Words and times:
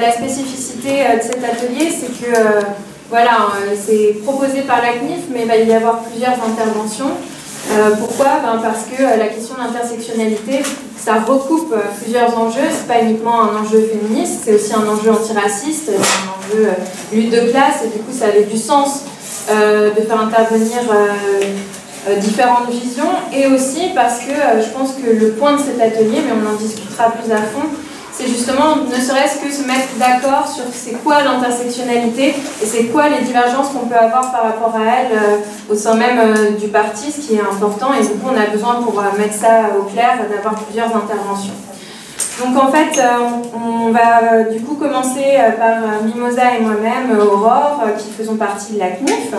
La 0.00 0.12
spécificité 0.12 1.02
de 1.16 1.20
cet 1.20 1.42
atelier, 1.42 1.90
c'est 1.90 2.24
que 2.24 2.32
voilà, 3.10 3.48
c'est 3.74 4.18
proposé 4.22 4.62
par 4.62 4.80
la 4.80 4.92
CNIF, 4.92 5.24
mais 5.28 5.40
il 5.42 5.48
va 5.48 5.56
y 5.56 5.72
avoir 5.72 6.02
plusieurs 6.02 6.34
interventions. 6.34 7.10
pourquoi? 7.98 8.38
Ben 8.40 8.60
Parce 8.62 8.84
que 8.84 9.02
la 9.02 9.26
question 9.26 9.56
de 9.56 9.60
l'intersectionnalité, 9.60 10.62
ça 10.96 11.14
recoupe 11.14 11.74
plusieurs 12.00 12.38
enjeux. 12.38 12.68
C'est 12.70 12.86
pas 12.86 13.02
uniquement 13.02 13.42
un 13.42 13.56
enjeu 13.60 13.90
féministe, 13.92 14.42
c'est 14.44 14.54
aussi 14.54 14.72
un 14.72 14.86
enjeu 14.86 15.10
antiraciste, 15.10 15.90
un 15.90 16.30
enjeu 16.38 16.68
lutte 17.12 17.30
de 17.30 17.50
classe, 17.50 17.82
et 17.84 17.88
du 17.88 17.98
coup, 18.04 18.12
ça 18.16 18.26
avait 18.26 18.44
du 18.44 18.56
sens 18.56 19.00
de 19.48 20.00
faire 20.00 20.20
intervenir 20.20 20.78
euh, 22.08 22.14
différentes 22.20 22.70
visions 22.70 23.10
et 23.34 23.48
aussi 23.48 23.90
parce 23.94 24.20
que 24.20 24.30
euh, 24.30 24.62
je 24.62 24.68
pense 24.70 24.92
que 24.92 25.10
le 25.10 25.30
point 25.32 25.56
de 25.56 25.60
cet 25.60 25.80
atelier, 25.80 26.22
mais 26.24 26.32
on 26.32 26.48
en 26.48 26.56
discutera 26.56 27.10
plus 27.10 27.30
à 27.32 27.38
fond, 27.38 27.66
c'est 28.18 28.26
justement 28.26 28.76
ne 28.76 29.00
serait-ce 29.00 29.38
que 29.38 29.52
se 29.52 29.62
mettre 29.62 29.94
d'accord 29.98 30.48
sur 30.48 30.64
c'est 30.72 31.02
quoi 31.04 31.22
l'intersectionnalité 31.22 32.34
et 32.62 32.66
c'est 32.66 32.86
quoi 32.86 33.08
les 33.08 33.24
divergences 33.24 33.68
qu'on 33.68 33.86
peut 33.86 33.94
avoir 33.94 34.32
par 34.32 34.42
rapport 34.42 34.74
à 34.74 34.84
elle 34.84 35.12
euh, 35.12 35.72
au 35.72 35.76
sein 35.76 35.94
même 35.94 36.56
du 36.56 36.68
parti, 36.68 37.12
ce 37.12 37.20
qui 37.20 37.36
est 37.36 37.40
important 37.40 37.92
et 37.94 38.02
du 38.02 38.14
coup 38.14 38.28
on 38.32 38.40
a 38.40 38.46
besoin 38.46 38.82
pour 38.82 39.00
mettre 39.16 39.34
ça 39.34 39.70
au 39.78 39.84
clair 39.84 40.18
d'avoir 40.30 40.54
plusieurs 40.54 40.88
interventions. 40.88 41.54
Donc 42.44 42.56
en 42.56 42.70
fait, 42.70 43.00
on 43.52 43.90
va 43.90 44.44
du 44.44 44.60
coup 44.60 44.74
commencer 44.76 45.38
par 45.58 46.04
Mimosa 46.04 46.54
et 46.56 46.62
moi-même, 46.62 47.18
Aurore, 47.18 47.82
qui 47.98 48.12
faisons 48.12 48.36
partie 48.36 48.74
de 48.74 48.78
la 48.78 48.90
CNIF. 48.90 49.34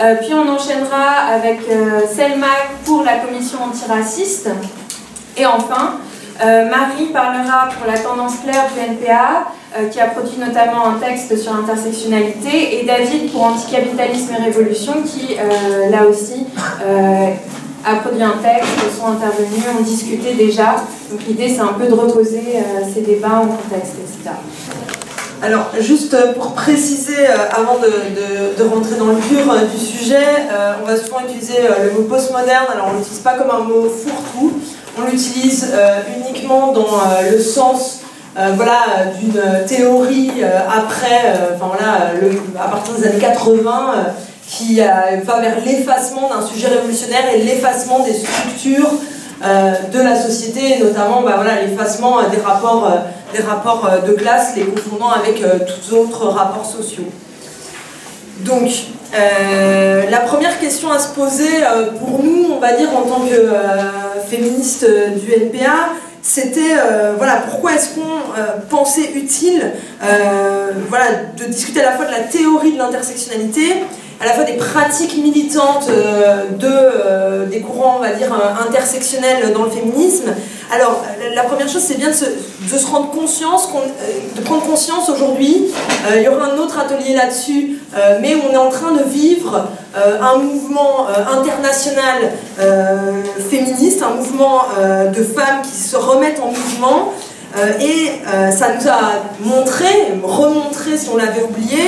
Euh, 0.00 0.14
puis 0.20 0.32
on 0.32 0.48
enchaînera 0.48 1.26
avec 1.34 1.60
euh, 1.68 2.02
Selma 2.08 2.46
pour 2.84 3.02
la 3.02 3.16
commission 3.16 3.58
antiraciste. 3.64 4.48
Et 5.36 5.44
enfin, 5.44 5.94
euh, 6.42 6.68
Marie 6.68 7.06
parlera 7.12 7.68
pour 7.76 7.90
la 7.90 7.98
tendance 7.98 8.40
claire 8.42 8.66
du 8.72 8.80
NPA, 8.80 9.52
qui 9.92 10.00
a 10.00 10.06
produit 10.06 10.38
notamment 10.38 10.88
un 10.88 10.98
texte 10.98 11.36
sur 11.36 11.52
l'intersectionnalité, 11.52 12.80
et 12.80 12.86
David 12.86 13.30
pour 13.30 13.44
Anticapitalisme 13.44 14.34
et 14.38 14.44
Révolution, 14.44 14.94
qui, 15.04 15.36
là 15.90 16.06
aussi, 16.08 16.46
a 17.84 17.96
produit 17.96 18.22
un 18.22 18.38
texte, 18.42 18.98
sont 18.98 19.08
intervenus, 19.08 19.64
ont 19.78 19.82
discuté 19.82 20.34
déjà. 20.34 20.76
Donc 21.10 21.20
l'idée, 21.28 21.50
c'est 21.50 21.60
un 21.60 21.74
peu 21.74 21.86
de 21.86 21.92
reposer 21.92 22.64
ces 22.92 23.02
débats 23.02 23.42
en 23.42 23.46
contexte, 23.48 23.96
etc. 24.00 24.34
Alors, 25.40 25.70
juste 25.78 26.16
pour 26.34 26.52
préciser, 26.52 27.28
euh, 27.28 27.48
avant 27.52 27.78
de, 27.78 28.68
rentrer 28.68 28.96
dans 28.96 29.06
le 29.06 29.14
dur 29.14 29.52
euh, 29.52 29.66
du 29.66 29.78
sujet, 29.78 30.16
euh, 30.50 30.72
on 30.82 30.86
va 30.86 30.96
souvent 30.96 31.20
utiliser 31.20 31.58
le 31.84 31.92
mot 31.92 32.08
postmoderne. 32.08 32.66
Alors, 32.72 32.88
on 32.88 32.94
ne 32.94 32.98
l'utilise 32.98 33.20
pas 33.20 33.34
comme 33.34 33.50
un 33.50 33.60
mot 33.60 33.88
fourre-tout, 33.88 34.52
on 34.98 35.10
l'utilise 35.10 35.72
uniquement 36.16 36.72
dans 36.72 37.00
le 37.30 37.38
sens 37.38 38.00
voilà, 38.54 39.12
d'une 39.18 39.66
théorie 39.66 40.30
après, 40.68 41.34
enfin 41.54 41.72
à 42.58 42.68
partir 42.68 42.94
des 42.94 43.06
années 43.06 43.18
80, 43.18 43.94
qui 44.48 44.80
va 44.80 45.40
vers 45.40 45.56
l'effacement 45.64 46.28
d'un 46.28 46.46
sujet 46.46 46.68
révolutionnaire 46.68 47.24
et 47.34 47.42
l'effacement 47.42 48.00
des 48.00 48.14
structures 48.14 48.90
de 49.42 50.00
la 50.00 50.20
société, 50.20 50.78
notamment 50.82 51.22
bah, 51.22 51.34
voilà, 51.36 51.62
l'effacement 51.62 52.22
des 52.30 52.40
rapports 52.40 52.88
des 53.32 53.42
rapports 53.42 53.86
euh, 53.86 54.06
de 54.06 54.12
classe, 54.12 54.54
les 54.56 54.64
confondant 54.64 55.10
avec 55.10 55.42
euh, 55.42 55.58
tous 55.66 55.94
autres 55.94 56.26
rapports 56.26 56.66
sociaux. 56.66 57.04
Donc, 58.40 58.70
euh, 59.14 60.08
la 60.10 60.18
première 60.18 60.58
question 60.60 60.90
à 60.92 60.98
se 60.98 61.08
poser 61.08 61.48
pour 61.98 62.22
nous, 62.22 62.52
on 62.54 62.60
va 62.60 62.74
dire 62.74 62.88
en 62.96 63.02
tant 63.02 63.20
que 63.20 63.50
féministe 64.28 64.86
du 65.16 65.32
NPA, 65.32 65.90
c'était 66.22 66.76
voilà 67.16 67.36
pourquoi 67.48 67.74
est-ce 67.74 67.94
qu'on 67.94 68.20
pensait 68.68 69.12
utile 69.14 69.72
voilà 70.88 71.06
de 71.36 71.44
discuter 71.44 71.80
à 71.80 71.90
la 71.90 71.96
fois 71.96 72.06
de 72.06 72.10
la 72.10 72.20
théorie 72.20 72.72
de 72.72 72.78
l'intersectionnalité 72.78 73.84
à 74.20 74.26
la 74.26 74.32
fois 74.32 74.44
des 74.44 74.54
pratiques 74.54 75.16
militantes 75.16 75.88
de, 75.88 77.44
des 77.46 77.60
courants, 77.60 77.96
on 77.98 78.02
va 78.02 78.12
dire, 78.12 78.28
intersectionnels 78.66 79.52
dans 79.52 79.64
le 79.64 79.70
féminisme, 79.70 80.34
alors, 80.70 81.02
la 81.34 81.44
première 81.44 81.66
chose, 81.66 81.82
c'est 81.82 81.96
bien 81.96 82.10
de 82.10 82.14
se, 82.14 82.86
rendre 82.86 83.10
conscience, 83.10 83.70
euh, 83.74 84.36
de 84.36 84.40
prendre 84.42 84.62
conscience 84.62 85.08
aujourd'hui. 85.08 85.64
Euh, 86.06 86.16
il 86.16 86.22
y 86.22 86.28
aura 86.28 86.44
un 86.44 86.58
autre 86.58 86.78
atelier 86.78 87.14
là-dessus, 87.14 87.78
euh, 87.96 88.18
mais 88.20 88.34
on 88.34 88.52
est 88.52 88.58
en 88.58 88.68
train 88.68 88.92
de 88.92 89.02
vivre 89.02 89.68
un 89.96 90.36
mouvement 90.38 91.06
international 91.08 92.30
féministe, 93.50 94.02
un 94.02 94.14
mouvement 94.16 94.64
de 94.78 95.22
femmes 95.24 95.62
qui 95.62 95.76
se 95.76 95.96
remettent 95.96 96.40
en 96.40 96.48
mouvement. 96.50 97.12
et 97.80 98.20
ça 98.52 98.74
nous 98.74 98.88
a 98.88 99.00
montré, 99.40 99.86
remontré 100.22 100.96
si 100.96 101.08
on 101.08 101.16
l'avait 101.16 101.42
oublié, 101.42 101.80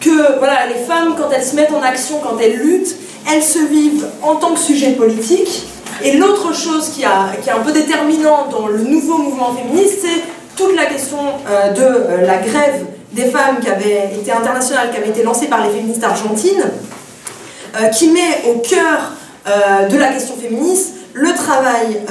que 0.00 0.38
voilà, 0.38 0.66
les 0.66 0.82
femmes, 0.84 1.14
quand 1.16 1.30
elles 1.30 1.44
se 1.44 1.56
mettent 1.56 1.72
en 1.72 1.82
action, 1.82 2.20
quand 2.22 2.38
elles 2.38 2.56
luttent, 2.56 2.96
elles 3.30 3.42
se 3.42 3.58
vivent 3.58 4.06
en 4.22 4.36
tant 4.36 4.52
que 4.52 4.60
sujet 4.60 4.92
politique. 4.92 5.66
Et 6.02 6.16
l'autre 6.16 6.54
chose 6.54 6.90
qui, 6.90 7.04
a, 7.04 7.32
qui 7.42 7.48
est 7.48 7.52
un 7.52 7.60
peu 7.60 7.72
déterminante 7.72 8.50
dans 8.50 8.68
le 8.68 8.78
nouveau 8.78 9.18
mouvement 9.18 9.52
féministe, 9.54 9.98
c'est 10.02 10.22
toute 10.56 10.76
la 10.76 10.86
question 10.86 11.18
euh, 11.48 11.72
de 11.72 11.82
euh, 11.82 12.26
la 12.26 12.38
grève 12.38 12.84
des 13.12 13.26
femmes 13.26 13.58
qui 13.60 13.68
avait 13.68 14.10
été 14.20 14.30
internationale, 14.30 14.90
qui 14.90 14.98
avait 14.98 15.08
été 15.08 15.22
lancée 15.22 15.46
par 15.46 15.64
les 15.64 15.70
féministes 15.70 16.04
argentines, 16.04 16.64
euh, 17.80 17.86
qui 17.88 18.10
met 18.10 18.44
au 18.48 18.58
cœur 18.58 19.12
de 19.90 19.96
la 19.96 20.08
question 20.08 20.36
féministe 20.36 20.92
le 21.14 21.32
travail, 21.32 22.02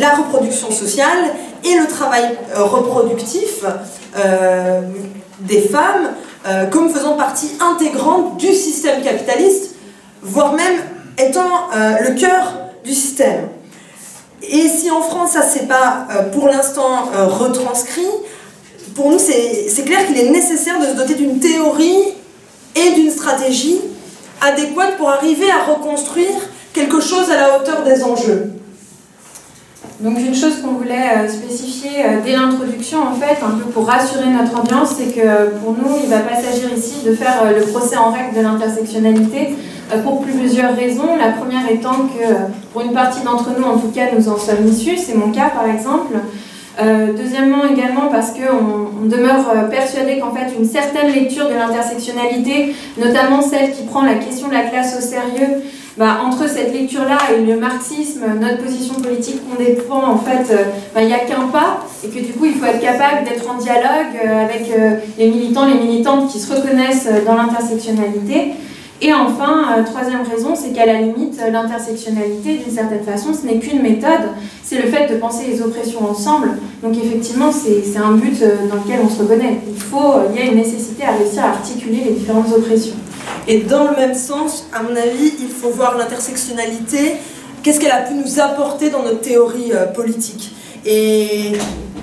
la 0.00 0.14
reproduction 0.16 0.72
sociale 0.72 1.30
et 1.64 1.78
le 1.78 1.86
travail 1.86 2.24
reproductif 2.56 3.62
des 5.38 5.60
femmes 5.60 6.08
comme 6.70 6.90
faisant 6.90 7.16
partie 7.16 7.52
intégrante 7.60 8.36
du 8.36 8.52
système 8.52 9.02
capitaliste, 9.02 9.76
voire 10.22 10.54
même 10.54 10.80
étant 11.18 11.68
le 11.74 12.18
cœur 12.18 12.54
du 12.84 12.92
système. 12.92 13.48
Et 14.42 14.68
si 14.68 14.90
en 14.90 15.00
France, 15.00 15.32
ça 15.32 15.42
c'est 15.42 15.68
pas 15.68 16.06
euh, 16.10 16.30
pour 16.30 16.48
l'instant 16.48 17.10
euh, 17.14 17.26
retranscrit, 17.26 18.06
pour 18.94 19.10
nous 19.10 19.18
c'est 19.18 19.84
clair 19.84 20.06
qu'il 20.06 20.18
est 20.18 20.30
nécessaire 20.30 20.80
de 20.80 20.86
se 20.86 20.92
doter 20.92 21.14
d'une 21.14 21.38
théorie 21.38 22.14
et 22.74 22.90
d'une 22.92 23.10
stratégie 23.10 23.80
adéquate 24.40 24.96
pour 24.98 25.10
arriver 25.10 25.46
à 25.50 25.72
reconstruire 25.72 26.34
quelque 26.72 27.00
chose 27.00 27.30
à 27.30 27.36
la 27.36 27.56
hauteur 27.56 27.84
des 27.84 28.02
enjeux. 28.02 28.50
Donc 30.02 30.18
une 30.18 30.34
chose 30.34 30.60
qu'on 30.60 30.72
voulait 30.72 31.10
euh, 31.16 31.28
spécifier 31.28 32.04
dès 32.24 32.32
l'introduction, 32.32 32.98
en 33.02 33.14
fait, 33.14 33.42
un 33.44 33.58
peu 33.58 33.70
pour 33.70 33.86
rassurer 33.86 34.28
notre 34.30 34.58
ambiance, 34.58 34.96
c'est 34.98 35.14
que 35.14 35.50
pour 35.62 35.72
nous, 35.72 35.96
il 36.02 36.10
ne 36.10 36.14
va 36.14 36.20
pas 36.20 36.36
s'agir 36.36 36.72
ici 36.76 37.04
de 37.06 37.14
faire 37.14 37.44
le 37.56 37.64
procès 37.66 37.96
en 37.96 38.10
règle 38.10 38.36
de 38.36 38.42
l'intersectionnalité, 38.42 39.56
euh, 39.92 40.02
pour 40.02 40.22
plusieurs 40.22 40.74
raisons. 40.74 41.16
La 41.18 41.30
première 41.32 41.70
étant 41.70 42.06
que 42.06 42.24
pour 42.72 42.82
une 42.82 42.92
partie 42.92 43.22
d'entre 43.22 43.50
nous, 43.58 43.64
en 43.64 43.78
tout 43.78 43.88
cas, 43.88 44.06
nous 44.16 44.28
en 44.28 44.38
sommes 44.38 44.66
issus, 44.66 44.96
c'est 44.96 45.14
mon 45.14 45.30
cas 45.30 45.50
par 45.50 45.68
exemple. 45.68 46.14
Euh, 46.80 47.12
deuxièmement, 47.12 47.66
également 47.70 48.08
parce 48.10 48.30
qu'on 48.30 48.88
on 49.02 49.06
demeure 49.06 49.44
euh, 49.54 49.68
persuadé 49.68 50.18
qu'en 50.18 50.34
fait 50.34 50.54
une 50.58 50.64
certaine 50.64 51.12
lecture 51.12 51.48
de 51.48 51.54
l'intersectionnalité, 51.54 52.74
notamment 52.96 53.42
celle 53.42 53.72
qui 53.72 53.82
prend 53.82 54.02
la 54.02 54.14
question 54.14 54.48
de 54.48 54.54
la 54.54 54.62
classe 54.62 54.96
au 54.96 55.02
sérieux, 55.02 55.62
bah, 55.98 56.20
entre 56.24 56.48
cette 56.48 56.72
lecture-là 56.72 57.18
et 57.36 57.44
le 57.44 57.56
marxisme, 57.58 58.22
notre 58.40 58.62
position 58.62 58.94
politique 58.94 59.40
qu'on 59.44 59.62
défend, 59.62 60.12
en 60.12 60.18
fait, 60.18 60.54
bah, 60.94 61.02
il 61.02 61.08
n'y 61.08 61.14
a 61.14 61.20
qu'un 61.20 61.48
pas, 61.48 61.86
et 62.04 62.08
que 62.08 62.18
du 62.18 62.32
coup, 62.32 62.46
il 62.46 62.54
faut 62.54 62.64
être 62.64 62.80
capable 62.80 63.24
d'être 63.24 63.48
en 63.50 63.58
dialogue 63.58 64.16
avec 64.24 64.70
les 65.18 65.28
militants, 65.28 65.66
les 65.66 65.74
militantes 65.74 66.30
qui 66.30 66.38
se 66.38 66.52
reconnaissent 66.54 67.08
dans 67.26 67.34
l'intersectionnalité. 67.34 68.54
Et 69.04 69.12
enfin, 69.12 69.64
euh, 69.76 69.82
troisième 69.82 70.22
raison, 70.22 70.54
c'est 70.54 70.72
qu'à 70.72 70.86
la 70.86 71.00
limite, 71.00 71.36
l'intersectionnalité, 71.50 72.58
d'une 72.58 72.72
certaine 72.72 73.02
façon, 73.02 73.34
ce 73.34 73.44
n'est 73.44 73.58
qu'une 73.58 73.82
méthode, 73.82 74.30
c'est 74.62 74.80
le 74.80 74.88
fait 74.88 75.12
de 75.12 75.18
penser 75.18 75.44
les 75.48 75.60
oppressions 75.60 76.08
ensemble. 76.08 76.50
Donc 76.84 76.94
effectivement, 76.96 77.50
c'est 77.50 77.98
un 77.98 78.12
but 78.12 78.40
euh, 78.42 78.68
dans 78.70 78.76
lequel 78.76 79.00
on 79.04 79.08
se 79.08 79.20
reconnaît. 79.20 79.58
Il, 79.68 79.74
faut, 79.74 80.20
il 80.32 80.40
y 80.40 80.46
a 80.46 80.52
une 80.52 80.56
nécessité 80.56 81.02
à 81.02 81.16
réussir 81.18 81.42
à 81.42 81.48
articuler 81.48 82.02
les 82.04 82.12
différentes 82.12 82.52
oppressions. 82.56 82.94
Et 83.48 83.58
dans 83.58 83.90
le 83.90 83.96
même 83.96 84.14
sens, 84.14 84.66
à 84.72 84.82
mon 84.82 84.94
avis, 84.94 85.34
il 85.40 85.48
faut 85.48 85.70
voir 85.70 85.96
l'intersectionnalité, 85.96 87.16
qu'est-ce 87.62 87.80
qu'elle 87.80 87.92
a 87.92 88.02
pu 88.02 88.14
nous 88.14 88.40
apporter 88.40 88.90
dans 88.90 89.02
notre 89.02 89.20
théorie 89.20 89.72
euh, 89.72 89.86
politique? 89.86 90.54
Et 90.84 91.52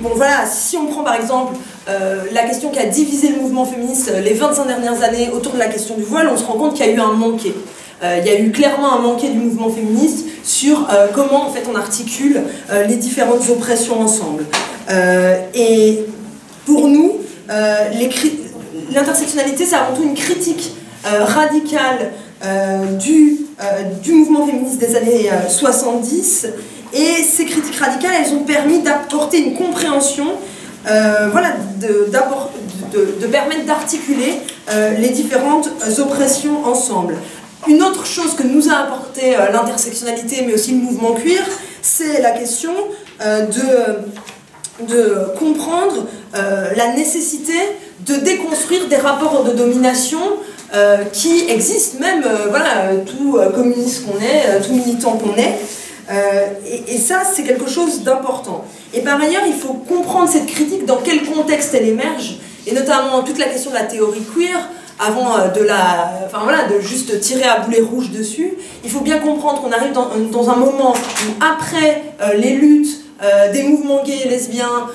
bon 0.02 0.12
voilà, 0.16 0.46
si 0.46 0.78
on 0.78 0.88
prend 0.88 1.04
par 1.04 1.16
exemple 1.16 1.56
euh, 1.90 2.24
la 2.32 2.44
question 2.44 2.70
qui 2.70 2.80
a 2.80 2.86
divisé 2.86 3.30
le 3.30 3.42
mouvement 3.42 3.66
féministe 3.66 4.12
euh, 4.14 4.22
les 4.22 4.34
25 4.34 4.68
dernières 4.68 5.04
années 5.04 5.30
autour 5.34 5.54
de 5.54 5.60
la 5.60 5.68
question 5.68 5.96
du 5.96 6.04
voile, 6.04 6.30
on 6.32 6.38
se 6.38 6.44
rend 6.44 6.54
compte 6.54 6.76
qu'il 6.76 6.86
y 6.86 6.90
a 6.90 6.94
eu 6.94 7.00
un 7.00 7.14
manqué. 7.14 7.54
Il 8.02 8.26
y 8.26 8.30
a 8.30 8.40
eu 8.40 8.50
clairement 8.54 8.94
un 8.94 9.00
manqué 9.00 9.28
du 9.28 9.38
mouvement 9.38 9.70
féministe 9.70 10.26
sur 10.42 10.88
comment 11.14 11.48
en 11.48 11.52
fait 11.52 11.64
on 11.70 11.76
articule 11.76 12.44
les 12.88 12.96
différentes 12.96 13.50
oppressions 13.50 14.00
ensemble. 14.00 14.46
et 15.54 16.06
pour 16.66 16.88
nous, 16.88 17.18
l'intersectionnalité, 18.94 19.66
c'est 19.66 19.76
avant 19.76 19.94
tout 19.94 20.04
une 20.04 20.14
critique 20.14 20.72
radicale 21.04 22.12
du, 23.00 23.38
du 24.04 24.14
mouvement 24.14 24.46
féministe 24.46 24.80
des 24.80 24.96
années 24.96 25.30
70 25.48 26.48
et 26.94 27.24
ces 27.24 27.46
critiques 27.46 27.78
radicales, 27.78 28.12
elles 28.24 28.34
ont 28.34 28.44
permis 28.44 28.80
d'apporter 28.80 29.40
une 29.40 29.56
compréhension 29.56 30.26
euh, 30.88 31.28
voilà, 31.32 31.54
de, 31.80 33.28
permettre 33.28 33.66
d'articuler 33.66 34.40
les 35.00 35.10
différentes 35.10 35.70
oppressions 36.00 36.66
ensemble. 36.66 37.16
Une 37.68 37.84
autre 37.84 38.06
chose 38.06 38.36
que 38.36 38.44
nous 38.44 38.70
a 38.70 38.78
apporté 38.78 39.36
l'intersectionnalité, 39.52 40.44
mais 40.46 40.54
aussi 40.54 40.72
le 40.72 40.78
mouvement 40.78 41.14
cuir, 41.14 41.42
c'est 41.82 42.22
la 42.22 42.32
question 42.32 42.72
de, 43.22 44.86
de 44.88 45.38
comprendre 45.38 46.08
la 46.34 46.94
nécessité 46.94 47.54
de 48.06 48.16
déconstruire 48.16 48.88
des 48.88 48.96
rapports 48.96 49.44
de 49.44 49.52
domination 49.52 50.20
euh, 50.72 50.98
qui 51.12 51.50
existent, 51.50 51.98
même 52.00 52.24
euh, 52.24 52.46
voilà, 52.50 52.94
tout 53.04 53.38
euh, 53.38 53.50
communiste 53.50 54.06
qu'on 54.06 54.20
est, 54.20 54.62
tout 54.62 54.74
militant 54.74 55.14
qu'on 55.14 55.36
est. 55.36 55.58
Et, 56.88 56.98
ça, 56.98 57.22
c'est 57.24 57.44
quelque 57.44 57.68
chose 57.68 58.04
d'important. 58.04 58.66
Et 58.94 59.02
par 59.02 59.20
ailleurs, 59.20 59.44
il 59.48 59.54
faut 59.54 59.74
comprendre 59.74 60.30
cette 60.30 60.46
critique, 60.46 60.86
dans 60.86 60.98
quel 60.98 61.24
contexte 61.24 61.74
elle 61.74 61.88
émerge, 61.88 62.38
et 62.68 62.74
notamment 62.74 63.24
toute 63.24 63.40
la 63.40 63.46
question 63.46 63.72
de 63.72 63.76
la 63.76 63.84
théorie 63.84 64.24
queer, 64.36 64.58
avant 65.00 65.38
de 65.56 65.64
la, 65.64 66.12
enfin 66.26 66.40
voilà, 66.44 66.68
de 66.68 66.80
juste 66.80 67.20
tirer 67.20 67.44
à 67.44 67.60
boulet 67.60 67.82
rouge 67.82 68.12
dessus. 68.12 68.54
Il 68.84 68.90
faut 68.90 69.02
bien 69.02 69.20
comprendre 69.20 69.62
qu'on 69.62 69.72
arrive 69.72 69.94
dans, 69.94 70.50
un 70.50 70.56
moment 70.56 70.94
où 70.94 71.44
après 71.44 72.02
les 72.36 72.56
luttes 72.56 73.02
des 73.54 73.64
mouvements 73.64 74.04
gays 74.04 74.24
et 74.26 74.30
lesbiens 74.30 74.88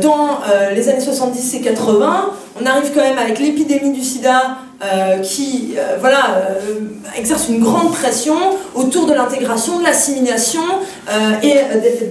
dans 0.00 0.40
les 0.72 0.88
années 0.88 1.00
70 1.00 1.54
et 1.54 1.60
80, 1.62 2.30
on 2.60 2.66
arrive 2.66 2.92
quand 2.94 3.00
même 3.00 3.18
avec 3.18 3.38
l'épidémie 3.38 3.92
du 3.92 4.02
sida 4.02 4.58
euh, 4.82 5.18
qui 5.18 5.74
euh, 5.78 5.96
voilà, 5.98 6.36
euh, 6.36 6.80
exerce 7.16 7.48
une 7.48 7.60
grande 7.60 7.92
pression 7.92 8.36
autour 8.74 9.06
de 9.06 9.14
l'intégration, 9.14 9.78
de 9.78 9.84
l'assimilation 9.84 10.62
et 11.42 11.54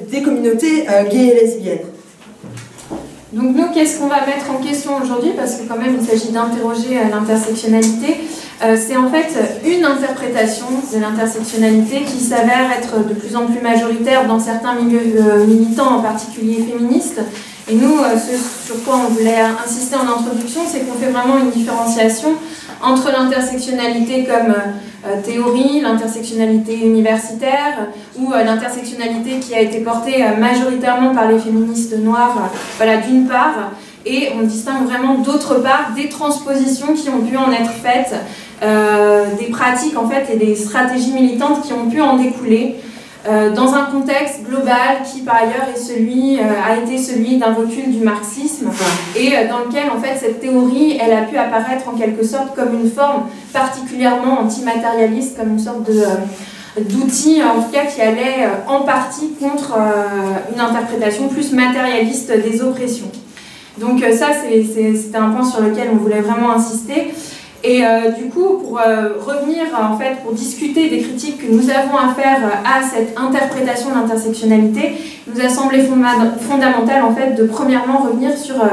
des, 0.09 0.21
communautés 0.21 0.85
gays 1.11 1.27
et 1.27 1.33
lesbiennes. 1.33 1.79
Donc 3.31 3.55
nous, 3.55 3.67
qu'est-ce 3.73 3.99
qu'on 3.99 4.07
va 4.07 4.25
mettre 4.25 4.49
en 4.51 4.63
question 4.63 4.91
aujourd'hui? 5.01 5.31
Parce 5.35 5.55
que 5.55 5.67
quand 5.67 5.77
même, 5.77 5.97
il 5.99 6.07
s'agit 6.07 6.31
d'interroger 6.31 6.99
l'intersectionnalité. 7.11 8.17
c'est 8.75 8.95
en 8.95 9.09
fait 9.09 9.33
une 9.65 9.83
interprétation 9.83 10.67
de 10.93 10.99
l'intersectionnalité 10.99 12.03
qui 12.03 12.19
s'avère 12.19 12.71
être 12.77 13.05
de 13.05 13.13
plus 13.13 13.35
en 13.35 13.47
plus 13.47 13.59
majoritaire 13.59 14.27
dans 14.27 14.39
certains 14.39 14.75
milieux 14.75 15.45
militants, 15.47 15.97
en 15.97 16.01
particulier 16.01 16.63
féministes, 16.63 17.19
et 17.69 17.75
nous, 17.75 17.97
ce 18.15 18.67
sur 18.67 18.83
quoi 18.83 18.95
on 19.05 19.13
voulait 19.13 19.39
insister 19.63 19.95
en 19.95 20.19
introduction, 20.19 20.61
c'est 20.67 20.81
qu'on 20.81 20.93
fait 20.93 21.11
vraiment 21.11 21.37
une 21.37 21.51
différenciation 21.51 22.35
entre 22.81 23.11
l'intersectionnalité 23.11 24.25
comme 24.25 24.53
euh, 25.05 25.21
théorie, 25.21 25.81
l'intersectionnalité 25.81 26.77
universitaire, 26.77 27.87
ou 28.17 28.31
euh, 28.31 28.43
l'intersectionnalité 28.43 29.39
qui 29.39 29.53
a 29.53 29.59
été 29.59 29.79
portée 29.79 30.23
euh, 30.23 30.37
majoritairement 30.37 31.13
par 31.13 31.29
les 31.29 31.39
féministes 31.39 31.97
noires, 31.97 32.51
voilà, 32.77 32.97
d'une 32.97 33.27
part, 33.27 33.71
et 34.05 34.29
on 34.37 34.43
distingue 34.43 34.85
vraiment 34.85 35.15
d'autre 35.15 35.55
part 35.55 35.91
des 35.95 36.09
transpositions 36.09 36.93
qui 36.93 37.09
ont 37.09 37.21
pu 37.21 37.37
en 37.37 37.51
être 37.51 37.71
faites, 37.71 38.13
des 39.39 39.47
pratiques 39.47 39.97
en 39.97 40.07
fait 40.07 40.33
et 40.33 40.37
des 40.37 40.55
stratégies 40.55 41.11
militantes 41.11 41.63
qui 41.63 41.73
ont 41.73 41.89
pu 41.89 41.99
en 41.99 42.15
découler. 42.15 42.75
Euh, 43.25 43.53
dans 43.53 43.73
un 43.73 43.85
contexte 43.85 44.43
global 44.43 45.01
qui 45.09 45.21
par 45.21 45.35
ailleurs 45.37 45.69
est 45.73 45.79
celui, 45.79 46.39
euh, 46.39 46.41
a 46.67 46.75
été 46.75 46.97
celui 46.97 47.37
d'un 47.37 47.53
recul 47.53 47.89
du 47.89 48.03
marxisme 48.03 48.69
et 49.15 49.29
euh, 49.29 49.47
dans 49.47 49.59
lequel 49.59 49.89
en 49.89 50.01
fait 50.01 50.17
cette 50.19 50.41
théorie 50.41 50.97
elle 51.01 51.13
a 51.13 51.21
pu 51.21 51.37
apparaître 51.37 51.87
en 51.87 51.93
quelque 51.93 52.25
sorte 52.25 52.53
comme 52.53 52.73
une 52.73 52.91
forme 52.91 53.27
particulièrement 53.53 54.41
antimatérialiste, 54.41 55.37
comme 55.37 55.51
une 55.51 55.59
sorte 55.59 55.83
de 55.83 56.03
d'outil 56.81 57.41
en 57.43 57.61
tout 57.61 57.71
cas 57.71 57.85
qui 57.85 58.01
allait 58.01 58.47
en 58.67 58.81
partie 58.81 59.29
contre 59.39 59.77
une 60.51 60.59
interprétation 60.59 61.27
plus 61.27 61.53
matérialiste 61.53 62.31
des 62.31 62.61
oppressions. 62.63 63.11
Donc 63.77 64.03
ça 64.17 64.29
c'était 64.33 65.17
un 65.17 65.29
point 65.29 65.45
sur 65.45 65.61
lequel 65.61 65.89
on 65.93 65.97
voulait 65.97 66.21
vraiment 66.21 66.51
insister. 66.51 67.13
Et 67.65 67.85
euh, 67.85 68.11
du 68.11 68.25
coup, 68.25 68.57
pour 68.61 68.77
euh, 68.77 69.13
revenir, 69.25 69.63
en 69.79 69.97
fait, 69.97 70.21
pour 70.21 70.33
discuter 70.33 70.89
des 70.89 70.99
critiques 70.99 71.37
que 71.37 71.49
nous 71.49 71.69
avons 71.69 71.95
à 71.95 72.13
faire 72.13 72.39
à 72.65 72.83
cette 72.83 73.17
interprétation 73.17 73.89
de 73.89 73.95
l'intersectionnalité, 73.95 74.95
nous 75.33 75.39
a 75.39 75.47
semblé 75.47 75.79
fondamental, 75.81 77.03
en 77.03 77.15
fait, 77.15 77.35
de 77.35 77.45
premièrement 77.45 77.99
revenir 77.99 78.37
sur 78.37 78.55
euh, 78.55 78.67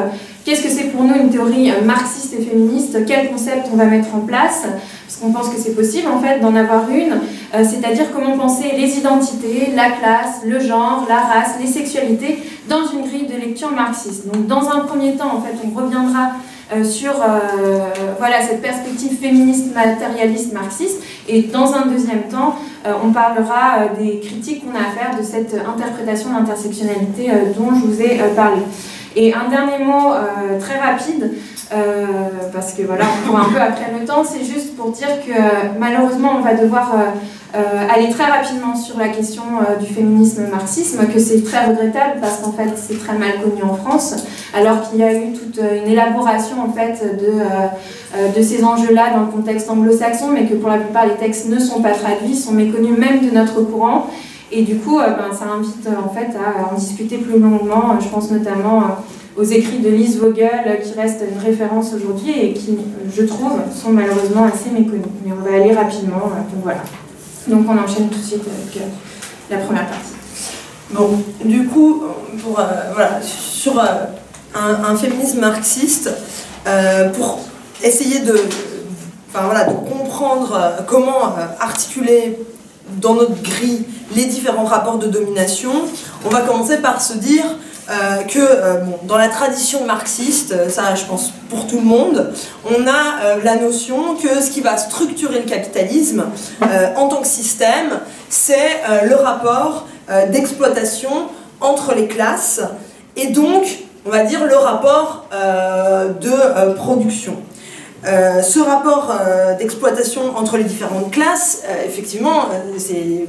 qu'est-ce 0.45 0.65
que 0.65 0.69
c'est 0.69 0.89
pour 0.89 1.05
nous 1.05 1.15
une 1.15 1.31
théorie 1.31 1.71
marxiste 1.85 2.35
et 2.35 2.43
féministe, 2.43 2.99
quel 3.07 3.31
concept 3.31 3.69
on 3.73 3.77
va 3.77 3.85
mettre 3.85 4.13
en 4.13 4.21
place, 4.21 4.63
parce 5.07 5.21
qu'on 5.21 5.31
pense 5.31 5.51
que 5.51 5.61
c'est 5.61 5.77
possible, 5.77 6.09
en 6.09 6.21
fait, 6.21 6.41
d'en 6.41 6.57
avoir 6.57 6.91
une, 6.91 7.21
c'est-à-dire 7.53 8.07
comment 8.13 8.37
penser 8.37 8.73
les 8.77 8.99
identités, 8.99 9.69
la 9.77 9.91
classe, 9.91 10.41
le 10.45 10.59
genre, 10.59 11.07
la 11.09 11.21
race, 11.21 11.55
les 11.61 11.67
sexualités, 11.69 12.39
dans 12.69 12.87
une 12.87 13.07
grille 13.07 13.27
de 13.27 13.39
lecture 13.41 13.71
marxiste. 13.71 14.27
Donc, 14.27 14.47
dans 14.47 14.69
un 14.69 14.81
premier 14.81 15.15
temps, 15.15 15.37
en 15.37 15.41
fait, 15.41 15.55
on 15.65 15.77
reviendra 15.79 16.31
euh, 16.31 16.49
sur 16.85 17.13
euh, 17.13 17.91
voilà, 18.19 18.43
cette 18.43 18.63
perspective 18.63 19.19
féministe, 19.19 19.75
matérialiste, 19.75 20.53
marxiste. 20.53 21.03
Et 21.29 21.43
dans 21.43 21.75
un 21.75 21.87
deuxième 21.87 22.23
temps, 22.25 22.57
euh, 22.87 22.93
on 23.05 23.13
parlera 23.13 23.89
des 23.99 24.21
critiques 24.21 24.65
qu'on 24.65 24.77
a 24.77 24.83
à 24.83 24.91
faire 24.91 25.19
de 25.19 25.23
cette 25.23 25.55
interprétation 25.55 26.31
d'intersectionnalité 26.33 27.31
dont 27.57 27.71
je 27.75 27.87
vous 27.87 28.03
ai 28.03 28.21
parlé. 28.35 28.63
Et 29.17 29.35
un 29.35 29.49
dernier 29.49 29.85
mot 29.85 30.13
très 30.61 30.79
rapide, 30.79 31.33
parce 32.53 32.75
que 32.75 32.83
voilà, 32.83 33.07
on 33.31 33.37
un 33.37 33.53
peu 33.53 33.61
après 33.61 33.91
le 33.99 34.07
temps, 34.07 34.23
c'est 34.25 34.45
juste 34.45 34.77
pour 34.77 34.93
dire 34.93 35.09
que 35.27 35.79
malheureusement, 35.79 36.37
on 36.39 36.43
va 36.43 36.55
devoir 36.55 36.93
euh, 36.95 36.99
aller 37.55 38.11
très 38.11 38.25
rapidement 38.25 38.77
sur 38.77 38.99
la 38.99 39.09
question 39.09 39.43
euh, 39.61 39.77
du 39.77 39.87
féminisme-marxisme, 39.93 41.07
que 41.13 41.19
c'est 41.19 41.43
très 41.43 41.67
regrettable 41.67 42.21
parce 42.21 42.39
qu'en 42.39 42.53
fait 42.53 42.71
c'est 42.77 42.99
très 42.99 43.19
mal 43.19 43.41
connu 43.43 43.63
en 43.63 43.75
France, 43.75 44.15
alors 44.55 44.89
qu'il 44.89 45.01
y 45.01 45.03
a 45.03 45.13
eu 45.13 45.33
toute 45.33 45.59
euh, 45.59 45.85
une 45.85 45.91
élaboration 45.91 46.57
en 46.63 46.73
fait 46.73 47.03
de, 47.19 48.39
de 48.39 48.43
ces 48.43 48.63
enjeux-là 48.65 49.15
dans 49.15 49.23
le 49.23 49.33
contexte 49.33 49.69
anglo-saxon, 49.71 50.29
mais 50.33 50.47
que 50.47 50.55
pour 50.55 50.69
la 50.69 50.79
plupart 50.79 51.07
les 51.07 51.15
textes 51.15 51.49
ne 51.49 51.59
sont 51.59 51.83
pas 51.83 51.93
traduits, 51.93 52.37
sont 52.37 52.53
méconnus 52.53 52.97
même 52.97 53.27
de 53.27 53.35
notre 53.35 53.61
courant. 53.63 54.07
Et 54.53 54.63
du 54.63 54.77
coup, 54.77 54.99
ben, 54.99 55.33
ça 55.33 55.45
invite 55.47 55.87
en 55.87 56.13
fait 56.13 56.37
à 56.37 56.73
en 56.73 56.77
discuter 56.77 57.19
plus 57.19 57.39
longuement. 57.39 58.01
Je 58.01 58.09
pense 58.09 58.33
notamment 58.33 58.83
aux 59.37 59.45
écrits 59.45 59.79
de 59.79 59.89
Lise 59.89 60.19
Vogel, 60.19 60.81
qui 60.83 60.99
reste 60.99 61.23
une 61.31 61.39
référence 61.39 61.95
aujourd'hui 61.95 62.33
et 62.33 62.53
qui, 62.53 62.77
je 63.17 63.23
trouve, 63.23 63.61
sont 63.73 63.91
malheureusement 63.91 64.45
assez 64.45 64.71
méconnus. 64.71 65.07
Mais 65.25 65.33
on 65.33 65.49
va 65.49 65.57
aller 65.57 65.73
rapidement. 65.73 66.17
Donc 66.17 66.65
voilà. 66.65 66.81
Donc 67.49 67.67
on 67.69 67.79
enchaîne 67.79 68.09
tout 68.09 68.19
de 68.19 68.25
suite 68.25 68.43
avec 68.47 68.77
euh, 68.77 68.89
la 69.51 69.59
première 69.59 69.89
partie. 69.89 70.13
Bon, 70.91 71.23
du 71.45 71.67
coup, 71.67 72.03
pour, 72.43 72.59
euh, 72.59 72.65
voilà, 72.95 73.21
sur 73.23 73.79
euh, 73.79 74.07
un, 74.55 74.97
féminisme 74.97 75.41
marxiste, 75.41 76.11
pour 77.17 77.41
essayer 77.83 78.21
de, 78.21 78.35
enfin, 79.29 79.45
voilà, 79.45 79.65
de 79.65 79.73
comprendre 79.73 80.75
comment 80.87 81.35
articuler 81.59 82.39
dans 83.01 83.15
notre 83.15 83.41
grille 83.43 83.85
les 84.15 84.27
différents 84.27 84.65
rapports 84.65 84.99
de 84.99 85.07
domination, 85.07 85.71
on 86.25 86.29
va 86.29 86.41
commencer 86.41 86.79
par 86.79 87.01
se 87.01 87.15
dire 87.15 87.45
euh, 87.89 88.23
que 88.23 88.39
euh, 88.39 88.85
dans 89.05 89.17
la 89.17 89.29
tradition 89.29 89.85
marxiste, 89.85 90.53
euh, 90.53 90.69
ça 90.69 90.95
je 90.95 91.05
pense 91.07 91.33
pour 91.49 91.67
tout 91.67 91.79
le 91.79 91.85
monde, 91.85 92.33
on 92.65 92.87
a 92.87 93.37
la 93.43 93.57
notion 93.57 94.15
que 94.15 94.41
ce 94.41 94.51
qui 94.51 94.61
va 94.61 94.77
structurer 94.77 95.41
le 95.41 95.49
capitalisme 95.49 96.27
en 96.97 97.09
tant 97.09 97.21
que 97.21 97.27
système, 97.27 97.99
c'est 98.29 98.83
le 99.05 99.17
rapport 99.17 99.89
d'exploitation 100.31 101.11
entre 101.61 101.95
les 101.95 102.07
classes 102.07 102.61
et 103.17 103.29
donc, 103.29 103.65
on 104.07 104.11
va 104.11 104.23
dire, 104.23 104.45
le 104.45 104.55
rapport 104.55 105.27
de 105.33 106.73
production. 106.75 107.35
ce 108.05 108.61
rapport 108.61 109.13
d'exploitation 109.59 110.37
entre 110.37 110.57
les 110.57 110.65
différentes 110.65 111.11
classes, 111.11 111.65
effectivement, 111.85 112.47
c'est 112.79 113.27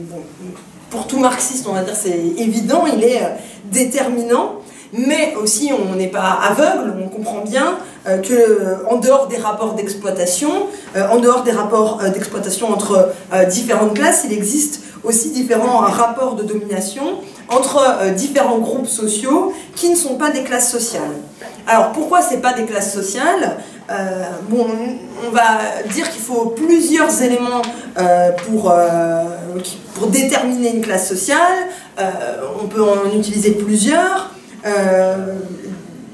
pour 0.91 1.07
tout 1.07 1.19
marxiste, 1.19 1.65
on 1.67 1.73
va 1.73 1.81
dire, 1.81 1.95
c'est 1.95 2.19
évident, 2.37 2.83
il 2.85 3.03
est 3.03 3.21
déterminant, 3.71 4.57
mais 4.93 5.33
aussi 5.41 5.71
on 5.73 5.95
n'est 5.95 6.09
pas 6.09 6.37
aveugle, 6.49 6.93
on 7.03 7.07
comprend 7.07 7.41
bien 7.41 7.77
euh, 8.07 8.17
que 8.17 8.33
euh, 8.33 8.75
en 8.89 8.97
dehors 8.97 9.27
des 9.27 9.37
rapports 9.37 9.73
d'exploitation, 9.73 10.49
euh, 10.97 11.07
en 11.09 11.19
dehors 11.19 11.43
des 11.43 11.51
rapports 11.51 11.99
d'exploitation 12.13 12.69
entre 12.69 13.09
différentes 13.49 13.93
classes, 13.93 14.23
il 14.25 14.33
existe 14.33 14.83
aussi 15.03 15.31
différents 15.31 15.79
rapports 15.79 16.35
de 16.35 16.43
domination 16.43 17.03
entre 17.49 18.11
différents 18.15 18.59
groupes 18.59 18.87
sociaux 18.87 19.53
qui 19.75 19.89
ne 19.89 19.95
sont 19.95 20.15
pas 20.15 20.29
des 20.29 20.43
classes 20.43 20.71
sociales. 20.71 21.15
Alors 21.67 21.91
pourquoi 21.91 22.21
c'est 22.21 22.37
pas 22.37 22.53
des 22.53 22.65
classes 22.65 22.93
sociales? 22.93 23.57
Bon, 24.49 24.67
on 25.27 25.31
va 25.31 25.83
dire 25.91 26.09
qu'il 26.09 26.21
faut 26.21 26.53
plusieurs 26.55 27.21
éléments 27.21 27.61
pour, 28.45 28.73
pour 29.95 30.07
déterminer 30.07 30.75
une 30.75 30.81
classe 30.81 31.07
sociale. 31.07 31.69
on 32.61 32.67
peut 32.67 32.83
en 32.83 33.17
utiliser 33.17 33.51
plusieurs. 33.51 34.31
Euh, 34.65 35.35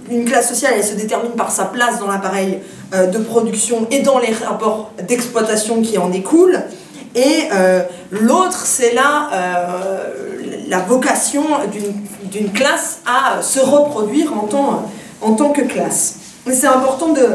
une 0.10 0.24
classe 0.24 0.48
sociale, 0.48 0.74
elle 0.78 0.86
se 0.86 0.94
détermine 0.94 1.32
par 1.32 1.52
sa 1.52 1.66
place 1.66 2.00
dans 2.00 2.08
l'appareil 2.08 2.60
euh, 2.94 3.08
de 3.08 3.18
production 3.18 3.88
et 3.92 4.00
dans 4.00 4.20
les 4.20 4.32
rapports 4.32 4.92
d'exploitation 5.06 5.82
qui 5.82 5.98
en 5.98 6.08
découlent. 6.08 6.62
Et 7.14 7.50
euh, 7.52 7.82
l'autre, 8.12 8.66
c'est 8.66 8.94
là 8.94 9.30
la 10.70 10.80
vocation 10.80 11.44
d'une 12.32 12.52
classe 12.52 13.00
à 13.06 13.42
se 13.42 13.60
reproduire 13.60 14.34
en 14.34 14.48
tant, 14.48 14.90
en 15.22 15.34
tant 15.34 15.50
que 15.52 15.62
classe. 15.62 16.16
c'est 16.52 16.68
important 16.68 17.14
de 17.14 17.26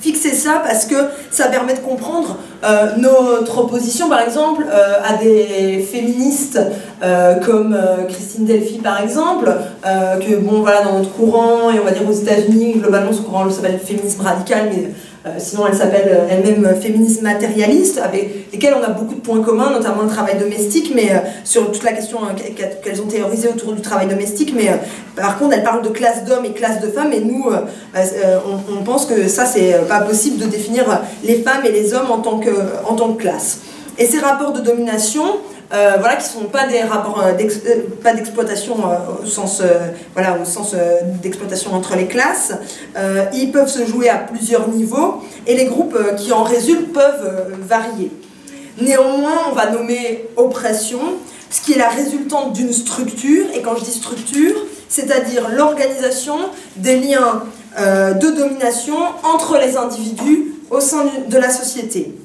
fixer 0.00 0.32
ça 0.32 0.62
parce 0.64 0.86
que 0.86 0.96
ça 1.30 1.48
permet 1.48 1.74
de 1.74 1.80
comprendre 1.80 2.38
euh, 2.62 2.96
notre 2.98 3.58
opposition, 3.58 4.08
par 4.08 4.20
exemple, 4.20 4.64
euh, 4.68 4.94
à 5.04 5.16
des 5.16 5.80
féministes 5.80 6.60
euh, 7.02 7.36
comme 7.36 7.76
Christine 8.08 8.44
Delphi, 8.44 8.78
par 8.78 9.02
exemple, 9.02 9.50
que, 9.82 10.36
bon, 10.36 10.60
voilà, 10.60 10.82
dans 10.82 10.98
notre 10.98 11.12
courant, 11.12 11.70
et 11.70 11.80
on 11.80 11.84
va 11.84 11.92
dire 11.92 12.08
aux 12.08 12.12
États-Unis, 12.12 12.74
globalement, 12.78 13.12
ce 13.12 13.22
courant 13.22 13.48
s'appelle 13.50 13.78
féminisme 13.78 14.22
radical, 14.22 14.70
mais 14.70 14.90
sinon, 15.38 15.66
elle 15.66 15.74
s'appelle 15.74 16.08
euh, 16.08 16.28
elle-même 16.30 16.74
féministe 16.80 17.20
matérialiste, 17.20 17.98
avec 17.98 18.50
lesquelles 18.52 18.74
on 18.78 18.82
a 18.82 18.88
beaucoup 18.88 19.14
de 19.14 19.20
points 19.20 19.42
communs, 19.42 19.70
notamment 19.70 20.02
le 20.02 20.08
travail 20.08 20.38
domestique, 20.38 20.92
mais 20.94 21.10
euh, 21.10 21.18
sur 21.44 21.70
toute 21.70 21.82
la 21.82 21.92
question 21.92 22.18
qu'elles 22.82 23.02
ont 23.02 23.06
théorisée 23.06 23.48
autour 23.48 23.74
du 23.74 23.82
travail 23.82 24.08
domestique. 24.08 24.54
Mais 24.56 24.70
par 25.16 25.38
contre, 25.38 25.54
elle 25.54 25.62
parle 25.62 25.82
de 25.82 25.90
classe 25.90 26.24
d'hommes 26.24 26.46
et 26.46 26.52
classe 26.52 26.80
de 26.80 26.88
femmes, 26.88 27.12
et 27.12 27.20
nous, 27.20 27.46
on, 27.94 28.82
pense 28.82 29.04
que 29.04 29.28
ça, 29.28 29.44
c'est 29.44 29.74
pas 29.88 30.00
possible 30.00 30.38
de 30.38 30.46
définir 30.46 31.02
les 31.22 31.34
femmes 31.34 31.64
et 31.66 31.72
les 31.72 31.92
hommes 31.92 32.10
en 32.10 32.18
tant 32.18 32.38
que, 32.38 32.50
en 32.88 32.94
tant 32.94 33.12
que 33.12 33.20
classe. 33.20 33.58
Et 33.98 34.06
ces 34.06 34.18
rapports 34.18 34.52
de 34.52 34.60
domination, 34.60 35.24
euh, 35.72 35.96
voilà, 36.00 36.16
qui 36.16 36.24
ne 36.36 36.42
sont 36.42 36.48
pas 36.48 36.66
des 36.66 36.80
rapports 36.80 37.22
euh, 37.22 37.32
euh, 37.32 38.14
d'exploitation 38.14 38.76
au 39.22 39.26
sens, 39.26 39.62
voilà, 40.14 40.36
au 40.40 40.44
sens 40.44 40.74
d'exploitation 41.22 41.74
entre 41.74 41.94
les 41.96 42.06
classes. 42.06 42.52
ils 43.32 43.52
peuvent 43.52 43.68
se 43.68 43.84
jouer 43.86 44.08
à 44.08 44.16
plusieurs 44.16 44.68
niveaux 44.68 45.22
et 45.46 45.54
les 45.54 45.66
groupes 45.66 45.96
qui 46.16 46.32
en 46.32 46.42
résultent 46.42 46.92
peuvent 46.92 47.52
varier. 47.68 48.10
Néanmoins, 48.80 49.50
on 49.50 49.54
va 49.54 49.70
nommer 49.70 50.28
oppression, 50.36 51.00
ce 51.50 51.60
qui 51.60 51.74
est 51.74 51.78
la 51.78 51.88
résultante 51.88 52.52
d'une 52.52 52.72
structure, 52.72 53.46
et 53.54 53.62
quand 53.62 53.76
je 53.76 53.84
dis 53.84 53.92
structure, 53.92 54.56
c'est-à-dire 54.88 55.48
l'organisation 55.50 56.36
des 56.76 56.98
liens 56.98 57.44
de 57.78 58.36
domination 58.36 58.96
entre 59.22 59.58
les 59.58 59.76
individus 59.76 60.54
au 60.70 60.80
sein 60.80 61.04
de 61.28 61.38
la 61.38 61.50
société. 61.50 62.19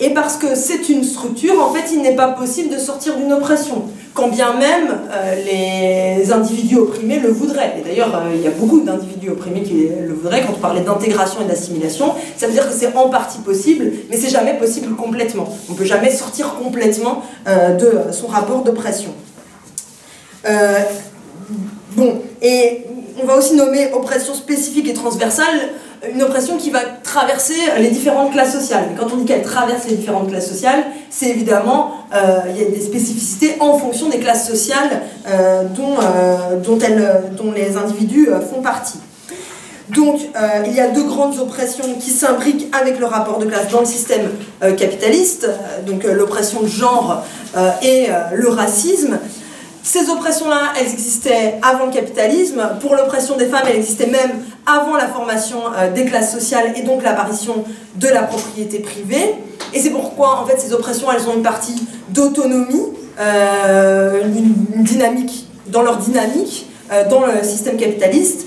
Et 0.00 0.10
parce 0.10 0.36
que 0.36 0.54
c'est 0.56 0.88
une 0.88 1.04
structure, 1.04 1.60
en 1.62 1.72
fait, 1.72 1.92
il 1.92 2.02
n'est 2.02 2.16
pas 2.16 2.28
possible 2.28 2.74
de 2.74 2.78
sortir 2.78 3.16
d'une 3.16 3.32
oppression, 3.32 3.84
quand 4.12 4.28
bien 4.28 4.54
même 4.54 4.88
euh, 5.12 6.16
les 6.16 6.32
individus 6.32 6.78
opprimés 6.78 7.20
le 7.20 7.28
voudraient. 7.28 7.74
Et 7.78 7.88
d'ailleurs, 7.88 8.14
euh, 8.16 8.34
il 8.34 8.42
y 8.42 8.46
a 8.48 8.50
beaucoup 8.50 8.80
d'individus 8.80 9.30
opprimés 9.30 9.62
qui 9.62 9.86
le 9.86 10.12
voudraient. 10.12 10.42
Quand 10.42 10.54
on 10.56 10.60
parlait 10.60 10.80
d'intégration 10.80 11.42
et 11.42 11.44
d'assimilation, 11.44 12.14
ça 12.36 12.48
veut 12.48 12.52
dire 12.52 12.68
que 12.68 12.74
c'est 12.74 12.96
en 12.96 13.08
partie 13.08 13.38
possible, 13.38 13.92
mais 14.10 14.16
c'est 14.16 14.30
jamais 14.30 14.54
possible 14.54 14.96
complètement. 14.96 15.48
On 15.68 15.72
ne 15.74 15.78
peut 15.78 15.84
jamais 15.84 16.10
sortir 16.10 16.56
complètement 16.56 17.22
euh, 17.46 17.76
de 17.76 18.12
son 18.12 18.26
rapport 18.26 18.64
d'oppression. 18.64 19.10
bon, 21.96 22.20
et 22.42 22.84
on 23.22 23.26
va 23.26 23.36
aussi 23.36 23.54
nommer 23.54 23.92
oppression 23.92 24.34
spécifique 24.34 24.88
et 24.88 24.94
transversale 24.94 25.70
une 26.12 26.22
oppression 26.22 26.56
qui 26.56 26.70
va 26.70 26.80
traverser 27.02 27.54
les 27.78 27.90
différentes 27.90 28.32
classes 28.32 28.52
sociales. 28.52 28.84
Mais 28.90 28.96
quand 28.96 29.12
on 29.12 29.16
dit 29.18 29.24
qu'elle 29.24 29.42
traverse 29.42 29.86
les 29.88 29.96
différentes 29.96 30.28
classes 30.28 30.48
sociales, 30.48 30.84
c'est 31.10 31.28
évidemment, 31.28 31.92
euh, 32.14 32.38
il 32.50 32.60
y 32.60 32.64
a 32.64 32.70
des 32.70 32.80
spécificités 32.80 33.56
en 33.60 33.78
fonction 33.78 34.08
des 34.08 34.18
classes 34.18 34.46
sociales 34.46 35.02
euh, 35.28 35.64
dont, 35.64 35.96
euh, 36.00 36.56
dont, 36.60 36.78
dont, 37.36 37.52
les 37.52 37.76
individus 37.76 38.28
font 38.50 38.62
partie. 38.62 38.98
Donc, 39.90 40.20
il 40.66 40.72
y 40.72 40.80
a 40.80 40.88
deux 40.88 41.04
grandes 41.04 41.38
oppressions 41.38 41.84
qui 42.00 42.08
s'imbriquent 42.08 42.74
avec 42.74 42.98
le 42.98 43.04
rapport 43.04 43.38
de 43.38 43.44
classe 43.44 43.68
dans 43.68 43.80
le 43.80 43.86
système 43.86 44.30
capitaliste, 44.78 45.46
donc 45.86 46.04
l'oppression 46.04 46.62
de 46.62 46.66
genre 46.66 47.22
et 47.82 48.06
le 48.32 48.48
racisme. 48.48 49.18
Ces 49.84 50.08
oppressions-là, 50.08 50.72
elles 50.80 50.90
existaient 50.90 51.56
avant 51.60 51.84
le 51.84 51.92
capitalisme. 51.92 52.70
Pour 52.80 52.94
l'oppression 52.94 53.36
des 53.36 53.44
femmes, 53.44 53.64
elles 53.68 53.76
existaient 53.76 54.06
même 54.06 54.30
avant 54.64 54.96
la 54.96 55.06
formation 55.06 55.58
euh, 55.76 55.92
des 55.92 56.06
classes 56.06 56.32
sociales 56.32 56.72
et 56.74 56.80
donc 56.80 57.02
l'apparition 57.02 57.64
de 57.96 58.08
la 58.08 58.22
propriété 58.22 58.78
privée. 58.78 59.34
Et 59.74 59.78
c'est 59.78 59.90
pourquoi, 59.90 60.40
en 60.40 60.46
fait, 60.46 60.58
ces 60.58 60.72
oppressions, 60.72 61.08
elles 61.12 61.28
ont 61.28 61.34
une 61.34 61.42
partie 61.42 61.86
d'autonomie, 62.08 62.94
euh, 63.20 64.22
une, 64.24 64.82
dynamique, 64.82 65.48
dans 65.66 65.82
leur 65.82 65.98
dynamique, 65.98 66.66
euh, 66.90 67.06
dans 67.06 67.26
le 67.26 67.42
système 67.42 67.76
capitaliste. 67.76 68.46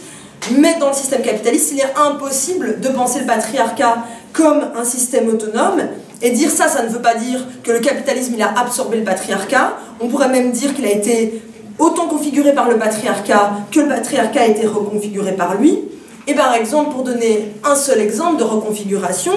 Mais 0.58 0.80
dans 0.80 0.88
le 0.88 0.96
système 0.96 1.22
capitaliste, 1.22 1.72
il 1.72 1.82
est 1.82 1.94
impossible 2.04 2.80
de 2.80 2.90
penser 2.90 3.20
le 3.20 3.28
patriarcat 3.28 3.98
comme 4.34 4.70
un 4.76 4.84
système 4.84 5.30
autonome 5.30 5.84
et 6.22 6.32
dire 6.32 6.50
ça, 6.50 6.68
ça 6.68 6.84
ne 6.84 6.90
veut 6.90 7.02
pas 7.02 7.16
dire 7.16 7.40
que 7.64 7.72
le 7.72 7.80
capitalisme 7.80 8.34
il 8.36 8.42
a 8.42 8.54
absorbé 8.60 8.98
le 8.98 9.04
patriarcat. 9.04 9.78
On 10.00 10.08
pourrait 10.08 10.30
même 10.30 10.52
dire 10.52 10.74
qu'il 10.74 10.86
a 10.86 10.92
été 10.92 11.42
autant 11.80 12.08
configuré 12.08 12.54
par 12.54 12.70
le 12.70 12.78
patriarcat 12.78 13.52
que 13.72 13.80
le 13.80 13.88
patriarcat 13.88 14.42
a 14.42 14.46
été 14.48 14.66
reconfiguré 14.66 15.34
par 15.34 15.56
lui. 15.56 15.80
Et 16.28 16.34
par 16.34 16.54
exemple, 16.54 16.92
pour 16.92 17.04
donner 17.04 17.54
un 17.64 17.76
seul 17.76 18.00
exemple 18.00 18.38
de 18.38 18.44
reconfiguration, 18.44 19.32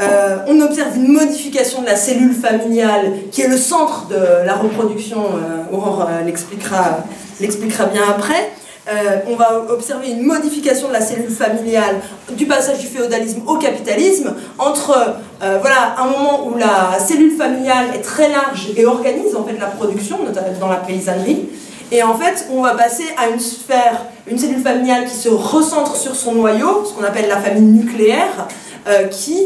euh, 0.00 0.38
on 0.48 0.60
observe 0.60 0.96
une 0.96 1.12
modification 1.12 1.82
de 1.82 1.86
la 1.86 1.96
cellule 1.96 2.34
familiale 2.34 3.12
qui 3.30 3.42
est 3.42 3.48
le 3.48 3.56
centre 3.56 4.08
de 4.08 4.44
la 4.44 4.54
reproduction. 4.54 5.20
Euh, 5.20 5.74
Aurore 5.74 6.08
euh, 6.08 6.24
l'expliquera 6.24 7.86
bien 7.86 8.02
après. 8.08 8.50
Euh, 8.86 9.20
on 9.26 9.36
va 9.36 9.64
observer 9.70 10.10
une 10.10 10.22
modification 10.22 10.88
de 10.88 10.92
la 10.92 11.00
cellule 11.00 11.30
familiale 11.30 12.02
du 12.32 12.44
passage 12.44 12.80
du 12.80 12.86
féodalisme 12.86 13.40
au 13.46 13.56
capitalisme 13.56 14.34
entre 14.58 15.16
euh, 15.42 15.58
voilà, 15.58 15.96
un 15.98 16.04
moment 16.04 16.46
où 16.46 16.58
la 16.58 16.98
cellule 16.98 17.34
familiale 17.34 17.86
est 17.94 18.02
très 18.02 18.28
large 18.28 18.72
et 18.76 18.84
organise 18.84 19.34
en 19.34 19.44
fait 19.44 19.58
la 19.58 19.68
production, 19.68 20.18
notamment 20.22 20.48
dans 20.60 20.68
la 20.68 20.76
paysannerie. 20.76 21.48
Et 21.92 22.02
en 22.02 22.14
fait, 22.18 22.46
on 22.52 22.60
va 22.60 22.74
passer 22.74 23.04
à 23.16 23.28
une 23.28 23.40
sphère, 23.40 24.04
une 24.26 24.36
cellule 24.36 24.62
familiale 24.62 25.06
qui 25.06 25.16
se 25.16 25.30
recentre 25.30 25.96
sur 25.96 26.14
son 26.14 26.34
noyau, 26.34 26.84
ce 26.84 26.92
qu'on 26.92 27.04
appelle 27.04 27.28
la 27.28 27.38
famille 27.38 27.62
nucléaire, 27.62 28.48
euh, 28.86 29.04
qui, 29.04 29.38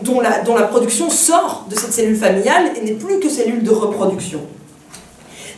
dont, 0.00 0.20
la, 0.20 0.40
dont 0.40 0.54
la 0.54 0.62
production 0.62 1.10
sort 1.10 1.66
de 1.68 1.74
cette 1.74 1.92
cellule 1.92 2.16
familiale 2.16 2.70
et 2.76 2.82
n'est 2.82 2.92
plus 2.92 3.20
que 3.20 3.28
cellule 3.28 3.62
de 3.62 3.70
reproduction. 3.70 4.40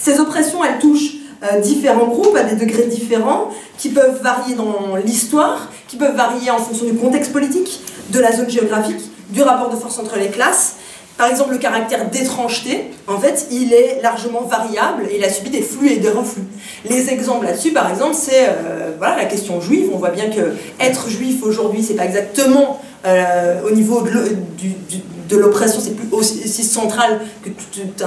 Ces 0.00 0.18
oppressions, 0.18 0.64
elles 0.64 0.78
touchent 0.80 1.17
euh, 1.42 1.60
différents 1.60 2.06
groupes 2.06 2.36
à 2.36 2.42
des 2.42 2.56
degrés 2.56 2.86
différents, 2.86 3.50
qui 3.76 3.90
peuvent 3.90 4.20
varier 4.22 4.54
dans 4.54 4.96
l'histoire, 5.04 5.70
qui 5.86 5.96
peuvent 5.96 6.16
varier 6.16 6.50
en 6.50 6.58
fonction 6.58 6.86
du 6.86 6.94
contexte 6.94 7.32
politique, 7.32 7.80
de 8.10 8.20
la 8.20 8.32
zone 8.32 8.50
géographique, 8.50 9.00
du 9.30 9.42
rapport 9.42 9.70
de 9.70 9.76
force 9.76 9.98
entre 9.98 10.18
les 10.18 10.28
classes. 10.28 10.76
Par 11.16 11.28
exemple, 11.28 11.50
le 11.50 11.58
caractère 11.58 12.08
d'étrangeté, 12.10 12.92
en 13.08 13.18
fait, 13.18 13.48
il 13.50 13.72
est 13.72 14.00
largement 14.02 14.42
variable 14.42 15.06
et 15.10 15.18
il 15.18 15.24
a 15.24 15.28
subi 15.28 15.50
des 15.50 15.62
flux 15.62 15.90
et 15.90 15.96
des 15.96 16.10
reflux. 16.10 16.44
Les 16.88 17.10
exemples 17.10 17.46
là-dessus, 17.46 17.72
par 17.72 17.90
exemple, 17.90 18.14
c'est 18.14 18.46
euh, 18.48 18.92
voilà, 18.98 19.16
la 19.16 19.24
question 19.24 19.60
juive. 19.60 19.90
On 19.92 19.98
voit 19.98 20.10
bien 20.10 20.30
que 20.30 20.54
être 20.78 21.08
juif 21.08 21.42
aujourd'hui, 21.42 21.82
c'est 21.82 21.94
pas 21.94 22.04
exactement 22.04 22.80
euh, 23.04 23.62
au 23.68 23.72
niveau 23.72 24.02
de, 24.02 24.36
du, 24.56 24.74
de 25.28 25.36
l'oppression, 25.36 25.80
c'est 25.82 25.94
plus 25.94 26.08
aussi 26.10 26.64
central 26.64 27.20
que 27.44 27.50
toute, 27.50 28.02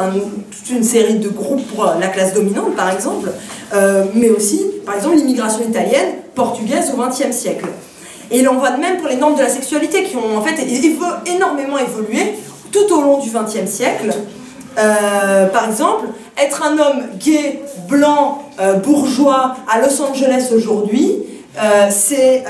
une 0.72 0.84
série 0.84 1.16
de 1.16 1.30
groupes 1.30 1.66
pour 1.68 1.86
la 2.00 2.08
classe 2.08 2.34
dominante, 2.34 2.76
par 2.76 2.92
exemple, 2.92 3.30
euh, 3.74 4.06
mais 4.14 4.30
aussi, 4.30 4.66
par 4.86 4.96
exemple, 4.96 5.16
l'immigration 5.18 5.62
italienne, 5.62 6.16
portugaise 6.34 6.92
au 6.96 7.02
XXe 7.02 7.36
siècle. 7.36 7.68
Et 8.32 8.40
il 8.40 8.50
en 8.50 8.58
va 8.58 8.72
de 8.72 8.82
même 8.82 8.98
pour 8.98 9.08
les 9.08 9.18
normes 9.18 9.36
de 9.36 9.42
la 9.42 9.50
sexualité 9.50 10.04
qui 10.04 10.16
ont 10.16 10.38
en 10.38 10.42
fait 10.42 10.56
énormément 11.26 11.78
évolué 11.78 12.36
tout 12.72 12.94
au 12.94 13.02
long 13.02 13.20
du 13.20 13.30
XXe 13.30 13.70
siècle. 13.70 14.14
Euh, 14.78 15.48
par 15.48 15.68
exemple, 15.68 16.08
être 16.38 16.64
un 16.64 16.78
homme 16.78 17.04
gay, 17.20 17.62
blanc, 17.90 18.44
euh, 18.60 18.76
bourgeois 18.76 19.56
à 19.70 19.82
Los 19.82 20.02
Angeles 20.02 20.50
aujourd'hui, 20.56 21.18
c'est 21.90 22.46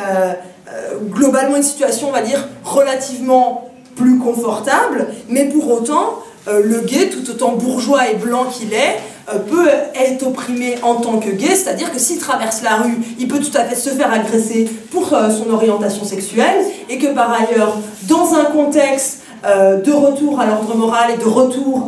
globalement 1.09 1.57
une 1.57 1.63
situation, 1.63 2.09
on 2.09 2.11
va 2.11 2.21
dire, 2.21 2.47
relativement 2.63 3.70
plus 4.01 4.17
confortable, 4.17 5.07
mais 5.29 5.45
pour 5.45 5.71
autant, 5.71 6.19
euh, 6.47 6.61
le 6.63 6.79
gay, 6.79 7.09
tout 7.09 7.29
autant 7.29 7.51
bourgeois 7.51 8.09
et 8.09 8.15
blanc 8.15 8.45
qu'il 8.45 8.73
est, 8.73 8.97
euh, 9.31 9.37
peut 9.37 9.67
être 9.93 10.25
opprimé 10.25 10.75
en 10.81 10.95
tant 10.95 11.19
que 11.19 11.29
gay, 11.29 11.55
c'est-à-dire 11.55 11.91
que 11.91 11.99
s'il 11.99 12.17
traverse 12.17 12.63
la 12.63 12.77
rue, 12.77 12.97
il 13.19 13.27
peut 13.27 13.39
tout 13.39 13.55
à 13.55 13.63
fait 13.63 13.75
se 13.75 13.91
faire 13.91 14.11
agresser 14.11 14.67
pour 14.91 15.13
euh, 15.13 15.29
son 15.29 15.51
orientation 15.53 16.03
sexuelle, 16.03 16.65
et 16.89 16.97
que 16.97 17.13
par 17.13 17.31
ailleurs, 17.31 17.77
dans 18.07 18.33
un 18.33 18.45
contexte 18.45 19.19
de 19.43 19.91
retour 19.91 20.39
à 20.39 20.45
l'ordre 20.45 20.75
moral 20.77 21.09
et 21.15 21.17
de 21.17 21.27
retour 21.27 21.87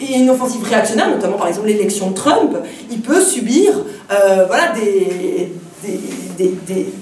et 0.00 0.18
une 0.18 0.30
offensive 0.30 0.64
réactionnaire, 0.64 1.08
notamment 1.08 1.36
par 1.36 1.46
exemple 1.46 1.68
l'élection 1.68 2.10
de 2.10 2.14
Trump, 2.16 2.56
il 2.90 3.00
peut 3.00 3.20
subir 3.20 3.84
voilà, 4.08 4.72
des, 4.74 5.52
des, 6.36 6.56
des, 6.66 6.92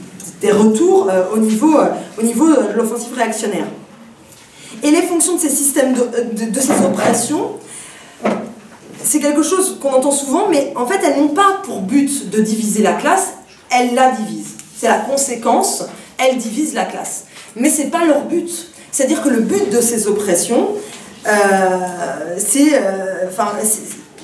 des 0.43 0.53
retours 0.53 1.09
au 1.33 1.39
niveau, 1.39 1.79
au 2.19 2.23
niveau 2.23 2.47
de 2.47 2.77
l'offensive 2.77 3.15
réactionnaire. 3.17 3.65
Et 4.83 4.91
les 4.91 5.03
fonctions 5.03 5.37
de 5.37 5.41
ces 5.41 5.51
systèmes, 5.51 5.95
de, 5.95 6.61
ces 6.61 6.85
oppressions, 6.85 7.53
c'est 9.03 9.21
quelque 9.21 9.43
chose 9.43 9.79
qu'on 9.81 9.93
entend 9.93 10.11
souvent, 10.11 10.49
mais 10.49 10.73
en 10.77 10.87
fait, 10.87 11.01
elles 11.05 11.21
n'ont 11.21 11.29
pas 11.29 11.61
pour 11.65 11.81
but 11.81 12.31
de 12.31 12.41
diviser 12.41 12.83
la 12.83 12.95
classe, 12.95 13.35
elles 13.71 13.95
la 13.95 14.11
divisent. 14.11 14.57
C'est 14.77 14.89
la 14.89 14.99
conséquence, 14.99 15.85
elles 16.19 16.37
divisent 16.37 16.75
la 16.75 16.85
classe. 16.85 17.25
Mais 17.55 17.71
ce 17.71 17.83
n'est 17.83 17.91
pas 17.91 18.05
leur 18.05 18.25
but. 18.25 18.51
C'est-à-dire 18.93 19.23
que 19.23 19.29
le 19.29 19.41
but 19.41 19.71
de 19.71 19.81
ces 19.81 20.07
oppressions, 20.07 20.71
euh, 21.27 21.31
euh, 21.31 22.37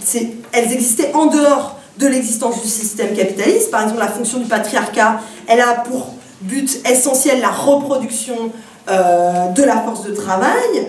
c'est, 0.05 0.29
elles 0.53 0.73
existaient 0.73 1.13
en 1.15 1.27
dehors 1.27 1.79
de 1.99 2.07
l'existence 2.07 2.63
du 2.63 2.69
système 2.69 3.15
capitaliste. 3.15 3.71
Par 3.71 3.83
exemple, 3.83 4.01
la 4.01 4.09
fonction 4.09 4.39
du 4.39 4.47
patriarcat, 4.47 5.21
elle 5.47 5.61
a 5.61 5.75
pour 5.75 6.15
but 6.43 6.81
essentiel 6.89 7.41
la 7.41 7.51
reproduction 7.51 8.51
de 8.89 9.63
la 9.63 9.77
force 9.77 10.05
de 10.05 10.13
travail, 10.15 10.87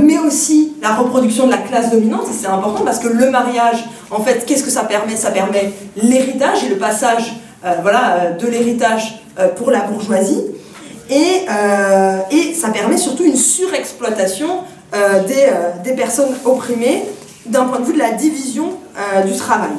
mais 0.00 0.18
aussi 0.18 0.72
la 0.82 0.94
reproduction 0.94 1.46
de 1.46 1.52
la 1.52 1.58
classe 1.58 1.90
dominante, 1.90 2.26
et 2.28 2.32
c'est 2.32 2.48
important 2.48 2.84
parce 2.84 2.98
que 2.98 3.08
le 3.08 3.30
mariage, 3.30 3.84
en 4.10 4.20
fait, 4.20 4.44
qu'est-ce 4.44 4.64
que 4.64 4.70
ça 4.70 4.84
permet? 4.84 5.16
Ça 5.16 5.30
permet 5.30 5.72
l'héritage 6.02 6.64
et 6.64 6.68
le 6.68 6.76
passage 6.76 7.34
voilà, 7.82 8.32
de 8.38 8.46
l'héritage 8.48 9.22
pour 9.56 9.70
la 9.70 9.82
bourgeoisie, 9.82 10.44
et, 11.08 11.46
ça 12.54 12.70
permet 12.70 12.96
surtout 12.96 13.24
une 13.24 13.36
surexploitation 13.36 14.64
des, 15.28 15.92
personnes 15.92 16.34
opprimées 16.44 17.04
d'un 17.46 17.64
point 17.64 17.78
de 17.78 17.84
vue 17.84 17.94
de 17.94 17.98
la 17.98 18.10
division 18.10 18.70
du 19.24 19.36
travail. 19.36 19.70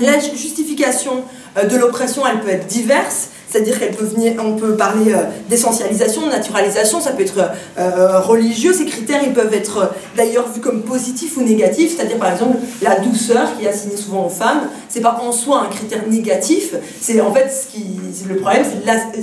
La 0.00 0.18
justification 0.18 1.22
euh, 1.56 1.66
de 1.66 1.76
l'oppression, 1.76 2.22
elle 2.26 2.40
peut 2.40 2.50
être 2.50 2.66
diverse, 2.66 3.28
c'est-à-dire 3.54 3.78
qu'elle 3.78 3.94
peut 3.94 4.04
venir, 4.04 4.32
on 4.44 4.56
peut 4.56 4.74
parler 4.74 5.12
euh, 5.12 5.18
d'essentialisation, 5.48 6.26
de 6.26 6.32
naturalisation, 6.32 7.00
ça 7.00 7.12
peut 7.12 7.22
être 7.22 7.38
euh, 7.78 8.18
religieux. 8.18 8.72
Ces 8.72 8.84
critères, 8.84 9.20
ils 9.24 9.32
peuvent 9.32 9.54
être 9.54 9.92
d'ailleurs 10.16 10.48
vus 10.52 10.60
comme 10.60 10.82
positifs 10.82 11.36
ou 11.36 11.42
négatifs, 11.42 11.94
c'est-à-dire 11.96 12.16
par 12.16 12.32
exemple 12.32 12.56
la 12.82 12.98
douceur 12.98 13.56
qui 13.56 13.64
est 13.64 13.68
assignée 13.68 13.96
souvent 13.96 14.26
aux 14.26 14.30
femmes, 14.30 14.62
c'est 14.88 15.00
pas 15.00 15.20
en 15.22 15.30
soi 15.30 15.66
un 15.66 15.68
critère 15.68 16.04
négatif. 16.08 16.74
C'est 17.00 17.20
en 17.20 17.32
fait 17.32 17.48
ce 17.48 17.68
qui, 17.68 17.84
le 18.28 18.36
problème, 18.36 18.64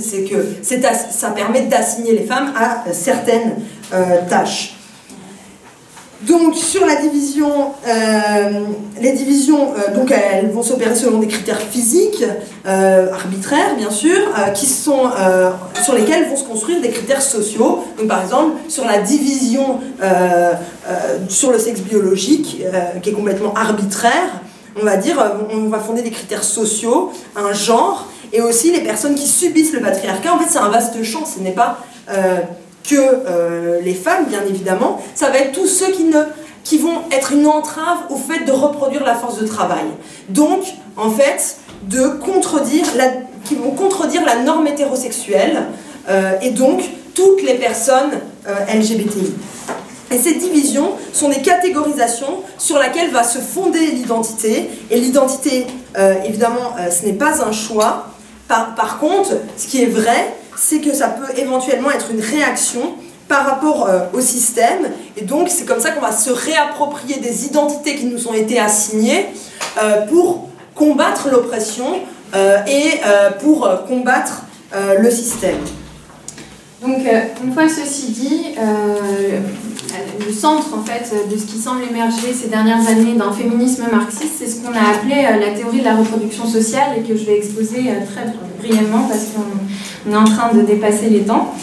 c'est 0.00 0.22
que 0.24 0.46
ça 1.10 1.30
permet 1.30 1.66
d'assigner 1.66 2.12
les 2.12 2.24
femmes 2.24 2.54
à 2.56 2.90
certaines 2.92 3.56
tâches. 4.30 4.76
Donc 6.26 6.54
sur 6.54 6.86
la 6.86 6.96
division, 6.96 7.72
euh, 7.86 8.64
les 9.00 9.12
divisions, 9.12 9.72
euh, 9.74 9.94
donc 9.94 10.12
elles 10.12 10.50
vont 10.50 10.62
s'opérer 10.62 10.94
selon 10.94 11.18
des 11.18 11.26
critères 11.26 11.60
physiques, 11.60 12.24
euh, 12.64 13.12
arbitraires 13.12 13.74
bien 13.76 13.90
sûr, 13.90 14.16
qui 14.54 14.66
sont 14.66 15.10
sur 15.82 15.94
lesquels 15.94 16.28
vont 16.28 16.36
se 16.36 16.44
construire 16.44 16.80
des 16.80 16.90
critères 16.90 17.22
sociaux. 17.22 17.84
Donc 17.98 18.06
par 18.06 18.22
exemple 18.22 18.52
sur 18.68 18.84
la 18.84 18.98
division 18.98 19.80
sur 21.28 21.50
le 21.50 21.58
sexe 21.58 21.80
biologique, 21.80 22.62
qui 23.02 23.10
est 23.10 23.12
complètement 23.12 23.54
arbitraire, 23.54 24.40
on 24.80 24.84
va 24.84 24.96
dire, 24.96 25.16
on 25.50 25.68
va 25.68 25.80
fonder 25.80 26.02
des 26.02 26.10
critères 26.10 26.44
sociaux, 26.44 27.12
un 27.36 27.52
genre, 27.52 28.06
et 28.32 28.40
aussi 28.40 28.72
les 28.72 28.80
personnes 28.80 29.14
qui 29.14 29.26
subissent 29.26 29.72
le 29.72 29.80
patriarcat. 29.80 30.32
En 30.32 30.38
fait, 30.38 30.48
c'est 30.48 30.58
un 30.58 30.68
vaste 30.68 31.02
champ. 31.02 31.24
Ce 31.26 31.40
n'est 31.40 31.52
pas 31.52 31.78
que 32.88 32.96
euh, 32.96 33.80
les 33.80 33.94
femmes, 33.94 34.26
bien 34.26 34.42
évidemment, 34.48 35.00
ça 35.14 35.30
va 35.30 35.38
être 35.38 35.52
tous 35.52 35.66
ceux 35.66 35.90
qui, 35.92 36.04
ne, 36.04 36.22
qui 36.64 36.78
vont 36.78 37.02
être 37.10 37.32
une 37.32 37.46
entrave 37.46 37.98
au 38.10 38.16
fait 38.16 38.44
de 38.44 38.52
reproduire 38.52 39.04
la 39.04 39.14
force 39.14 39.38
de 39.38 39.46
travail. 39.46 39.84
Donc, 40.28 40.64
en 40.96 41.10
fait, 41.10 41.56
de 41.84 42.08
contredire 42.08 42.86
la, 42.96 43.08
qui 43.44 43.54
vont 43.54 43.70
contredire 43.70 44.24
la 44.24 44.36
norme 44.42 44.66
hétérosexuelle 44.66 45.64
euh, 46.08 46.32
et 46.42 46.50
donc 46.50 46.82
toutes 47.14 47.42
les 47.42 47.54
personnes 47.54 48.20
euh, 48.46 48.54
LGBTI. 48.74 49.32
Et 50.10 50.18
ces 50.18 50.34
divisions 50.34 50.92
sont 51.12 51.30
des 51.30 51.40
catégorisations 51.40 52.42
sur 52.58 52.78
lesquelles 52.78 53.10
va 53.10 53.24
se 53.24 53.38
fonder 53.38 53.86
l'identité. 53.86 54.68
Et 54.90 55.00
l'identité, 55.00 55.66
évidemment, 56.26 56.74
ce 56.90 57.06
n'est 57.06 57.14
pas 57.14 57.42
un 57.42 57.50
choix. 57.50 58.08
Par, 58.46 58.74
par 58.74 58.98
contre, 58.98 59.30
ce 59.56 59.66
qui 59.66 59.82
est 59.82 59.86
vrai, 59.86 60.34
c'est 60.56 60.80
que 60.80 60.92
ça 60.92 61.08
peut 61.08 61.38
éventuellement 61.38 61.90
être 61.90 62.10
une 62.10 62.20
réaction 62.20 62.94
par 63.28 63.46
rapport 63.46 63.88
euh, 63.88 64.00
au 64.12 64.20
système. 64.20 64.90
Et 65.16 65.22
donc, 65.22 65.48
c'est 65.48 65.64
comme 65.64 65.80
ça 65.80 65.90
qu'on 65.90 66.00
va 66.00 66.12
se 66.12 66.30
réapproprier 66.30 67.18
des 67.18 67.46
identités 67.46 67.96
qui 67.96 68.06
nous 68.06 68.28
ont 68.28 68.34
été 68.34 68.58
assignées 68.58 69.26
euh, 69.82 70.06
pour 70.06 70.50
combattre 70.74 71.28
l'oppression 71.30 72.00
euh, 72.34 72.58
et 72.66 73.00
pour 73.40 73.68
combattre 73.86 74.42
le 74.98 75.10
système. 75.10 75.58
Donc, 76.80 77.06
une 77.44 77.52
fois 77.52 77.68
ceci 77.68 78.10
dit, 78.10 78.54
le 80.24 80.32
centre 80.32 80.74
en 80.74 80.84
fait 80.84 81.12
de 81.30 81.36
ce 81.36 81.44
qui 81.44 81.58
semble 81.58 81.82
émerger 81.88 82.32
ces 82.32 82.48
dernières 82.48 82.86
années 82.88 83.14
d'un 83.14 83.32
féminisme 83.32 83.84
marxiste, 83.90 84.34
c'est 84.38 84.46
ce 84.46 84.60
qu'on 84.60 84.72
a 84.72 84.94
appelé 84.94 85.22
la 85.22 85.50
théorie 85.50 85.80
de 85.80 85.84
la 85.84 85.96
reproduction 85.96 86.46
sociale 86.46 86.98
et 86.98 87.02
que 87.02 87.16
je 87.16 87.24
vais 87.24 87.38
exposer 87.38 87.90
très 88.12 88.32
brièvement 88.58 89.06
parce 89.08 89.26
qu'on 89.26 89.42
on 90.08 90.12
est 90.12 90.16
en 90.16 90.24
train 90.24 90.52
de 90.52 90.62
dépasser 90.62 91.08
les 91.08 91.20
temps. 91.20 91.54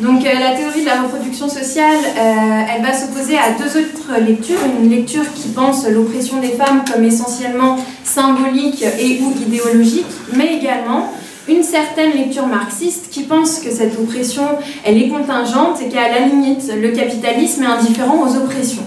Donc 0.00 0.24
euh, 0.24 0.32
la 0.32 0.56
théorie 0.56 0.82
de 0.82 0.86
la 0.86 1.02
reproduction 1.02 1.48
sociale, 1.48 1.98
euh, 2.04 2.62
elle 2.72 2.82
va 2.82 2.92
s'opposer 2.92 3.36
à 3.36 3.50
deux 3.58 3.80
autres 3.80 4.20
lectures. 4.24 4.58
Une 4.80 4.90
lecture 4.90 5.24
qui 5.34 5.48
pense 5.48 5.88
l'oppression 5.88 6.40
des 6.40 6.50
femmes 6.50 6.84
comme 6.90 7.02
essentiellement 7.02 7.76
symbolique 8.04 8.82
et 8.82 9.20
ou 9.20 9.34
idéologique, 9.42 10.06
mais 10.34 10.56
également 10.56 11.12
une 11.48 11.62
certaine 11.62 12.12
lecture 12.12 12.46
marxiste 12.46 13.10
qui 13.10 13.22
pense 13.22 13.60
que 13.60 13.70
cette 13.70 13.98
oppression, 13.98 14.44
elle 14.84 15.00
est 15.02 15.08
contingente 15.08 15.80
et 15.80 15.88
qu'à 15.88 16.08
la 16.08 16.20
limite, 16.26 16.70
le 16.74 16.90
capitalisme 16.90 17.62
est 17.62 17.66
indifférent 17.66 18.26
aux 18.26 18.36
oppressions. 18.36 18.86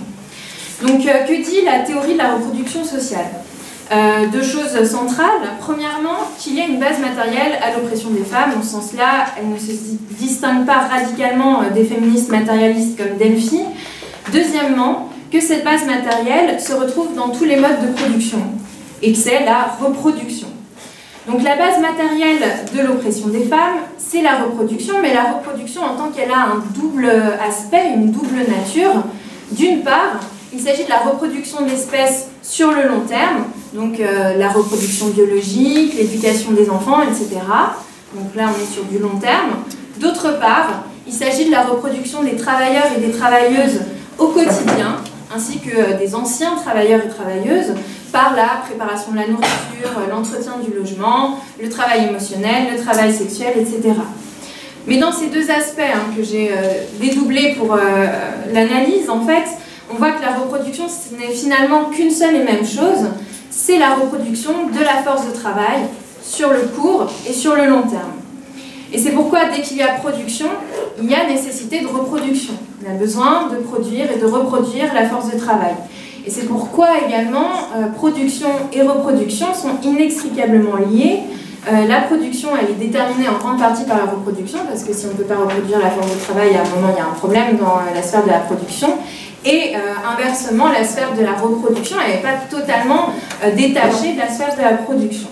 Donc 0.81 1.05
euh, 1.05 1.25
que 1.25 1.33
dit 1.33 1.63
la 1.65 1.79
théorie 1.79 2.13
de 2.13 2.17
la 2.17 2.35
reproduction 2.35 2.83
sociale? 2.83 3.27
Euh, 3.91 4.27
deux 4.31 4.41
choses 4.41 4.89
centrales. 4.89 5.41
Premièrement, 5.59 6.19
qu'il 6.39 6.55
y 6.55 6.59
ait 6.59 6.67
une 6.67 6.79
base 6.79 6.99
matérielle 6.99 7.59
à 7.61 7.77
l'oppression 7.77 8.09
des 8.11 8.23
femmes. 8.23 8.53
Dans 8.55 8.63
ce 8.63 8.69
sens-là, 8.69 9.25
elle 9.37 9.49
ne 9.49 9.57
se 9.59 9.71
distingue 10.17 10.65
pas 10.65 10.87
radicalement 10.89 11.61
euh, 11.61 11.69
des 11.71 11.83
féministes 11.83 12.31
matérialistes 12.31 12.97
comme 12.97 13.17
Delphi. 13.17 13.59
Deuxièmement, 14.31 15.09
que 15.31 15.41
cette 15.41 15.65
base 15.65 15.85
matérielle 15.85 16.59
se 16.61 16.73
retrouve 16.73 17.15
dans 17.15 17.29
tous 17.29 17.43
les 17.43 17.57
modes 17.57 17.81
de 17.81 17.91
production 17.93 18.39
et 19.01 19.11
que 19.11 19.17
c'est 19.17 19.43
la 19.43 19.75
reproduction. 19.81 20.47
Donc 21.27 21.43
la 21.43 21.55
base 21.55 21.79
matérielle 21.79 22.41
de 22.75 22.81
l'oppression 22.81 23.27
des 23.27 23.43
femmes, 23.43 23.77
c'est 23.97 24.21
la 24.21 24.43
reproduction, 24.43 24.95
mais 25.01 25.13
la 25.13 25.33
reproduction 25.33 25.83
en 25.83 25.95
tant 25.95 26.09
qu'elle 26.09 26.31
a 26.31 26.39
un 26.39 26.63
double 26.73 27.11
aspect, 27.47 27.91
une 27.95 28.11
double 28.11 28.37
nature. 28.47 29.03
D'une 29.51 29.81
part, 29.83 30.19
il 30.53 30.59
s'agit 30.59 30.83
de 30.83 30.89
la 30.89 30.99
reproduction 30.99 31.61
de 31.61 31.69
l'espèce 31.69 32.27
sur 32.41 32.71
le 32.71 32.87
long 32.87 33.01
terme, 33.01 33.45
donc 33.73 33.99
euh, 33.99 34.37
la 34.37 34.49
reproduction 34.49 35.07
biologique, 35.07 35.93
l'éducation 35.95 36.51
des 36.51 36.69
enfants, 36.69 37.01
etc. 37.03 37.39
Donc 38.15 38.35
là, 38.35 38.49
on 38.49 38.61
est 38.61 38.73
sur 38.73 38.83
du 38.83 38.97
long 38.97 39.17
terme. 39.19 39.51
D'autre 39.97 40.39
part, 40.39 40.83
il 41.07 41.13
s'agit 41.13 41.45
de 41.45 41.51
la 41.51 41.63
reproduction 41.63 42.23
des 42.23 42.35
travailleurs 42.35 42.87
et 42.97 42.99
des 42.99 43.11
travailleuses 43.11 43.81
au 44.17 44.27
quotidien, 44.27 44.97
ainsi 45.33 45.59
que 45.59 45.69
euh, 45.69 45.97
des 45.97 46.15
anciens 46.15 46.55
travailleurs 46.55 47.01
et 47.05 47.09
travailleuses, 47.09 47.73
par 48.11 48.35
la 48.35 48.61
préparation 48.65 49.11
de 49.11 49.17
la 49.17 49.27
nourriture, 49.27 50.07
l'entretien 50.09 50.53
du 50.63 50.73
logement, 50.73 51.39
le 51.61 51.69
travail 51.69 52.07
émotionnel, 52.09 52.73
le 52.75 52.81
travail 52.81 53.13
sexuel, 53.13 53.53
etc. 53.57 53.93
Mais 54.87 54.97
dans 54.97 55.11
ces 55.11 55.27
deux 55.27 55.49
aspects 55.51 55.79
hein, 55.79 56.13
que 56.15 56.23
j'ai 56.23 56.51
euh, 56.51 56.83
dédoublés 56.99 57.55
pour 57.57 57.77
l'analyse, 58.51 59.09
en 59.09 59.21
fait, 59.25 59.45
on 59.93 59.97
voit 59.97 60.11
que 60.11 60.21
la 60.21 60.35
reproduction, 60.35 60.85
ce 60.87 61.15
n'est 61.15 61.33
finalement 61.33 61.85
qu'une 61.85 62.11
seule 62.11 62.35
et 62.35 62.43
même 62.43 62.65
chose, 62.65 63.09
c'est 63.49 63.77
la 63.77 63.95
reproduction 63.95 64.67
de 64.67 64.79
la 64.79 65.03
force 65.03 65.27
de 65.27 65.33
travail 65.33 65.81
sur 66.23 66.49
le 66.51 66.61
court 66.61 67.11
et 67.29 67.33
sur 67.33 67.55
le 67.55 67.65
long 67.65 67.83
terme. 67.83 68.13
Et 68.93 68.97
c'est 68.97 69.11
pourquoi 69.11 69.45
dès 69.45 69.61
qu'il 69.61 69.77
y 69.77 69.81
a 69.81 69.93
production, 69.93 70.47
il 71.01 71.09
y 71.09 71.15
a 71.15 71.27
nécessité 71.27 71.81
de 71.81 71.87
reproduction. 71.87 72.53
On 72.85 72.91
a 72.91 72.93
besoin 72.95 73.47
de 73.49 73.57
produire 73.57 74.11
et 74.11 74.17
de 74.17 74.25
reproduire 74.25 74.93
la 74.93 75.07
force 75.07 75.31
de 75.31 75.37
travail. 75.37 75.73
Et 76.25 76.29
c'est 76.29 76.45
pourquoi 76.45 76.89
également 77.07 77.49
euh, 77.75 77.87
production 77.87 78.49
et 78.73 78.81
reproduction 78.81 79.47
sont 79.53 79.81
inextricablement 79.83 80.77
liées. 80.77 81.21
Euh, 81.71 81.87
la 81.87 82.01
production, 82.01 82.49
elle 82.59 82.71
est 82.71 82.87
déterminée 82.87 83.29
en 83.29 83.37
grande 83.37 83.59
partie 83.59 83.83
par 83.83 83.97
la 83.97 84.05
reproduction, 84.05 84.59
parce 84.67 84.83
que 84.83 84.93
si 84.93 85.05
on 85.05 85.09
ne 85.09 85.13
peut 85.13 85.23
pas 85.23 85.35
reproduire 85.35 85.79
la 85.79 85.91
force 85.91 86.11
de 86.11 86.19
travail, 86.19 86.55
à 86.55 86.61
un 86.61 86.75
moment, 86.75 86.93
il 86.95 86.97
y 86.97 87.01
a 87.01 87.05
un 87.05 87.13
problème 87.13 87.57
dans 87.57 87.81
la 87.93 88.01
sphère 88.01 88.23
de 88.23 88.29
la 88.29 88.39
production. 88.39 88.97
Et 89.45 89.73
euh, 89.75 89.79
inversement, 90.07 90.71
la 90.71 90.83
sphère 90.83 91.13
de 91.15 91.23
la 91.23 91.33
reproduction, 91.33 91.97
n'est 91.97 92.21
pas 92.21 92.35
totalement 92.49 93.09
euh, 93.43 93.51
détachée 93.55 94.13
de 94.13 94.19
la 94.19 94.27
sphère 94.27 94.55
de 94.55 94.61
la 94.61 94.73
production. 94.73 95.29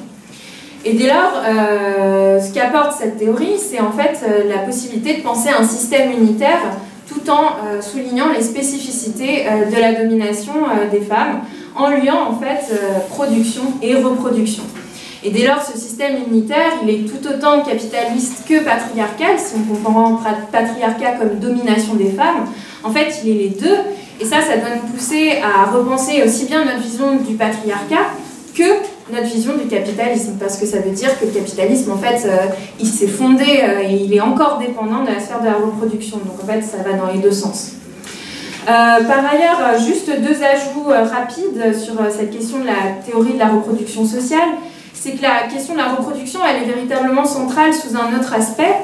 Et 0.86 0.94
dès 0.94 1.08
lors, 1.08 1.34
euh, 1.46 2.40
ce 2.40 2.54
qu'apporte 2.54 2.94
cette 2.94 3.18
théorie, 3.18 3.58
c'est 3.60 3.80
en 3.80 3.92
fait 3.92 4.24
la 4.48 4.60
possibilité 4.60 5.18
de 5.18 5.22
penser 5.22 5.50
à 5.50 5.60
un 5.60 5.68
système 5.68 6.12
unitaire 6.12 6.62
tout 7.10 7.30
en 7.30 7.82
soulignant 7.82 8.32
les 8.32 8.44
spécificités 8.44 9.46
de 9.46 9.82
la 9.82 9.94
domination 9.94 10.54
des 10.92 11.02
femmes, 11.02 11.42
en 11.76 11.90
liant 11.90 12.30
en 12.30 12.40
fait 12.40 12.74
production 13.10 13.64
et 13.82 13.96
reproduction. 13.96 14.64
Et 15.24 15.32
dès 15.32 15.46
lors, 15.46 15.62
ce 15.62 15.78
système 15.78 16.16
unitaire, 16.30 16.72
il 16.82 16.90
est 16.90 17.04
tout 17.10 17.28
autant 17.28 17.62
capitaliste 17.62 18.48
que 18.48 18.64
patriarcal, 18.64 19.38
si 19.38 19.56
on 19.56 19.76
comprend 19.76 20.22
patriarcat 20.52 21.12
comme 21.20 21.40
domination 21.40 21.96
des 21.96 22.12
femmes. 22.12 22.46
En 22.84 22.92
fait, 22.92 23.20
il 23.24 23.32
est 23.32 23.34
les 23.34 23.50
deux, 23.50 23.78
et 24.22 24.26
ça, 24.26 24.38
ça 24.40 24.56
doit 24.58 24.76
nous 24.76 24.94
pousser 24.94 25.42
à 25.44 25.70
repenser 25.70 26.24
aussi 26.24 26.46
bien 26.46 26.64
notre 26.64 26.80
vision 26.80 27.18
du 27.18 27.36
patriarcat 27.36 28.12
que 28.56 28.64
notre 29.12 29.28
vision 29.28 29.54
du 29.58 29.68
capitalisme, 29.68 30.34
parce 30.40 30.58
que 30.58 30.66
ça 30.66 30.80
veut 30.80 30.92
dire 30.92 31.20
que 31.20 31.26
le 31.26 31.32
capitalisme, 31.32 31.92
en 31.92 31.98
fait, 31.98 32.26
euh, 32.26 32.48
il 32.80 32.88
s'est 32.88 33.08
fondé 33.08 33.62
euh, 33.64 33.82
et 33.82 33.96
il 33.96 34.14
est 34.14 34.22
encore 34.22 34.58
dépendant 34.60 35.04
de 35.04 35.08
la 35.08 35.20
sphère 35.20 35.42
de 35.42 35.46
la 35.46 35.56
reproduction. 35.56 36.18
Donc, 36.18 36.44
en 36.44 36.48
fait, 36.48 36.62
ça 36.62 36.78
va 36.78 36.98
dans 36.98 37.12
les 37.12 37.20
deux 37.20 37.32
sens. 37.32 37.74
Euh, 38.68 38.68
par 38.68 39.26
ailleurs, 39.32 39.80
juste 39.80 40.10
deux 40.10 40.44
ajouts 40.44 40.90
rapides 40.90 41.74
sur 41.74 41.96
cette 42.12 42.32
question 42.32 42.60
de 42.60 42.66
la 42.66 43.02
théorie 43.06 43.34
de 43.34 43.40
la 43.40 43.48
reproduction 43.48 44.06
sociale 44.06 44.50
c'est 45.00 45.12
que 45.12 45.22
la 45.22 45.48
question 45.48 45.74
de 45.74 45.80
la 45.80 45.94
reproduction, 45.94 46.42
elle 46.46 46.64
est 46.64 46.66
véritablement 46.66 47.26
centrale 47.26 47.74
sous 47.74 47.96
un 47.96 48.20
autre 48.20 48.34
aspect, 48.34 48.76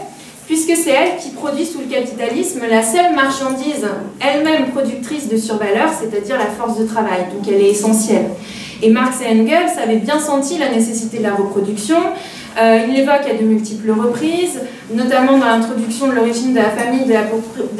puisque 0.48 0.76
c'est 0.76 0.92
elle 0.92 1.18
qui 1.18 1.32
produit 1.32 1.66
sous 1.66 1.80
le 1.80 1.86
capitalisme 1.86 2.62
la 2.70 2.82
seule 2.84 3.14
marchandise 3.14 3.86
elle-même 4.22 4.72
productrice 4.72 5.28
de 5.28 5.36
survaleur, 5.36 5.90
c'est-à-dire 6.00 6.38
la 6.38 6.46
force 6.46 6.78
de 6.80 6.86
travail. 6.86 7.26
Donc 7.34 7.46
elle 7.48 7.62
est 7.62 7.72
essentielle. 7.72 8.30
Et 8.82 8.90
Marx 8.90 9.18
et 9.22 9.28
Engels 9.28 9.80
avaient 9.82 9.98
bien 9.98 10.20
senti 10.20 10.58
la 10.58 10.70
nécessité 10.70 11.20
de 11.20 11.24
la 11.24 11.34
reproduction. 11.34 11.98
Euh, 12.58 12.80
il 12.88 12.94
l'évoque 12.94 13.28
à 13.30 13.34
de 13.34 13.44
multiples 13.44 13.92
reprises, 13.92 14.62
notamment 14.94 15.38
dans 15.38 15.46
l'introduction 15.46 16.08
de 16.08 16.14
l'origine 16.14 16.54
de 16.54 16.60
la 16.60 16.70
famille, 16.70 17.06
de 17.06 17.14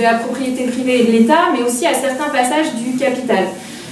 la, 0.04 0.14
propriété 0.16 0.66
privée 0.66 1.02
et 1.02 1.04
de 1.06 1.12
l'État, 1.12 1.50
mais 1.54 1.64
aussi 1.64 1.86
à 1.86 1.94
certains 1.94 2.30
passages 2.30 2.74
du 2.76 2.98
Capital. 2.98 3.46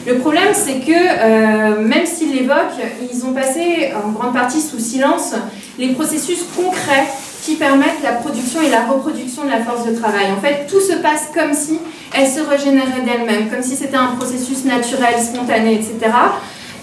Le 0.05 0.17
problème, 0.17 0.49
c'est 0.53 0.79
que 0.79 0.91
euh, 0.91 1.81
même 1.81 2.05
s'ils 2.05 2.35
l'évoquent, 2.35 2.83
ils 3.09 3.25
ont 3.25 3.31
passé 3.31 3.93
en 3.95 4.11
grande 4.11 4.33
partie 4.33 4.59
sous 4.59 4.79
silence 4.79 5.33
les 5.79 5.89
processus 5.93 6.39
concrets 6.55 7.07
qui 7.43 7.55
permettent 7.55 8.01
la 8.03 8.13
production 8.13 8.61
et 8.61 8.69
la 8.69 8.85
reproduction 8.85 9.43
de 9.45 9.49
la 9.49 9.61
force 9.61 9.85
de 9.85 9.95
travail. 9.95 10.27
En 10.37 10.41
fait, 10.41 10.65
tout 10.69 10.79
se 10.79 10.93
passe 10.97 11.29
comme 11.33 11.53
si 11.53 11.79
elle 12.13 12.27
se 12.27 12.39
régénérait 12.41 13.01
d'elle-même, 13.05 13.49
comme 13.49 13.63
si 13.63 13.75
c'était 13.75 13.97
un 13.97 14.15
processus 14.17 14.65
naturel, 14.65 15.15
spontané, 15.19 15.75
etc. 15.75 16.11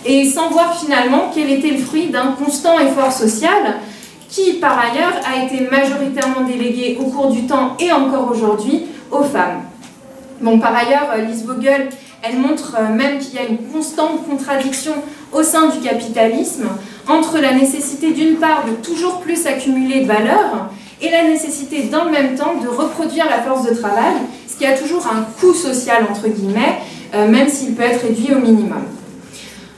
Et 0.06 0.28
sans 0.28 0.48
voir 0.50 0.78
finalement 0.78 1.30
quel 1.34 1.50
était 1.50 1.70
le 1.70 1.78
fruit 1.78 2.08
d'un 2.08 2.32
constant 2.32 2.78
effort 2.78 3.12
social 3.12 3.78
qui, 4.28 4.54
par 4.54 4.78
ailleurs, 4.78 5.14
a 5.24 5.44
été 5.44 5.68
majoritairement 5.70 6.46
délégué 6.46 6.98
au 7.00 7.04
cours 7.06 7.30
du 7.30 7.46
temps 7.46 7.76
et 7.78 7.92
encore 7.92 8.30
aujourd'hui 8.30 8.86
aux 9.10 9.24
femmes. 9.24 9.62
Bon, 10.40 10.58
par 10.58 10.74
ailleurs, 10.74 11.14
Lise 11.26 11.44
Vogel 11.44 11.88
elle 12.22 12.38
montre 12.38 12.76
euh, 12.78 12.92
même 12.92 13.18
qu'il 13.18 13.34
y 13.34 13.38
a 13.38 13.46
une 13.46 13.58
constante 13.72 14.26
contradiction 14.28 14.92
au 15.32 15.42
sein 15.42 15.68
du 15.68 15.80
capitalisme 15.80 16.68
entre 17.08 17.38
la 17.38 17.52
nécessité 17.52 18.12
d'une 18.12 18.36
part 18.36 18.64
de 18.66 18.72
toujours 18.86 19.20
plus 19.20 19.46
accumuler 19.46 20.00
de 20.00 20.06
valeur 20.06 20.70
et 21.00 21.10
la 21.10 21.24
nécessité 21.24 21.84
dans 21.84 22.04
le 22.04 22.10
même 22.10 22.34
temps 22.34 22.54
de 22.62 22.68
reproduire 22.68 23.24
la 23.26 23.42
force 23.42 23.64
de 23.64 23.74
travail, 23.74 24.14
ce 24.46 24.56
qui 24.56 24.66
a 24.66 24.76
toujours 24.76 25.06
un 25.06 25.22
coût 25.40 25.54
social 25.54 26.06
entre 26.10 26.28
guillemets, 26.28 26.78
euh, 27.14 27.26
même 27.26 27.48
s'il 27.48 27.74
peut 27.74 27.84
être 27.84 28.02
réduit 28.02 28.34
au 28.34 28.38
minimum. 28.38 28.82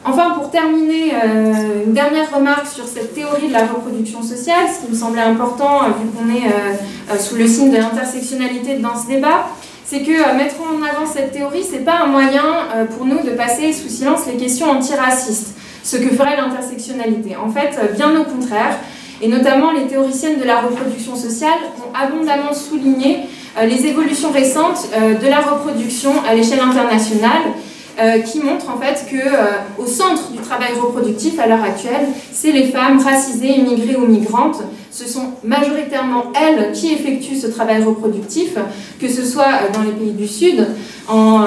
Enfin, 0.04 0.30
pour 0.30 0.50
terminer, 0.50 1.12
euh, 1.14 1.84
une 1.86 1.92
dernière 1.92 2.34
remarque 2.34 2.66
sur 2.66 2.86
cette 2.86 3.14
théorie 3.14 3.48
de 3.48 3.52
la 3.52 3.66
reproduction 3.66 4.22
sociale, 4.22 4.66
ce 4.68 4.84
qui 4.84 4.92
me 4.92 4.96
semblait 4.96 5.22
important 5.22 5.82
vu 5.84 6.08
qu'on 6.08 6.28
est 6.28 7.18
sous 7.20 7.36
le 7.36 7.46
signe 7.46 7.70
de 7.70 7.76
l'intersectionnalité 7.76 8.78
dans 8.78 9.00
ce 9.00 9.06
débat, 9.06 9.46
c'est 9.92 10.00
que 10.00 10.10
euh, 10.10 10.34
mettre 10.38 10.54
en 10.62 10.82
avant 10.82 11.04
cette 11.04 11.32
théorie, 11.32 11.64
c'est 11.68 11.84
pas 11.84 12.00
un 12.04 12.06
moyen 12.06 12.44
euh, 12.74 12.86
pour 12.86 13.04
nous 13.04 13.22
de 13.22 13.30
passer 13.32 13.74
sous 13.74 13.90
silence 13.90 14.20
les 14.26 14.38
questions 14.38 14.70
antiracistes, 14.70 15.54
ce 15.84 15.98
que 15.98 16.08
ferait 16.14 16.34
l'intersectionnalité. 16.34 17.36
En 17.36 17.50
fait, 17.50 17.78
euh, 17.78 17.92
bien 17.92 18.18
au 18.18 18.24
contraire, 18.24 18.78
et 19.20 19.28
notamment 19.28 19.70
les 19.70 19.86
théoriciennes 19.86 20.40
de 20.40 20.44
la 20.44 20.62
reproduction 20.62 21.14
sociale 21.14 21.58
ont 21.76 21.94
abondamment 21.94 22.54
souligné 22.54 23.20
les 23.62 23.86
évolutions 23.86 24.32
récentes 24.32 24.88
de 24.98 25.28
la 25.28 25.38
reproduction 25.38 26.10
à 26.28 26.34
l'échelle 26.34 26.58
internationale 26.58 27.52
euh, 28.00 28.20
qui 28.20 28.40
montre 28.40 28.70
en 28.70 28.78
fait 28.80 29.04
que 29.10 29.16
euh, 29.16 29.58
au 29.78 29.86
centre 29.86 30.30
du 30.30 30.38
travail 30.38 30.70
reproductif 30.80 31.38
à 31.38 31.46
l'heure 31.46 31.62
actuelle, 31.62 32.08
c'est 32.32 32.50
les 32.50 32.68
femmes 32.68 32.98
racisées, 32.98 33.58
immigrées 33.58 33.96
ou 33.96 34.06
migrantes. 34.06 34.62
Ce 34.90 35.06
sont 35.06 35.32
majoritairement 35.44 36.32
elles 36.34 36.72
qui 36.72 36.94
effectuent 36.94 37.36
ce 37.36 37.48
travail 37.48 37.82
reproductif, 37.82 38.54
que 38.98 39.08
ce 39.08 39.22
soit 39.22 39.44
euh, 39.44 39.72
dans 39.74 39.82
les 39.82 39.92
pays 39.92 40.12
du 40.12 40.26
Sud, 40.26 40.66
en 41.06 41.44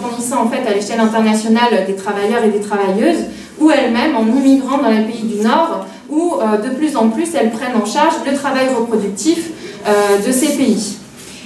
fournissant 0.00 0.44
en 0.44 0.48
fait 0.48 0.64
à 0.70 0.74
l'échelle 0.74 1.00
internationale 1.00 1.84
des 1.86 1.96
travailleurs 1.96 2.44
et 2.44 2.50
des 2.50 2.60
travailleuses, 2.60 3.24
ou 3.58 3.70
elles-mêmes 3.70 4.14
en 4.16 4.26
immigrant 4.26 4.78
dans 4.78 4.90
les 4.90 5.02
pays 5.02 5.24
du 5.24 5.42
Nord, 5.42 5.86
où 6.10 6.34
de 6.62 6.68
plus 6.76 6.94
en 6.94 7.08
plus 7.08 7.34
elles 7.34 7.50
prennent 7.50 7.76
en 7.82 7.86
charge 7.86 8.14
le 8.30 8.36
travail 8.36 8.68
reproductif 8.68 9.50
de 10.26 10.30
ces 10.30 10.56
pays. 10.56 10.97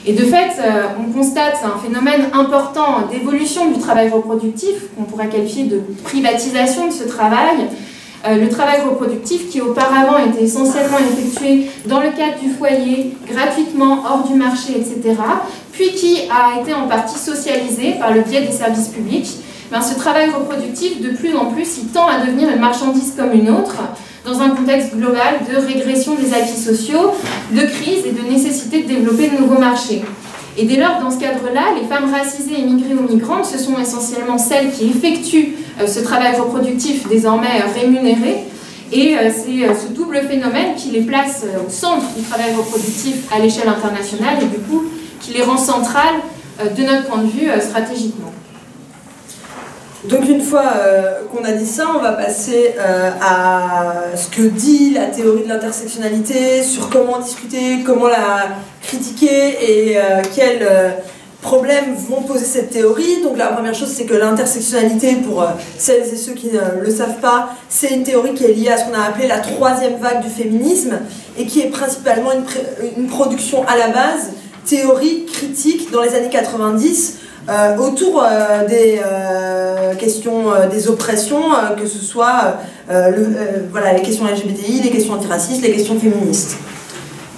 Et 0.04 0.14
de 0.14 0.24
fait, 0.24 0.52
euh, 0.58 0.86
on 0.98 1.12
constate 1.12 1.60
un 1.64 1.78
phénomène 1.78 2.28
important 2.32 3.06
d'évolution 3.10 3.70
du 3.70 3.78
travail 3.78 4.08
reproductif, 4.08 4.88
qu'on 4.96 5.04
pourrait 5.04 5.28
qualifier 5.28 5.64
de 5.64 5.80
privatisation 6.02 6.88
de 6.88 6.92
ce 6.92 7.04
travail. 7.04 7.68
Euh, 8.26 8.36
le 8.36 8.48
travail 8.48 8.80
reproductif 8.82 9.48
qui 9.48 9.60
auparavant 9.60 10.18
était 10.18 10.44
essentiellement 10.44 10.98
effectué 10.98 11.70
dans 11.86 12.00
le 12.00 12.10
cadre 12.10 12.38
du 12.40 12.50
foyer, 12.50 13.16
gratuitement, 13.28 14.02
hors 14.04 14.26
du 14.26 14.34
marché, 14.34 14.72
etc., 14.76 15.16
puis 15.72 15.92
qui 15.92 16.28
a 16.30 16.60
été 16.60 16.74
en 16.74 16.88
partie 16.88 17.18
socialisé 17.18 17.92
par 17.98 18.12
le 18.12 18.22
biais 18.22 18.42
des 18.42 18.52
services 18.52 18.88
publics, 18.88 19.28
ben, 19.72 19.80
ce 19.80 19.94
travail 19.94 20.28
reproductif, 20.28 21.00
de 21.00 21.16
plus 21.16 21.34
en 21.34 21.46
plus, 21.46 21.78
il 21.78 21.86
tend 21.86 22.06
à 22.06 22.18
devenir 22.26 22.50
une 22.50 22.60
marchandise 22.60 23.14
comme 23.16 23.32
une 23.32 23.48
autre, 23.48 23.76
dans 24.22 24.42
un 24.42 24.50
contexte 24.50 24.94
global 24.94 25.40
de 25.50 25.56
régression 25.56 26.14
des 26.14 26.34
acquis 26.34 26.60
sociaux, 26.60 27.12
de 27.50 27.62
crise 27.62 28.04
et 28.04 28.12
de 28.12 28.20
nécessité 28.30 28.82
de 28.82 28.88
développer 28.88 29.30
de 29.30 29.38
nouveaux 29.38 29.58
marchés. 29.58 30.02
Et 30.58 30.66
dès 30.66 30.76
lors, 30.76 31.00
dans 31.00 31.10
ce 31.10 31.18
cadre-là, 31.18 31.72
les 31.80 31.88
femmes 31.88 32.12
racisées, 32.12 32.60
immigrées 32.60 32.92
ou 32.92 33.10
migrantes, 33.10 33.46
ce 33.46 33.56
sont 33.56 33.78
essentiellement 33.78 34.36
celles 34.36 34.70
qui 34.70 34.90
effectuent 34.90 35.54
euh, 35.80 35.86
ce 35.86 36.00
travail 36.00 36.36
reproductif 36.38 37.08
désormais 37.08 37.62
euh, 37.62 37.80
rémunéré. 37.80 38.44
Et 38.92 39.16
euh, 39.16 39.30
c'est 39.34 39.74
ce 39.74 39.90
double 39.94 40.20
phénomène 40.28 40.74
qui 40.76 40.90
les 40.90 41.00
place 41.00 41.46
au 41.66 41.70
centre 41.70 42.04
du 42.14 42.22
travail 42.24 42.54
reproductif 42.54 43.32
à 43.34 43.38
l'échelle 43.38 43.68
internationale 43.68 44.34
et 44.42 44.46
du 44.54 44.62
coup 44.62 44.84
qui 45.18 45.32
les 45.32 45.42
rend 45.42 45.56
centrales 45.56 46.20
de 46.60 46.82
notre 46.82 47.06
point 47.06 47.22
de 47.22 47.28
vue 47.28 47.48
stratégiquement. 47.58 48.32
Donc 50.04 50.28
une 50.28 50.40
fois 50.40 50.64
euh, 50.78 51.20
qu'on 51.30 51.44
a 51.44 51.52
dit 51.52 51.66
ça, 51.66 51.84
on 51.94 52.00
va 52.00 52.12
passer 52.12 52.74
euh, 52.76 53.10
à 53.20 54.16
ce 54.16 54.28
que 54.28 54.42
dit 54.42 54.90
la 54.90 55.06
théorie 55.06 55.44
de 55.44 55.48
l'intersectionnalité, 55.48 56.64
sur 56.64 56.90
comment 56.90 57.20
discuter, 57.20 57.84
comment 57.86 58.08
la 58.08 58.48
critiquer 58.82 59.58
et 59.60 59.98
euh, 59.98 60.22
quels 60.34 60.68
problèmes 61.40 61.94
vont 61.94 62.22
poser 62.22 62.44
cette 62.44 62.70
théorie. 62.70 63.22
Donc 63.22 63.38
la 63.38 63.48
première 63.48 63.74
chose, 63.76 63.90
c'est 63.90 64.04
que 64.04 64.14
l'intersectionnalité, 64.14 65.16
pour 65.16 65.46
celles 65.78 66.02
et 66.12 66.16
ceux 66.16 66.32
qui 66.32 66.48
ne 66.48 66.82
le 66.82 66.90
savent 66.90 67.20
pas, 67.20 67.50
c'est 67.68 67.90
une 67.90 68.02
théorie 68.02 68.34
qui 68.34 68.44
est 68.44 68.54
liée 68.54 68.70
à 68.70 68.78
ce 68.78 68.86
qu'on 68.86 68.94
a 68.94 69.02
appelé 69.04 69.28
la 69.28 69.38
troisième 69.38 69.98
vague 70.00 70.20
du 70.20 70.30
féminisme 70.30 70.98
et 71.38 71.46
qui 71.46 71.60
est 71.60 71.70
principalement 71.70 72.32
une, 72.32 72.44
une 72.96 73.06
production 73.06 73.64
à 73.68 73.76
la 73.76 73.88
base 73.88 74.32
théorique, 74.66 75.30
critique 75.32 75.92
dans 75.92 76.02
les 76.02 76.14
années 76.14 76.30
90 76.30 77.18
euh, 77.48 77.76
autour 77.76 78.22
euh, 78.22 78.68
des 78.68 79.00
euh, 79.04 79.94
questions 79.96 80.44
des 80.70 80.88
oppressions, 80.88 81.42
que 81.76 81.86
ce 81.86 81.98
soit 81.98 82.58
voilà, 83.70 83.94
les 83.94 84.02
questions 84.02 84.26
LGBTI, 84.26 84.82
les 84.82 84.90
questions 84.90 85.14
antiracistes, 85.14 85.62
les 85.62 85.72
questions 85.72 85.98
féministes. 85.98 86.56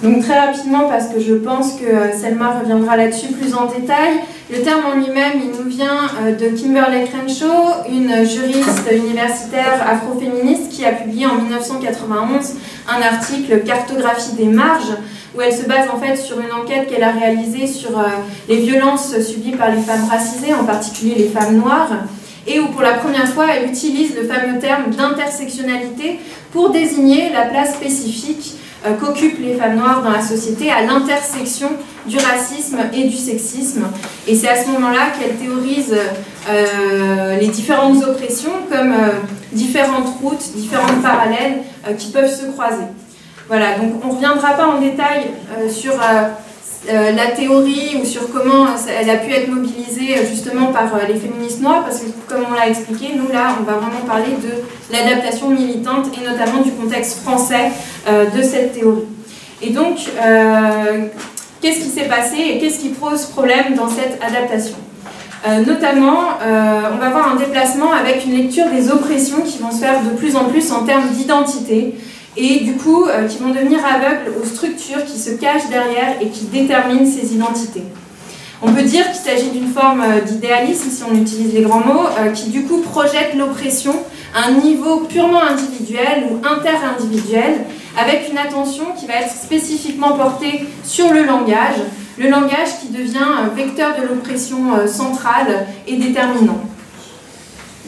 Donc 0.03 0.23
très 0.23 0.37
rapidement, 0.37 0.89
parce 0.89 1.07
que 1.07 1.19
je 1.19 1.33
pense 1.33 1.73
que 1.73 2.17
Selma 2.19 2.59
reviendra 2.59 2.97
là-dessus 2.97 3.27
plus 3.27 3.55
en 3.55 3.65
détail, 3.65 4.19
le 4.51 4.61
terme 4.61 4.81
en 4.85 4.95
lui-même, 4.95 5.39
il 5.41 5.51
nous 5.57 5.69
vient 5.69 6.09
de 6.29 6.55
Kimberly 6.55 7.05
Crenshaw, 7.09 7.87
une 7.89 8.25
juriste 8.25 8.91
universitaire 8.91 9.83
afroféministe 9.87 10.69
qui 10.69 10.85
a 10.85 10.91
publié 10.91 11.25
en 11.25 11.35
1991 11.35 12.53
un 12.87 13.01
article 13.01 13.63
Cartographie 13.63 14.35
des 14.35 14.45
marges, 14.45 14.93
où 15.35 15.41
elle 15.41 15.53
se 15.53 15.63
base 15.63 15.89
en 15.93 15.99
fait 15.99 16.15
sur 16.15 16.39
une 16.39 16.51
enquête 16.51 16.89
qu'elle 16.89 17.03
a 17.03 17.11
réalisée 17.11 17.67
sur 17.67 17.97
euh, 17.97 18.03
les 18.47 18.57
violences 18.57 19.19
subies 19.19 19.51
par 19.51 19.71
les 19.71 19.81
femmes 19.81 20.07
racisées, 20.09 20.53
en 20.53 20.63
particulier 20.63 21.15
les 21.15 21.27
femmes 21.27 21.57
noires, 21.57 21.91
et 22.47 22.59
où 22.59 22.67
pour 22.67 22.81
la 22.81 22.93
première 22.93 23.27
fois 23.27 23.47
elle 23.53 23.69
utilise 23.69 24.15
le 24.15 24.27
fameux 24.27 24.59
terme 24.59 24.91
d'intersectionnalité 24.91 26.19
pour 26.51 26.69
désigner 26.69 27.31
la 27.31 27.43
place 27.43 27.73
spécifique 27.75 28.55
euh, 28.85 28.93
qu'occupent 28.93 29.39
les 29.39 29.55
femmes 29.55 29.77
noires 29.77 30.01
dans 30.03 30.11
la 30.11 30.21
société 30.21 30.71
à 30.71 30.83
l'intersection 30.83 31.69
du 32.05 32.17
racisme 32.17 32.77
et 32.93 33.05
du 33.05 33.17
sexisme. 33.17 33.87
Et 34.27 34.35
c'est 34.35 34.47
à 34.47 34.63
ce 34.63 34.69
moment-là 34.69 35.07
qu'elle 35.19 35.35
théorise 35.35 35.95
euh, 36.47 37.39
les 37.39 37.47
différentes 37.47 38.03
oppressions 38.03 38.51
comme 38.71 38.93
différentes 39.51 40.15
routes, 40.21 40.51
différentes 40.55 41.01
parallèles 41.01 41.63
qui 41.97 42.11
peuvent 42.11 42.31
se 42.31 42.45
croiser. 42.45 42.85
Voilà, 43.47 43.77
donc 43.77 44.03
on 44.03 44.07
ne 44.07 44.13
reviendra 44.13 44.53
pas 44.53 44.65
en 44.65 44.81
détail 44.81 45.27
euh, 45.55 45.69
sur 45.69 45.93
euh, 45.93 46.29
euh, 46.89 47.11
la 47.11 47.27
théorie 47.27 47.95
ou 48.01 48.05
sur 48.05 48.31
comment 48.31 48.65
elle 48.99 49.09
a 49.09 49.17
pu 49.17 49.31
être 49.31 49.49
mobilisée 49.49 50.25
justement 50.27 50.67
par 50.67 50.85
les 51.07 51.13
féministes 51.13 51.61
noires, 51.61 51.83
parce 51.83 51.99
que 51.99 52.05
comme 52.27 52.43
on 52.49 52.53
l'a 52.53 52.67
expliqué, 52.69 53.13
nous 53.15 53.31
là, 53.31 53.55
on 53.59 53.63
va 53.63 53.73
vraiment 53.73 54.03
parler 54.07 54.33
de 54.41 54.93
l'adaptation 54.93 55.49
militante 55.49 56.07
et 56.17 56.27
notamment 56.27 56.61
du 56.63 56.71
contexte 56.71 57.19
français 57.19 57.71
de 58.07 58.41
cette 58.41 58.73
théorie. 58.73 59.05
Et 59.61 59.71
donc, 59.71 59.97
qu'est-ce 61.61 61.79
qui 61.79 61.89
s'est 61.89 62.07
passé 62.07 62.35
et 62.37 62.59
qu'est-ce 62.59 62.79
qui 62.79 62.89
pose 62.89 63.25
problème 63.25 63.73
dans 63.75 63.89
cette 63.89 64.19
adaptation? 64.21 64.77
Notamment, 65.65 66.37
on 66.41 66.97
va 66.97 67.07
avoir 67.07 67.31
un 67.31 67.35
déplacement 67.35 67.93
avec 67.93 68.25
une 68.25 68.37
lecture 68.37 68.69
des 68.69 68.91
oppressions 68.91 69.41
qui 69.41 69.57
vont 69.57 69.71
se 69.71 69.79
faire 69.79 70.03
de 70.03 70.09
plus 70.09 70.35
en 70.35 70.45
plus 70.45 70.71
en 70.71 70.83
termes 70.83 71.09
d'identité, 71.09 71.95
et 72.37 72.59
du 72.61 72.73
coup 72.73 73.05
euh, 73.05 73.27
qui 73.27 73.37
vont 73.37 73.49
devenir 73.49 73.79
aveugles 73.85 74.33
aux 74.41 74.45
structures 74.45 75.05
qui 75.05 75.17
se 75.17 75.31
cachent 75.31 75.69
derrière 75.69 76.21
et 76.21 76.29
qui 76.29 76.45
déterminent 76.45 77.05
ces 77.05 77.33
identités. 77.33 77.83
On 78.61 78.71
peut 78.71 78.83
dire 78.83 79.05
qu'il 79.11 79.21
s'agit 79.21 79.49
d'une 79.49 79.67
forme 79.67 80.03
d'idéalisme, 80.25 80.89
si 80.89 81.03
on 81.03 81.13
utilise 81.13 81.53
les 81.53 81.61
grands 81.61 81.85
mots, 81.85 82.07
qui 82.33 82.49
du 82.49 82.63
coup 82.63 82.79
projette 82.79 83.35
l'oppression 83.37 83.93
à 84.33 84.47
un 84.47 84.53
niveau 84.53 85.01
purement 85.01 85.43
individuel 85.43 86.29
ou 86.31 86.37
interindividuel, 86.37 87.65
avec 87.99 88.29
une 88.31 88.37
attention 88.37 88.85
qui 88.97 89.07
va 89.07 89.15
être 89.15 89.29
spécifiquement 89.29 90.13
portée 90.13 90.61
sur 90.83 91.13
le 91.13 91.25
langage, 91.25 91.75
le 92.17 92.29
langage 92.29 92.79
qui 92.81 92.87
devient 92.87 93.49
vecteur 93.55 93.97
de 94.01 94.07
l'oppression 94.07 94.87
centrale 94.87 95.67
et 95.85 95.97
déterminant. 95.97 96.61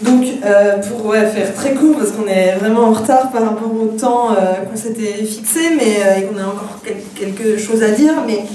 Donc, 0.01 0.23
euh, 0.45 0.77
pour 0.77 1.13
faire 1.13 1.53
très 1.55 1.73
court, 1.73 1.95
parce 1.97 2.11
qu'on 2.11 2.27
est 2.27 2.55
vraiment 2.59 2.89
en 2.89 2.93
retard 2.93 3.31
par 3.31 3.43
rapport 3.43 3.71
au 3.73 3.87
temps 3.97 4.31
euh, 4.31 4.65
qu'on 4.69 4.77
s'était 4.77 5.23
fixé, 5.25 5.71
mais 5.75 5.97
euh, 6.05 6.21
qu'on 6.27 6.37
a 6.37 6.45
encore 6.45 6.79
quelque 7.15 7.57
chose 7.57 7.81
à 7.81 7.89
dire, 7.89 8.13
mais 8.25 8.45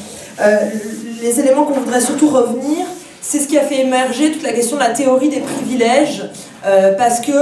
les 1.21 1.41
éléments 1.41 1.65
qu'on 1.65 1.79
voudrait 1.79 2.01
surtout 2.01 2.29
revenir, 2.29 2.87
c'est 3.21 3.39
ce 3.39 3.47
qui 3.47 3.59
a 3.59 3.63
fait 3.63 3.81
émerger 3.83 4.33
toute 4.33 4.43
la 4.43 4.53
question 4.53 4.77
de 4.77 4.83
la 4.83 4.91
théorie 4.91 5.29
des 5.29 5.41
privilèges, 5.41 6.31
parce 6.97 7.21
que 7.21 7.33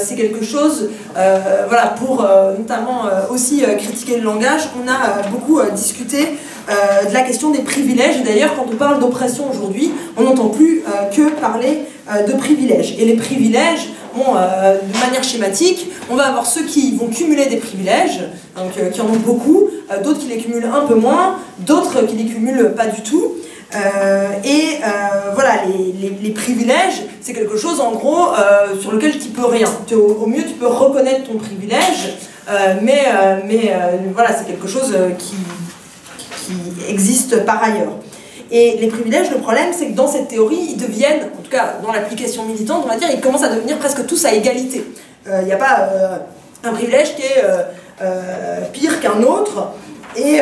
c'est 0.00 0.16
quelque 0.16 0.44
chose, 0.44 0.90
voilà, 1.14 1.94
pour 1.98 2.26
notamment 2.58 3.02
aussi 3.30 3.62
critiquer 3.78 4.16
le 4.16 4.24
langage, 4.24 4.62
on 4.82 4.88
a 4.88 5.28
beaucoup 5.28 5.60
discuté 5.72 6.38
de 6.68 7.14
la 7.14 7.22
question 7.22 7.50
des 7.50 7.60
privilèges, 7.60 8.22
d'ailleurs, 8.24 8.54
quand 8.54 8.66
on 8.70 8.76
parle 8.76 9.00
d'oppression 9.00 9.44
aujourd'hui, 9.50 9.90
on 10.16 10.22
n'entend 10.22 10.48
plus 10.48 10.82
que 11.14 11.30
parler 11.40 11.84
euh, 12.10 12.22
de 12.22 12.32
privilèges. 12.32 12.94
Et 12.98 13.04
les 13.04 13.16
privilèges, 13.16 13.90
bon, 14.14 14.34
euh, 14.34 14.78
de 14.80 14.98
manière 14.98 15.22
schématique, 15.22 15.90
on 16.08 16.14
va 16.14 16.28
avoir 16.28 16.46
ceux 16.46 16.62
qui 16.62 16.96
vont 16.96 17.08
cumuler 17.08 17.46
des 17.46 17.58
privilèges, 17.58 18.20
donc, 18.56 18.70
euh, 18.78 18.88
qui 18.88 19.02
en 19.02 19.08
ont 19.08 19.18
beaucoup, 19.18 19.68
d'autres 20.02 20.20
qui 20.20 20.28
les 20.28 20.38
cumulent 20.38 20.70
un 20.72 20.86
peu 20.86 20.94
moins, 20.94 21.36
d'autres 21.58 22.06
qui 22.06 22.16
les 22.16 22.24
cumulent 22.24 22.72
pas 22.74 22.86
du 22.86 23.02
tout. 23.02 23.34
et 24.42 24.80
voilà, 25.34 25.64
les, 26.22 26.30
privilèges, 26.30 27.02
c'est 27.20 27.34
quelque 27.34 27.58
chose 27.58 27.78
en 27.80 27.92
gros 27.92 28.28
sur 28.80 28.92
lequel 28.92 29.18
tu 29.18 29.28
peux 29.28 29.44
rien. 29.44 29.68
Au, 29.92 30.26
mieux, 30.26 30.44
tu 30.44 30.54
peux 30.54 30.66
reconnaître 30.66 31.24
ton 31.24 31.36
privilège, 31.36 32.16
mais, 32.82 33.04
mais 33.46 33.72
voilà, 34.14 34.30
c'est 34.34 34.46
quelque 34.46 34.68
chose 34.68 34.96
qui, 35.18 35.36
qui 36.48 36.90
existe 36.90 37.44
par 37.44 37.62
ailleurs. 37.62 37.92
Et 38.50 38.78
les 38.80 38.86
privilèges, 38.86 39.30
le 39.30 39.38
problème, 39.38 39.70
c'est 39.76 39.88
que 39.88 39.94
dans 39.94 40.08
cette 40.08 40.28
théorie, 40.28 40.70
ils 40.70 40.76
deviennent, 40.76 41.24
en 41.38 41.42
tout 41.42 41.50
cas 41.50 41.74
dans 41.82 41.92
l'application 41.92 42.44
militante, 42.44 42.82
on 42.84 42.88
va 42.88 42.96
dire, 42.96 43.08
ils 43.12 43.20
commencent 43.20 43.42
à 43.42 43.54
devenir 43.54 43.78
presque 43.78 44.06
tous 44.06 44.24
à 44.24 44.32
égalité. 44.32 44.84
Il 45.26 45.32
euh, 45.32 45.42
n'y 45.42 45.52
a 45.52 45.56
pas 45.56 45.90
euh, 45.92 46.16
un 46.64 46.72
privilège 46.72 47.14
qui 47.14 47.22
est 47.22 47.44
euh, 48.00 48.60
pire 48.72 49.00
qu'un 49.00 49.22
autre. 49.22 49.72
Et 50.16 50.40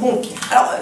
bon, 0.00 0.20
alors, 0.50 0.74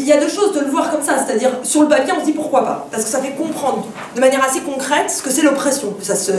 il 0.00 0.06
y 0.06 0.12
a 0.12 0.18
deux 0.18 0.28
choses 0.28 0.52
de 0.54 0.60
le 0.60 0.70
voir 0.70 0.90
comme 0.90 1.02
ça, 1.02 1.16
c'est-à-dire 1.24 1.50
sur 1.62 1.82
le 1.82 1.88
papier 1.88 2.12
on 2.16 2.20
se 2.20 2.26
dit 2.26 2.32
pourquoi 2.32 2.64
pas, 2.64 2.88
parce 2.90 3.04
que 3.04 3.10
ça 3.10 3.20
fait 3.20 3.32
comprendre 3.32 3.86
de 4.14 4.20
manière 4.20 4.42
assez 4.44 4.60
concrète 4.60 5.10
ce 5.10 5.22
que 5.22 5.30
c'est 5.30 5.42
l'oppression. 5.42 5.94
Ça 6.02 6.14
se, 6.14 6.32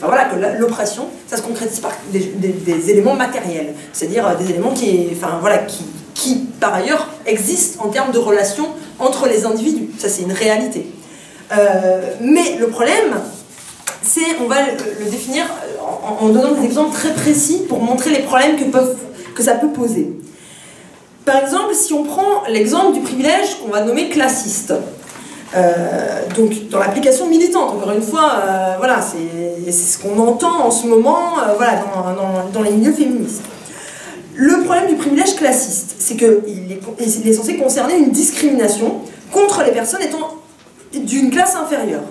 voilà, 0.00 0.24
que 0.24 0.36
l'oppression, 0.58 1.06
ça 1.26 1.36
se 1.36 1.42
concrétise 1.42 1.80
par 1.80 1.92
des, 2.12 2.90
éléments 2.90 3.14
matériels, 3.14 3.74
c'est-à-dire 3.92 4.36
des 4.36 4.50
éléments 4.50 4.72
qui, 4.72 5.08
voilà, 5.40 5.58
qui, 6.14 6.46
par 6.60 6.74
ailleurs 6.74 7.08
existent 7.26 7.84
en 7.84 7.88
termes 7.88 8.10
de 8.10 8.18
relations 8.18 8.68
entre 8.98 9.28
les 9.28 9.44
individus. 9.44 9.90
Ça, 9.98 10.08
c'est 10.08 10.22
une 10.22 10.32
réalité. 10.32 10.86
Euh, 11.52 12.00
mais 12.20 12.56
le 12.58 12.68
problème, 12.68 13.20
c'est, 14.02 14.40
on 14.40 14.46
va 14.46 14.56
le, 14.62 15.10
définir 15.10 15.44
en, 16.20 16.28
donnant 16.28 16.52
des 16.52 16.64
exemples 16.64 16.94
très 16.94 17.12
précis 17.12 17.62
pour 17.68 17.82
montrer 17.82 18.10
les 18.10 18.20
problèmes 18.20 18.56
que, 18.56 18.64
peuvent, 18.64 18.96
que 19.34 19.42
ça 19.42 19.54
peut 19.54 19.68
poser. 19.68 20.16
Par 21.26 21.42
exemple, 21.42 21.74
si 21.74 21.92
on 21.92 22.04
prend 22.04 22.44
l'exemple 22.48 22.94
du 22.94 23.00
privilège 23.00 23.58
qu'on 23.60 23.68
va 23.68 23.82
nommer 23.82 24.08
classiste, 24.10 24.72
euh, 25.56 26.22
donc 26.36 26.68
dans 26.70 26.78
l'application 26.78 27.26
militante, 27.26 27.74
encore 27.74 27.90
une 27.90 28.00
fois, 28.00 28.42
euh, 28.46 28.74
voilà, 28.78 29.00
c'est 29.02 29.72
ce 29.72 29.98
qu'on 29.98 30.16
entend 30.20 30.64
en 30.64 30.70
ce 30.70 30.86
moment 30.86 31.32
voilà, 31.56 31.82
dans, 32.52 32.62
les 32.62 32.70
milieux 32.70 32.92
féministes. 32.92 33.42
Le 34.36 34.62
problème 34.62 34.86
du 34.86 34.94
privilège 34.94 35.34
classiste, 35.34 35.96
c'est 35.98 36.14
qu'il 36.14 37.28
est 37.28 37.32
censé 37.32 37.56
concerner 37.56 37.96
une 37.96 38.10
discrimination 38.10 39.00
contre 39.32 39.64
les 39.64 39.72
personnes 39.72 40.02
étant 40.02 40.36
d'une 40.94 41.30
classe 41.30 41.56
inférieure. 41.56 42.04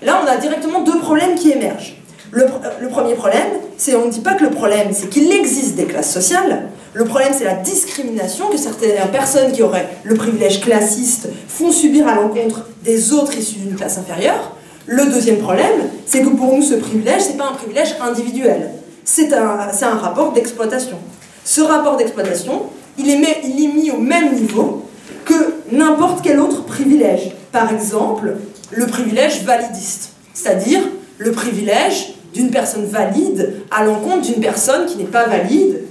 Là, 0.00 0.22
on 0.24 0.26
a 0.26 0.38
directement 0.38 0.80
deux 0.80 0.98
problèmes 0.98 1.34
qui 1.34 1.50
émergent. 1.50 1.96
Le, 2.32 2.88
premier 2.88 3.14
problème, 3.14 3.46
c'est 3.76 3.94
on 3.94 4.06
ne 4.06 4.10
dit 4.10 4.20
pas 4.20 4.34
que 4.34 4.44
le 4.44 4.50
problème, 4.50 4.88
c'est 4.92 5.08
qu'il 5.08 5.30
existe 5.32 5.76
des 5.76 5.84
classes 5.84 6.12
sociales. 6.12 6.68
Le 6.92 7.04
problème, 7.04 7.32
c'est 7.36 7.44
la 7.44 7.54
discrimination 7.54 8.48
que 8.48 8.56
certaines 8.56 9.10
personnes 9.10 9.52
qui 9.52 9.62
auraient 9.62 9.88
le 10.04 10.14
privilège 10.14 10.60
classiste 10.60 11.28
font 11.48 11.70
subir 11.70 12.08
à 12.08 12.14
l'encontre 12.14 12.66
des 12.82 13.12
autres 13.12 13.36
issus 13.36 13.58
d'une 13.58 13.76
classe 13.76 13.98
inférieure. 13.98 14.56
Le 14.86 15.06
deuxième 15.06 15.38
problème, 15.38 15.90
c'est 16.06 16.22
que 16.22 16.28
pour 16.28 16.54
nous, 16.54 16.62
ce 16.62 16.74
privilège, 16.74 17.22
ce 17.22 17.28
n'est 17.30 17.36
pas 17.36 17.48
un 17.50 17.54
privilège 17.54 17.96
individuel. 18.00 18.70
C'est 19.04 19.32
un, 19.32 19.68
un 19.82 19.96
rapport 19.96 20.32
d'exploitation. 20.32 20.98
Ce 21.44 21.60
rapport 21.60 21.96
d'exploitation, 21.96 22.64
il 22.98 23.10
est, 23.10 23.72
mis 23.74 23.90
au 23.90 23.98
même 23.98 24.34
niveau 24.34 24.84
que 25.24 25.54
n'importe 25.70 26.20
quel 26.22 26.40
autre 26.40 26.64
privilège. 26.64 27.32
Par 27.52 27.72
exemple, 27.72 28.36
le 28.72 28.86
privilège 28.86 29.44
validiste, 29.44 30.12
c'est-à-dire 30.34 30.80
le 31.18 31.32
privilège 31.32 32.14
d'une 32.36 32.50
personne 32.50 32.84
valide 32.84 33.54
à 33.70 33.82
l'encontre 33.84 34.22
d'une 34.22 34.40
personne 34.40 34.84
qui 34.86 34.96
n'est 34.98 35.04
pas 35.04 35.26
valide. 35.26 35.82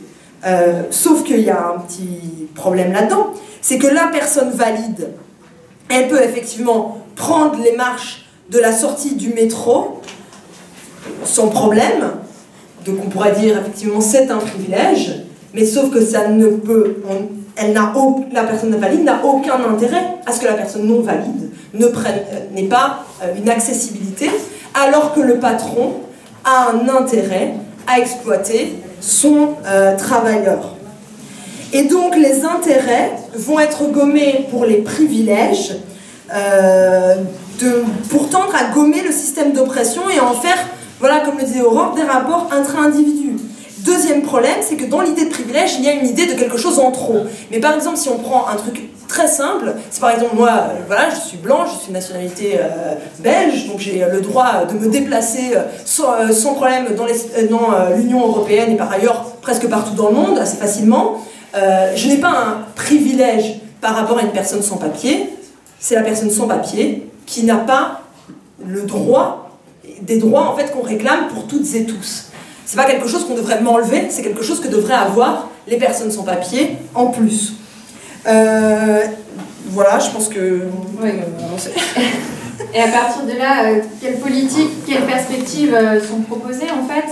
Euh, 0.45 0.84
sauf 0.91 1.23
qu'il 1.23 1.41
y 1.41 1.49
a 1.49 1.73
un 1.75 1.79
petit 1.79 2.47
problème 2.53 2.93
là-dedans, 2.93 3.34
c'est 3.62 3.79
que 3.79 3.88
la 3.88 4.08
personne 4.13 4.51
valide, 4.51 5.10
elle 5.89 6.08
peut 6.08 6.21
effectivement 6.21 6.99
prendre 7.15 7.58
les 7.63 7.75
marches 7.75 8.25
de 8.51 8.60
la 8.60 8.71
sortie 8.71 9.15
du 9.15 9.34
métro 9.34 10.01
sans 11.23 11.47
problème, 11.47 12.12
donc 12.86 12.97
on 13.03 13.10
pourrait 13.10 13.34
dire 13.34 13.58
effectivement 13.58 14.01
c'est 14.01 14.29
un 14.29 14.38
privilège, 14.38 15.23
mais 15.55 15.65
sauf 15.65 15.89
que 15.91 15.99
ça 15.99 16.27
ne 16.27 16.47
peut, 16.47 16.97
la 18.31 18.43
personne 18.43 18.75
valide 18.75 19.03
n'a 19.03 19.25
aucun 19.25 19.60
intérêt 19.67 20.17
à 20.27 20.31
ce 20.31 20.41
que 20.41 20.45
la 20.45 20.53
personne 20.53 20.86
non 20.86 21.01
valide 21.01 21.49
euh, 21.81 21.89
n'ait 22.53 22.63
pas 22.63 23.03
euh, 23.23 23.34
une 23.36 23.49
accessibilité, 23.49 24.29
alors 24.75 25.13
que 25.13 25.21
le 25.21 25.36
patron 25.36 25.93
a 26.45 26.69
un 26.69 26.88
intérêt 26.88 27.55
à 27.88 27.99
exploiter 27.99 28.75
son 29.01 29.55
euh, 29.65 29.97
travailleur. 29.97 30.75
Et 31.73 31.84
donc 31.84 32.15
les 32.15 32.45
intérêts 32.45 33.12
vont 33.36 33.60
être 33.60 33.91
gommés 33.91 34.47
pour 34.49 34.65
les 34.65 34.77
privilèges, 34.77 35.75
de, 37.60 37.84
pour 38.10 38.29
tendre 38.29 38.53
à 38.55 38.73
gommer 38.73 39.01
le 39.01 39.12
système 39.12 39.51
d'oppression 39.51 40.10
et 40.10 40.19
en 40.19 40.34
faire, 40.34 40.58
voilà, 40.99 41.19
comme 41.19 41.38
le 41.38 41.43
disait 41.43 41.62
Aurore, 41.62 41.93
des 41.95 42.03
rapports 42.03 42.49
intra-individus. 42.51 43.38
Deuxième 43.85 44.23
problème, 44.23 44.57
c'est 44.61 44.77
que 44.77 44.85
dans 44.85 45.01
l'idée 45.01 45.25
de 45.25 45.29
privilège, 45.29 45.75
il 45.77 45.85
y 45.85 45.89
a 45.89 45.93
une 45.93 46.07
idée 46.07 46.25
de 46.25 46.33
quelque 46.33 46.57
chose 46.57 46.79
en 46.79 46.91
trop. 46.91 47.19
Mais 47.51 47.59
par 47.59 47.75
exemple, 47.75 47.97
si 47.97 48.09
on 48.09 48.17
prend 48.17 48.47
un 48.47 48.55
truc 48.55 48.89
très 49.07 49.27
simple, 49.27 49.75
c'est 49.91 50.01
par 50.01 50.09
exemple 50.09 50.35
moi, 50.35 50.49
euh, 50.49 50.79
voilà, 50.87 51.11
je 51.11 51.19
suis 51.19 51.37
blanche, 51.37 51.69
je 51.75 51.79
suis 51.81 51.87
de 51.89 51.93
nationalité 51.93 52.57
euh, 52.59 52.95
belge, 53.19 53.67
donc 53.67 53.79
j'ai 53.79 54.03
le 54.11 54.21
droit 54.21 54.65
de 54.65 54.73
me 54.73 54.89
déplacer 54.89 55.55
euh, 55.55 56.31
sans, 56.31 56.55
problème 56.55 56.95
dans 56.95 57.05
l'Union 57.95 58.27
européenne 58.27 58.71
et 58.71 58.75
par 58.75 58.91
ailleurs 58.91 59.25
presque 59.41 59.67
partout 59.69 59.93
dans 59.93 60.09
le 60.09 60.15
monde, 60.15 60.39
assez 60.39 60.57
facilement. 60.57 61.21
je 61.53 62.07
n'ai 62.07 62.17
pas 62.17 62.31
un 62.31 62.65
privilège 62.73 63.59
par 63.81 63.95
rapport 63.95 64.17
à 64.17 64.23
une 64.23 64.31
personne 64.31 64.63
sans 64.63 64.77
papier, 64.77 65.29
c'est 65.79 65.93
la 65.93 66.01
personne 66.01 66.31
sans 66.31 66.47
papier 66.47 67.07
qui 67.27 67.43
n'a 67.43 67.57
pas 67.57 68.01
le 68.65 68.81
droit, 68.81 69.51
des 70.01 70.17
droits 70.17 70.49
en 70.49 70.55
fait 70.55 70.71
qu'on 70.71 70.81
réclame 70.81 71.27
pour 71.27 71.45
toutes 71.45 71.71
et 71.75 71.85
tous. 71.85 72.31
C'est 72.65 72.78
pas 72.78 72.86
quelque 72.86 73.08
chose 73.08 73.25
qu'on 73.25 73.36
devrait 73.36 73.62
m'enlever, 73.62 74.08
c'est 74.10 74.23
quelque 74.23 74.43
chose 74.43 74.60
que 74.60 74.67
devraient 74.67 74.95
avoir 74.95 75.49
les 75.67 75.78
personnes 75.78 76.12
sans 76.12 76.23
papier 76.23 76.78
en 76.93 77.08
plus. 77.08 77.54
Euh, 78.28 79.04
voilà, 79.69 79.99
je 79.99 80.10
pense 80.10 80.30
que. 80.30 80.62
Oui, 81.01 81.10
Et 82.73 82.82
à 82.82 82.88
partir 82.88 83.23
de 83.23 83.38
là, 83.38 83.65
euh, 83.65 83.82
quelles 84.01 84.17
politiques, 84.17 84.86
quelles 84.88 85.06
perspectives 85.06 85.73
euh, 85.73 85.99
sont 86.01 86.21
proposées 86.21 86.71
en 86.71 86.88
fait? 86.88 87.06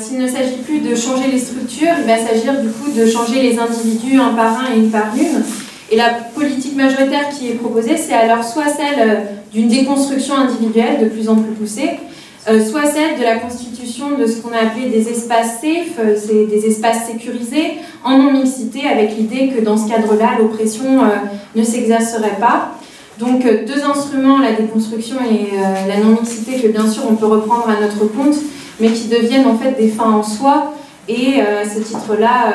S'il 0.00 0.18
ne 0.18 0.26
s'agit 0.26 0.56
plus 0.66 0.80
de 0.80 0.96
changer 0.96 1.30
les 1.30 1.38
structures, 1.38 1.94
il 2.00 2.06
va 2.06 2.16
s'agir 2.16 2.60
du 2.60 2.70
coup 2.70 2.90
de 2.90 3.06
changer 3.06 3.40
les 3.40 3.56
individus 3.56 4.18
un 4.18 4.34
par 4.34 4.58
un 4.58 4.74
et 4.74 4.78
une 4.78 4.90
par 4.90 5.14
une. 5.16 5.44
Et 5.92 5.96
la 5.96 6.10
politique 6.34 6.74
majoritaire 6.74 7.28
qui 7.28 7.50
est 7.50 7.54
proposée, 7.54 7.96
c'est 7.96 8.14
alors 8.14 8.42
soit 8.42 8.64
celle 8.66 9.28
d'une 9.52 9.68
déconstruction 9.68 10.34
individuelle 10.34 10.98
de 11.00 11.06
plus 11.06 11.28
en 11.28 11.36
plus 11.36 11.52
poussée, 11.52 11.90
euh, 11.90 12.13
soit 12.46 12.86
celle 12.86 13.18
de 13.18 13.22
la 13.22 13.36
constitution 13.36 14.18
de 14.18 14.26
ce 14.26 14.40
qu'on 14.40 14.52
a 14.52 14.58
appelé 14.58 14.88
des 14.90 15.08
espaces 15.08 15.60
safe, 15.60 15.98
euh, 15.98 16.14
c'est 16.16 16.44
des 16.44 16.66
espaces 16.66 17.06
sécurisés, 17.06 17.78
en 18.04 18.18
non-mixité, 18.18 18.86
avec 18.86 19.16
l'idée 19.16 19.48
que 19.48 19.62
dans 19.62 19.76
ce 19.76 19.88
cadre-là, 19.88 20.32
l'oppression 20.38 21.04
euh, 21.04 21.08
ne 21.56 21.64
s'exercerait 21.64 22.36
pas. 22.38 22.72
Donc 23.18 23.44
deux 23.44 23.84
instruments, 23.84 24.38
la 24.38 24.52
déconstruction 24.52 25.18
et 25.20 25.56
la 25.88 25.98
non-mixité, 25.98 26.60
que 26.60 26.66
bien 26.66 26.90
sûr 26.90 27.04
on 27.08 27.14
peut 27.14 27.28
reprendre 27.28 27.68
à 27.68 27.80
notre 27.80 28.12
compte, 28.12 28.34
mais 28.80 28.88
qui 28.88 29.06
deviennent 29.06 29.46
en 29.46 29.56
fait 29.56 29.80
des 29.80 29.86
fins 29.86 30.10
en 30.10 30.24
soi, 30.24 30.72
et 31.08 31.34
ce 31.64 31.78
titre-là 31.78 32.52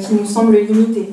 qui 0.00 0.14
nous 0.14 0.24
semble 0.24 0.56
limité. 0.56 1.10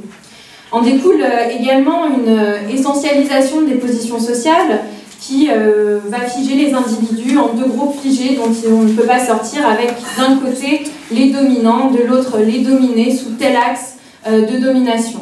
En 0.72 0.82
découle 0.82 1.22
également 1.60 2.06
une 2.08 2.40
essentialisation 2.74 3.64
des 3.64 3.76
positions 3.76 4.18
sociales 4.18 4.86
qui 5.26 5.48
va 5.48 6.20
figer 6.20 6.56
les 6.56 6.74
individus 6.74 7.38
en 7.38 7.54
deux 7.54 7.68
groupes 7.68 8.00
figés 8.00 8.36
dont 8.36 8.52
on 8.70 8.84
ne 8.84 8.92
peut 8.92 9.08
pas 9.08 9.26
sortir 9.26 9.68
avec 9.68 9.94
d'un 10.18 10.36
côté 10.38 10.84
les 11.12 11.32
dominants, 11.32 11.90
de 11.90 12.04
l'autre 12.04 12.38
les 12.40 12.60
dominés 12.60 13.16
sous 13.16 13.32
tel 13.32 13.56
axe 13.56 13.96
de 14.28 14.60
domination. 14.60 15.22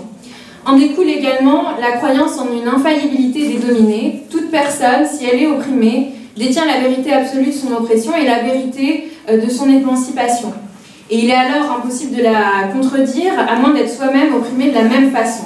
En 0.65 0.77
découle 0.77 1.09
également 1.09 1.77
la 1.79 1.97
croyance 1.97 2.37
en 2.39 2.47
une 2.51 2.67
infaillibilité 2.67 3.47
des 3.49 3.59
dominés. 3.59 4.23
Toute 4.29 4.49
personne, 4.49 5.05
si 5.05 5.25
elle 5.25 5.41
est 5.41 5.47
opprimée, 5.47 6.13
détient 6.37 6.65
la 6.65 6.79
vérité 6.79 7.11
absolue 7.11 7.47
de 7.47 7.51
son 7.51 7.73
oppression 7.73 8.15
et 8.15 8.25
la 8.25 8.43
vérité 8.43 9.11
euh, 9.29 9.43
de 9.43 9.49
son 9.49 9.69
émancipation. 9.69 10.53
Et 11.09 11.19
il 11.19 11.29
est 11.29 11.35
alors 11.35 11.79
impossible 11.79 12.15
de 12.15 12.23
la 12.23 12.69
contredire, 12.73 13.33
à 13.37 13.55
moins 13.57 13.73
d'être 13.73 13.93
soi-même 13.93 14.33
opprimé 14.33 14.69
de 14.69 14.75
la 14.75 14.83
même 14.83 15.11
façon. 15.11 15.43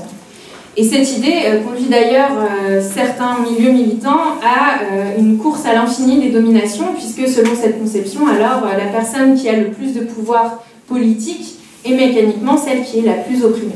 Et 0.80 0.84
cette 0.84 1.18
idée 1.18 1.42
euh, 1.48 1.62
conduit 1.62 1.90
d'ailleurs 1.90 2.32
euh, 2.38 2.82
certains 2.82 3.40
milieux 3.40 3.72
militants 3.72 4.38
à 4.44 5.18
une 5.18 5.38
course 5.38 5.66
à 5.66 5.74
l'infini 5.74 6.22
des 6.22 6.30
dominations, 6.30 6.94
puisque 6.94 7.28
selon 7.28 7.56
cette 7.56 7.80
conception, 7.80 8.28
alors 8.28 8.62
la 8.66 8.86
personne 8.86 9.36
qui 9.36 9.50
a 9.50 9.58
le 9.58 9.72
plus 9.72 9.94
de 9.94 10.02
pouvoir 10.02 10.64
politique 10.88 11.56
est 11.84 11.94
mécaniquement 11.94 12.58
celle 12.58 12.84
qui 12.84 13.00
est 13.00 13.04
la 13.04 13.14
plus 13.14 13.44
opprimée. 13.44 13.74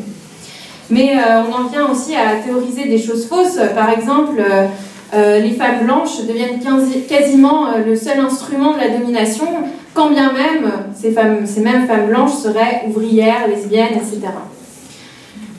Mais 0.92 1.16
euh, 1.16 1.44
on 1.50 1.54
en 1.54 1.68
vient 1.68 1.90
aussi 1.90 2.16
à 2.16 2.36
théoriser 2.46 2.86
des 2.86 2.98
choses 2.98 3.26
fausses. 3.26 3.60
Par 3.74 3.90
exemple, 3.90 4.40
euh, 4.40 4.68
euh, 5.14 5.40
les 5.40 5.52
femmes 5.52 5.86
blanches 5.86 6.26
deviennent 6.28 6.60
quasiment 7.08 7.68
le 7.86 7.96
seul 7.96 8.20
instrument 8.20 8.74
de 8.74 8.80
la 8.80 8.90
domination, 8.90 9.46
quand 9.94 10.10
bien 10.10 10.34
même 10.34 10.72
ces, 10.94 11.16
ces 11.46 11.62
mêmes 11.62 11.88
femmes 11.88 12.08
blanches 12.08 12.34
seraient 12.34 12.84
ouvrières, 12.88 13.48
lesbiennes, 13.48 13.96
etc. 13.96 14.20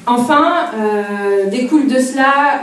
Enfin, 0.07 0.67
découle 1.51 1.87
de 1.87 1.99
cela 2.01 2.63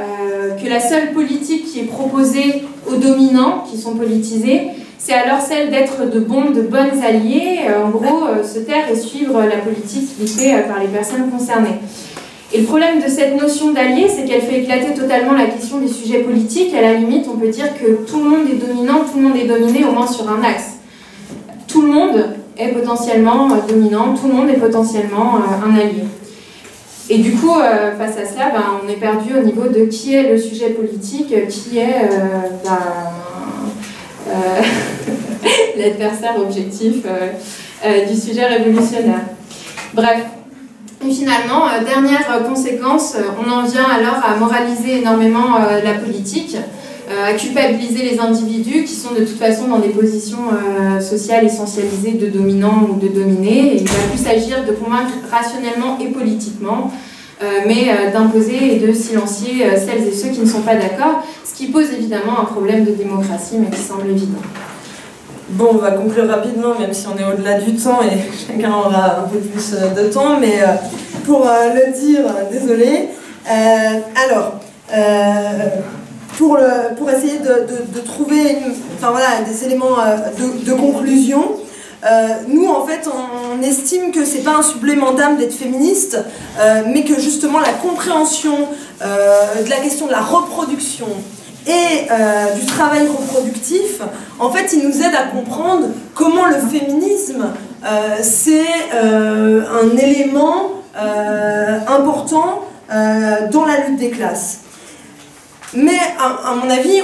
que 0.62 0.68
la 0.68 0.80
seule 0.80 1.14
politique 1.14 1.66
qui 1.66 1.80
est 1.80 1.84
proposée 1.84 2.64
aux 2.86 2.96
dominants, 2.96 3.64
qui 3.70 3.78
sont 3.78 3.96
politisés, 3.96 4.68
c'est 4.98 5.14
alors 5.14 5.40
celle 5.40 5.70
d'être 5.70 6.10
de 6.10 6.20
bons, 6.20 6.52
de 6.52 6.62
bonnes 6.62 7.02
alliés, 7.02 7.60
en 7.82 7.90
gros, 7.90 8.26
se 8.44 8.60
taire 8.60 8.92
et 8.92 8.96
suivre 8.98 9.42
la 9.42 9.58
politique 9.58 10.20
dictée 10.20 10.54
par 10.68 10.80
les 10.80 10.88
personnes 10.88 11.30
concernées. 11.32 11.80
Et 12.52 12.62
le 12.62 12.66
problème 12.66 13.00
de 13.00 13.08
cette 13.08 13.40
notion 13.40 13.74
d'allié, 13.74 14.08
c'est 14.10 14.26
qu'elle 14.26 14.42
fait 14.42 14.62
éclater 14.62 14.96
totalement 14.96 15.34
la 15.34 15.46
question 15.46 15.78
des 15.78 15.88
sujets 15.88 16.20
politiques. 16.20 16.74
À 16.74 16.82
la 16.82 16.96
limite, 16.96 17.28
on 17.32 17.38
peut 17.38 17.50
dire 17.50 17.68
que 17.76 18.06
tout 18.10 18.24
le 18.24 18.30
monde 18.30 18.48
est 18.52 18.56
dominant, 18.56 19.02
tout 19.02 19.20
le 19.20 19.28
monde 19.28 19.38
est 19.38 19.46
dominé 19.46 19.86
au 19.86 19.92
moins 19.92 20.08
sur 20.08 20.28
un 20.28 20.44
axe. 20.44 20.78
Tout 21.68 21.84
le 21.84 21.90
monde 21.90 22.26
est 22.58 22.70
potentiellement 22.70 23.50
euh, 23.52 23.72
dominant, 23.72 24.16
tout 24.16 24.28
le 24.28 24.34
monde 24.34 24.50
est 24.50 24.60
potentiellement 24.60 25.36
euh, 25.36 25.68
un 25.68 25.76
allié. 25.76 26.04
Et 27.10 27.18
du 27.18 27.32
coup, 27.34 27.60
euh, 27.60 27.98
face 27.98 28.18
à 28.18 28.26
cela, 28.26 28.50
ben, 28.50 28.64
on 28.84 28.88
est 28.90 28.98
perdu 28.98 29.34
au 29.38 29.44
niveau 29.44 29.68
de 29.68 29.86
qui 29.86 30.14
est 30.14 30.32
le 30.32 30.38
sujet 30.38 30.70
politique, 30.70 31.34
qui 31.48 31.78
est 31.80 32.10
ben, 32.64 32.80
l'adversaire 35.78 36.38
objectif 36.40 36.98
du 38.08 38.16
sujet 38.16 38.46
révolutionnaire. 38.46 39.22
Bref, 39.94 40.24
et 41.06 41.12
finalement, 41.12 41.66
euh, 41.68 41.84
dernière 41.86 42.30
euh, 42.30 42.44
conséquence, 42.44 43.16
euh, 43.16 43.22
on 43.42 43.50
en 43.50 43.64
vient 43.64 43.86
alors 43.86 44.20
à 44.24 44.36
moraliser 44.36 45.00
énormément 45.00 45.58
la 45.58 45.94
politique, 45.94 46.58
à 47.10 47.34
culpabiliser 47.34 48.04
les 48.04 48.20
individus 48.20 48.84
qui 48.84 48.94
sont 48.94 49.14
de 49.14 49.22
toute 49.22 49.38
façon 49.38 49.68
dans 49.68 49.80
des 49.80 49.90
positions 49.90 50.38
sociales 51.02 51.46
essentialisées 51.46 52.14
de 52.14 52.28
dominants 52.28 52.88
ou 52.90 53.00
de 53.00 53.08
dominés. 53.08 53.74
Et 53.74 53.82
il 53.82 53.88
va 53.88 54.04
plus 54.10 54.24
s'agir 54.24 54.64
de 54.64 54.72
convaincre 54.74 55.14
rationnellement 55.32 55.98
et 56.00 56.08
politiquement, 56.10 56.92
mais 57.66 58.12
d'imposer 58.14 58.76
et 58.76 58.80
de 58.80 58.94
silencier 58.94 59.66
celles 59.76 60.08
et 60.08 60.14
ceux 60.14 60.30
qui 60.30 60.42
ne 60.42 60.46
sont 60.46 60.62
pas 60.62 60.76
d'accord, 60.76 61.24
ce 61.44 61.56
qui 61.56 61.68
pose 61.68 61.92
évidemment 61.92 62.40
un 62.42 62.46
problème 62.46 62.86
de 62.86 62.92
démocratie, 62.92 63.56
mais 63.60 63.76
qui 63.76 63.82
semble 63.82 64.08
évident. 64.10 64.42
Bon, 65.52 65.70
on 65.74 65.78
va 65.78 65.92
conclure 65.92 66.28
rapidement, 66.28 66.78
même 66.78 66.94
si 66.94 67.08
on 67.08 67.18
est 67.18 67.26
au-delà 67.26 67.60
du 67.60 67.76
temps 67.76 68.02
et 68.04 68.18
chacun 68.48 68.72
aura 68.72 69.22
un 69.22 69.28
peu 69.28 69.40
plus 69.40 69.74
euh, 69.74 70.04
de 70.04 70.08
temps, 70.08 70.40
mais 70.40 70.62
euh, 70.62 70.76
pour 71.26 71.48
euh, 71.48 71.74
le 71.74 71.92
dire, 72.00 72.22
désolé. 72.52 73.10
alors, 73.48 74.60
pour, 76.40 76.58
le, 76.58 76.96
pour 76.96 77.12
essayer 77.12 77.38
de, 77.40 78.00
trouver 78.00 78.56
des 79.46 79.66
éléments 79.66 79.98
de, 80.66 80.74
conclusion, 80.74 81.52
nous, 82.48 82.66
en 82.66 82.88
fait, 82.88 83.08
on, 83.08 83.62
estime 83.62 84.12
que 84.12 84.24
c'est 84.24 84.44
pas 84.44 84.56
un 84.56 84.62
supplément 84.62 85.12
d'âme 85.12 85.36
d'être 85.36 85.54
féministe, 85.54 86.18
mais 86.88 87.04
que 87.04 87.20
justement 87.20 87.60
la 87.60 87.74
compréhension 87.74 88.56
de 89.02 89.70
la 89.70 89.76
question 89.78 90.08
de 90.08 90.12
la 90.12 90.22
reproduction, 90.22 91.08
et 91.68 92.08
euh, 92.10 92.56
du 92.56 92.66
travail 92.66 93.08
reproductif, 93.08 94.02
en 94.40 94.50
fait, 94.50 94.74
il 94.74 94.88
nous 94.88 94.98
aide 95.02 95.14
à 95.14 95.24
comprendre 95.24 95.88
comment 96.16 96.46
le 96.46 96.56
féminisme, 96.56 97.48
euh, 97.86 98.18
c'est 98.22 98.66
euh, 98.94 99.64
un 99.82 99.98
élément 99.98 100.72
important 101.88 102.66
dans 103.52 103.66
la 103.66 103.88
lutte 103.88 104.00
des 104.00 104.10
classes. 104.10 104.62
Mais 105.74 106.00
à, 106.20 106.56
mon 106.56 106.70
avis, 106.70 107.02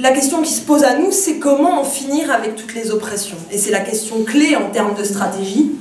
la 0.00 0.10
question 0.12 0.42
qui 0.42 0.52
se 0.52 0.62
pose 0.62 0.84
à 0.84 0.98
nous, 0.98 1.10
c'est 1.10 1.36
comment 1.36 1.80
en 1.80 1.84
finir 1.84 2.30
avec 2.30 2.56
toutes 2.56 2.74
les 2.74 2.90
oppressions. 2.90 3.36
Et 3.50 3.58
c'est 3.58 3.70
la 3.70 3.80
question 3.80 4.24
clé 4.24 4.56
en 4.56 4.70
termes 4.70 4.94
de 4.94 5.04
stratégie. 5.04 5.72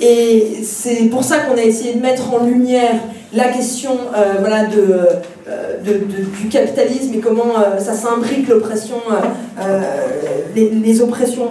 Et 0.00 0.58
c'est 0.64 1.06
pour 1.06 1.24
ça 1.24 1.38
qu'on 1.38 1.56
a 1.56 1.62
essayé 1.62 1.94
de 1.94 2.00
mettre 2.00 2.32
en 2.34 2.44
lumière 2.44 3.00
la 3.32 3.48
question 3.48 3.98
voilà, 4.40 4.66
de 4.66 5.08
euh, 5.46 5.76
du 6.40 6.48
capitalisme 6.48 7.12
et 7.12 7.18
comment 7.18 7.58
euh, 7.58 7.78
ça 7.78 7.92
s'imbrique 7.92 8.48
l'oppression, 8.48 8.96
euh, 9.60 9.80
les, 10.54 11.02
oppressions 11.02 11.50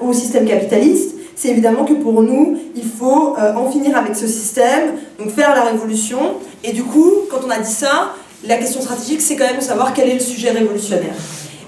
au 0.00 0.12
système 0.12 0.44
capitaliste, 0.44 1.14
c'est 1.34 1.48
évidemment 1.48 1.86
que 1.86 1.94
pour 1.94 2.22
nous, 2.22 2.58
il 2.76 2.84
faut 2.84 3.36
en 3.38 3.70
finir 3.70 3.96
avec 3.96 4.16
ce 4.16 4.26
système, 4.26 4.96
donc 5.18 5.30
faire 5.30 5.54
la 5.54 5.62
révolution. 5.62 6.18
Et 6.62 6.72
du 6.72 6.82
coup, 6.82 7.10
quand 7.30 7.38
on 7.46 7.50
a 7.50 7.58
dit 7.58 7.72
ça, 7.72 8.12
la 8.46 8.56
question 8.56 8.80
stratégique, 8.80 9.20
c'est 9.20 9.36
quand 9.36 9.46
même 9.46 9.58
de 9.58 9.62
savoir 9.62 9.92
quel 9.92 10.08
est 10.08 10.14
le 10.14 10.20
sujet 10.20 10.50
révolutionnaire. 10.50 11.14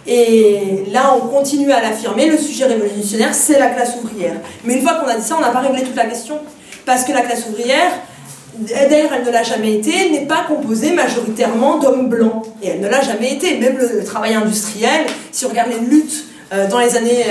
Et 0.06 0.84
là, 0.90 1.14
on 1.16 1.28
continue 1.28 1.70
à 1.70 1.80
l'affirmer, 1.80 2.28
le 2.28 2.36
sujet 2.36 2.64
révolutionnaire, 2.64 3.34
c'est 3.34 3.58
la 3.58 3.68
classe 3.68 3.94
ouvrière. 4.02 4.36
Mais 4.64 4.74
une 4.74 4.82
fois 4.82 4.94
qu'on 4.94 5.06
a 5.06 5.16
dit 5.16 5.24
ça, 5.24 5.36
on 5.38 5.40
n'a 5.40 5.50
pas 5.50 5.60
réglé 5.60 5.82
toute 5.82 5.96
la 5.96 6.06
question. 6.06 6.38
Parce 6.84 7.04
que 7.04 7.12
la 7.12 7.20
classe 7.20 7.46
ouvrière, 7.48 7.92
D'ailleurs, 8.54 9.10
elle 9.14 9.24
ne 9.24 9.30
l'a 9.30 9.42
jamais 9.42 9.76
été, 9.76 10.10
n'est 10.10 10.26
pas 10.26 10.44
composée 10.46 10.92
majoritairement 10.92 11.78
d'hommes 11.78 12.10
blancs. 12.10 12.44
Et 12.62 12.68
elle 12.68 12.80
ne 12.80 12.88
l'a 12.88 13.00
jamais 13.00 13.32
été. 13.32 13.56
Même 13.56 13.78
le 13.78 14.04
travail 14.04 14.34
industriel, 14.34 15.06
si 15.30 15.46
on 15.46 15.48
regarde 15.48 15.70
les 15.70 15.86
luttes 15.86 16.26
dans 16.70 16.78
les 16.78 16.96
années 16.96 17.24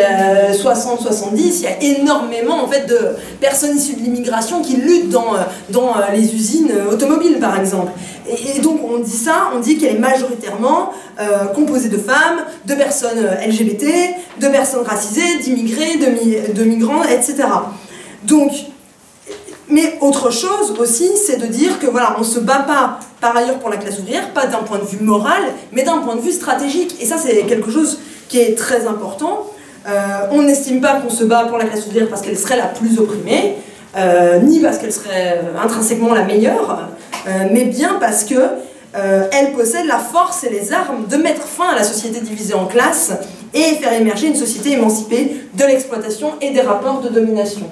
60-70, 0.51 0.57
euh, 0.63 1.37
il 1.37 1.61
y 1.61 1.67
a 1.67 1.81
énormément 1.99 2.63
en 2.63 2.67
fait, 2.67 2.87
de 2.87 2.97
personnes 3.39 3.77
issues 3.77 3.93
de 3.93 4.01
l'immigration 4.01 4.61
qui 4.61 4.77
luttent 4.77 5.09
dans, 5.09 5.35
euh, 5.35 5.39
dans 5.69 5.93
les 6.13 6.33
usines 6.33 6.71
automobiles, 6.91 7.39
par 7.39 7.59
exemple. 7.59 7.91
Et, 8.27 8.59
donc, 8.61 8.79
on 8.83 8.99
dit 8.99 9.11
ça, 9.11 9.49
on 9.55 9.59
dit 9.59 9.77
qu'elle 9.77 9.95
est 9.95 9.99
majoritairement 9.99 10.91
composée 11.53 11.89
de 11.89 11.97
femmes, 11.97 12.45
de 12.65 12.73
personnes 12.73 13.19
LGBT, 13.45 13.85
de 14.39 14.47
personnes 14.47 14.83
racisées, 14.83 15.37
d'immigrés, 15.43 15.97
de, 15.97 16.53
de 16.53 16.63
migrants, 16.63 17.03
etc. 17.03 17.43
Donc, 18.23 18.51
mais 19.71 19.97
autre 20.01 20.31
chose 20.31 20.73
aussi, 20.79 21.09
c'est 21.15 21.37
de 21.37 21.45
dire 21.45 21.79
que 21.79 21.87
voilà, 21.87 22.15
on 22.19 22.23
se 22.23 22.39
bat 22.39 22.59
pas 22.59 22.99
par 23.21 23.35
ailleurs 23.37 23.59
pour 23.59 23.69
la 23.69 23.77
classe 23.77 23.99
ouvrière, 23.99 24.31
pas 24.33 24.45
d'un 24.45 24.59
point 24.59 24.79
de 24.79 24.83
vue 24.83 24.99
moral, 24.99 25.41
mais 25.71 25.83
d'un 25.83 25.99
point 25.99 26.15
de 26.15 26.21
vue 26.21 26.31
stratégique. 26.31 26.97
Et 26.99 27.05
ça, 27.05 27.17
c'est 27.17 27.43
quelque 27.43 27.71
chose 27.71 27.99
qui 28.31 28.39
est 28.39 28.57
très 28.57 28.87
important. 28.87 29.45
Euh, 29.85 29.91
on 30.31 30.43
n'estime 30.43 30.79
pas 30.79 31.01
qu'on 31.01 31.09
se 31.09 31.25
bat 31.25 31.43
pour 31.49 31.57
la 31.57 31.65
classe 31.65 31.85
ouvrière 31.85 32.07
parce 32.07 32.21
qu'elle 32.21 32.37
serait 32.37 32.55
la 32.55 32.67
plus 32.67 32.97
opprimée, 32.97 33.57
euh, 33.97 34.39
ni 34.39 34.61
parce 34.61 34.77
qu'elle 34.77 34.93
serait 34.93 35.41
intrinsèquement 35.61 36.13
la 36.13 36.23
meilleure, 36.23 36.87
euh, 37.27 37.29
mais 37.51 37.65
bien 37.65 37.97
parce 37.99 38.23
que 38.23 38.39
elle 38.93 39.53
possède 39.53 39.85
la 39.85 39.99
force 39.99 40.43
et 40.43 40.49
les 40.49 40.73
armes 40.73 41.07
de 41.09 41.15
mettre 41.15 41.43
fin 41.43 41.69
à 41.69 41.75
la 41.75 41.83
société 41.83 42.19
divisée 42.19 42.53
en 42.53 42.65
classes 42.65 43.13
et 43.53 43.75
faire 43.75 43.93
émerger 43.93 44.27
une 44.27 44.35
société 44.35 44.73
émancipée 44.73 45.45
de 45.53 45.63
l'exploitation 45.63 46.33
et 46.41 46.49
des 46.49 46.59
rapports 46.59 46.99
de 46.99 47.07
domination. 47.07 47.69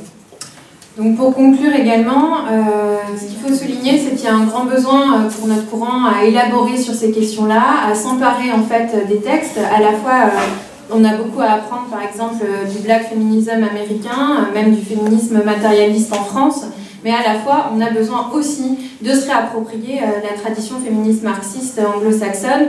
Donc 1.00 1.16
pour 1.16 1.34
conclure 1.34 1.74
également, 1.74 2.40
euh, 2.52 2.98
ce 3.18 3.26
qu'il 3.26 3.38
faut 3.38 3.54
souligner, 3.54 3.98
c'est 3.98 4.16
qu'il 4.16 4.26
y 4.26 4.28
a 4.28 4.36
un 4.36 4.44
grand 4.44 4.66
besoin 4.66 5.14
euh, 5.14 5.30
pour 5.30 5.48
notre 5.48 5.66
courant 5.70 6.06
à 6.06 6.26
élaborer 6.26 6.76
sur 6.76 6.94
ces 6.94 7.12
questions-là, 7.12 7.90
à 7.90 7.96
s'emparer 7.96 8.52
en 8.52 8.64
fait 8.64 9.08
des 9.08 9.22
textes. 9.22 9.58
À 9.58 9.80
la 9.80 9.94
fois, 9.94 10.26
euh, 10.26 10.92
on 10.94 11.06
a 11.06 11.16
beaucoup 11.16 11.40
à 11.40 11.52
apprendre 11.52 11.86
par 11.90 12.02
exemple 12.02 12.44
du 12.70 12.80
black 12.80 13.10
feminism 13.10 13.64
américain, 13.64 14.50
même 14.54 14.76
du 14.76 14.82
féminisme 14.82 15.42
matérialiste 15.42 16.12
en 16.12 16.24
France, 16.26 16.66
mais 17.04 17.12
à 17.12 17.34
la 17.34 17.40
fois, 17.40 17.72
on 17.76 17.82
a 17.82 17.90
besoin 17.90 18.30
aussi 18.34 18.78
de 19.02 19.12
se 19.12 19.26
réapproprier 19.28 20.02
la 20.02 20.40
tradition 20.40 20.76
féministe 20.80 21.24
marxiste 21.24 21.80
anglo-saxonne 21.80 22.68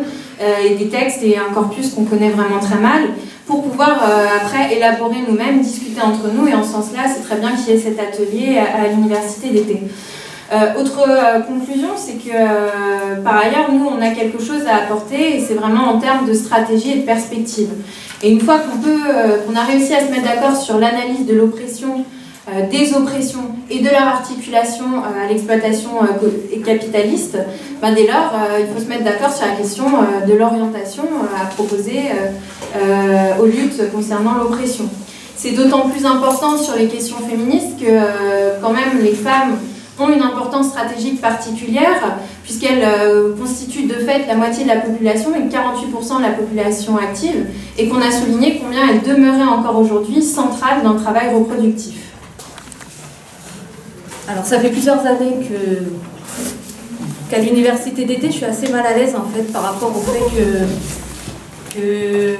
et 0.64 0.74
des 0.74 0.88
textes 0.88 1.22
et 1.22 1.36
un 1.36 1.52
corpus 1.52 1.90
qu'on 1.94 2.04
connaît 2.04 2.30
vraiment 2.30 2.60
très 2.60 2.78
mal 2.78 3.02
pour 3.46 3.62
pouvoir 3.62 4.02
euh, 4.04 4.26
après 4.40 4.76
élaborer 4.76 5.16
nous-mêmes, 5.28 5.60
discuter 5.60 6.00
entre 6.00 6.28
nous. 6.32 6.46
Et 6.46 6.54
en 6.54 6.62
ce 6.62 6.70
sens-là, 6.70 7.02
c'est 7.12 7.22
très 7.22 7.36
bien 7.36 7.52
qu'il 7.56 7.74
y 7.74 7.76
ait 7.76 7.80
cet 7.80 7.98
atelier 7.98 8.58
à, 8.58 8.86
l'université 8.88 9.50
d'été. 9.50 9.82
autre 10.78 11.06
conclusion, 11.46 11.90
c'est 11.96 12.14
que 12.14 13.20
par 13.22 13.36
ailleurs, 13.38 13.72
nous, 13.72 13.86
on 13.86 14.00
a 14.00 14.10
quelque 14.10 14.42
chose 14.42 14.66
à 14.68 14.84
apporter 14.84 15.36
et 15.36 15.40
c'est 15.40 15.54
vraiment 15.54 15.88
en 15.90 15.98
termes 15.98 16.26
de 16.26 16.34
stratégie 16.34 16.92
et 16.92 16.96
de 16.96 17.06
perspective. 17.06 17.70
Et 18.22 18.30
une 18.30 18.40
fois 18.40 18.58
qu'on 18.58 18.80
qu'on 18.80 19.56
a 19.56 19.64
réussi 19.64 19.94
à 19.94 20.06
se 20.06 20.10
mettre 20.10 20.24
d'accord 20.24 20.56
sur 20.56 20.78
l'analyse 20.78 21.26
de 21.26 21.34
l'oppression 21.34 22.04
euh, 22.04 22.19
des 22.70 22.94
oppressions 22.94 23.50
et 23.70 23.78
de 23.78 23.88
leur 23.88 24.02
articulation 24.02 24.84
euh, 24.84 25.24
à 25.24 25.28
l'exploitation 25.28 25.90
euh, 26.02 26.64
capitaliste, 26.64 27.38
ben 27.80 27.94
dès 27.94 28.06
lors, 28.06 28.32
il 28.58 28.66
faut 28.66 28.80
se 28.80 28.88
mettre 28.88 29.04
d'accord 29.04 29.32
sur 29.32 29.46
la 29.46 29.52
question 29.52 29.84
de 30.26 30.34
l'orientation 30.34 31.04
à 31.40 31.46
proposer 31.46 32.10
aux 33.40 33.46
luttes 33.46 33.90
concernant 33.90 34.34
l'oppression. 34.34 34.84
C'est 35.34 35.52
d'autant 35.52 35.88
plus 35.88 36.04
important 36.04 36.58
sur 36.58 36.76
les 36.76 36.88
questions 36.88 37.16
féministes 37.26 37.80
que 37.80 38.60
quand 38.60 38.72
même 38.74 39.02
les 39.02 39.14
femmes 39.14 39.56
ont 39.98 40.10
une 40.10 40.20
importance 40.20 40.68
stratégique 40.68 41.22
particulière, 41.22 42.18
puisqu'elles 42.44 42.86
constituent 43.40 43.86
de 43.86 43.94
fait 43.94 44.26
la 44.26 44.34
moitié 44.34 44.64
de 44.64 44.68
la 44.68 44.76
population 44.76 45.30
et 45.34 45.48
48% 45.48 46.18
de 46.18 46.22
la 46.22 46.32
population 46.32 46.98
active, 46.98 47.46
et 47.78 47.88
qu'on 47.88 48.02
a 48.02 48.10
souligné 48.10 48.60
combien 48.62 48.90
elles 48.90 49.02
demeuraient 49.02 49.42
encore 49.42 49.78
aujourd'hui 49.78 50.22
centrales 50.22 50.82
dans 50.84 50.92
le 50.92 51.00
travail 51.00 51.34
reproductif. 51.34 52.09
Alors 54.30 54.46
ça 54.46 54.60
fait 54.60 54.70
plusieurs 54.70 55.04
années 55.06 55.38
qu'à 57.28 57.38
l'université 57.38 58.04
d'été, 58.04 58.28
je 58.28 58.36
suis 58.36 58.44
assez 58.44 58.68
mal 58.68 58.86
à 58.86 58.96
l'aise 58.96 59.16
en 59.16 59.24
fait 59.24 59.52
par 59.52 59.62
rapport 59.62 59.90
au 59.90 60.00
fait 60.00 60.20
que, 61.74 62.36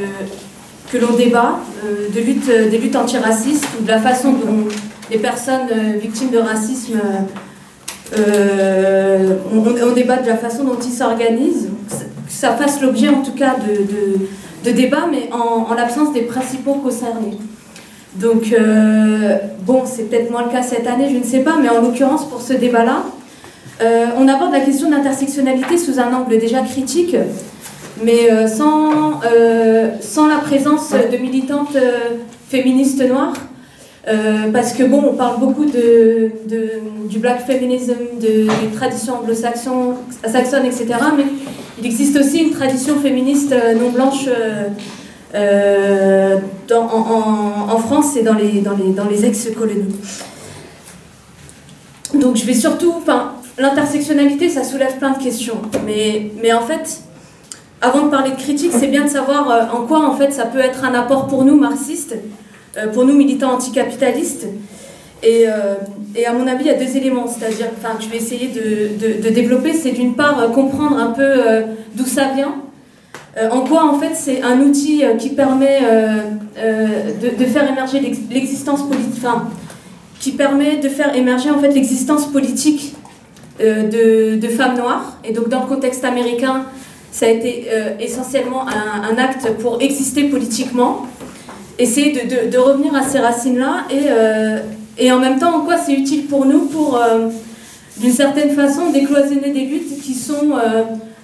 que, 0.93 0.99
l'on 0.99 1.17
débat 1.17 1.59
euh, 1.85 2.09
de 2.15 2.21
lutte, 2.21 2.49
des 2.49 2.79
luttes 2.79 2.95
antiracistes 2.95 3.67
ou 3.79 3.83
de 3.83 3.89
la 3.89 3.99
façon 3.99 4.33
dont 4.33 4.69
les 5.11 5.19
personnes 5.19 5.67
euh, 5.73 5.99
victimes 5.99 6.31
de 6.31 6.39
racisme 6.39 7.01
euh, 8.17 9.37
on, 9.53 9.93
débat 9.93 10.19
de 10.19 10.29
la 10.29 10.37
façon 10.37 10.65
dont 10.65 10.79
ils 10.79 10.93
s'organisent, 10.93 11.71
que 11.89 12.33
ça 12.33 12.55
fasse 12.55 12.81
l'objet 12.81 13.09
en 13.09 13.23
tout 13.23 13.35
cas 13.35 13.57
de, 13.57 14.71
de, 14.71 14.77
débats, 14.77 15.09
mais 15.11 15.29
en 15.33 15.73
l'absence 15.75 16.13
des 16.13 16.23
principaux 16.23 16.75
concernés. 16.75 17.37
Donc, 18.17 18.53
euh, 18.53 19.37
bon, 19.63 19.83
c'est 19.87 20.05
peut-être 20.05 20.31
moins 20.31 20.45
le 20.45 20.51
cas 20.51 20.63
cette 20.63 20.87
année, 20.87 21.09
je 21.11 21.17
ne 21.17 21.23
sais 21.23 21.41
pas, 21.41 21.57
mais 21.61 21.69
en 21.69 21.81
l'occurrence, 21.81 22.29
pour 22.29 22.41
ce 22.41 22.55
débat-là, 22.55 23.05
euh, 23.83 24.07
on 24.19 24.27
aborde 24.27 24.53
la 24.53 24.61
question 24.61 24.91
d'intersectionnalité 24.91 25.79
sous 25.79 26.01
un 26.01 26.13
angle 26.13 26.39
déjà 26.39 26.61
critique, 26.61 27.15
mais 28.03 28.31
euh, 28.33 28.49
sans, 28.49 29.21
sans 30.01 30.27
la 30.27 30.39
présence 30.39 30.91
de 30.91 31.17
militantes 31.19 31.77
féministes 32.49 33.03
noires. 33.09 33.35
parce 34.53 34.73
que 34.73 34.83
bon, 34.83 35.05
on 35.13 35.15
parle 35.15 35.39
beaucoup 35.39 35.67
de, 35.67 36.33
du 37.09 37.19
black 37.21 37.47
feminism, 37.47 37.95
de, 38.21 38.43
des 38.43 38.75
traditions 38.75 39.21
anglo-saxonnes, 39.21 40.65
etc. 40.67 40.87
Mais 41.17 41.27
il 41.79 41.87
existe 41.87 42.17
aussi 42.19 42.39
une 42.39 42.51
tradition 42.51 42.97
féministe 42.97 43.55
non 43.81 43.91
blanche 43.91 44.27
euh, 45.35 46.39
en, 46.73 47.79
France 47.79 48.17
et 48.17 48.23
dans 48.23 48.35
les, 48.35 48.61
dans 48.61 48.77
les, 48.77 48.93
dans 48.93 49.05
les 49.05 49.25
ex-colonies. 49.25 49.95
Donc 52.15 52.37
je 52.37 52.45
vais 52.45 52.55
surtout, 52.55 52.95
l'intersectionnalité, 53.59 54.49
ça 54.49 54.65
soulève 54.65 54.97
plein 54.99 55.11
de 55.11 55.23
questions. 55.23 55.59
Mais, 55.87 56.33
mais 56.43 56.53
en 56.53 56.63
fait, 56.63 57.03
avant 57.81 58.07
de 58.07 58.11
parler 58.11 58.31
de 58.33 58.37
critique, 58.37 58.73
c'est 58.77 58.89
bien 58.89 59.05
de 59.05 59.11
savoir 59.11 59.51
euh, 59.51 59.63
en 59.73 59.87
quoi 59.87 60.05
en 60.09 60.17
fait 60.17 60.33
ça 60.33 60.47
peut 60.47 60.59
être 60.59 60.85
un 60.85 60.95
apport 60.95 61.29
pour 61.29 61.45
nous 61.45 61.57
marxistes, 61.57 62.17
euh, 62.77 62.89
pour 62.89 63.05
nous 63.05 63.15
militants 63.15 63.53
anticapitalistes. 63.53 64.47
Et, 65.23 65.45
et 66.17 66.25
à 66.25 66.33
mon 66.33 66.47
avis, 66.47 66.65
il 66.65 66.67
y 66.69 66.71
a 66.71 66.83
deux 66.83 66.97
éléments, 66.97 67.27
c'est-à-dire, 67.27 67.67
enfin, 67.77 67.95
que 67.95 68.03
je 68.03 68.09
vais 68.09 68.17
essayer 68.17 68.49
de, 68.49 69.21
de, 69.21 69.29
développer, 69.29 69.75
c'est 69.75 69.91
d'une 69.91 70.15
part 70.15 70.51
comprendre 70.53 70.97
un 70.99 71.09
peu 71.09 71.63
d'où 71.95 72.07
ça 72.07 72.29
vient, 72.35 72.55
en 73.39 73.61
quoi 73.61 73.85
en 73.85 73.99
fait 73.99 74.15
c'est 74.15 74.43
un 74.43 74.61
outil 74.61 75.05
euh, 75.05 75.15
qui 75.15 75.31
permet 75.31 75.81
euh, 75.85 76.23
de, 77.39 77.45
faire 77.45 77.71
émerger 77.71 78.01
l'existence 78.01 78.83
politique, 78.89 79.23
qui 80.19 80.33
permet 80.33 80.77
de 80.77 80.89
faire 80.89 81.15
émerger 81.15 81.51
en 81.51 81.59
fait 81.59 81.73
l'existence 81.73 82.27
politique 82.27 82.95
de, 83.61 84.49
femmes 84.49 84.77
noires. 84.77 85.19
Et 85.25 85.33
donc 85.33 85.49
dans 85.49 85.61
le 85.61 85.67
contexte 85.67 86.05
américain, 86.05 86.65
ça 87.13 87.27
a 87.27 87.29
été 87.29 87.67
essentiellement 88.01 88.67
un, 88.67 89.17
acte 89.19 89.59
pour 89.61 89.81
exister 89.81 90.25
politiquement, 90.25 91.07
essayer 91.79 92.13
de, 92.13 92.59
revenir 92.59 92.95
à 92.95 93.03
ces 93.03 93.19
racines-là 93.19 93.85
et, 93.91 95.05
et 95.05 95.13
en 95.13 95.19
même 95.19 95.39
temps 95.39 95.57
en 95.57 95.61
quoi 95.61 95.77
c'est 95.77 95.93
utile 95.93 96.27
pour 96.27 96.47
nous 96.47 96.67
pour 96.67 97.01
d'une 97.99 98.13
certaine 98.13 98.51
façon 98.51 98.91
décloisonner 98.91 99.51
des 99.51 99.65
luttes 99.65 100.01
qui 100.03 100.15
sont 100.15 100.53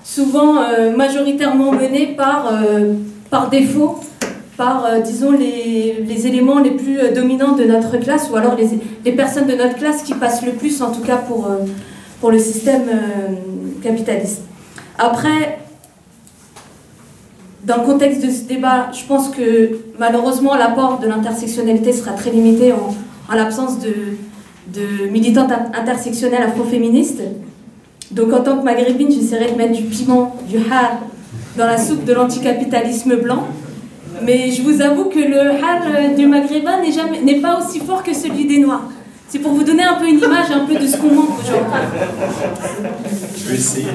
souvent 0.07 0.63
euh, 0.63 0.97
majoritairement 0.97 1.73
menées 1.73 2.07
par, 2.07 2.49
euh, 2.53 2.95
par 3.29 3.51
défaut, 3.51 3.99
par, 4.57 4.87
euh, 4.87 5.01
disons, 5.01 5.33
les, 5.33 6.05
les, 6.07 6.27
éléments 6.29 6.61
les 6.61 6.71
plus 6.71 6.99
dominants 7.13 7.57
de 7.57 7.65
notre 7.65 7.97
classe, 7.99 8.31
ou 8.31 8.37
alors 8.37 8.55
les, 8.55 8.69
les, 9.05 9.13
personnes 9.13 9.49
de 9.49 9.55
notre 9.55 9.75
classe 9.75 10.03
qui 10.03 10.15
passent 10.15 10.47
le 10.47 10.53
plus, 10.53 10.81
en 10.81 10.93
tout 10.93 11.01
cas 11.01 11.17
pour, 11.17 11.51
pour 12.21 12.31
le 12.31 12.39
système 12.39 12.85
capitaliste. 13.83 14.43
Après, 14.97 15.59
dans 17.65 17.79
le 17.79 17.83
contexte 17.83 18.25
de 18.25 18.31
ce 18.31 18.45
débat, 18.45 18.93
je 18.93 19.05
pense 19.05 19.29
que 19.31 19.81
malheureusement 19.99 20.55
l'apport 20.55 21.01
de 21.01 21.09
l'intersectionnalité 21.09 21.93
sera 21.93 22.13
très 22.13 22.31
limité 22.31 22.73
en, 22.73 22.95
en 23.31 23.35
l'absence 23.35 23.81
de, 23.81 23.93
de 24.73 25.09
militantes 25.09 25.51
intersectionnelles 25.75 26.45
afroféministes. 26.45 27.23
Donc 28.11 28.33
en 28.33 28.43
tant 28.43 28.59
que 28.59 28.65
maghrébine, 28.65 29.11
j'essaierai 29.11 29.53
de 29.53 29.57
mettre 29.57 29.73
du 29.73 29.83
piment, 29.85 30.37
du 30.49 30.59
har 30.59 31.01
dans 31.57 31.67
la 31.67 31.79
soupe 31.79 32.05
de 32.05 32.13
l'anticapitalisme 32.13 33.17
blanc. 33.17 33.47
Mais 34.23 34.51
je 34.51 34.63
vous 34.63 34.81
avoue 34.81 35.07
que 35.07 35.19
le 35.19 35.51
har 35.51 36.15
du 36.17 36.27
maghrébin 36.27 36.79
n'est 37.25 37.41
pas 37.41 37.59
aussi 37.59 37.81
fort 37.81 38.03
que 38.03 38.15
celui 38.15 38.47
des 38.47 38.59
noirs. 38.59 38.85
C'est 39.29 39.41
pour 39.41 39.53
vous 39.53 39.65
donner 39.65 39.83
un 39.83 39.95
peu 39.95 40.09
une 40.09 40.19
image 40.19 40.51
un 40.55 40.65
peu 40.67 40.75
de 40.77 40.87
ce 40.87 40.97
qu'on 40.97 41.13
manque 41.13 41.41
aujourd'hui. 41.41 41.81
Je 43.37 43.49
vais 43.49 43.57
essayer. 43.57 43.89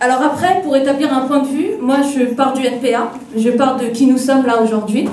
Alors 0.00 0.22
après, 0.22 0.62
pour 0.62 0.74
établir 0.74 1.12
un 1.16 1.26
point 1.26 1.40
de 1.40 1.48
vue, 1.48 1.70
moi 1.80 1.98
je 2.02 2.24
pars 2.34 2.54
du 2.54 2.66
NPA, 2.66 3.12
je 3.36 3.50
pars 3.50 3.76
de 3.76 3.86
qui 3.86 4.06
nous 4.06 4.18
sommes 4.18 4.44
là 4.46 4.60
aujourd'hui. 4.60 5.08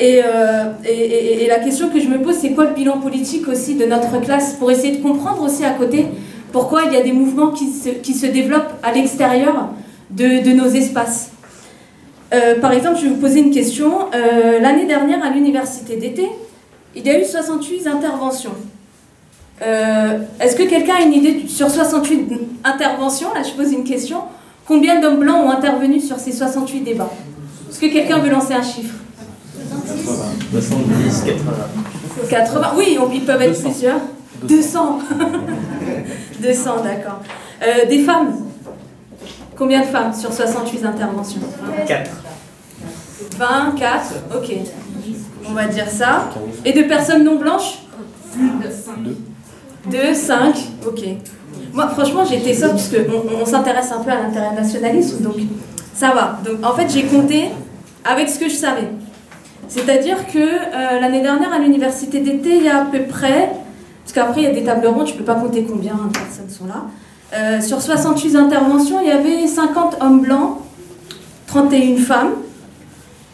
Euh, 0.00 0.64
et, 0.84 1.46
la 1.46 1.58
question 1.58 1.90
que 1.90 2.00
je 2.00 2.08
me 2.08 2.22
pose, 2.22 2.36
c'est 2.36 2.52
quoi 2.52 2.64
le 2.66 2.74
bilan 2.74 2.98
politique 2.98 3.46
aussi 3.48 3.74
de 3.74 3.84
notre 3.84 4.20
classe 4.20 4.54
pour 4.54 4.70
essayer 4.70 4.96
de 4.96 5.02
comprendre 5.02 5.42
aussi 5.42 5.64
à 5.64 5.70
côté 5.70 6.06
pourquoi 6.52 6.84
il 6.86 6.92
y 6.92 6.96
a 6.96 7.02
des 7.02 7.12
mouvements 7.12 7.50
qui 7.50 7.66
se, 7.70 7.90
qui 7.90 8.14
se 8.14 8.26
développent 8.26 8.72
à 8.82 8.92
l'extérieur 8.92 9.68
de, 10.10 10.42
de, 10.42 10.50
nos 10.52 10.66
espaces. 10.66 11.32
Euh, 12.32 12.58
par 12.60 12.72
exemple, 12.72 12.98
je 12.98 13.04
vais 13.04 13.10
vous 13.10 13.20
poser 13.20 13.40
une 13.40 13.50
question. 13.50 13.92
Euh, 14.14 14.58
l'année 14.60 14.86
dernière, 14.86 15.24
à 15.24 15.30
l'université 15.30 15.96
d'été, 15.96 16.28
il 16.96 17.06
y 17.06 17.10
a 17.10 17.20
eu 17.20 17.24
68 17.24 17.86
interventions. 17.86 18.54
Est-ce 19.60 20.56
que 20.56 20.62
quelqu'un 20.62 20.94
a 20.94 21.02
une 21.02 21.12
idée 21.12 21.44
sur 21.46 21.70
68 21.70 22.30
interventions 22.64 23.28
Là, 23.34 23.42
je 23.42 23.52
pose 23.52 23.72
une 23.72 23.84
question. 23.84 24.22
Combien 24.66 25.00
d'hommes 25.00 25.18
blancs 25.18 25.44
ont 25.44 25.50
intervenu 25.50 26.00
sur 26.00 26.18
ces 26.18 26.32
68 26.32 26.80
débats? 26.80 27.12
Est-ce 27.68 27.78
que 27.78 27.86
quelqu'un 27.86 28.20
veut 28.20 28.30
lancer 28.30 28.54
un 28.54 28.62
chiffre? 28.62 28.94
70, 30.52 31.22
80. 31.26 31.52
80, 32.28 32.68
oui, 32.76 32.98
ils 33.14 33.24
peuvent 33.24 33.42
être 33.42 33.62
plusieurs. 33.62 34.00
200. 34.42 34.98
200, 36.40 36.76
d'accord. 36.84 37.20
Euh, 37.62 37.86
des 37.88 38.02
femmes 38.04 38.32
Combien 39.60 39.80
de 39.82 39.86
femmes 39.88 40.14
sur 40.14 40.32
68 40.32 40.86
interventions? 40.86 41.42
4. 41.86 42.10
24, 43.36 44.14
ok. 44.34 44.56
On 45.46 45.52
va 45.52 45.66
dire 45.66 45.86
ça. 45.86 46.30
Et 46.64 46.72
de 46.72 46.84
personnes 46.84 47.24
non 47.24 47.36
blanches? 47.36 47.80
2. 48.34 49.16
2, 49.90 50.14
5, 50.14 50.56
ok. 50.86 51.04
Moi, 51.74 51.88
franchement, 51.88 52.24
j'ai 52.24 52.36
été 52.38 52.58
parce 52.58 52.88
qu'on 52.88 53.42
on, 53.42 53.44
s'intéresse 53.44 53.92
un 53.92 54.02
peu 54.02 54.10
à 54.10 54.22
l'intérêt 54.22 54.54
nationalisme, 54.54 55.22
donc 55.22 55.36
ça 55.94 56.12
va. 56.12 56.38
Donc, 56.42 56.64
en 56.64 56.74
fait, 56.74 56.88
j'ai 56.88 57.02
compté 57.02 57.50
avec 58.02 58.30
ce 58.30 58.38
que 58.38 58.48
je 58.48 58.54
savais. 58.54 58.88
C'est-à-dire 59.70 60.26
que 60.26 60.38
euh, 60.38 61.00
l'année 61.00 61.22
dernière, 61.22 61.52
à 61.52 61.60
l'université 61.60 62.18
d'été, 62.18 62.56
il 62.56 62.64
y 62.64 62.68
a 62.68 62.82
à 62.82 62.84
peu 62.86 63.04
près, 63.04 63.52
parce 64.02 64.12
qu'après 64.12 64.42
il 64.42 64.44
y 64.44 64.46
a 64.48 64.52
des 64.52 64.64
tables 64.64 64.88
rondes, 64.88 65.06
je 65.06 65.12
ne 65.12 65.18
peux 65.18 65.24
pas 65.24 65.36
compter 65.36 65.62
combien 65.62 65.94
de 65.94 66.12
personnes 66.12 66.50
sont 66.50 66.66
là, 66.66 66.86
euh, 67.32 67.60
sur 67.60 67.80
68 67.80 68.34
interventions, 68.34 69.00
il 69.00 69.06
y 69.06 69.12
avait 69.12 69.46
50 69.46 69.98
hommes 70.00 70.22
blancs, 70.22 70.58
31 71.46 71.96
femmes, 71.98 72.32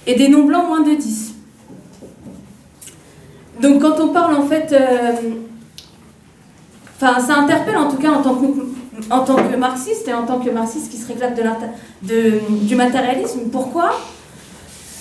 et 0.06 0.14
des 0.14 0.28
non-blancs 0.28 0.68
moins 0.68 0.82
de 0.82 0.94
10. 0.94 1.32
Donc 3.62 3.80
quand 3.80 3.98
on 3.98 4.08
parle 4.08 4.36
en 4.36 4.46
fait... 4.46 4.72
Euh, 4.72 5.12
enfin, 7.00 7.18
ça 7.18 7.36
interpelle 7.38 7.78
en 7.78 7.90
tout 7.90 7.96
cas 7.96 8.10
en 8.10 8.20
tant 8.20 9.36
que, 9.36 9.56
marxiste 9.56 10.06
et 10.06 10.12
en 10.12 10.26
tant 10.26 10.38
que 10.38 10.50
marxiste 10.50 10.90
qui 10.90 10.98
se 10.98 11.08
réclame 11.08 11.32
du 12.02 12.76
matérialisme. 12.76 13.48
Pourquoi? 13.50 13.92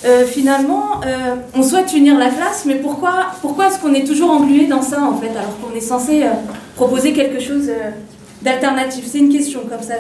Euh, 0.06 0.24
finalement, 0.26 1.02
euh, 1.04 1.36
on 1.56 1.64
souhaite 1.64 1.92
unir 1.94 2.18
la 2.20 2.30
classe, 2.30 2.66
mais 2.68 2.76
pourquoi, 2.76 3.28
pourquoi 3.42 3.68
est-ce 3.68 3.80
qu'on 3.80 3.94
est 3.96 4.06
toujours 4.06 4.30
englué 4.30 4.68
dans 4.68 4.84
ça, 4.84 5.02
en 5.02 5.18
fait, 5.18 5.32
alors 5.32 5.58
qu'on 5.60 5.76
est 5.76 5.82
censé 5.82 6.24
euh, 6.24 6.28
proposer 6.76 7.12
quelque 7.12 7.40
chose 7.40 7.72
d'alternatif? 8.44 9.06
C'est 9.08 9.18
une 9.18 9.34
question, 9.34 9.62
comme 9.68 9.82
ça, 9.82 9.96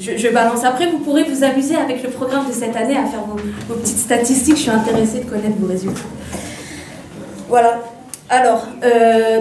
je, 0.00 0.16
je, 0.16 0.28
balance. 0.30 0.64
Après, 0.64 0.86
vous 0.86 0.98
pourrez 0.98 1.22
vous 1.22 1.44
amuser 1.44 1.76
avec 1.76 2.02
le 2.02 2.10
programme 2.10 2.48
de 2.48 2.52
cette 2.52 2.74
année 2.74 2.96
à 2.96 3.04
faire 3.04 3.20
vos, 3.68 3.74
petites 3.74 3.98
statistiques. 3.98 4.56
Je 4.56 4.62
suis 4.62 4.70
intéressée 4.70 5.20
de 5.20 5.30
connaître 5.30 5.58
vos 5.60 5.68
résultats. 5.68 6.00
Voilà. 7.48 7.80
Alors, 8.28 8.66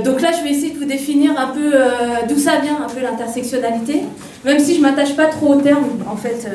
donc 0.04 0.22
là, 0.22 0.32
je 0.32 0.44
vais 0.44 0.50
essayer 0.50 0.74
de 0.74 0.80
vous 0.80 0.86
définir 0.86 1.40
un 1.40 1.48
peu 1.48 1.74
d'où 2.28 2.40
ça 2.40 2.58
vient, 2.58 2.80
un 2.84 2.90
peu 2.90 3.02
l'intersectionnalité, 3.02 4.02
même 4.44 4.60
si 4.60 4.76
je 4.76 4.82
m'attache 4.82 5.16
pas 5.16 5.28
trop 5.28 5.54
au 5.54 5.62
terme, 5.62 5.86
en 6.12 6.16
fait. 6.16 6.48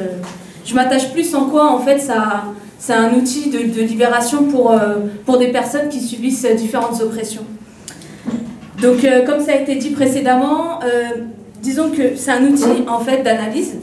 je 0.64 0.74
m'attache 0.74 1.12
plus 1.12 1.32
en 1.36 1.44
quoi, 1.44 1.70
en 1.72 1.78
fait, 1.78 2.00
ça 2.00 2.44
c'est 2.78 2.92
un 2.92 3.14
outil 3.14 3.50
de, 3.50 3.80
libération 3.82 4.44
pour, 4.44 4.72
euh, 4.72 4.96
pour 5.24 5.38
des 5.38 5.48
personnes 5.48 5.88
qui 5.88 6.00
subissent 6.00 6.46
différentes 6.56 7.00
oppressions. 7.00 7.44
Donc, 8.80 9.04
euh, 9.04 9.24
comme 9.24 9.40
ça 9.40 9.52
a 9.52 9.56
été 9.56 9.76
dit 9.76 9.90
précédemment, 9.90 10.80
euh, 10.82 11.22
disons 11.62 11.90
que 11.90 12.16
c'est 12.16 12.32
un 12.32 12.44
outil 12.44 12.84
en 12.86 13.00
fait 13.00 13.22
d'analyse. 13.22 13.76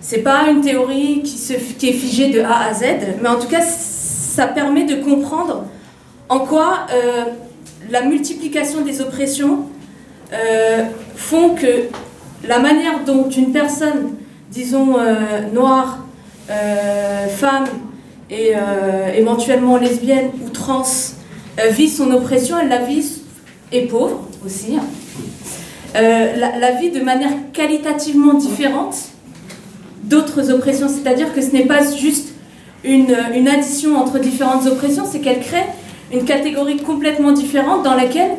C'est 0.00 0.22
pas 0.22 0.48
une 0.50 0.60
théorie 0.60 1.22
qui, 1.22 1.38
se, 1.38 1.52
qui 1.52 1.90
est 1.90 1.92
figée 1.92 2.30
de 2.30 2.40
A 2.40 2.68
à 2.68 2.74
Z, 2.74 2.84
mais 3.22 3.28
en 3.28 3.38
tout 3.38 3.48
cas, 3.48 3.60
ça 3.60 4.46
permet 4.46 4.84
de 4.84 4.96
comprendre 4.96 5.64
en 6.28 6.40
quoi 6.40 6.86
la 7.90 8.02
multiplication 8.02 8.82
des 8.82 9.00
oppressions 9.00 9.64
font 11.16 11.50
que 11.54 11.88
la 12.46 12.58
manière 12.58 13.04
dont 13.04 13.28
une 13.28 13.52
personne, 13.52 14.14
disons 14.50 14.96
noire, 15.52 15.98
femme 16.48 17.66
et 18.30 18.52
euh, 18.54 19.12
éventuellement 19.14 19.76
lesbienne 19.76 20.30
ou 20.44 20.50
trans 20.50 20.84
euh, 21.58 21.68
vit 21.70 21.88
son 21.88 22.10
oppression, 22.10 22.56
elle 22.60 22.68
la 22.68 22.78
vit, 22.78 23.22
et 23.72 23.86
pauvre 23.86 24.20
aussi, 24.44 24.76
hein. 24.76 24.84
la, 25.94 26.70
vit 26.72 26.90
de 26.90 27.00
manière 27.00 27.32
qualitativement 27.52 28.34
différente 28.34 28.96
d'autres 30.04 30.50
oppressions. 30.50 30.88
C'est-à-dire 30.88 31.34
que 31.34 31.42
ce 31.42 31.52
n'est 31.52 31.66
pas 31.66 31.80
juste 31.94 32.32
une, 32.84 33.14
une, 33.34 33.48
addition 33.48 33.96
entre 33.96 34.18
différentes 34.18 34.66
oppressions, 34.66 35.04
c'est 35.10 35.18
qu'elle 35.18 35.40
crée 35.40 35.66
une 36.12 36.24
catégorie 36.24 36.78
complètement 36.78 37.32
différente 37.32 37.82
dans 37.82 37.94
laquelle 37.94 38.30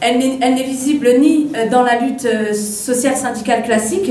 elle 0.00 0.18
n'est 0.18 0.64
visible 0.64 1.08
ni 1.20 1.48
dans 1.70 1.82
la 1.82 2.00
lutte 2.00 2.26
sociale 2.54 3.16
syndicale 3.16 3.62
classique, 3.62 4.10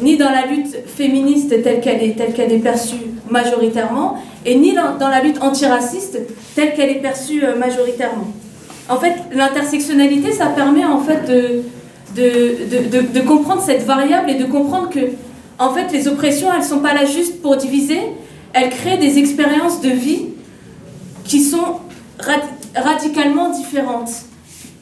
ni 0.00 0.16
dans 0.16 0.30
la 0.30 0.46
lutte 0.46 0.76
féministe 0.86 1.62
telle 1.62 1.80
qu'elle 1.80 2.02
est, 2.02 2.20
est 2.20 2.58
perçue 2.58 2.96
majoritairement, 3.30 4.18
et 4.44 4.54
ni 4.54 4.74
dans, 4.74 5.08
la 5.08 5.20
lutte 5.20 5.42
antiraciste 5.42 6.18
telle 6.54 6.74
qu'elle 6.74 6.90
est 6.90 7.00
perçue 7.00 7.44
euh, 7.44 7.56
majoritairement. 7.56 8.28
En 8.88 8.96
fait, 8.96 9.14
l'intersectionnalité, 9.32 10.32
ça 10.32 10.46
permet 10.46 10.84
en 10.84 11.00
fait 11.00 11.28
de, 12.16 13.20
comprendre 13.26 13.62
cette 13.62 13.84
variable 13.84 14.30
et 14.30 14.34
de 14.34 14.44
comprendre 14.44 14.88
que, 14.88 15.00
en 15.58 15.74
fait, 15.74 15.92
les 15.92 16.08
oppressions, 16.08 16.48
elles 16.52 16.60
ne 16.60 16.64
sont 16.64 16.78
pas 16.78 16.94
là 16.94 17.04
juste 17.04 17.42
pour 17.42 17.56
diviser, 17.56 18.00
elles 18.54 18.70
créent 18.70 18.96
des 18.96 19.18
expériences 19.18 19.82
de 19.82 19.90
vie 19.90 20.28
qui 21.24 21.42
sont 21.42 21.80
radicalement 22.74 23.50
différentes. 23.50 24.10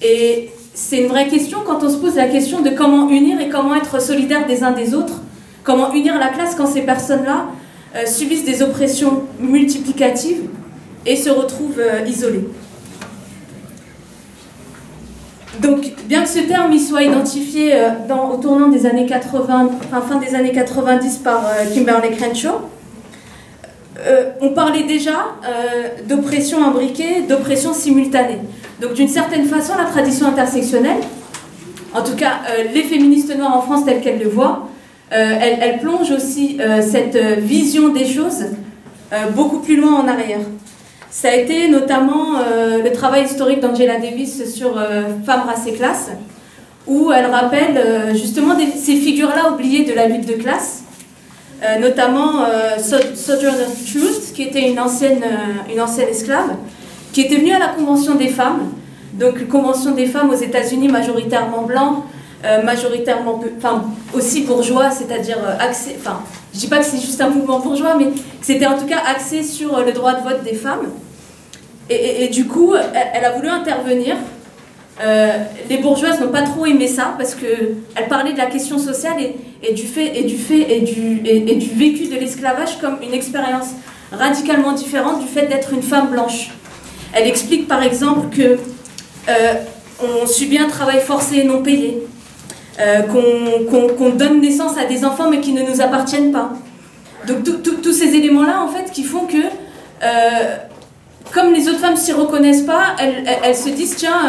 Et 0.03 0.51
c'est 0.77 0.99
une 0.99 1.09
vraie 1.09 1.27
question 1.27 1.61
quand 1.67 1.83
on 1.83 1.89
se 1.89 1.97
pose 1.97 2.17
la 2.17 2.29
question 2.29 2.61
de 2.61 2.69
comment 2.69 3.09
unir 3.09 3.41
et 3.41 3.49
comment 3.49 3.75
être 3.75 4.01
solidaire 4.01 4.47
des 4.47 4.63
uns 4.63 4.73
des 4.73 4.95
autres, 4.95 5.23
comment 5.65 5.95
unir 5.95 6.19
la 6.19 6.29
classe 6.29 6.55
quand 6.55 6.67
ces 6.67 6.83
personnes-là 6.83 7.47
euh, 7.97 8.05
subissent 8.05 8.45
des 8.45 8.63
oppressions 8.63 9.23
multiplicatives 9.41 10.43
et 11.07 11.17
se 11.17 11.31
retrouvent 11.31 11.81
euh, 11.81 12.05
isolées. 12.07 12.47
Donc, 15.63 15.95
bien 16.05 16.25
que 16.25 16.29
ce 16.29 16.41
terme 16.41 16.71
y 16.75 16.79
soit 16.79 17.05
identifié 17.05 17.73
euh, 17.75 17.89
au 18.31 18.37
tournant 18.37 18.69
des 18.69 18.85
années 18.85 19.07
80, 19.07 19.71
enfin, 19.87 20.03
fin 20.03 20.17
des 20.17 20.35
années 20.35 20.53
90 20.53 21.17
par 21.19 21.43
Kimberley 21.73 22.11
Crenshaw, 22.11 22.61
on 24.43 24.51
parlait 24.51 24.83
déjà 24.83 25.25
d'oppression 26.07 26.63
imbriquée, 26.63 27.23
d'oppression 27.27 27.73
simultanée. 27.73 28.41
Donc 28.81 28.93
d'une 28.93 29.09
certaine 29.09 29.47
façon, 29.47 29.73
la 29.79 29.85
tradition 29.85 30.27
intersectionnelle, 30.27 31.01
en 31.95 32.03
tout 32.03 32.15
cas 32.15 32.41
euh, 32.51 32.65
les 32.75 32.83
féministes 32.83 33.35
noires 33.37 33.57
en 33.57 33.63
France 33.63 33.85
telles 33.85 34.01
qu'elles 34.01 34.19
le 34.19 34.29
voient, 34.29 34.69
euh, 35.13 35.35
elles, 35.41 35.79
plongent 35.79 36.11
aussi 36.11 36.59
euh, 36.61 36.83
cette 36.83 37.17
vision 37.17 37.91
des 37.91 38.07
choses 38.07 38.47
beaucoup 39.37 39.61
plus 39.61 39.77
loin 39.77 39.95
en 39.95 40.09
arrière. 40.09 40.41
Ça 41.11 41.29
a 41.29 41.37
été 41.37 41.69
notamment 41.69 42.41
le 42.83 42.91
travail 42.91 43.25
historique 43.25 43.61
d'Angela 43.61 44.01
Davis 44.01 44.53
sur 44.53 44.75
Femmes, 45.25 45.45
race 45.47 45.65
et 45.69 45.75
classe, 45.75 46.11
où 46.89 47.13
elle 47.13 47.27
rappelle 47.27 48.17
justement 48.17 48.57
ces 48.59 48.97
figures-là 48.97 49.53
oubliées 49.53 49.85
de 49.85 49.93
la 49.93 50.09
lutte 50.09 50.27
de 50.27 50.33
classe, 50.33 50.83
notamment 51.81 52.47
Sojourner 52.79 53.67
Truth, 53.87 54.33
qui 54.35 54.43
était 54.43 54.69
une 54.69 54.81
ancienne, 54.81 55.23
une 55.73 55.81
ancienne 55.81 56.09
esclave, 56.09 56.57
qui 57.17 57.23
était 57.23 57.37
venu 57.37 57.53
à 57.53 57.59
la 57.59 57.69
Convention 57.69 58.17
des 58.17 58.29
femmes. 58.29 58.73
Donc, 59.15 59.49
Convention 59.49 59.93
des 59.93 60.05
femmes 60.05 60.29
aux 60.29 60.37
États-Unis, 60.37 60.89
majoritairement 60.89 61.63
blanc, 61.63 62.05
euh, 62.45 62.63
majoritairement, 62.63 63.41
enfin, 63.57 63.85
aussi 64.13 64.43
bourgeois, 64.43 64.91
c'est-à-dire 64.91 65.39
euh, 65.39 65.57
axé, 65.59 65.97
enfin, 65.99 66.21
je 66.53 66.59
dis 66.59 66.67
pas 66.67 66.77
que 66.81 66.85
c'est 66.85 67.01
juste 67.01 67.19
un 67.23 67.31
mouvement 67.31 67.59
bourgeois, 67.59 67.97
mais 67.99 68.09
c'était 68.43 68.67
en 68.67 68.77
tout 68.77 68.85
cas 68.85 68.99
axé 69.07 69.43
sur 69.43 69.79
euh, 69.79 69.85
le 69.87 69.93
droit 69.93 70.13
de 70.13 70.25
vote 70.25 70.45
des 70.45 70.53
femmes. 70.53 70.91
Et, 71.89 72.29
du 72.29 72.47
coup, 72.47 72.75
elle, 72.75 73.25
a 73.25 73.31
voulu 73.31 73.49
intervenir. 73.49 74.17
les 75.71 75.79
bourgeoises 75.79 76.21
n'ont 76.21 76.33
pas 76.33 76.43
trop 76.43 76.67
aimé 76.67 76.89
ça 76.89 77.15
parce 77.17 77.35
qu'elle 77.35 78.09
parlait 78.11 78.33
de 78.33 78.39
la 78.39 78.47
question 78.47 78.77
sociale 78.77 79.15
et, 79.63 79.73
du 79.73 79.87
fait, 79.87 80.19
et, 80.19 80.25
du, 80.25 80.37
fait 80.37 80.67
et, 80.69 80.81
du, 80.81 81.23
et 81.25 81.55
du 81.55 81.69
vécu 81.69 82.09
de 82.09 82.17
l'esclavage 82.17 82.79
comme 82.81 82.99
une 83.03 83.15
expérience 83.15 83.69
radicalement 84.13 84.73
différente 84.73 85.21
du 85.21 85.29
fait 85.29 85.47
d'être 85.47 85.73
une 85.73 85.83
femme 85.83 86.11
blanche. 86.11 86.51
Elle 87.13 87.27
explique 87.27 87.69
par 87.69 87.83
exemple 87.83 88.35
que 88.37 88.59
euh, 89.29 89.55
on 90.03 90.27
subit 90.27 90.59
un 90.59 90.69
travail 90.69 91.01
forcé 91.01 91.39
et 91.39 91.45
non 91.45 91.63
payé, 91.63 92.03
euh, 92.81 93.03
qu'on 93.03 94.11
donne 94.11 94.41
naissance 94.41 94.77
à 94.79 94.85
des 94.85 95.05
enfants 95.05 95.31
mais 95.31 95.41
qui 95.41 95.53
ne 95.53 95.63
nous 95.63 95.81
appartiennent 95.81 96.33
pas. 96.33 96.51
Donc 97.27 97.39
tous 97.83 97.93
ces 97.93 98.15
éléments-là 98.15 98.63
en 98.63 98.69
fait 98.69 98.93
qui 98.93 99.03
font 99.03 99.27
que 99.27 99.37
euh, 99.37 100.57
comme 101.33 101.53
les 101.53 101.69
autres 101.69 101.81
femmes 101.81 101.97
s'y 101.97 102.13
reconnaissent 102.13 102.63
pas, 102.63 102.95
elles, 102.99 103.57
se 103.57 103.71
disent 103.71 103.97
tiens 103.97 104.21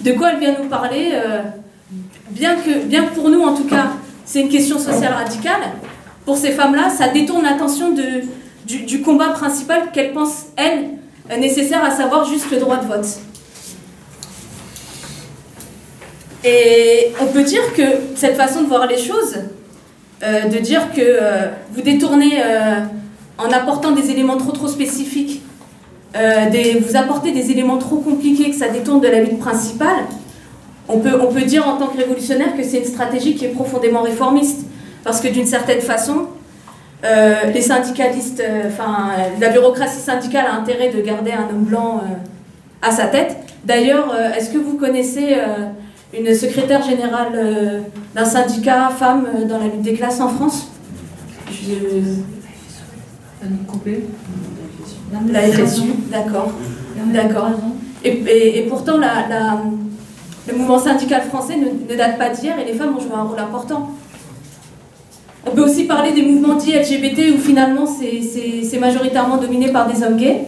de 0.00 0.12
quoi 0.12 0.30
elle 0.32 0.38
vient 0.38 0.54
nous 0.62 0.68
parler 0.68 1.12
bien 2.30 2.56
que 2.56 2.84
bien 2.84 3.04
pour 3.04 3.28
nous 3.28 3.42
en 3.42 3.54
tout 3.54 3.64
cas 3.64 3.88
c'est 4.24 4.40
une 4.40 4.48
question 4.48 4.78
sociale 4.78 5.12
radicale. 5.12 5.60
Pour 6.24 6.38
ces 6.38 6.52
femmes-là, 6.52 6.88
ça 6.88 7.08
détourne 7.08 7.42
l'attention 7.42 7.94
du 8.64 9.02
combat 9.02 9.30
principal 9.30 9.90
qu'elles 9.92 10.12
pensent 10.12 10.46
elles 10.56 10.86
nécessaire 11.38 11.82
à 11.82 11.90
savoir 11.90 12.24
juste 12.24 12.50
le 12.50 12.58
droit 12.58 12.76
de 12.76 12.86
vote. 12.86 13.06
Et 16.44 17.12
on 17.20 17.26
peut 17.26 17.42
dire 17.42 17.72
que 17.74 17.82
cette 18.14 18.36
façon 18.36 18.62
de 18.62 18.66
voir 18.66 18.86
les 18.86 18.98
choses, 18.98 19.38
euh, 20.22 20.42
de 20.48 20.58
dire 20.58 20.92
que 20.92 21.00
euh, 21.00 21.48
vous 21.72 21.80
détournez 21.80 22.42
euh, 22.44 22.80
en 23.38 23.50
apportant 23.50 23.92
des 23.92 24.10
éléments 24.10 24.36
trop 24.36 24.52
trop 24.52 24.68
spécifiques, 24.68 25.42
vous 26.14 26.96
apportez 26.96 27.32
des 27.32 27.50
éléments 27.50 27.78
trop 27.78 27.96
compliqués, 27.96 28.50
que 28.50 28.56
ça 28.56 28.68
détourne 28.68 29.00
de 29.00 29.08
la 29.08 29.20
lutte 29.20 29.40
principale, 29.40 30.04
on 30.86 30.98
peut, 30.98 31.18
on 31.20 31.32
peut 31.32 31.42
dire 31.42 31.66
en 31.66 31.76
tant 31.76 31.88
que 31.88 31.96
révolutionnaire 31.96 32.56
que 32.56 32.62
c'est 32.62 32.78
une 32.78 32.84
stratégie 32.84 33.34
qui 33.34 33.46
est 33.46 33.48
profondément 33.48 34.02
réformiste. 34.02 34.66
Parce 35.02 35.20
que 35.20 35.28
d'une 35.28 35.46
certaine 35.46 35.80
façon, 35.80 36.28
euh, 37.04 37.50
les 37.52 37.60
syndicalistes, 37.60 38.40
euh, 38.40 38.68
enfin, 38.68 39.10
la 39.38 39.50
bureaucratie 39.50 40.00
syndicale 40.00 40.46
a 40.46 40.54
intérêt 40.54 40.90
de 40.90 41.02
garder 41.02 41.32
un 41.32 41.50
homme 41.50 41.64
blanc 41.64 42.00
euh, 42.02 42.14
à 42.80 42.90
sa 42.90 43.06
tête. 43.06 43.36
D'ailleurs, 43.64 44.14
est-ce 44.36 44.50
que 44.50 44.58
vous 44.58 44.76
connaissez 44.76 45.38
une 46.12 46.34
secrétaire 46.34 46.82
générale 46.82 47.82
d'un 48.14 48.24
syndicat 48.26 48.90
femme 48.90 49.26
dans 49.48 49.56
la 49.56 49.64
lutte 49.64 49.80
des 49.80 49.94
classes 49.94 50.20
en 50.20 50.28
France? 50.28 50.68
La 55.32 55.40
FSU, 55.40 55.94
d'accord. 56.12 56.52
D'accord. 57.06 57.48
Et, 58.04 58.58
et, 58.58 58.66
pourtant, 58.68 58.98
la, 58.98 59.26
la, 59.30 59.62
le 60.46 60.58
mouvement 60.58 60.78
syndical 60.78 61.22
français 61.22 61.56
ne, 61.56 61.90
ne 61.90 61.96
date 61.96 62.18
pas 62.18 62.28
d'hier 62.28 62.58
et 62.58 62.66
les 62.66 62.74
femmes 62.74 62.94
ont 62.94 63.00
joué 63.00 63.14
un 63.14 63.22
rôle 63.22 63.38
important. 63.38 63.92
On 65.46 65.50
peut 65.50 65.62
aussi 65.62 65.84
parler 65.84 66.12
des 66.12 66.22
mouvements 66.22 66.54
dits 66.54 66.72
LGBT 66.72 67.34
où 67.34 67.38
finalement 67.38 67.86
c'est 67.86 68.78
majoritairement 68.78 69.36
dominé 69.36 69.70
par 69.70 69.86
des 69.90 70.02
hommes 70.02 70.16
gays. 70.16 70.46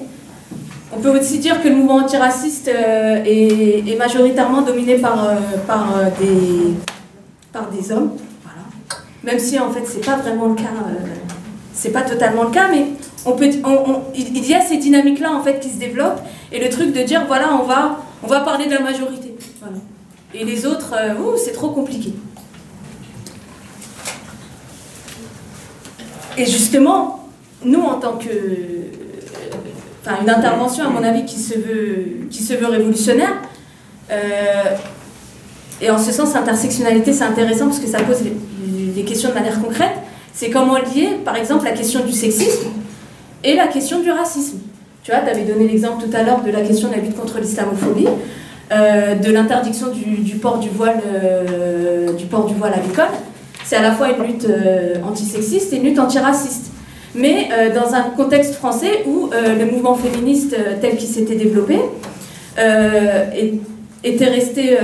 On 0.97 1.01
peut 1.01 1.18
aussi 1.18 1.38
dire 1.38 1.62
que 1.62 1.68
le 1.68 1.74
mouvement 1.74 1.97
antiraciste 1.97 2.68
euh, 2.68 3.22
est, 3.24 3.99
majoritairement 3.99 4.62
dominé 4.62 4.97
par, 4.97 5.28
euh, 5.28 5.34
par, 5.66 5.97
euh, 5.97 6.05
des, 6.18 6.74
par 7.53 7.68
des 7.70 7.92
hommes. 7.92 8.12
Même 9.22 9.38
si 9.38 9.59
en 9.59 9.70
fait 9.70 9.82
c'est 9.84 10.05
pas 10.05 10.16
vraiment 10.16 10.49
le 10.49 10.55
cas, 10.55 10.70
c'est 11.72 11.90
pas 11.90 12.03
totalement 12.03 12.44
le 12.44 12.51
cas, 12.51 12.68
mais 12.70 12.86
on 13.24 13.32
peut, 13.32 13.51
il 14.14 14.47
y 14.47 14.55
a 14.55 14.61
ces 14.61 14.76
dynamiques-là 14.76 15.32
en 15.32 15.42
fait 15.42 15.59
qui 15.59 15.68
se 15.68 15.78
développent 15.78 16.20
et 16.53 16.62
le 16.62 16.70
truc 16.70 16.92
de 16.92 17.03
dire 17.03 17.24
voilà 17.26 17.49
on 17.61 17.64
va, 17.64 17.99
on 18.22 18.28
va 18.28 18.40
parler 18.40 18.66
de 18.66 18.70
la 18.70 18.80
majorité. 18.80 19.34
Et 20.32 20.44
les 20.44 20.64
autres, 20.64 20.94
c'est 21.36 21.53
trop 21.53 21.70
compliqué. 21.70 22.12
Et 26.39 26.45
justement, 26.45 27.28
nous 27.64 27.80
en 27.80 27.95
tant 27.95 28.12
que, 28.12 28.28
enfin 30.03 30.16
une 30.22 30.30
intervention 30.30 30.84
à 30.84 30.91
mon 30.91 31.03
avis 31.03 31.24
qui 31.24 31.39
se 31.39 31.55
veut, 31.55 32.28
qui 32.30 32.43
se 32.43 32.55
veut 32.55 32.66
révolutionnaire. 32.66 33.34
Euh, 34.11 34.74
et 35.80 35.91
en 35.91 35.99
ce 35.99 36.12
sens, 36.12 36.34
intersectionnalité, 36.34 37.12
c'est 37.12 37.24
intéressant 37.24 37.66
parce 37.66 37.80
que 37.80 37.87
ça 37.87 37.99
pose 38.03 38.18
les 38.95 39.03
questions 39.03 39.30
de 39.30 39.34
manière 39.34 39.61
concrète. 39.61 39.93
C'est 40.32 40.51
comment 40.51 40.76
lier, 40.76 41.18
par 41.24 41.37
exemple, 41.37 41.64
la 41.64 41.72
question 41.72 42.05
du 42.05 42.12
sexisme 42.12 42.68
et 43.43 43.55
la 43.55 43.68
question 43.68 44.01
du 44.01 44.11
racisme. 44.11 44.59
Tu 45.03 45.11
vois, 45.11 45.20
tu 45.20 45.30
avais 45.30 45.45
donné 45.45 45.68
l'exemple 45.68 46.05
tout 46.05 46.16
à 46.16 46.22
l'heure 46.22 46.43
de 46.43 46.51
la 46.51 46.62
question 46.62 46.89
de 46.89 46.95
la 46.95 47.01
lutte 47.01 47.16
contre 47.16 47.39
l'islamophobie, 47.39 48.09
euh, 48.72 49.14
de 49.14 49.30
l'interdiction 49.30 49.87
du, 49.89 50.34
port 50.34 50.59
du 50.59 50.68
voile, 50.68 51.01
euh, 51.07 52.12
du 52.12 52.26
port 52.26 52.47
du 52.47 52.55
voile 52.55 52.74
à 52.74 52.80
l'école. 52.80 53.05
C'est 53.66 53.76
à 53.76 53.82
la 53.82 53.92
fois 53.92 54.10
une 54.10 54.24
lutte 54.24 54.46
euh, 54.48 54.94
antisexiste 55.04 55.72
et 55.72 55.76
une 55.76 55.84
lutte 55.84 55.98
antiraciste. 55.98 56.70
Mais 57.14 57.48
dans 57.74 57.94
un 57.94 58.02
contexte 58.10 58.56
français 58.56 59.04
où 59.06 59.30
le 59.32 59.64
mouvement 59.64 59.94
féministe 59.94 60.54
tel 60.82 60.98
qu'il 60.98 61.08
s'était 61.08 61.36
développé 61.36 61.78
était 64.04 64.26
resté 64.26 64.76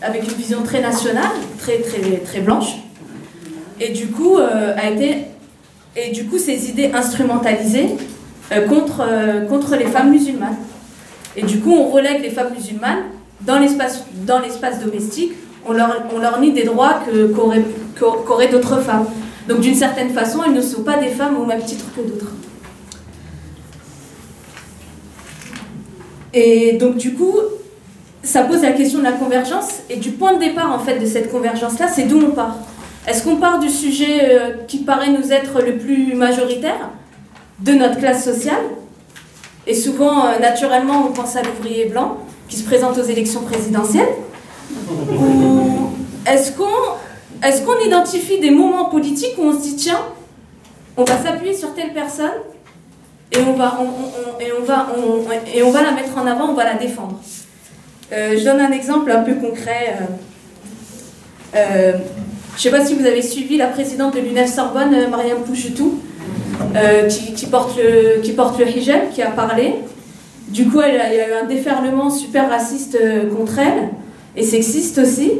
avec 0.00 0.22
une 0.22 0.32
vision 0.38 0.62
très 0.62 0.80
nationale, 0.80 1.32
très, 1.58 1.80
très, 1.80 2.16
très 2.24 2.40
blanche, 2.40 2.76
et 3.78 3.90
du 3.90 4.06
coup 4.06 4.38
a 4.38 4.88
été 4.88 5.26
et 5.96 6.12
du 6.12 6.24
coup 6.24 6.38
ces 6.38 6.70
idées 6.70 6.92
instrumentalisées 6.94 7.96
euh, 8.52 8.68
contre, 8.68 9.00
euh, 9.00 9.46
contre 9.46 9.76
les 9.76 9.86
femmes 9.86 10.10
musulmanes. 10.10 10.56
Et 11.36 11.42
du 11.42 11.60
coup, 11.60 11.72
on 11.72 11.88
relègue 11.88 12.22
les 12.22 12.30
femmes 12.30 12.52
musulmanes 12.54 13.04
dans 13.40 13.58
l'espace 13.58 14.04
domestique, 14.84 15.32
on 15.66 15.72
leur, 15.72 16.40
nie 16.40 16.52
des 16.52 16.64
droits 16.64 17.00
qu'auraient, 17.98 18.48
d'autres 18.48 18.80
femmes. 18.80 19.06
Donc 19.48 19.60
d'une 19.60 19.74
certaine 19.74 20.10
façon, 20.10 20.40
elles 20.44 20.54
ne 20.54 20.60
sont 20.60 20.82
pas 20.82 20.96
des 20.96 21.08
femmes 21.08 21.36
au 21.38 21.44
même 21.44 21.62
titre 21.62 21.86
que 21.94 22.00
d'autres. 22.00 22.32
Et 26.32 26.72
donc 26.72 26.96
du 26.96 27.14
coup, 27.14 27.38
ça 28.22 28.42
pose 28.42 28.62
la 28.62 28.72
question 28.72 28.98
de 28.98 29.04
la 29.04 29.12
convergence, 29.12 29.80
et 29.90 29.96
du 29.96 30.10
point 30.10 30.34
de 30.34 30.40
départ 30.40 30.72
en 30.72 30.78
fait 30.78 30.98
de 30.98 31.06
cette 31.06 31.30
convergence-là, 31.30 31.88
c'est 31.88 32.04
d'où 32.04 32.18
on 32.18 32.30
part. 32.30 32.56
Est-ce 33.06 33.22
qu'on 33.22 33.36
part 33.36 33.58
du 33.58 33.68
sujet 33.68 34.20
euh, 34.22 34.50
qui 34.66 34.78
paraît 34.78 35.10
nous 35.10 35.30
être 35.30 35.60
le 35.60 35.76
plus 35.76 36.14
majoritaire, 36.14 36.88
de 37.60 37.72
notre 37.72 37.98
classe 37.98 38.24
sociale? 38.24 38.62
Et 39.66 39.74
souvent, 39.74 40.26
euh, 40.26 40.38
naturellement, 40.40 41.06
on 41.08 41.12
pense 41.12 41.36
à 41.36 41.42
l'ouvrier 41.42 41.84
blanc 41.84 42.16
qui 42.48 42.56
se 42.56 42.64
présente 42.64 42.96
aux 42.98 43.02
élections 43.02 43.42
présidentielles 43.42 44.08
est-ce 46.26 46.52
qu'on 46.52 47.78
identifie 47.84 48.40
des 48.40 48.50
moments 48.50 48.86
politiques 48.86 49.34
où 49.38 49.42
on 49.42 49.52
se 49.52 49.62
dit 49.62 49.76
tiens, 49.76 50.00
on 50.96 51.04
va 51.04 51.18
s'appuyer 51.18 51.54
sur 51.54 51.74
telle 51.74 51.92
personne 51.92 52.30
et 53.32 53.38
on 53.42 53.54
va, 53.54 53.78
la 55.82 55.90
mettre 55.92 56.16
en 56.16 56.26
avant, 56.26 56.50
on 56.50 56.54
va 56.54 56.64
la 56.64 56.74
défendre 56.74 57.20
euh, 58.12 58.36
Je 58.38 58.44
donne 58.44 58.60
un 58.60 58.70
exemple 58.70 59.10
un 59.10 59.22
peu 59.22 59.34
concret. 59.34 59.96
Je 62.56 62.68
ne 62.68 62.72
sais 62.72 62.78
pas 62.78 62.86
si 62.86 62.94
vous 62.94 63.04
avez 63.04 63.20
suivi 63.20 63.56
la 63.56 63.66
présidente 63.66 64.14
de 64.14 64.20
l'UNEF 64.20 64.52
Sorbonne, 64.52 64.94
euh, 64.94 65.08
Mariam 65.08 65.38
Pouchetou, 65.38 65.98
euh, 66.76 67.08
qui, 67.08 67.46
porte 67.46 67.76
le, 67.76 68.20
qui 68.20 68.78
hijab, 68.78 69.10
qui 69.10 69.22
a 69.22 69.30
parlé. 69.32 69.74
Du 70.48 70.68
coup, 70.68 70.80
il 70.86 70.94
y 70.94 71.20
a 71.20 71.28
eu 71.28 71.32
un 71.32 71.46
déferlement 71.46 72.10
super 72.10 72.48
raciste 72.48 72.96
euh, 73.00 73.28
contre 73.28 73.58
elle, 73.58 73.88
et 74.36 74.44
sexiste 74.44 74.98
aussi. 74.98 75.32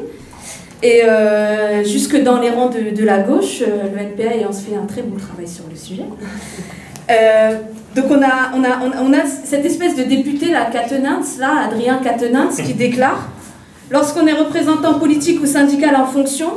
Et 0.83 1.03
jusque 1.85 2.23
dans 2.23 2.41
les 2.41 2.51
rangs 2.51 2.71
de, 2.71 3.05
la 3.05 3.19
gauche, 3.21 3.61
le 3.61 3.99
NPA 3.99 4.35
ayant 4.35 4.53
fait 4.53 4.77
un 4.77 4.87
très 4.87 5.03
bon 5.03 5.17
travail 5.17 5.49
sur 5.49 5.65
le 5.71 5.77
sujet. 5.77 6.05
donc 7.97 8.05
on 8.11 8.23
a, 8.23 8.53
on, 8.55 8.65
a, 8.65 9.03
on, 9.03 9.13
a, 9.13 9.25
cette 9.25 9.65
espèce 9.65 9.97
de 9.97 10.03
député, 10.03 10.51
là, 10.51 10.69
là, 11.39 11.53
Adrien 11.67 11.99
Catenins, 11.99 12.49
qui 12.49 12.75
déclare 12.75 13.31
Lorsqu'on 13.91 14.27
est 14.27 14.33
représentant 14.33 14.99
politique 14.99 15.43
ou 15.43 15.47
syndical 15.47 15.95
en 15.97 16.07
fonction, 16.07 16.51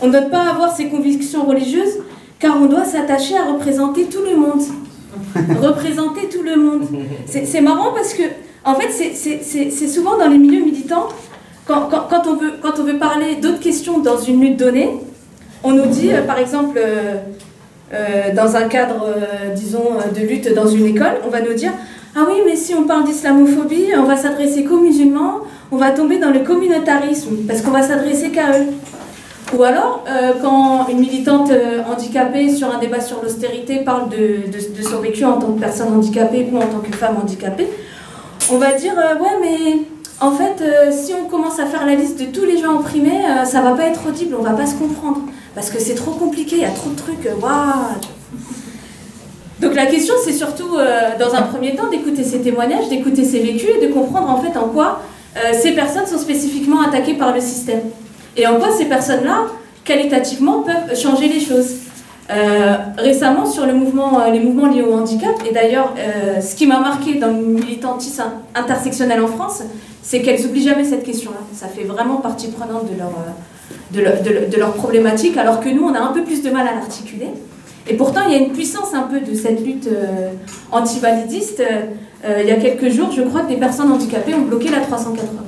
on 0.00 0.06
ne 0.06 0.12
doit 0.12 0.22
pas 0.22 0.48
avoir 0.50 0.74
ses 0.74 0.88
convictions 0.88 1.44
religieuses, 1.44 1.98
car 2.38 2.56
on 2.60 2.66
doit 2.66 2.84
s'attacher 2.84 3.36
à 3.36 3.44
représenter 3.44 4.04
tout 4.04 4.22
le 4.22 4.36
monde. 4.36 4.62
représenter 5.60 6.28
tout 6.28 6.42
le 6.42 6.56
monde. 6.56 6.88
C'est 7.26 7.60
marrant 7.60 7.92
parce 7.92 8.14
que, 8.14 8.22
en 8.64 8.74
fait, 8.74 8.90
c'est 8.90 9.88
souvent 9.88 10.16
dans 10.16 10.28
les 10.28 10.38
milieux 10.38 10.64
militants, 10.64 11.08
quand, 11.66 11.88
on, 12.26 12.82
veut, 12.84 12.98
parler 12.98 13.36
d'autres 13.36 13.60
questions 13.60 14.00
dans 14.00 14.18
une 14.18 14.40
lutte 14.40 14.58
donnée, 14.58 14.90
on 15.62 15.72
nous 15.72 15.86
dit, 15.86 16.12
euh, 16.12 16.22
par 16.22 16.38
exemple, 16.38 16.78
euh, 16.78 17.14
euh, 17.94 18.34
dans 18.34 18.56
un 18.56 18.68
cadre, 18.68 19.06
disons, 19.54 19.90
de 20.14 20.20
lutte 20.26 20.52
dans 20.54 20.66
une 20.66 20.86
école, 20.86 21.20
on 21.26 21.30
va 21.30 21.40
nous 21.40 21.52
dire 21.52 21.72
Ah 22.16 22.20
oui, 22.26 22.34
mais 22.44 22.56
si 22.56 22.74
on 22.74 22.84
parle 22.84 23.04
d'islamophobie, 23.04 23.88
on 23.96 24.04
va 24.04 24.16
s'adresser 24.16 24.64
qu'aux 24.64 24.80
musulmans, 24.80 25.40
on 25.70 25.76
va 25.76 25.90
tomber 25.90 26.18
dans 26.18 26.30
le 26.30 26.40
communautarisme, 26.40 27.36
parce 27.46 27.60
qu'on 27.60 27.70
va 27.70 27.82
s'adresser 27.82 28.30
qu'à 28.30 28.58
eux. 28.58 28.66
Ou 29.56 29.62
alors, 29.64 30.02
quand 30.40 30.88
une 30.88 31.00
militante 31.00 31.52
handicapée 31.86 32.48
sur 32.48 32.74
un 32.74 32.78
débat 32.78 33.02
sur 33.02 33.22
l'austérité 33.22 33.80
parle 33.80 34.08
de, 34.08 34.50
de, 34.50 34.82
son 34.82 35.00
vécu 35.00 35.26
en 35.26 35.38
tant 35.38 35.52
que 35.52 35.60
personne 35.60 35.92
handicapée 35.92 36.48
ou 36.50 36.56
en 36.56 36.60
tant 36.60 36.78
que 36.78 36.96
femme 36.96 37.18
handicapée, 37.22 37.68
on 38.50 38.58
va 38.58 38.72
dire 38.72 38.94
euh, 38.98 39.14
Ouais, 39.18 39.38
mais 39.40 39.78
en 40.20 40.32
fait, 40.32 40.62
si 40.92 41.12
on 41.14 41.28
commence 41.28 41.58
à 41.58 41.66
faire 41.66 41.84
la 41.84 41.94
liste 41.94 42.20
de 42.20 42.26
tous 42.26 42.44
les 42.44 42.58
gens 42.58 42.76
opprimés, 42.76 43.22
ça 43.44 43.60
va 43.60 43.72
pas 43.72 43.86
être 43.86 44.06
audible, 44.06 44.36
on 44.38 44.42
va 44.42 44.52
pas 44.52 44.66
se 44.66 44.74
comprendre. 44.74 45.20
Parce 45.54 45.68
que 45.68 45.80
c'est 45.80 45.96
trop 45.96 46.12
compliqué, 46.12 46.56
il 46.56 46.62
y 46.62 46.64
a 46.64 46.70
trop 46.70 46.90
de 46.90 46.96
trucs. 46.96 47.28
Waouh 47.40 47.98
donc 49.60 49.74
la 49.76 49.86
question, 49.86 50.14
c'est 50.24 50.32
surtout, 50.32 50.76
dans 51.20 51.34
un 51.34 51.42
premier 51.42 51.76
temps, 51.76 51.88
d'écouter 51.88 52.24
ces 52.24 52.40
témoignages, 52.40 52.88
d'écouter 52.88 53.24
ces 53.24 53.38
vécus 53.38 53.70
et 53.80 53.86
de 53.86 53.92
comprendre 53.92 54.28
en 54.28 54.40
fait 54.40 54.56
en 54.58 54.68
quoi 54.68 55.00
ces 55.52 55.72
personnes 55.72 56.06
sont 56.06 56.18
spécifiquement 56.18 56.82
attaquées 56.82 57.14
par 57.14 57.32
le 57.32 57.40
système. 57.40 57.80
Et 58.36 58.46
en 58.46 58.56
quoi 58.58 58.72
ces 58.76 58.86
personnes-là, 58.86 59.46
qualitativement, 59.84 60.62
peuvent 60.62 60.98
changer 60.98 61.28
les 61.28 61.40
choses. 61.40 61.74
Euh, 62.30 62.76
récemment, 62.98 63.46
sur 63.46 63.64
euh, 63.64 63.66
les 63.66 63.72
mouvements 64.40 64.66
liés 64.68 64.82
au 64.82 64.94
handicap, 64.94 65.34
et 65.48 65.52
d'ailleurs, 65.52 65.94
euh, 65.98 66.40
ce 66.40 66.54
qui 66.54 66.66
m'a 66.66 66.78
marqué 66.78 67.14
dans 67.14 67.28
le 67.28 67.34
militantisme 67.34 68.22
intersectionnel 68.54 69.20
en 69.20 69.26
France, 69.26 69.62
c'est 70.02 70.22
qu'elles 70.22 70.40
n'oublient 70.42 70.62
jamais 70.62 70.84
cette 70.84 71.02
question-là. 71.02 71.38
Ça 71.52 71.66
fait 71.66 71.84
vraiment 71.84 72.16
partie 72.16 72.48
prenante 72.48 72.84
de 72.90 72.98
leur, 72.98 73.12
de, 73.92 74.56
leur, 74.56 74.72
problématique, 74.74 75.36
alors 75.36 75.60
que 75.60 75.68
nous, 75.68 75.84
on 75.84 75.94
a 75.94 76.00
un 76.00 76.12
peu 76.12 76.22
plus 76.22 76.42
de 76.42 76.50
mal 76.50 76.66
à 76.66 76.74
l'articuler. 76.74 77.28
Et 77.88 77.94
pourtant, 77.94 78.20
il 78.26 78.32
y 78.32 78.36
a 78.36 78.38
une 78.38 78.52
puissance 78.52 78.94
un 78.94 79.02
peu 79.02 79.20
de 79.20 79.34
cette 79.34 79.64
lutte 79.64 79.88
anti-validiste. 80.70 81.62
il 82.24 82.46
y 82.46 82.50
a 82.50 82.56
quelques 82.56 82.90
jours, 82.90 83.10
je 83.10 83.22
crois 83.22 83.42
que 83.42 83.48
des 83.48 83.56
personnes 83.56 83.90
handicapées 83.90 84.34
ont 84.34 84.42
bloqué 84.42 84.70
la 84.70 84.80
380 84.80 85.42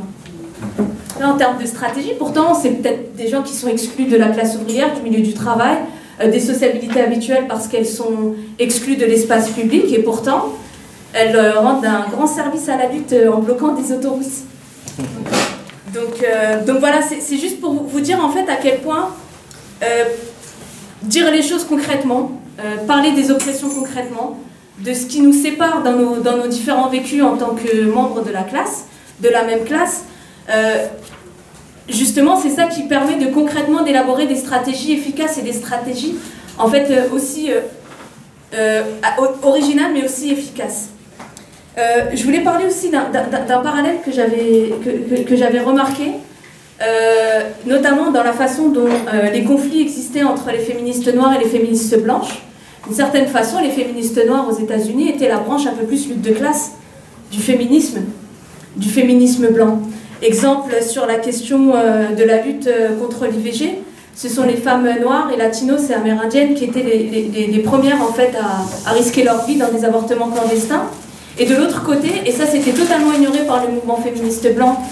en 1.23 1.37
termes 1.37 1.61
de 1.61 1.67
stratégie, 1.67 2.13
pourtant, 2.19 2.55
c'est 2.55 2.71
peut-être 2.71 3.15
des 3.17 3.29
gens 3.29 3.43
qui 3.43 3.55
sont 3.55 3.69
exclus 3.69 4.07
de 4.07 4.17
la 4.17 4.29
classe 4.29 4.57
ouvrière, 4.57 4.95
du 4.95 5.03
milieu 5.03 5.23
du 5.23 5.33
travail, 5.33 5.79
des 6.21 6.41
sociabilités 6.41 7.01
habituelles 7.01 7.47
parce 7.49 7.69
qu'elles 7.69 7.87
sont 7.87 8.35
exclues 8.59 8.97
de 8.97 9.05
l'espace 9.05 9.51
public, 9.51 9.93
et 9.93 10.03
pourtant, 10.03 10.53
elles 11.13 11.37
euh, 11.37 11.59
rendent 11.59 11.85
un 11.85 12.07
grand 12.11 12.27
service 12.27 12.69
à 12.69 12.77
la 12.77 12.89
lutte 12.89 13.13
euh, 13.13 13.33
en 13.33 13.41
bloquant 13.41 13.73
des 13.73 13.93
autoroutes. 13.93 14.45
Donc, 15.93 16.27
donc 16.67 16.81
voilà, 16.81 17.01
c'est 17.03 17.39
juste 17.39 17.61
pour 17.61 17.73
vous 17.73 18.01
dire 18.01 18.19
en 18.25 18.29
fait 18.29 18.49
à 18.51 18.57
quel 18.57 18.79
point 18.79 19.11
dire 21.03 21.31
les 21.31 21.43
choses 21.43 21.65
concrètement, 21.65 22.33
parler 22.89 23.13
des 23.13 23.31
oppressions 23.31 23.69
concrètement, 23.69 24.41
de 24.81 24.93
ce 24.93 25.07
qui 25.07 25.21
nous 25.21 25.33
sépare 25.33 25.83
dans 25.83 25.93
nos, 25.93 26.17
dans 26.17 26.37
nos 26.37 26.49
différents 26.49 26.89
vécus 26.89 27.23
en 27.23 27.37
tant 27.37 27.55
que 27.55 27.85
membres 27.85 28.25
de 28.25 28.33
la 28.33 28.43
classe, 28.43 28.87
de 29.21 29.29
la 29.29 29.45
même 29.45 29.65
classe, 29.65 30.05
euh, 30.51 30.87
justement, 31.89 32.37
c'est 32.37 32.51
ça 32.51 32.67
qui 32.67 32.83
permet 32.83 33.17
de 33.17 33.27
concrètement 33.33 33.83
d'élaborer 33.83 34.27
des 34.27 34.37
stratégies 34.37 34.93
efficaces 34.93 35.39
et 35.39 35.43
des 35.43 35.53
stratégies 35.53 36.15
en 36.59 36.69
fait 36.69 36.91
euh, 36.91 37.15
aussi 37.15 37.51
euh, 38.55 38.83
originales 39.43 39.93
mais 39.93 40.05
aussi 40.05 40.31
efficaces. 40.31 40.91
je 41.77 42.23
voulais 42.23 42.41
parler 42.41 42.67
aussi 42.67 42.91
d'un 42.91 43.61
parallèle 43.61 43.97
que 44.05 44.13
j'avais 44.13 44.73
que, 44.85 45.65
remarqué, 45.65 46.13
notamment 47.67 48.13
dans 48.13 48.23
la 48.23 48.33
façon 48.33 48.69
dont 48.69 48.89
les 49.33 49.43
conflits 49.43 49.81
existaient 49.81 50.23
entre 50.23 50.53
les 50.53 50.61
féministes 50.61 51.13
noires 51.13 51.35
et 51.35 51.43
les 51.43 51.51
féministes 51.51 52.01
blanches. 52.01 52.45
D'une 52.87 52.95
certaine 52.95 53.27
façon, 53.27 53.61
les 53.61 53.71
féministes 53.71 54.21
noires 54.27 54.47
aux 54.49 54.59
États-Unis 54.59 55.09
étaient 55.09 55.29
la 55.29 55.39
branche 55.39 55.67
un 55.67 55.73
peu 55.73 55.85
plus 55.85 56.07
lutte 56.09 56.21
de 56.21 56.33
classe 56.33 56.73
du 57.33 57.41
féminisme, 57.41 58.03
du 58.77 58.89
féminisme 58.89 59.49
blanc. 59.49 59.81
Exemple 60.25 60.83
sur 60.83 61.05
la 61.05 61.17
question 61.17 61.75
euh, 61.75 62.15
de 62.15 62.25
la 62.25 62.41
lutte 62.41 62.67
euh, 62.67 62.99
contre 62.99 63.27
l'IVG, 63.27 63.83
ce 64.17 64.31
sont 64.31 64.45
les 64.45 64.57
femmes 64.57 64.89
noires 64.99 65.31
et 65.31 65.37
latinos 65.37 65.91
et 65.91 65.93
amérindiennes 65.93 66.55
qui 66.55 66.65
étaient 66.65 66.83
les, 66.83 67.59
premières 67.59 68.01
en 68.01 68.11
fait 68.11 68.33
à, 68.87 68.93
risquer 68.93 69.23
leur 69.23 69.45
vie 69.45 69.57
dans 69.57 69.71
des 69.71 69.85
avortements 69.85 70.31
clandestins. 70.31 70.85
Et 71.39 71.45
de 71.45 71.55
l'autre 71.55 71.85
côté, 71.85 72.23
et 72.25 72.33
ça 72.33 72.47
c'était 72.47 72.71
totalement 72.71 73.13
ignoré 73.13 73.41
par 73.41 73.67
le 73.67 73.73
mouvement 73.73 73.97
féministe 73.97 74.51
blanc 74.55 74.83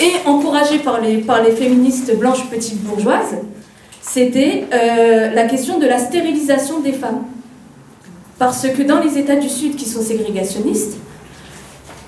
et 0.00 0.26
encouragé 0.26 0.78
par 0.78 1.02
les, 1.02 1.18
par 1.18 1.42
les 1.42 1.50
féministes 1.50 2.16
blanches 2.16 2.48
petites 2.48 2.82
bourgeoises, 2.82 3.36
c'était 4.00 4.64
euh, 4.72 5.34
la 5.34 5.44
question 5.44 5.78
de 5.78 5.84
la 5.86 5.98
stérilisation 5.98 6.80
des 6.80 6.92
femmes. 6.92 7.24
Parce 8.38 8.66
que 8.68 8.82
dans 8.82 9.00
les 9.00 9.18
États 9.18 9.36
du 9.36 9.50
Sud 9.50 9.76
qui 9.76 9.86
sont 9.86 10.00
ségrégationnistes, 10.00 10.96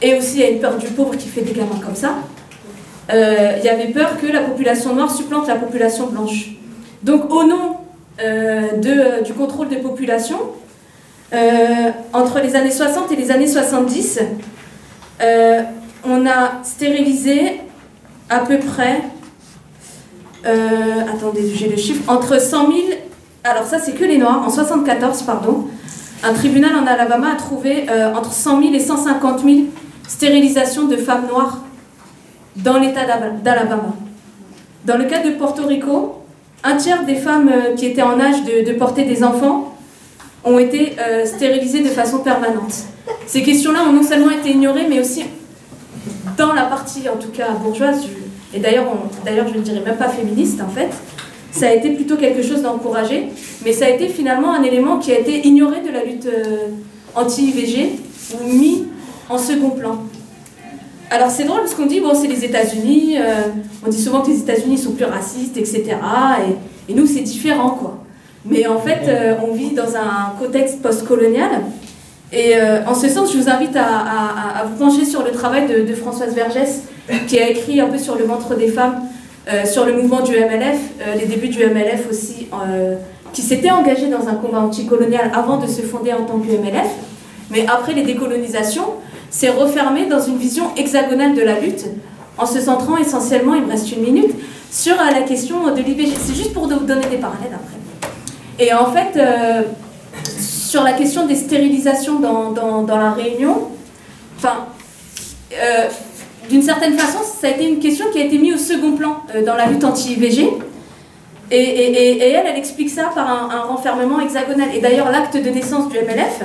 et 0.01 0.15
aussi 0.15 0.37
il 0.37 0.41
y 0.41 0.45
a 0.45 0.49
une 0.49 0.61
peur 0.61 0.79
du 0.79 0.87
pauvre 0.87 1.15
qui 1.17 1.29
fait 1.29 1.43
des 1.43 1.53
gamins 1.53 1.81
comme 1.85 1.97
ça, 1.97 2.15
euh, 3.11 3.55
il 3.59 3.65
y 3.65 3.69
avait 3.69 3.89
peur 3.89 4.21
que 4.21 4.27
la 4.27 4.41
population 4.41 4.95
noire 4.95 5.11
supplante 5.11 5.49
la 5.49 5.55
population 5.55 6.09
blanche. 6.09 6.51
Donc 7.03 7.33
au 7.33 7.45
nom 7.45 7.79
euh, 8.23 9.23
du 9.23 9.33
contrôle 9.33 9.69
des 9.69 9.77
populations, 9.77 10.41
euh, 11.33 11.91
entre 12.13 12.41
les 12.41 12.55
années 12.55 12.71
60 12.71 13.11
et 13.13 13.17
les 13.17 13.31
années 13.31 13.47
70, 13.47 14.21
on 16.05 16.27
a 16.27 16.63
stérilisé 16.63 17.61
à 18.29 18.41
peu 18.41 18.59
près, 18.59 19.01
attendez, 20.45 21.53
j'ai 21.55 21.69
le 21.69 21.77
chiffre, 21.77 22.03
entre 22.09 22.41
100 22.41 22.67
000, 22.69 22.79
alors 23.43 23.65
ça 23.65 23.79
c'est 23.79 23.93
que 23.93 24.05
les 24.05 24.19
Noirs, 24.19 24.43
en 24.47 24.51
74, 24.51 25.23
pardon, 25.23 25.67
un 26.23 26.33
tribunal 26.35 26.73
en 26.77 26.87
Alabama 26.87 27.33
a 27.33 27.37
trouvé 27.37 27.87
entre 28.15 28.33
100 28.33 28.63
000 28.63 28.75
et 28.75 28.81
150 28.81 29.41
000 29.41 29.57
stérilisations 30.07 30.87
de 30.87 30.97
femmes 30.97 31.27
noires 31.29 31.63
dans 32.59 32.79
l'État 32.79 33.05
d'Alabama. 33.43 33.95
Dans 34.85 34.97
le 34.97 35.05
cas 35.05 35.23
de 35.23 35.31
Porto 35.31 35.67
Rico, 35.67 36.23
un 36.65 36.77
tiers 36.77 37.05
des 37.05 37.15
femmes 37.15 37.51
euh, 37.53 37.75
qui 37.75 37.87
étaient 37.87 38.03
en 38.03 38.19
âge 38.19 38.45
de, 38.45 38.73
porter 38.73 39.05
des 39.05 39.23
enfants 39.23 39.75
ont 40.45 40.59
été 40.59 40.97
euh, 40.99 41.25
stérilisées 41.27 41.83
de 41.83 41.89
façon 41.89 42.19
permanente. 42.19 42.85
Ces 43.27 43.43
questions-là 43.43 43.81
ont 43.89 43.93
non 43.93 44.03
seulement 44.03 44.31
été 44.31 44.51
ignorées, 44.51 44.87
mais 44.89 45.01
aussi 45.01 45.25
dans 46.37 46.53
la 46.53 46.65
partie, 46.65 47.09
en 47.09 47.17
tout 47.17 47.31
cas 47.31 47.51
bourgeoise, 47.63 48.07
et 48.55 48.61
d'ailleurs, 48.61 48.87
d'ailleurs 49.25 49.49
je 49.49 49.59
ne 49.59 49.63
dirais 49.63 49.83
même 49.85 49.97
pas 49.97 50.09
féministe 50.09 50.61
en 50.61 50.69
fait, 50.69 50.91
ça 51.51 51.69
a 51.69 51.73
été 51.73 51.91
plutôt 51.91 52.17
quelque 52.17 52.43
chose 52.43 52.63
d'encouragé, 52.63 53.29
mais 53.65 53.73
ça 53.73 53.87
a 53.87 53.89
été 53.89 54.09
finalement 54.09 54.53
un 54.53 54.63
élément 54.63 54.99
qui 54.99 55.13
a 55.13 55.19
été 55.19 55.47
ignoré 55.47 55.81
de 55.81 55.91
la 55.91 56.05
lutte 56.05 56.27
euh, 56.27 56.69
anti-IVG 57.15 57.99
ou 58.35 58.47
mis 58.47 58.85
en 59.29 59.39
second 59.39 59.71
plan. 59.71 59.99
Alors 61.11 61.31
c'est 61.31 61.45
drôle 61.45 61.61
parce 61.61 61.75
qu'on 61.75 61.87
dit, 61.87 62.01
bon, 62.01 62.13
c'est 62.15 62.29
les 62.29 62.45
États-Unis, 62.45 63.17
euh, 63.19 63.43
on 63.87 63.89
dit 63.89 64.01
souvent 64.01 64.21
que 64.21 64.29
les 64.31 64.41
États-Unis 64.41 64.77
sont 64.77 64.93
plus 64.93 65.07
racistes, 65.07 65.57
etc. 65.57 65.97
Et, 66.89 66.95
nous, 66.95 67.07
c'est 67.07 67.21
différent, 67.21 67.71
quoi. 67.71 67.99
Mais 68.45 68.67
en 68.67 68.79
fait, 68.79 69.01
euh, 69.09 69.35
on 69.47 69.53
vit 69.53 69.71
dans 69.71 69.97
un 69.97 70.33
contexte 70.39 70.81
post-colonial. 70.83 71.51
Et 72.33 72.57
euh, 72.57 72.85
en 72.87 72.95
ce 72.95 73.09
sens, 73.09 73.33
je 73.33 73.39
vous 73.39 73.49
invite 73.49 73.77
à, 73.77 74.65
vous 74.67 74.85
pencher 74.85 75.05
sur 75.05 75.23
le 75.23 75.31
travail 75.31 75.67
de, 75.67 75.95
Françoise 75.95 76.35
Vergès, 76.35 76.83
qui 77.27 77.39
a 77.39 77.49
écrit 77.49 77.81
un 77.81 77.87
peu 77.87 77.99
sur 77.99 78.17
le 78.17 78.25
ventre 78.25 78.55
des 78.55 78.69
femmes, 78.69 79.01
sur 79.65 79.87
le 79.87 79.95
mouvement 79.95 80.21
du 80.21 80.33
MLF, 80.33 80.79
les 81.19 81.27
débuts 81.27 81.49
du 81.49 81.65
MLF 81.65 82.07
aussi, 82.11 82.49
qui 83.33 83.41
s'était 83.41 83.71
engagé 83.71 84.09
dans 84.09 84.29
un 84.29 84.35
combat 84.35 84.61
anticolonial 84.61 85.31
avant 85.35 85.57
de 85.57 85.67
se 85.67 85.81
fonder 85.81 86.13
en 86.13 86.25
tant 86.25 86.39
que 86.39 86.49
MLF. 86.49 86.91
Mais 87.51 87.67
après 87.67 87.95
les 87.95 88.03
décolonisations, 88.03 88.93
c'est 89.31 89.51
refermé 89.51 90.07
dans 90.07 90.21
une 90.21 90.39
vision 90.39 90.75
hexagonale 90.77 91.35
de 91.35 91.43
la 91.43 91.59
lutte, 91.61 91.85
en 92.39 92.47
se 92.47 92.61
centrant 92.61 92.97
essentiellement, 92.97 93.55
il 93.55 93.65
me 93.65 93.71
reste 93.71 93.93
une 93.93 94.03
minute, 94.03 94.35
sur 94.71 94.95
euh, 94.95 95.11
la 95.13 95.23
question 95.23 95.75
de 95.75 95.81
l'IVG. 95.81 96.13
C'est 96.21 96.35
juste 96.35 96.53
pour 96.53 96.69
vous 96.69 96.75
donner 96.85 97.07
des 97.11 97.17
parallèles 97.17 97.55
après. 97.55 97.79
Et 98.59 98.73
en 98.73 98.93
fait, 98.93 99.19
euh, 99.19 99.63
sur 100.41 100.83
la 100.83 100.93
question 100.93 101.27
des 101.27 101.37
stérilisations 101.37 102.21
dans, 102.21 102.53
dans, 102.53 102.99
la 102.99 103.13
Réunion, 103.13 103.69
enfin, 104.37 104.67
euh, 105.53 105.87
d'une 106.51 106.63
certaine 106.63 106.99
façon, 106.99 107.19
ça 107.23 107.49
a 107.49 107.51
été 107.51 107.69
une 107.69 107.79
question 107.79 108.07
qui 108.13 108.21
a 108.21 108.25
été 108.25 108.39
mise 108.39 108.55
au 108.55 108.59
second 108.59 108.93
plan 108.93 109.23
dans 109.47 109.55
la 109.55 109.67
lutte 109.67 109.85
anti-IVG. 109.85 110.49
Et, 111.51 112.21
elle, 112.21 112.47
elle 112.47 112.57
explique 112.59 112.91
ça 112.91 113.11
par 113.15 113.27
un, 113.27 113.49
un 113.51 113.63
renfermement 113.63 114.21
hexagonal. 114.21 114.69
Et 114.75 114.81
d'ailleurs, 114.81 115.11
l'acte 115.11 115.37
de 115.37 115.49
naissance 115.49 115.89
du 115.89 115.97
MLF, 115.97 116.43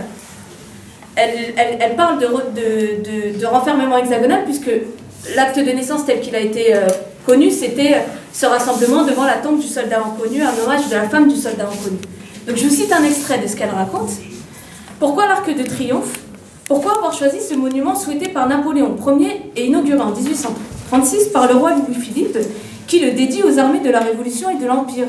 elle, 1.15 1.95
parle 1.95 2.19
de, 2.19 3.45
renfermement 3.45 3.97
hexagonal, 3.97 4.43
puisque 4.45 4.71
l'acte 5.35 5.59
de 5.59 5.71
naissance 5.71 6.05
tel 6.05 6.21
qu'il 6.21 6.35
a 6.35 6.39
été 6.39 6.75
euh, 6.75 6.87
connu, 7.25 7.51
c'était 7.51 8.03
ce 8.31 8.45
rassemblement 8.45 9.03
devant 9.03 9.25
la 9.25 9.37
tombe 9.37 9.59
du 9.59 9.67
soldat 9.67 9.99
inconnu, 9.99 10.41
un 10.41 10.53
hommage 10.63 10.89
de 10.89 10.95
la 10.95 11.07
femme 11.07 11.27
du 11.27 11.35
soldat 11.35 11.65
inconnu. 11.65 11.97
Donc 12.47 12.57
je 12.57 12.63
vous 12.63 12.73
cite 12.73 12.91
un 12.91 13.03
extrait 13.03 13.37
de 13.37 13.47
ce 13.47 13.55
qu'elle 13.55 13.69
raconte. 13.69 14.11
Pourquoi 14.99 15.27
l'arc 15.27 15.55
de 15.55 15.63
triomphe? 15.63 16.19
Pourquoi 16.67 16.97
avoir 16.97 17.13
choisi 17.13 17.39
ce 17.41 17.53
monument 17.55 17.95
souhaité 17.95 18.29
par 18.29 18.47
Napoléon 18.47 18.95
Ier 19.19 19.51
et 19.55 19.65
inauguré 19.65 19.99
en 19.99 20.11
1836 20.11 21.29
par 21.29 21.47
le 21.47 21.55
roi 21.55 21.71
Louis-Philippe, 21.75 22.37
qui 22.87 22.99
le 22.99 23.11
dédie 23.11 23.43
aux 23.43 23.59
armées 23.59 23.81
de 23.81 23.89
la 23.89 23.99
Révolution 23.99 24.49
et 24.49 24.55
de 24.55 24.65
l'Empire? 24.65 25.07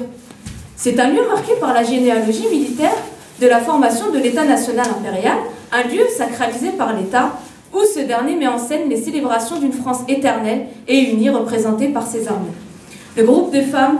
C'est 0.76 0.98
un 0.98 1.08
lieu 1.08 1.22
marqué 1.28 1.52
par 1.60 1.72
la 1.72 1.84
généalogie 1.84 2.48
militaire 2.50 2.94
de 3.40 3.46
la 3.46 3.60
formation 3.60 4.10
de 4.10 4.18
l'État 4.18 4.44
national 4.44 4.86
impérial, 4.98 5.38
un 5.72 5.82
lieu 5.82 6.02
sacralisé 6.16 6.70
par 6.70 6.94
l'État 6.96 7.32
où 7.72 7.80
ce 7.94 8.00
dernier 8.00 8.36
met 8.36 8.46
en 8.46 8.58
scène 8.58 8.88
les 8.88 8.96
célébrations 8.96 9.58
d'une 9.58 9.72
France 9.72 10.00
éternelle 10.08 10.66
et 10.86 11.10
unie 11.10 11.30
représentée 11.30 11.88
par 11.88 12.06
ses 12.06 12.28
armées. 12.28 12.52
Le 13.16 13.24
groupe 13.24 13.52
de 13.52 13.60
femmes 13.60 13.98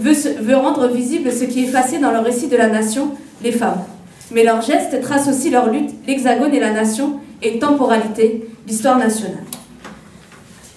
veut, 0.00 0.56
rendre 0.56 0.88
visible 0.88 1.30
ce 1.32 1.44
qui 1.44 1.60
est 1.60 1.68
effacé 1.68 1.98
dans 1.98 2.10
le 2.10 2.18
récit 2.18 2.48
de 2.48 2.56
la 2.56 2.68
nation, 2.68 3.12
les 3.42 3.52
femmes. 3.52 3.84
Mais 4.30 4.44
leurs 4.44 4.62
gestes 4.62 5.00
tracent 5.00 5.28
aussi 5.28 5.50
leur 5.50 5.70
lutte, 5.70 5.90
l'hexagone 6.06 6.54
et 6.54 6.60
la 6.60 6.72
nation, 6.72 7.20
et 7.40 7.58
temporalité, 7.58 8.48
l'histoire 8.66 8.98
nationale. 8.98 9.44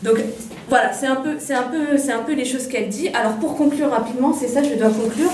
Donc 0.03 0.17
voilà, 0.69 0.93
c'est 0.93 1.07
un, 1.07 1.15
peu, 1.15 1.31
un, 1.31 1.63
peu, 1.63 2.11
un 2.11 2.19
peu 2.19 2.33
les 2.33 2.45
choses 2.45 2.67
qu'elle 2.67 2.89
dit. 2.89 3.09
Alors 3.09 3.33
pour 3.33 3.55
conclure 3.57 3.89
rapidement, 3.89 4.33
c'est 4.33 4.47
ça, 4.47 4.61
je 4.63 4.75
dois 4.75 4.89
conclure. 4.89 5.31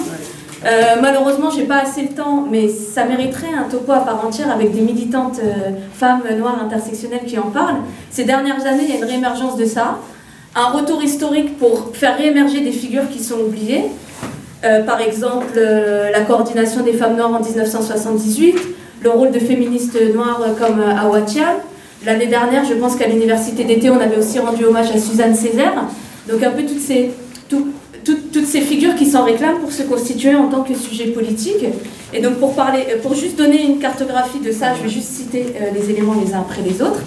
Euh, 0.65 0.95
malheureusement, 1.01 1.49
j'ai 1.51 1.63
pas 1.63 1.81
assez 1.81 2.01
le 2.01 2.09
temps, 2.09 2.45
mais 2.49 2.67
ça 2.67 3.05
mériterait 3.05 3.53
un 3.53 3.69
topo 3.69 3.91
à 3.91 3.99
part 3.99 4.25
entière 4.25 4.51
avec 4.51 4.73
des 4.73 4.81
militantes 4.81 5.39
euh, 5.43 5.71
femmes 5.93 6.23
noires 6.37 6.59
intersectionnelles 6.63 7.25
qui 7.25 7.37
en 7.37 7.49
parlent. 7.49 7.81
Ces 8.09 8.23
dernières 8.23 8.65
années, 8.65 8.83
il 8.83 8.89
y 8.89 8.93
a 8.93 8.97
une 8.97 9.05
réémergence 9.05 9.55
de 9.55 9.65
ça, 9.65 9.99
un 10.55 10.69
retour 10.69 11.03
historique 11.03 11.57
pour 11.59 11.91
faire 11.93 12.17
réémerger 12.17 12.61
des 12.61 12.71
figures 12.71 13.07
qui 13.09 13.23
sont 13.23 13.39
oubliées. 13.39 13.85
Euh, 14.63 14.81
par 14.83 14.99
exemple, 15.01 15.59
la 15.59 16.21
coordination 16.21 16.81
des 16.83 16.93
femmes 16.93 17.15
noires 17.15 17.33
en 17.33 17.39
1978, 17.39 18.57
le 19.03 19.09
rôle 19.11 19.29
de 19.31 19.39
féministes 19.39 19.97
noires 20.13 20.41
comme 20.59 20.81
Awatia. 20.81 21.57
L'année 22.03 22.25
dernière, 22.25 22.65
je 22.65 22.73
pense 22.73 22.95
qu'à 22.95 23.07
l'université 23.07 23.63
d'été, 23.63 23.91
on 23.91 23.99
avait 23.99 24.17
aussi 24.17 24.39
rendu 24.39 24.65
hommage 24.65 24.89
à 24.89 24.97
Suzanne 24.97 25.35
Césaire. 25.35 25.83
Donc 26.27 26.41
un 26.41 26.49
peu 26.49 26.63
toutes 26.63 26.79
ces, 26.79 27.11
toutes 28.13 28.45
ces 28.45 28.61
figures 28.61 28.95
qui 28.95 29.05
s'en 29.05 29.23
réclament 29.23 29.59
pour 29.59 29.71
se 29.71 29.83
constituer 29.83 30.35
en 30.35 30.47
tant 30.47 30.63
que 30.63 30.75
sujet 30.75 31.07
politique. 31.07 31.65
Et 32.13 32.21
donc 32.21 32.35
pour, 32.35 32.55
parler, 32.55 32.85
euh, 32.89 33.01
pour 33.01 33.15
juste 33.15 33.37
donner 33.37 33.63
une 33.63 33.79
cartographie 33.79 34.39
de 34.39 34.51
ça, 34.51 34.73
je 34.75 34.83
vais 34.83 34.89
juste 34.89 35.09
citer 35.09 35.45
euh, 35.55 35.71
les 35.73 35.89
éléments 35.89 36.15
les 36.23 36.33
uns 36.33 36.39
après 36.39 36.61
les 36.61 36.81
autres. 36.81 37.01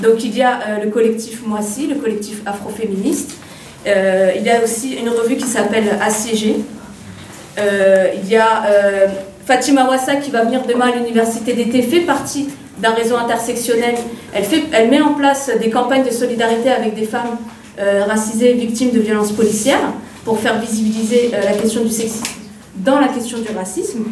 Donc 0.00 0.24
il 0.24 0.36
y 0.36 0.42
a 0.42 0.60
euh, 0.60 0.84
le 0.84 0.90
collectif 0.90 1.44
Moissy, 1.46 1.86
le 1.86 1.96
collectif 1.96 2.40
afroféministe. 2.46 3.32
il 3.86 4.42
y 4.42 4.50
a 4.50 4.62
aussi 4.62 4.94
une 4.94 5.08
revue 5.08 5.36
qui 5.36 5.46
s'appelle 5.46 5.88
Assiégé. 6.00 6.56
il 7.56 8.28
y 8.28 8.36
a 8.36 8.64
Fatima 9.46 9.88
Wassa 9.88 10.16
qui 10.16 10.30
va 10.30 10.44
venir 10.44 10.62
demain 10.68 10.88
à 10.92 10.96
l'université 10.96 11.54
d'été, 11.54 11.80
fait 11.82 12.00
partie 12.00 12.48
d'un 12.78 12.90
réseau 12.90 13.16
intersectionnel. 13.16 13.94
Elle, 14.34 14.44
fait, 14.44 14.64
elle 14.72 14.90
met 14.90 15.00
en 15.00 15.14
place 15.14 15.50
des 15.58 15.70
campagnes 15.70 16.04
de 16.04 16.10
solidarité 16.10 16.70
avec 16.70 16.94
des 16.94 17.06
femmes 17.06 17.38
racisées 17.78 18.50
et 18.50 18.54
victimes 18.54 18.90
de 18.90 19.00
violences 19.00 19.32
policières 19.32 19.92
pour 20.28 20.38
faire 20.38 20.60
visibiliser 20.60 21.30
euh, 21.32 21.40
la 21.42 21.54
question 21.54 21.82
du 21.82 21.88
sexisme 21.88 22.26
dans 22.76 23.00
la 23.00 23.08
question 23.08 23.38
du 23.38 23.50
racisme. 23.56 24.04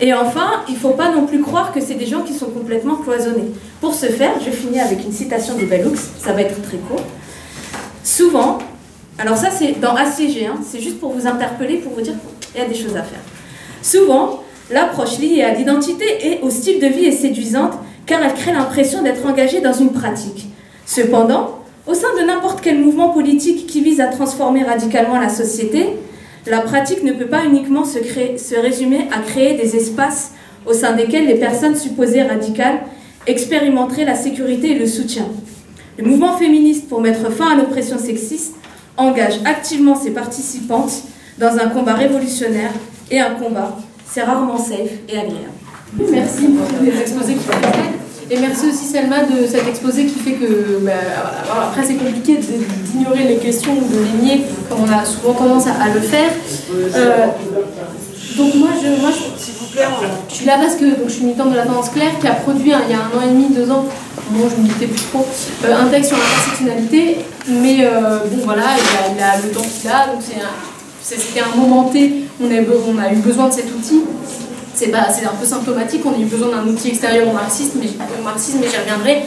Et 0.00 0.14
enfin, 0.14 0.62
il 0.66 0.74
ne 0.76 0.78
faut 0.78 0.94
pas 0.94 1.10
non 1.10 1.26
plus 1.26 1.42
croire 1.42 1.74
que 1.74 1.80
c'est 1.82 1.94
des 1.94 2.06
gens 2.06 2.22
qui 2.22 2.32
sont 2.32 2.46
complètement 2.46 2.96
cloisonnés. 2.96 3.50
Pour 3.78 3.92
ce 3.92 4.06
faire, 4.06 4.32
je 4.42 4.50
finis 4.50 4.80
avec 4.80 5.04
une 5.04 5.12
citation 5.12 5.54
de 5.58 5.66
Bellux, 5.66 5.98
ça 6.18 6.32
va 6.32 6.40
être 6.40 6.62
très 6.62 6.78
court. 6.78 7.04
Souvent, 8.02 8.60
alors 9.18 9.36
ça 9.36 9.50
c'est 9.50 9.78
dans 9.78 9.94
ACG, 9.94 10.46
hein, 10.46 10.58
c'est 10.66 10.80
juste 10.80 10.98
pour 10.98 11.12
vous 11.12 11.26
interpeller, 11.26 11.76
pour 11.76 11.92
vous 11.92 12.00
dire 12.00 12.14
qu'il 12.40 12.58
y 12.58 12.64
a 12.64 12.66
des 12.66 12.74
choses 12.74 12.96
à 12.96 13.02
faire. 13.02 13.20
Souvent, 13.82 14.42
l'approche 14.70 15.18
liée 15.18 15.42
à 15.42 15.52
l'identité 15.52 16.06
et 16.22 16.40
au 16.40 16.48
style 16.48 16.80
de 16.80 16.86
vie 16.86 17.04
est 17.04 17.12
séduisante 17.12 17.74
car 18.06 18.22
elle 18.22 18.32
crée 18.32 18.54
l'impression 18.54 19.02
d'être 19.02 19.26
engagé 19.26 19.60
dans 19.60 19.74
une 19.74 19.92
pratique. 19.92 20.46
Cependant, 20.86 21.61
au 21.86 21.94
sein 21.94 22.08
de 22.20 22.26
n'importe 22.26 22.60
quel 22.60 22.78
mouvement 22.78 23.10
politique 23.10 23.66
qui 23.66 23.80
vise 23.80 24.00
à 24.00 24.06
transformer 24.06 24.62
radicalement 24.62 25.18
la 25.18 25.28
société, 25.28 25.86
la 26.46 26.60
pratique 26.60 27.02
ne 27.02 27.12
peut 27.12 27.26
pas 27.26 27.44
uniquement 27.44 27.84
se, 27.84 27.98
résumer 28.60 29.08
à 29.12 29.20
créer 29.20 29.56
des 29.56 29.76
espaces 29.76 30.32
au 30.66 30.72
sein 30.72 30.92
desquels 30.92 31.26
les 31.26 31.36
personnes 31.36 31.76
supposées 31.76 32.22
radicales 32.22 32.80
expérimenteraient 33.26 34.04
la 34.04 34.14
sécurité 34.14 34.72
et 34.72 34.78
le 34.78 34.86
soutien. 34.86 35.26
Le 35.98 36.04
mouvement 36.04 36.36
féministe 36.36 36.88
pour 36.88 37.00
mettre 37.00 37.30
fin 37.30 37.52
à 37.52 37.56
l'oppression 37.56 37.98
sexiste 37.98 38.54
engage 38.96 39.40
activement 39.44 39.94
ses 39.94 40.10
participantes 40.10 41.02
dans 41.38 41.56
un 41.58 41.68
combat 41.68 41.94
révolutionnaire 41.94 42.72
et 43.10 43.20
un 43.20 43.34
combat, 43.34 43.76
c'est 44.06 44.22
rarement 44.22 44.58
safe 44.58 44.90
et 45.08 45.18
agréable. 45.18 45.52
Merci 46.10 46.46
pour 46.46 46.82
les 46.82 47.00
exposés 47.00 47.34
qui 47.34 48.01
et 48.32 48.38
merci 48.38 48.66
aussi 48.68 48.86
Selma 48.86 49.24
de 49.24 49.46
cet 49.46 49.68
exposé 49.68 50.06
qui 50.06 50.18
fait 50.18 50.32
que, 50.32 50.78
bah, 50.80 50.92
après 51.64 51.84
c'est 51.86 51.96
compliqué 51.96 52.38
d'ignorer 52.38 53.24
les 53.24 53.36
questions 53.36 53.72
ou 53.72 53.84
de 53.92 53.98
les 54.02 54.22
nier 54.22 54.44
comme 54.70 54.84
on 54.88 54.90
a 54.90 55.04
souvent 55.04 55.34
tendance 55.34 55.66
à, 55.66 55.92
le 55.92 56.00
faire. 56.00 56.30
Euh, 56.72 57.26
donc 58.38 58.54
moi, 58.54 58.68
je, 58.82 59.00
moi 59.02 59.10
je, 59.10 60.34
suis 60.34 60.46
là 60.46 60.56
parce 60.56 60.76
que 60.76 60.84
donc, 60.84 61.08
je 61.08 61.12
suis 61.12 61.24
militante 61.24 61.50
de 61.50 61.56
la 61.56 61.66
tendance 61.66 61.90
claire 61.90 62.18
qui 62.18 62.26
a 62.26 62.32
produit 62.32 62.72
il 62.88 62.90
y 62.90 62.94
a 62.94 63.00
un 63.00 63.18
an 63.18 63.22
et 63.22 63.32
demi, 63.32 63.54
deux 63.54 63.70
ans, 63.70 63.84
moi 64.30 64.48
je 64.50 64.56
ne 64.56 64.62
militais 64.62 64.86
plus 64.86 65.04
trop, 65.12 65.26
euh, 65.66 65.76
un 65.76 65.88
texte 65.88 66.08
sur 66.08 66.18
l'intersectionnalité, 66.18 67.18
mais 67.48 67.84
euh, 67.84 68.18
bon 68.30 68.44
voilà, 68.44 68.64
il 69.14 69.22
a, 69.22 69.36
le 69.46 69.52
temps 69.52 69.60
qu'il 69.60 69.90
a, 69.90 70.06
donc 70.06 70.22
c'était 71.02 71.40
un 71.40 71.54
moment 71.54 71.90
T, 71.90 72.24
on 72.40 72.46
on 72.46 72.98
a 72.98 73.12
eu 73.12 73.16
besoin 73.16 73.48
de 73.48 73.52
cet 73.52 73.66
outil 73.66 74.04
c'est 74.74 74.94
un 74.94 75.34
peu 75.38 75.46
symptomatique, 75.46 76.02
on 76.04 76.14
a 76.14 76.18
eu 76.18 76.24
besoin 76.24 76.48
d'un 76.48 76.66
outil 76.66 76.88
extérieur 76.88 77.28
au 77.28 77.32
marxisme, 77.32 77.78
mais, 77.80 77.88
j'y 77.88 78.76
reviendrai. 78.78 79.22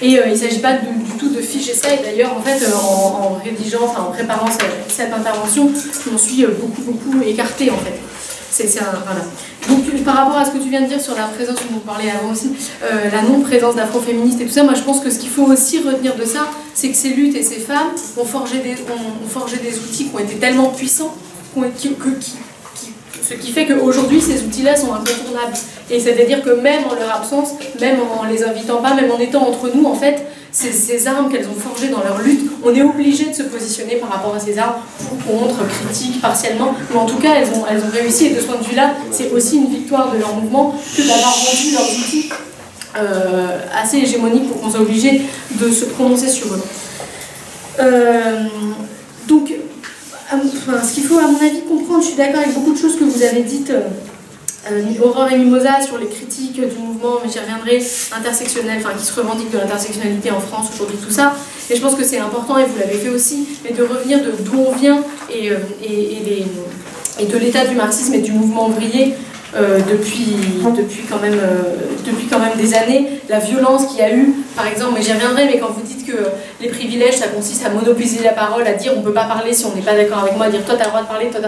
Et 0.00 0.18
euh, 0.18 0.22
il 0.26 0.32
ne 0.32 0.36
s'agit 0.36 0.60
pas 0.60 0.74
du 0.74 1.10
tout 1.18 1.28
de 1.28 1.40
figer 1.40 1.74
ça, 1.74 1.88
et 1.92 2.02
d'ailleurs, 2.02 2.36
en 2.36 2.40
fait, 2.40 2.62
euh, 2.62 2.74
en, 2.74 3.40
rédigeant, 3.42 3.82
en 3.84 4.12
préparant 4.12 4.46
cette, 4.88 5.12
intervention, 5.12 5.70
je 6.04 6.10
m'en 6.10 6.18
suis 6.18 6.44
euh, 6.44 6.50
beaucoup, 6.60 6.82
beaucoup 6.82 7.20
écartée, 7.22 7.70
en 7.70 7.78
fait. 7.78 7.98
Un, 8.60 8.84
voilà. 9.04 9.20
Donc, 9.68 10.04
par 10.04 10.16
rapport 10.16 10.36
à 10.36 10.44
ce 10.44 10.50
que 10.50 10.58
tu 10.58 10.68
viens 10.68 10.80
de 10.80 10.86
dire 10.86 11.00
sur 11.00 11.14
la 11.14 11.24
présence, 11.24 11.58
on 11.70 11.74
vous 11.74 11.80
parlait 11.80 12.10
avant 12.10 12.32
aussi, 12.32 12.56
la 12.82 13.22
non-présence 13.22 13.76
d'afroféministes 13.76 14.40
et 14.40 14.46
tout 14.46 14.52
ça, 14.52 14.64
moi 14.64 14.74
je 14.74 14.82
pense 14.82 14.98
que 14.98 15.10
ce 15.10 15.20
qu'il 15.20 15.28
faut 15.28 15.44
aussi 15.44 15.78
retenir 15.78 16.16
de 16.16 16.24
ça, 16.24 16.48
c'est 16.74 16.88
que 16.88 16.96
ces 16.96 17.10
luttes 17.10 17.36
et 17.36 17.44
ces 17.44 17.60
femmes 17.60 17.90
ont 18.16 18.24
forgé 18.24 18.58
des, 18.58 18.72
ont, 18.72 19.28
forgé 19.28 19.58
des 19.58 19.78
outils 19.78 20.08
qui 20.08 20.10
ont 20.12 20.18
été 20.18 20.34
tellement 20.36 20.70
puissants, 20.70 21.14
qui, 21.76 21.94
que, 21.94 22.08
qui, 22.18 22.32
ce 23.28 23.34
qui 23.34 23.52
fait 23.52 23.66
qu'aujourd'hui, 23.66 24.20
ces 24.20 24.42
outils-là 24.42 24.74
sont 24.74 24.94
incontournables. 24.94 25.52
Et 25.90 26.00
c'est-à-dire 26.00 26.42
que 26.42 26.50
même 26.50 26.84
en 26.90 26.94
leur 26.94 27.14
absence, 27.14 27.50
même 27.78 27.98
en 28.00 28.24
les 28.24 28.42
invitant 28.42 28.78
pas, 28.78 28.94
même 28.94 29.10
en 29.10 29.18
étant 29.18 29.46
entre 29.46 29.70
nous, 29.74 29.84
en 29.84 29.94
fait, 29.94 30.24
ces, 30.50 31.06
armes 31.06 31.30
qu'elles 31.30 31.46
ont 31.46 31.60
forgées 31.60 31.88
dans 31.88 32.02
leur 32.02 32.20
lutte, 32.20 32.50
on 32.64 32.74
est 32.74 32.82
obligé 32.82 33.26
de 33.26 33.34
se 33.34 33.42
positionner 33.42 33.96
par 33.96 34.08
rapport 34.10 34.34
à 34.34 34.40
ces 34.40 34.58
armes, 34.58 34.76
pour, 34.98 35.40
contre, 35.40 35.56
critique, 35.68 36.22
partiellement. 36.22 36.74
Mais 36.90 36.96
en 36.96 37.04
tout 37.04 37.18
cas, 37.18 37.34
elles 37.34 37.48
ont, 37.48 37.64
elles 37.70 37.82
ont 37.82 37.92
réussi. 37.92 38.26
Et 38.26 38.30
de 38.30 38.40
ce 38.40 38.46
point 38.46 38.56
de 38.56 38.64
vue-là, 38.64 38.94
c'est 39.10 39.30
aussi 39.30 39.58
une 39.58 39.68
victoire 39.68 40.10
de 40.10 40.18
leur 40.18 40.34
mouvement 40.34 40.74
que 40.96 41.02
d'avoir 41.02 41.34
rendu 41.34 41.72
leurs 41.72 41.90
outils 41.90 42.30
euh, 42.96 43.58
assez 43.78 43.98
hégémoniques 43.98 44.48
pour 44.48 44.62
qu'on 44.62 44.70
soit 44.70 44.80
obligé 44.80 45.20
de 45.60 45.70
se 45.70 45.84
prononcer 45.84 46.28
sur 46.28 46.46
eux. 46.46 46.62
Euh, 47.80 48.44
donc, 49.28 49.52
ce 50.30 50.94
qu'il 50.94 51.04
faut, 51.04 51.18
à 51.18 51.26
mon 51.26 51.38
avis, 51.38 51.60
comprendre, 51.62 52.02
je 52.02 52.08
suis 52.08 52.16
d'accord 52.16 52.40
avec 52.40 52.54
beaucoup 52.54 52.72
de 52.72 52.78
choses 52.78 52.96
que 52.96 53.04
vous 53.04 53.22
avez 53.22 53.42
dites, 53.42 53.70
euh, 53.70 53.88
euh, 54.70 55.02
Aurore 55.02 55.30
et 55.32 55.38
Mimosa, 55.38 55.80
sur 55.80 55.98
les 55.98 56.06
critiques 56.06 56.60
du 56.60 56.78
mouvement, 56.78 57.16
mais 57.24 57.30
j'y 57.30 57.38
reviendrai, 57.38 57.82
intersectionnel, 58.16 58.78
enfin, 58.84 58.94
qui 58.98 59.04
se 59.04 59.14
revendique 59.18 59.50
de 59.50 59.58
l'intersectionnalité 59.58 60.30
en 60.30 60.40
France 60.40 60.68
aujourd'hui, 60.74 60.98
tout 60.98 61.12
ça. 61.12 61.34
Et 61.70 61.76
je 61.76 61.80
pense 61.80 61.94
que 61.94 62.04
c'est 62.04 62.18
important, 62.18 62.58
et 62.58 62.64
vous 62.64 62.78
l'avez 62.78 62.98
fait 62.98 63.08
aussi, 63.08 63.48
mais 63.64 63.72
de 63.72 63.82
revenir 63.82 64.18
de 64.22 64.32
d'où 64.42 64.58
on 64.58 64.72
vient 64.72 65.02
et, 65.32 65.50
euh, 65.50 65.56
et, 65.82 66.44
et 67.20 67.26
de 67.26 67.38
l'état 67.38 67.64
du 67.64 67.74
marxisme 67.74 68.14
et 68.14 68.20
du 68.20 68.32
mouvement 68.32 68.68
ouvrier 68.68 69.14
euh, 69.56 69.78
depuis, 69.78 70.36
depuis, 70.76 71.04
quand 71.08 71.20
même, 71.20 71.38
euh, 71.40 71.86
depuis 72.04 72.26
quand 72.26 72.38
même 72.38 72.56
des 72.58 72.74
années, 72.74 73.20
la 73.30 73.38
violence 73.38 73.86
qu'il 73.86 73.98
y 73.98 74.02
a 74.02 74.14
eu, 74.14 74.34
par 74.54 74.66
exemple, 74.66 74.92
mais 74.96 75.02
j'y 75.02 75.12
reviendrai, 75.12 75.46
mais 75.46 75.58
quand 75.58 75.70
vous 75.70 75.80
dites 75.82 76.06
que 76.06 76.16
les 76.60 76.68
privilèges, 76.68 77.14
ça 77.14 77.28
consiste 77.28 77.64
à 77.64 77.70
monopoliser 77.70 78.22
la 78.22 78.32
parole, 78.32 78.66
à 78.66 78.74
dire 78.74 78.92
on 78.94 79.00
ne 79.00 79.04
peut 79.04 79.12
pas 79.12 79.24
parler 79.24 79.54
si 79.54 79.64
on 79.64 79.74
n'est 79.74 79.82
pas 79.82 79.94
d'accord 79.94 80.18
avec 80.18 80.36
moi, 80.36 80.46
à 80.46 80.50
dire 80.50 80.64
toi 80.66 80.74
tu 80.74 80.82
as 80.82 80.84
le 80.84 80.90
droit 80.90 81.02
de 81.02 81.06
parler, 81.06 81.28
toi 81.30 81.40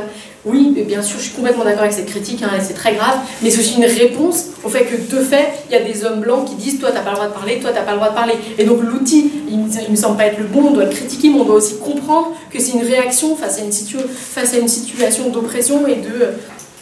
Oui, 0.46 0.72
mais 0.74 0.82
bien 0.82 1.02
sûr, 1.02 1.18
je 1.18 1.24
suis 1.24 1.34
complètement 1.34 1.64
d'accord 1.64 1.82
avec 1.82 1.92
cette 1.92 2.06
critique, 2.06 2.42
hein, 2.42 2.50
c'est 2.62 2.74
très 2.74 2.94
grave, 2.94 3.18
mais 3.42 3.50
c'est 3.50 3.60
aussi 3.60 3.76
une 3.76 3.84
réponse 3.84 4.46
au 4.64 4.70
fait 4.70 4.84
que 4.84 4.96
de 4.96 5.22
fait, 5.22 5.48
il 5.68 5.72
y 5.72 5.76
a 5.76 5.82
des 5.82 6.04
hommes 6.04 6.20
blancs 6.20 6.46
qui 6.46 6.54
disent 6.54 6.80
toi 6.80 6.90
tu 6.90 6.96
n'as 6.96 7.02
pas 7.02 7.10
le 7.10 7.16
droit 7.16 7.28
de 7.28 7.34
parler, 7.34 7.58
toi 7.58 7.70
tu 7.70 7.76
n'as 7.76 7.82
pas 7.82 7.92
le 7.92 7.96
droit 7.98 8.10
de 8.10 8.14
parler. 8.14 8.34
Et 8.58 8.64
donc 8.64 8.80
l'outil, 8.82 9.30
il, 9.48 9.58
ne 9.58 9.90
me 9.90 9.96
semble 9.96 10.16
pas 10.16 10.24
être 10.24 10.38
le 10.38 10.44
bon, 10.44 10.68
on 10.68 10.70
doit 10.70 10.84
le 10.84 10.90
critiquer, 10.90 11.28
mais 11.28 11.40
on 11.40 11.44
doit 11.44 11.56
aussi 11.56 11.78
comprendre 11.78 12.32
que 12.50 12.58
c'est 12.58 12.72
une 12.72 12.84
réaction 12.84 13.36
face 13.36 13.58
à 13.58 14.58
une 14.58 14.68
situation 14.68 15.28
d'oppression 15.28 15.86
et 15.86 15.96
de 15.96 16.30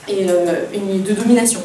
et, 0.08 0.26
euh, 0.28 0.64
de 1.06 1.12
domination. 1.12 1.60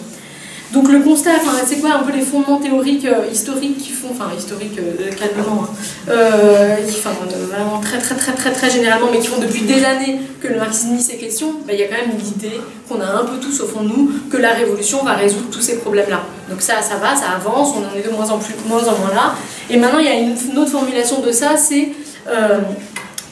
Donc 0.71 0.89
le 0.91 1.01
constat, 1.01 1.31
c'est 1.67 1.79
quoi 1.81 1.93
un 1.93 1.99
peu 1.99 2.11
les 2.11 2.23
fondements 2.23 2.57
théoriques 2.57 3.05
euh, 3.05 3.27
historiques 3.31 3.77
qui 3.77 3.91
font, 3.91 4.07
enfin 4.09 4.31
historiques 4.35 4.79
euh, 4.79 5.11
calmement, 5.11 5.65
hein, 5.65 6.77
qui, 6.87 6.97
enfin 6.97 7.11
vraiment 7.29 7.79
très 7.79 7.99
très 7.99 8.15
très 8.15 8.31
très 8.31 8.51
très 8.51 8.71
généralement, 8.71 9.07
mais 9.11 9.19
qui 9.19 9.27
font 9.27 9.39
depuis 9.39 9.61
des 9.61 9.85
années 9.85 10.19
que 10.41 10.47
le 10.47 10.57
marxisme 10.57 10.97
ces 10.97 11.17
questions, 11.17 11.57
ben, 11.67 11.73
il 11.73 11.79
y 11.79 11.83
a 11.83 11.87
quand 11.87 12.07
même 12.07 12.17
l'idée 12.17 12.59
qu'on 12.89 12.99
a 13.01 13.05
un 13.05 13.23
peu 13.23 13.37
tous 13.39 13.61
au 13.61 13.67
fond 13.67 13.83
de 13.83 13.89
nous 13.89 14.11
que 14.31 14.37
la 14.37 14.53
révolution 14.53 15.03
va 15.03 15.13
résoudre 15.13 15.45
tous 15.51 15.61
ces 15.61 15.77
problèmes-là. 15.77 16.23
Donc 16.49 16.63
ça, 16.63 16.81
ça 16.81 16.95
va, 16.95 17.15
ça 17.15 17.29
avance, 17.35 17.75
on 17.77 17.81
en 17.81 17.95
est 17.95 18.03
de 18.03 18.09
moins 18.11 18.31
en 18.31 18.39
plus, 18.39 18.55
moins 18.67 18.81
en 18.81 18.97
moins 18.97 19.13
là. 19.13 19.35
Et 19.69 19.77
maintenant 19.77 19.99
il 19.99 20.05
y 20.05 20.09
a 20.09 20.15
une, 20.15 20.57
autre 20.57 20.71
formulation 20.71 21.21
de 21.21 21.31
ça, 21.31 21.55
c'est 21.55 21.89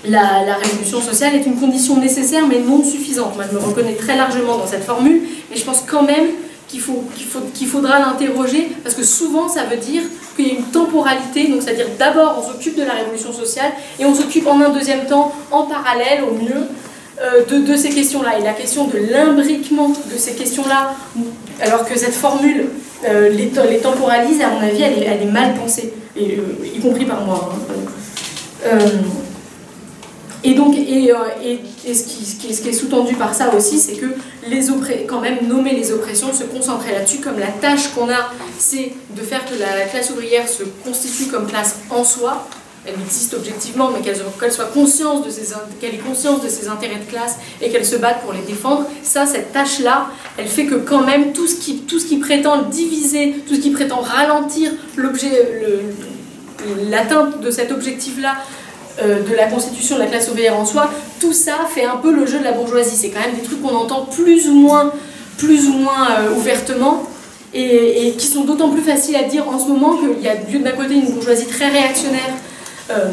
la, 0.09 0.55
révolution 0.55 1.01
sociale 1.01 1.35
est 1.35 1.45
une 1.45 1.59
condition 1.59 1.97
nécessaire 1.97 2.47
mais 2.47 2.59
non 2.59 2.83
suffisante. 2.83 3.35
Moi, 3.35 3.45
je 3.49 3.55
me 3.55 3.61
reconnais 3.61 3.93
très 3.93 4.15
largement 4.15 4.57
dans 4.57 4.67
cette 4.67 4.83
formule, 4.83 5.21
mais 5.49 5.57
je 5.57 5.63
pense 5.63 5.83
quand 5.85 6.03
même 6.03 6.27
qu'il 6.67 6.79
faut, 6.79 7.03
faudra 7.67 7.99
l'interroger, 7.99 8.71
parce 8.83 8.95
que 8.95 9.03
souvent, 9.03 9.49
ça 9.49 9.63
veut 9.65 9.77
dire 9.77 10.03
qu'il 10.35 10.47
y 10.47 10.51
a 10.51 10.53
une 10.53 10.63
temporalité, 10.63 11.49
donc 11.49 11.61
c'est-à-dire 11.61 11.87
d'abord, 11.99 12.41
on 12.41 12.51
s'occupe 12.51 12.77
de 12.77 12.83
la 12.83 12.93
révolution 12.93 13.33
sociale, 13.33 13.71
et 13.99 14.05
on 14.05 14.15
s'occupe 14.15 14.47
en 14.47 14.59
un 14.61 14.69
deuxième 14.69 15.05
temps, 15.05 15.33
en 15.51 15.63
parallèle, 15.63 16.23
au 16.23 16.33
mieux, 16.33 16.67
euh, 17.21 17.43
de, 17.45 17.75
ces 17.75 17.89
questions-là. 17.89 18.39
Et 18.39 18.43
la 18.43 18.53
question 18.53 18.85
de 18.87 18.97
l'imbriquement 19.11 19.89
de 19.89 20.17
ces 20.17 20.33
questions-là, 20.33 20.95
alors 21.61 21.85
que 21.85 21.97
cette 21.99 22.13
formule 22.13 22.67
euh, 23.05 23.29
les, 23.29 23.49
temporalise, 23.79 24.41
à 24.41 24.49
mon 24.49 24.61
avis, 24.61 24.81
elle 24.81 25.03
est, 25.03 25.31
mal 25.31 25.53
pensée, 25.55 25.93
euh, 26.17 26.21
y 26.73 26.79
compris 26.79 27.05
par 27.05 27.21
moi. 27.21 27.53
Hein. 28.65 28.77
Et 30.43 30.55
donc, 30.55 30.75
et, 30.75 31.11
euh, 31.11 31.15
et, 31.43 31.93
ce, 31.93 32.03
qui, 32.03 32.25
ce, 32.25 32.61
qui, 32.61 32.69
est 32.69 32.73
sous-tendu 32.73 33.15
par 33.15 33.33
ça 33.33 33.53
aussi, 33.55 33.77
c'est 33.77 33.93
que 33.93 34.07
les 34.47 34.61
quand 35.07 35.21
même 35.21 35.47
nommer 35.47 35.73
les 35.75 35.91
oppressions, 35.91 36.33
se 36.33 36.43
concentrer 36.43 36.93
là-dessus, 36.93 37.19
comme 37.19 37.39
la 37.39 37.47
tâche 37.47 37.89
qu'on 37.93 38.09
a, 38.09 38.31
c'est 38.57 38.93
de 39.15 39.21
faire 39.21 39.45
que 39.45 39.53
la, 39.59 39.85
classe 39.85 40.09
ouvrière 40.09 40.47
se 40.47 40.63
constitue 40.83 41.29
comme 41.29 41.45
classe 41.45 41.77
en 41.91 42.03
soi, 42.03 42.47
elle 42.87 42.95
existe 43.05 43.35
objectivement, 43.35 43.91
mais 43.91 44.01
qu'elle 44.01 44.51
soit 44.51 44.71
consciente 44.73 45.23
de 45.23 45.29
ses, 45.29 45.53
qu'elle 45.79 45.93
ait 45.93 45.99
conscience 45.99 46.41
de 46.41 46.49
ses 46.49 46.67
intérêts 46.67 46.97
de 46.97 47.11
classe 47.11 47.37
et 47.61 47.69
qu'elle 47.69 47.85
se 47.85 47.95
batte 47.95 48.21
pour 48.21 48.33
les 48.33 48.41
défendre, 48.41 48.87
ça, 49.03 49.27
cette 49.27 49.53
tâche-là, 49.53 50.07
elle 50.39 50.47
fait 50.47 50.65
que 50.65 50.75
quand 50.75 51.05
même 51.05 51.33
tout 51.33 51.45
ce 51.45 51.55
qui, 51.55 51.81
tout 51.81 51.99
ce 51.99 52.07
qui 52.07 52.17
prétend 52.17 52.63
diviser, 52.63 53.35
tout 53.47 53.53
ce 53.53 53.59
qui 53.59 53.69
prétend 53.69 53.99
ralentir 53.99 54.71
l'objet, 54.95 55.29
l'atteinte 56.89 57.39
de 57.41 57.51
cet 57.51 57.71
objectif-là 57.71 58.37
euh, 58.99 59.23
de 59.23 59.35
la 59.35 59.47
constitution 59.47 59.95
de 59.95 60.01
la 60.01 60.07
classe 60.07 60.29
ouvrière 60.29 60.57
en 60.57 60.65
soi, 60.65 60.91
tout 61.19 61.33
ça 61.33 61.53
fait 61.73 61.85
un 61.85 61.95
peu 61.97 62.11
le 62.13 62.25
jeu 62.25 62.39
de 62.39 62.43
la 62.43 62.51
bourgeoisie. 62.51 62.95
C'est 62.95 63.09
quand 63.09 63.21
même 63.21 63.35
des 63.35 63.43
trucs 63.43 63.61
qu'on 63.61 63.75
entend 63.75 64.05
plus 64.05 64.47
ou 64.49 64.53
moins, 64.53 64.91
euh, 65.41 66.35
ouvertement 66.35 67.03
et, 67.53 68.13
qui 68.17 68.27
sont 68.27 68.43
d'autant 68.43 68.69
plus 68.69 68.81
faciles 68.81 69.15
à 69.15 69.23
dire 69.23 69.47
en 69.47 69.59
ce 69.59 69.67
moment 69.67 69.97
qu'il 69.97 70.21
y 70.21 70.27
a 70.27 70.35
d'un 70.35 70.71
côté 70.71 70.95
une 70.95 71.09
bourgeoisie 71.09 71.47
très 71.47 71.69
réactionnaire 71.69 72.33
euh, 72.91 73.11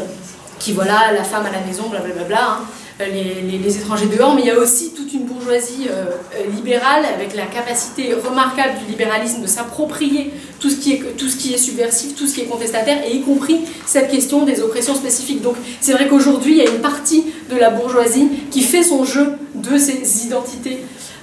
qui 0.58 0.72
voilà 0.72 1.12
la 1.12 1.24
femme 1.24 1.46
à 1.46 1.50
la 1.50 1.60
maison, 1.66 1.84
blablabla, 1.88 2.38
hein, 2.38 2.60
les, 3.06 3.76
étrangers 3.76 4.06
dehors, 4.06 4.34
mais 4.34 4.42
il 4.42 4.46
y 4.48 4.50
a 4.50 4.58
aussi 4.58 4.92
toute 4.92 5.12
une 5.12 5.24
bourgeoisie 5.24 5.86
euh, 5.88 6.06
euh, 6.34 6.50
libérale 6.54 7.04
avec 7.04 7.34
la 7.34 7.46
capacité 7.46 8.12
remarquable 8.14 8.78
du 8.80 8.90
libéralisme 8.90 9.42
de 9.42 9.46
s'approprier 9.46 10.32
tout, 10.58 10.68
ce 10.68 10.76
qui 10.76 10.94
est, 10.94 11.16
tout 11.16 11.28
ce 11.28 11.36
qui 11.36 11.54
est 11.54 11.58
subversif, 11.58 12.16
tout 12.16 12.26
ce 12.26 12.34
qui 12.34 12.40
est 12.40 12.46
contestataire, 12.46 12.98
et 13.06 13.14
y 13.14 13.22
compris 13.22 13.60
cette 13.86 14.10
question 14.10 14.44
des 14.44 14.60
oppressions 14.60 14.94
spécifiques. 14.94 15.42
Donc 15.42 15.54
c'est 15.80 15.92
vrai 15.92 16.08
qu'aujourd'hui, 16.08 16.52
il 16.52 16.58
y 16.58 16.66
a 16.66 16.70
une 16.70 16.80
partie 16.80 17.24
de 17.50 17.56
la 17.56 17.70
bourgeoisie 17.70 18.28
qui 18.50 18.62
fait 18.62 18.82
son 18.82 19.04
jeu 19.04 19.32
de 19.54 19.78
ces 19.78 20.26
identités 20.26 20.78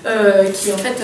euh, 0.06 0.46
qui 0.46 0.72
en 0.72 0.78
fait 0.78 1.02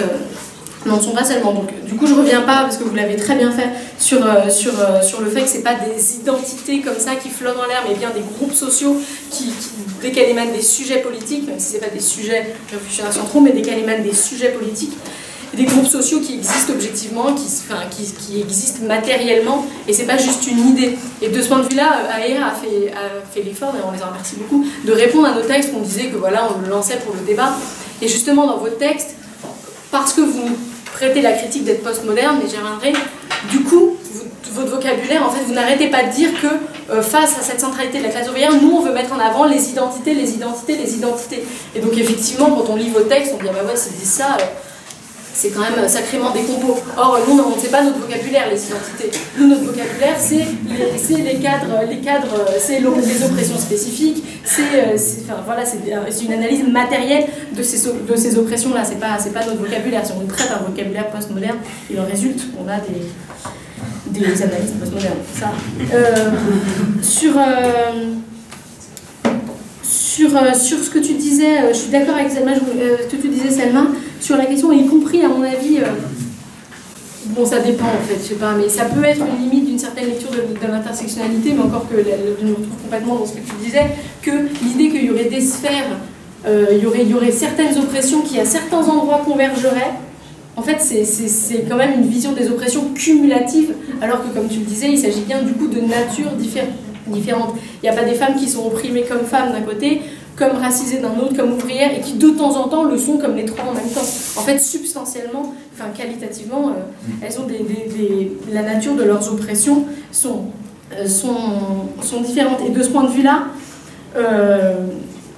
n'en 0.85 1.01
sont 1.01 1.11
pas 1.11 1.23
seulement. 1.23 1.53
Donc, 1.53 1.69
du 1.85 1.95
coup, 1.95 2.07
je 2.07 2.13
reviens 2.13 2.41
pas, 2.41 2.63
parce 2.63 2.77
que 2.77 2.83
vous 2.83 2.95
l'avez 2.95 3.15
très 3.15 3.35
bien 3.35 3.51
fait, 3.51 3.69
sur, 3.99 4.25
euh, 4.25 4.49
sur, 4.49 4.73
euh, 4.79 5.01
sur 5.01 5.21
le 5.21 5.29
fait 5.29 5.43
que 5.43 5.49
ce 5.49 5.57
pas 5.59 5.75
des 5.75 6.15
identités 6.15 6.81
comme 6.81 6.97
ça 6.97 7.15
qui 7.15 7.29
flottent 7.29 7.57
dans 7.57 7.65
l'air, 7.65 7.83
mais 7.87 7.95
bien 7.95 8.09
des 8.09 8.21
groupes 8.21 8.53
sociaux 8.53 8.97
qui, 9.29 9.53
dès 10.01 10.11
qu'elles 10.11 10.29
émanent 10.29 10.53
des 10.53 10.61
sujets 10.61 10.99
politiques, 10.99 11.47
même 11.47 11.59
si 11.59 11.73
ce 11.73 11.77
pas 11.77 11.89
des 11.89 11.99
sujets 11.99 12.55
révolutionnaires 12.71 13.13
centraux, 13.13 13.41
mais 13.41 13.51
dès 13.51 13.61
qu'elles 13.61 13.79
émanent 13.79 14.03
des 14.03 14.13
sujets 14.13 14.49
politiques, 14.49 14.93
des 15.53 15.65
groupes 15.65 15.87
sociaux 15.87 16.21
qui 16.21 16.35
existent 16.35 16.71
objectivement, 16.71 17.33
qui, 17.33 17.43
enfin, 17.43 17.81
qui, 17.89 18.05
qui 18.05 18.39
existent 18.39 18.85
matériellement, 18.87 19.65
et 19.85 19.91
c'est 19.91 20.05
pas 20.05 20.17
juste 20.17 20.47
une 20.47 20.69
idée. 20.69 20.97
Et 21.21 21.27
de 21.27 21.41
ce 21.41 21.49
point 21.49 21.59
de 21.59 21.67
vue-là, 21.67 22.07
AER 22.25 22.41
a 22.41 22.51
fait, 22.51 22.93
fait 23.33 23.43
l'effort, 23.43 23.75
et 23.75 23.85
on 23.85 23.91
les 23.91 24.01
en 24.01 24.07
remercie 24.07 24.37
beaucoup, 24.37 24.65
de 24.85 24.93
répondre 24.93 25.27
à 25.27 25.33
nos 25.33 25.41
textes. 25.41 25.71
On 25.75 25.81
disait 25.81 26.05
que 26.05 26.15
voilà, 26.15 26.49
on 26.55 26.61
le 26.61 26.69
lançait 26.69 26.99
pour 27.05 27.13
le 27.13 27.21
débat. 27.27 27.53
Et 28.01 28.07
justement, 28.07 28.47
dans 28.47 28.59
vos 28.59 28.69
textes, 28.69 29.15
parce 29.91 30.13
que 30.13 30.21
vous 30.21 30.57
prêtez 30.93 31.21
la 31.21 31.33
critique 31.33 31.63
d'être 31.63 31.83
postmoderne, 31.83 32.39
mais 32.41 32.49
j'y 32.49 32.57
reviendrai, 32.57 32.93
du 33.49 33.61
coup, 33.61 33.97
votre 34.53 34.69
vocabulaire, 34.69 35.25
en 35.25 35.29
fait, 35.29 35.43
vous 35.45 35.53
n'arrêtez 35.53 35.87
pas 35.87 36.03
de 36.03 36.11
dire 36.11 36.29
que 36.41 36.47
euh, 36.93 37.01
face 37.01 37.37
à 37.39 37.41
cette 37.41 37.61
centralité 37.61 37.99
de 37.99 38.03
la 38.03 38.09
classe 38.09 38.27
ouvrière, 38.29 38.51
nous, 38.61 38.71
on 38.71 38.81
veut 38.81 38.93
mettre 38.93 39.13
en 39.13 39.19
avant 39.19 39.45
les 39.45 39.69
identités, 39.69 40.13
les 40.13 40.33
identités, 40.33 40.75
les 40.75 40.95
identités. 40.95 41.43
Et 41.75 41.79
donc, 41.79 41.97
effectivement, 41.97 42.51
quand 42.51 42.71
on 42.71 42.75
lit 42.75 42.89
vos 42.89 43.01
textes, 43.01 43.33
on 43.33 43.41
dit, 43.41 43.49
ah 43.49 43.53
bah 43.53 43.69
ouais, 43.69 43.77
c'est 43.77 44.05
ça, 44.05 44.37
euh, 44.39 44.43
c'est 45.41 45.49
quand 45.49 45.61
même 45.61 45.87
sacrément 45.87 46.29
décompos. 46.29 46.77
Or, 46.95 47.17
nous, 47.27 47.41
on 47.41 47.55
ne 47.55 47.59
sait 47.59 47.69
pas 47.69 47.83
notre 47.83 47.97
vocabulaire, 47.97 48.43
les 48.51 48.63
identités. 48.63 49.09
Nous, 49.39 49.47
notre 49.47 49.63
vocabulaire, 49.63 50.15
c'est 50.19 51.15
les, 51.15 51.39
cadres, 51.39 51.79
les 51.89 51.97
cadres, 51.97 52.45
c'est 52.59 52.79
les 52.79 53.23
oppressions 53.23 53.57
spécifiques, 53.57 54.23
c'est 54.43 54.61
enfin, 55.23 55.41
voilà, 55.43 55.63
une 56.21 56.33
analyse 56.33 56.63
matérielle 56.67 57.25
de 57.57 57.63
ces, 57.63 58.37
oppressions-là. 58.37 58.83
C'est 58.85 58.99
pas, 58.99 59.17
pas 59.17 59.45
notre 59.47 59.61
vocabulaire. 59.61 60.05
Si 60.05 60.11
on 60.11 60.27
traite 60.27 60.51
un 60.51 60.63
vocabulaire 60.63 61.09
postmoderne, 61.09 61.57
il 61.89 61.99
en 61.99 62.05
résulte 62.05 62.55
qu'on 62.55 62.67
a 62.67 62.77
des 62.77 63.01
des 64.11 64.43
analystes 64.43 64.77
postmodernes. 64.77 65.13
Ça. 65.33 65.53
Euh, 65.93 66.31
sur, 67.01 67.31
euh, 67.37 68.13
sur, 69.81 70.35
euh, 70.35 70.53
sur 70.53 70.77
ce 70.79 70.89
que 70.89 70.99
tu 70.99 71.13
disais, 71.13 71.69
je 71.69 71.77
suis 71.77 71.91
d'accord 71.91 72.15
avec 72.15 72.29
ce 72.29 73.15
que 73.15 73.21
tu 73.21 73.29
disais 73.29 73.49
Selma, 73.49 73.87
sur 74.21 74.37
la 74.37 74.45
question, 74.45 74.71
y 74.71 74.85
compris 74.85 75.23
à 75.23 75.27
mon 75.27 75.43
avis, 75.43 75.79
bon 77.27 77.45
ça 77.45 77.59
dépend 77.59 77.85
en 77.85 78.07
fait, 78.07 78.17
je 78.21 78.29
sais 78.29 78.35
pas, 78.35 78.53
mais 78.53 78.69
ça 78.69 78.85
peut 78.85 79.03
être 79.03 79.21
une 79.21 79.49
limite 79.49 79.65
d'une 79.65 79.79
certaine 79.79 80.05
lecture 80.05 80.29
de, 80.31 80.67
l'intersectionnalité, 80.67 81.53
mais 81.55 81.63
encore 81.63 81.87
que 81.89 81.95
je 81.97 82.45
me 82.45 82.51
retrouve 82.51 82.77
complètement 82.83 83.15
dans 83.15 83.25
ce 83.25 83.33
que 83.33 83.39
tu 83.39 83.53
disais, 83.63 83.85
que 84.21 84.31
l'idée 84.63 84.89
qu'il 84.89 85.05
y 85.05 85.09
aurait 85.09 85.25
des 85.25 85.41
sphères, 85.41 85.97
aurait, 86.45 87.01
il 87.01 87.09
y 87.09 87.13
aurait 87.13 87.31
certaines 87.31 87.77
oppressions 87.77 88.21
qui 88.21 88.39
à 88.39 88.45
certains 88.45 88.83
endroits 88.87 89.21
convergeraient, 89.25 89.93
en 90.57 90.61
fait, 90.61 90.79
c'est 90.79 91.65
quand 91.67 91.77
même 91.77 91.93
une 91.93 92.07
vision 92.07 92.33
des 92.33 92.49
oppressions 92.49 92.89
cumulatives, 92.93 93.73
alors 94.01 94.21
que, 94.21 94.33
comme 94.33 94.47
tu 94.47 94.59
le 94.59 94.65
disais, 94.65 94.89
il 94.89 94.97
s'agit 94.97 95.21
bien 95.21 95.41
du 95.41 95.53
coup 95.53 95.67
de 95.67 95.79
natures 95.79 96.31
différentes. 96.33 97.55
Il 97.81 97.89
n'y 97.89 97.89
a 97.89 97.93
pas 97.93 98.03
des 98.03 98.15
femmes 98.15 98.35
qui 98.35 98.47
sont 98.47 98.65
opprimées 98.65 99.03
comme 99.03 99.25
femmes 99.25 99.53
d'un 99.53 99.61
côté, 99.61 100.01
comme 100.41 100.57
racisées 100.57 100.97
d'un 100.97 101.15
autre, 101.19 101.35
comme 101.35 101.53
ouvrières, 101.53 101.95
et 101.95 102.01
qui 102.01 102.13
de 102.13 102.29
temps 102.31 102.55
en 102.55 102.67
temps 102.67 102.83
le 102.83 102.97
sont 102.97 103.17
comme 103.17 103.35
les 103.35 103.45
trois 103.45 103.65
en 103.65 103.73
même 103.73 103.89
temps. 103.89 104.01
En 104.01 104.41
fait, 104.41 104.57
substantiellement, 104.57 105.53
enfin 105.73 105.89
qualitativement, 105.95 106.69
euh, 106.69 106.71
elles 107.21 107.39
ont 107.39 107.45
des, 107.45 108.31
la 108.51 108.63
nature 108.63 108.95
de 108.95 109.03
leurs 109.03 109.31
oppressions 109.31 109.85
sont, 110.11 110.45
euh, 110.93 111.05
sont, 111.07 111.35
sont 112.01 112.21
différentes. 112.21 112.59
Et 112.65 112.69
de 112.69 112.81
ce 112.81 112.89
point 112.89 113.03
de 113.03 113.11
vue-là, 113.11 113.43
euh, 114.17 114.73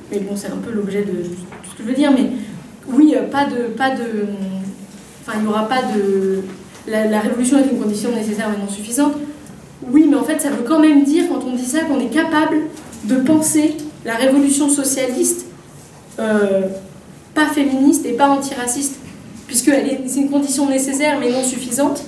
mais 0.09 0.19
bon, 0.19 0.37
c'est 0.37 0.47
un 0.47 0.61
peu 0.63 0.71
l'objet 0.71 1.01
de 1.01 1.23
tout 1.23 1.71
ce 1.71 1.77
que 1.77 1.83
je 1.83 1.89
veux 1.89 1.95
dire, 1.95 2.11
mais 2.11 2.29
oui, 2.87 3.13
pas 3.29 3.45
de, 3.45 3.73
pas 3.75 3.89
de 3.89 4.27
Enfin, 5.25 5.37
il 5.39 5.43
n'y 5.43 5.47
aura 5.47 5.69
pas 5.69 5.81
de. 5.95 6.41
La, 6.85 7.19
révolution 7.21 7.57
est 7.57 7.71
une 7.71 7.79
condition 7.79 8.11
nécessaire 8.13 8.49
mais 8.49 8.57
non 8.57 8.69
suffisante. 8.69 9.13
Oui, 9.89 10.05
mais 10.09 10.17
en 10.17 10.23
fait, 10.23 10.39
ça 10.41 10.49
veut 10.49 10.63
quand 10.67 10.79
même 10.79 11.03
dire, 11.03 11.25
quand 11.29 11.45
on 11.45 11.55
dit 11.55 11.65
ça, 11.65 11.81
qu'on 11.81 11.99
est 11.99 12.13
capable 12.13 12.57
de 13.05 13.15
penser 13.15 13.75
la 14.05 14.15
révolution 14.15 14.69
socialiste 14.69 15.45
euh, 16.19 16.67
pas 17.33 17.47
féministe 17.47 18.05
et 18.05 18.13
pas 18.13 18.29
antiraciste, 18.29 18.95
puisque 19.47 19.71
c'est 20.07 20.19
une 20.19 20.29
condition 20.29 20.69
nécessaire 20.69 21.17
mais 21.19 21.31
non 21.31 21.43
suffisante. 21.43 22.03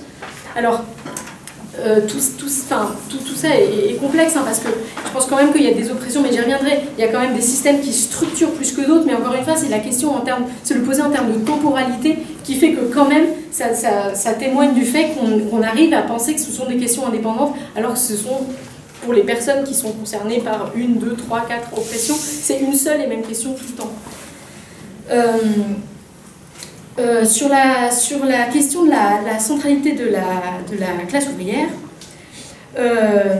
Alors, 0.54 0.84
euh, 1.80 2.00
tout, 2.06 2.18
tout, 2.38 2.46
tout, 2.46 3.34
ça 3.34 3.48
est, 3.54 4.00
complexe, 4.00 4.34
hein, 4.34 4.42
parce 4.46 4.60
que 4.60 4.68
je 5.04 5.12
pense 5.12 5.26
quand 5.26 5.36
même 5.36 5.52
qu'il 5.52 5.62
y 5.62 5.68
a 5.68 5.74
des 5.74 5.90
oppressions, 5.90 6.22
mais 6.22 6.32
j'y 6.32 6.40
reviendrai. 6.40 6.80
Il 6.96 7.04
y 7.04 7.06
a 7.06 7.08
quand 7.08 7.20
même 7.20 7.34
des 7.34 7.42
systèmes 7.42 7.80
qui 7.80 7.92
structurent 7.92 8.52
plus 8.52 8.72
que 8.72 8.80
d'autres, 8.80 9.04
mais 9.06 9.14
encore 9.14 9.34
une 9.34 9.44
fois, 9.44 9.56
c'est 9.56 9.68
la 9.68 9.80
question 9.80 10.14
en 10.14 10.20
termes, 10.20 10.44
se 10.64 10.72
le 10.72 10.82
poser 10.82 11.02
en 11.02 11.10
termes 11.10 11.32
de 11.32 11.38
temporalité 11.44 12.18
qui 12.44 12.54
fait 12.54 12.72
que 12.72 12.92
quand 12.94 13.06
même, 13.06 13.26
ça, 13.50 14.32
témoigne 14.38 14.72
du 14.72 14.86
fait 14.86 15.10
qu'on 15.14 15.62
arrive 15.62 15.92
à 15.92 16.02
penser 16.02 16.34
que 16.34 16.40
ce 16.40 16.50
sont 16.50 16.66
des 16.66 16.76
questions 16.76 17.06
indépendantes, 17.06 17.54
alors 17.76 17.92
que 17.92 17.98
ce 17.98 18.16
sont 18.16 18.46
pour 19.06 19.14
les 19.14 19.22
personnes 19.22 19.62
qui 19.62 19.72
sont 19.72 19.92
concernées 19.92 20.40
par 20.40 20.72
une, 20.74 20.98
deux, 20.98 21.14
trois, 21.14 21.46
quatre 21.46 21.72
oppressions, 21.72 22.16
c'est 22.18 22.58
une 22.58 22.74
seule 22.74 23.00
et 23.00 23.06
même 23.06 23.22
question 23.22 23.54
tout 23.54 23.64
le 23.68 23.74
temps. 23.74 23.92
Euh, 25.12 25.38
euh, 26.98 27.24
sur, 27.24 27.48
la, 27.48 27.92
sur 27.92 28.24
la 28.24 28.46
question 28.46 28.84
de 28.84 28.90
la, 28.90 29.38
centralité 29.38 29.92
de 29.92 30.06
la, 30.06 30.60
de 30.68 30.80
la 30.80 31.04
classe 31.06 31.28
ouvrière, 31.28 31.68
euh, 32.76 33.36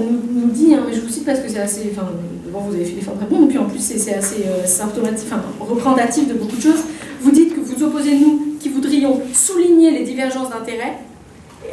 nous, 0.00 0.48
dit, 0.50 0.74
hein, 0.74 0.86
je 0.90 1.00
vous 1.00 1.08
cite 1.08 1.26
parce 1.26 1.40
que 1.40 1.48
c'est 1.48 1.60
assez, 1.60 1.92
enfin, 1.92 2.08
vous 2.50 2.74
avez 2.74 2.86
fait 2.86 3.00
très 3.00 3.26
bons, 3.28 3.44
et 3.44 3.48
puis 3.48 3.58
en 3.58 3.66
plus 3.66 3.80
c'est 3.80 4.14
assez 4.14 4.44
euh, 4.46 4.64
symptomatique, 4.64 5.28
enfin, 5.30 5.42
représentatif 5.60 6.26
de 6.26 6.34
beaucoup 6.34 6.56
de 6.56 6.62
choses. 6.62 6.84
Vous 7.20 7.30
dites 7.30 7.54
que 7.54 7.60
vous 7.60 7.82
opposez 7.82 8.16
nous 8.16 8.56
qui 8.58 8.70
voudrions 8.70 9.20
souligner 9.34 9.90
les 9.90 10.04
divergences 10.04 10.48
d'intérêts. 10.48 10.98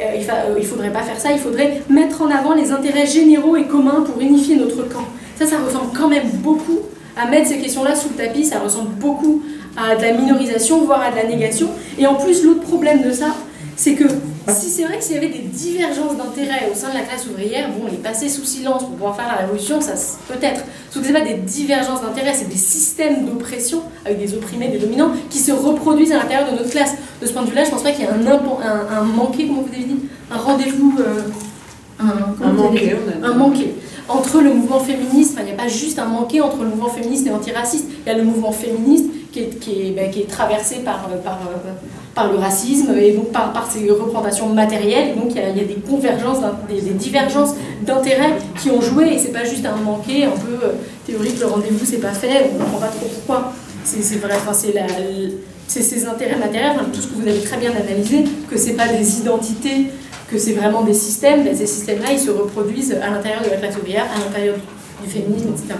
Euh, 0.00 0.54
il 0.56 0.62
ne 0.62 0.66
faudrait 0.66 0.90
pas 0.90 1.02
faire 1.02 1.18
ça, 1.20 1.32
il 1.32 1.38
faudrait 1.38 1.82
mettre 1.88 2.22
en 2.22 2.30
avant 2.30 2.54
les 2.54 2.72
intérêts 2.72 3.06
généraux 3.06 3.56
et 3.56 3.64
communs 3.64 4.02
pour 4.02 4.20
unifier 4.20 4.56
notre 4.56 4.88
camp. 4.88 5.04
Ça, 5.38 5.46
ça 5.46 5.58
ressemble 5.58 5.92
quand 5.96 6.08
même 6.08 6.28
beaucoup 6.34 6.80
à 7.16 7.26
mettre 7.26 7.48
ces 7.48 7.58
questions-là 7.58 7.94
sous 7.94 8.08
le 8.10 8.14
tapis, 8.14 8.44
ça 8.44 8.60
ressemble 8.60 8.90
beaucoup 8.90 9.42
à 9.76 9.96
de 9.96 10.02
la 10.02 10.12
minorisation, 10.12 10.84
voire 10.84 11.02
à 11.02 11.10
de 11.10 11.16
la 11.16 11.24
négation. 11.24 11.68
Et 11.98 12.06
en 12.06 12.14
plus, 12.14 12.44
l'autre 12.44 12.62
problème 12.62 13.02
de 13.02 13.10
ça, 13.10 13.34
c'est 13.80 13.94
que 13.94 14.04
si 14.48 14.68
c'est 14.68 14.84
vrai 14.84 14.98
que 14.98 15.04
s'il 15.04 15.14
y 15.14 15.16
avait 15.16 15.30
des 15.30 15.38
divergences 15.38 16.14
d'intérêts 16.14 16.68
au 16.70 16.74
sein 16.74 16.90
de 16.90 16.94
la 16.94 17.00
classe 17.00 17.26
ouvrière, 17.26 17.70
bon, 17.70 17.86
les 17.90 17.96
passer 17.96 18.28
sous 18.28 18.44
silence 18.44 18.82
pour 18.82 18.90
pouvoir 18.90 19.16
faire 19.16 19.26
la 19.26 19.46
révolution, 19.46 19.80
ça 19.80 19.94
peut-être. 20.28 20.64
Sauf 20.90 21.00
que 21.02 21.08
ce 21.08 21.12
pas 21.14 21.22
des 21.22 21.36
divergences 21.36 22.02
d'intérêts, 22.02 22.34
c'est 22.34 22.50
des 22.50 22.58
systèmes 22.58 23.24
d'oppression 23.24 23.80
avec 24.04 24.18
des 24.18 24.34
opprimés, 24.34 24.68
des 24.68 24.76
dominants, 24.76 25.12
qui 25.30 25.38
se 25.38 25.50
reproduisent 25.50 26.12
à 26.12 26.18
l'intérieur 26.18 26.52
de 26.52 26.58
notre 26.58 26.68
classe. 26.68 26.92
De 27.22 27.26
ce 27.26 27.32
point 27.32 27.42
de 27.42 27.48
vue-là, 27.48 27.64
je 27.64 27.70
pense 27.70 27.82
pas 27.82 27.92
qu'il 27.92 28.04
y 28.04 28.06
ait 28.06 28.10
un, 28.10 28.26
un, 28.26 28.98
un, 28.98 29.02
manqué, 29.02 29.46
comment 29.46 29.62
vous 29.62 29.72
avez 29.74 29.84
dit? 29.84 30.00
Un 30.30 30.36
rendez-vous. 30.36 30.98
Euh, 31.00 31.22
un, 32.00 32.46
un 32.46 32.52
manqué, 32.52 32.96
un 33.22 33.34
manqué 33.34 33.74
entre 34.10 34.42
le 34.42 34.52
mouvement 34.52 34.80
féministe, 34.80 35.38
il 35.38 35.44
n'y 35.46 35.52
a 35.52 35.54
pas 35.54 35.68
juste 35.68 35.98
un 35.98 36.06
manqué 36.06 36.42
entre 36.42 36.58
le 36.64 36.68
mouvement 36.68 36.88
féministe 36.88 37.26
et 37.26 37.30
antiraciste, 37.30 37.86
il 38.04 38.12
y 38.12 38.14
a 38.14 38.18
le 38.18 38.24
mouvement 38.24 38.52
féministe 38.52 39.06
qui 39.32 39.40
est, 39.40 39.58
qui 39.58 39.82
est, 39.82 39.90
ben, 39.92 40.10
qui 40.10 40.20
est 40.20 40.28
traversé 40.28 40.76
par, 40.80 41.08
par, 41.24 41.38
par, 42.20 42.32
le 42.32 42.38
racisme 42.38 42.94
et 42.98 43.12
donc 43.12 43.32
par, 43.32 43.66
ses 43.70 43.90
représentations 43.90 44.48
matérielles, 44.48 45.14
donc 45.16 45.30
il 45.30 45.36
y, 45.36 45.60
a, 45.60 45.64
des 45.64 45.80
convergences, 45.88 46.38
des, 46.68 46.80
divergences 46.92 47.54
d'intérêts 47.82 48.34
qui 48.60 48.70
ont 48.70 48.80
joué, 48.80 49.14
et 49.14 49.18
c'est 49.18 49.32
pas 49.32 49.44
juste 49.44 49.64
un 49.64 49.76
manqué 49.76 50.24
un 50.24 50.30
peu 50.30 50.64
euh, 50.64 50.72
théorique, 51.06 51.38
le 51.40 51.46
rendez-vous 51.46 51.84
c'est 51.84 51.98
pas 51.98 52.12
fait, 52.12 52.50
on 52.54 52.58
comprend 52.58 52.78
pas 52.78 52.88
trop 52.88 53.06
pourquoi. 53.06 53.52
C'est 53.84 54.16
vrai, 54.16 54.34
enfin, 54.36 54.52
c'est 54.52 54.74
c'est 55.66 55.82
ces 55.82 56.04
intérêts 56.06 56.36
matériels, 56.36 56.72
tout 56.92 57.00
ce 57.00 57.06
que 57.06 57.14
vous 57.14 57.28
avez 57.28 57.40
très 57.40 57.56
bien 57.56 57.70
analysé, 57.70 58.24
que 58.50 58.58
c'est 58.58 58.74
pas 58.74 58.88
des 58.88 59.18
identités 59.18 59.86
que 60.30 60.38
c'est 60.38 60.52
vraiment 60.52 60.82
des 60.82 60.94
systèmes, 60.94 61.42
mais 61.44 61.54
ces 61.54 61.66
systèmes-là, 61.66 62.12
ils 62.12 62.18
se 62.18 62.30
reproduisent 62.30 62.96
à 63.02 63.10
l'intérieur 63.10 63.42
de 63.42 63.50
la 63.50 63.56
classe 63.56 63.76
ouvrière, 63.76 64.04
à 64.14 64.18
l'intérieur 64.24 64.56
du 65.02 65.10
féminisme, 65.10 65.48
etc. 65.48 65.74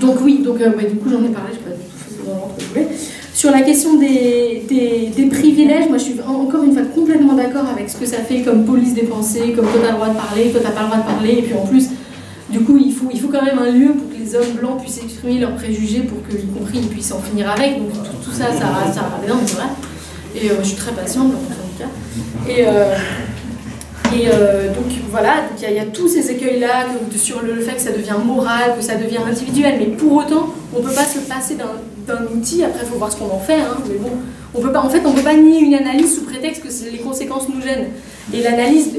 donc 0.00 0.16
oui, 0.22 0.42
donc 0.44 0.58
du 0.58 0.96
coup 0.96 1.10
j'en 1.10 1.24
ai 1.24 1.28
parlé, 1.28 1.52
je 1.52 1.58
ne 1.58 1.64
sais 1.64 1.70
pas 1.70 2.82
tout 2.82 2.96
Sur 3.32 3.50
la 3.50 3.62
question 3.62 3.98
des, 3.98 4.64
privilèges, 5.30 5.88
moi 5.88 5.98
je 5.98 6.04
suis 6.04 6.20
encore 6.20 6.62
une 6.64 6.72
fois 6.72 6.82
complètement 6.94 7.34
d'accord 7.34 7.66
avec 7.70 7.88
ce 7.88 7.96
que 7.96 8.06
ça 8.06 8.18
fait 8.18 8.42
comme 8.42 8.64
police 8.64 8.94
des 8.94 9.02
pensées, 9.02 9.52
comme 9.56 9.66
toi 9.66 9.80
tu 9.80 9.86
as 9.86 9.92
le 9.92 9.96
droit 9.96 10.08
de 10.08 10.16
parler, 10.16 10.50
toi 10.50 10.60
tu 10.60 10.66
n'as 10.66 10.72
pas 10.72 10.82
le 10.82 10.86
droit 10.86 10.98
de 10.98 11.06
parler, 11.06 11.32
et 11.38 11.42
puis 11.42 11.54
en 11.54 11.66
plus, 11.66 11.88
du 12.50 12.60
coup 12.60 12.78
il 12.78 12.92
faut, 12.92 13.28
quand 13.28 13.44
même 13.44 13.58
un 13.58 13.70
lieu 13.70 13.92
pour 13.92 14.10
les 14.18 14.34
hommes 14.34 14.56
blancs 14.58 14.80
puissent 14.80 15.02
exprimer 15.02 15.40
leurs 15.40 15.54
préjugés 15.54 16.00
pour 16.00 16.22
que, 16.22 16.36
compris, 16.58 16.78
ils 16.82 16.88
puissent 16.88 17.12
en 17.12 17.20
finir 17.20 17.50
avec. 17.50 17.78
Donc 17.78 17.92
tout, 18.22 18.32
ça, 18.32 18.46
ça, 18.52 18.92
ça, 18.92 19.18
mais 19.22 19.28
non, 19.28 19.36
c'est 19.44 19.56
vrai. 19.56 19.66
Et 20.34 20.50
euh, 20.50 20.56
je 20.60 20.68
suis 20.68 20.76
très 20.76 20.92
patiente 20.92 21.32
dans 21.32 21.38
tout 21.38 21.78
cas. 21.78 22.50
Et, 22.50 22.66
euh, 22.66 22.94
et 24.14 24.28
euh, 24.28 24.68
donc 24.68 24.86
voilà, 25.10 25.44
il 25.56 25.74
y, 25.74 25.78
a 25.78 25.84
tous 25.84 26.08
ces 26.08 26.30
écueils-là 26.30 26.86
sur 27.16 27.42
le, 27.42 27.60
fait 27.60 27.74
que 27.76 27.80
ça 27.80 27.92
devient 27.92 28.16
moral, 28.24 28.76
que 28.76 28.84
ça 28.84 28.96
devient 28.96 29.18
individuel, 29.26 29.76
mais 29.78 29.86
pour 29.86 30.12
autant, 30.12 30.48
on 30.74 30.80
ne 30.80 30.84
peut 30.84 30.94
pas 30.94 31.04
se 31.04 31.18
passer 31.20 31.56
d'un 31.56 32.26
outil, 32.34 32.62
après 32.62 32.80
il 32.82 32.88
faut 32.88 32.96
voir 32.96 33.10
ce 33.10 33.16
qu'on 33.16 33.26
en 33.26 33.40
fait, 33.40 33.60
hein, 33.60 33.78
mais 33.88 33.96
bon, 33.96 34.10
on 34.54 34.60
peut 34.60 34.72
pas, 34.72 34.80
en 34.80 34.88
fait 34.88 35.02
on 35.04 35.10
ne 35.10 35.16
peut 35.16 35.22
pas 35.22 35.34
nier 35.34 35.60
une 35.60 35.74
analyse 35.74 36.14
sous 36.14 36.24
prétexte 36.24 36.62
que 36.62 36.90
les 36.90 36.98
conséquences 36.98 37.48
nous 37.48 37.60
gênent. 37.60 37.88
Et 38.34 38.42
l'analyse, 38.42 38.90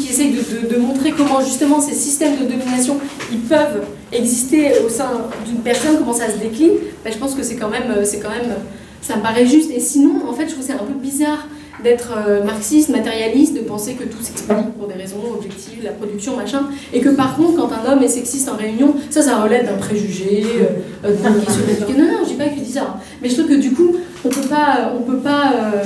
qui 0.00 0.08
essaie 0.08 0.30
de, 0.30 0.76
montrer 0.78 1.12
comment 1.12 1.40
justement 1.40 1.80
ces 1.80 1.94
systèmes 1.94 2.36
de 2.36 2.44
domination 2.44 2.96
ils 3.30 3.38
peuvent 3.38 3.82
exister 4.12 4.72
au 4.84 4.88
sein 4.88 5.10
d'une 5.46 5.58
personne, 5.58 5.96
comment 5.98 6.12
ça 6.12 6.28
se 6.28 6.38
décline, 6.38 6.72
ben, 7.04 7.12
je 7.12 7.18
pense 7.18 7.34
que 7.34 7.42
c'est 7.42 7.56
quand 7.56 7.70
même, 7.70 8.04
c'est 8.04 8.18
quand 8.18 8.30
même, 8.30 8.54
ça 9.00 9.16
me 9.16 9.22
paraît 9.22 9.46
juste. 9.46 9.70
Et 9.70 9.80
sinon, 9.80 10.22
en 10.28 10.32
fait, 10.32 10.46
je 10.48 10.52
trouve 10.54 10.64
c'est 10.64 10.72
un 10.72 10.78
peu 10.78 10.94
bizarre 10.94 11.46
d'être 11.82 12.12
euh, 12.16 12.44
marxiste, 12.44 12.88
matérialiste, 12.90 13.54
de 13.54 13.60
penser 13.60 13.94
que 13.94 14.04
tout 14.04 14.22
s'explique 14.22 14.72
pour 14.78 14.86
des 14.86 14.94
raisons 14.94 15.16
objectives, 15.34 15.82
la 15.82 15.92
production, 15.92 16.36
machin, 16.36 16.66
et 16.92 17.00
que 17.00 17.08
par 17.10 17.36
contre, 17.36 17.56
quand 17.56 17.70
un 17.72 17.92
homme 17.92 18.02
est 18.02 18.08
sexiste 18.08 18.48
en 18.48 18.56
réunion, 18.56 18.94
ça, 19.10 19.22
ça 19.22 19.42
relève 19.42 19.66
d'un 19.66 19.76
préjugé, 19.76 20.44
euh, 20.60 21.08
euh 21.08 21.14
d'une 21.14 21.44
question 21.44 21.98
Non, 21.98 22.04
non, 22.04 22.18
je 22.24 22.30
dis 22.30 22.34
pas 22.34 22.48
qu'il 22.48 22.62
dit 22.62 22.72
ça, 22.72 22.82
hein. 22.82 23.00
mais 23.20 23.28
je 23.28 23.34
trouve 23.34 23.48
que 23.48 23.60
du 23.60 23.72
coup, 23.72 23.96
on 24.24 24.28
peut 24.28 24.48
pas, 24.48 24.92
on 24.96 25.02
peut 25.02 25.18
pas, 25.18 25.52
euh, 25.52 25.82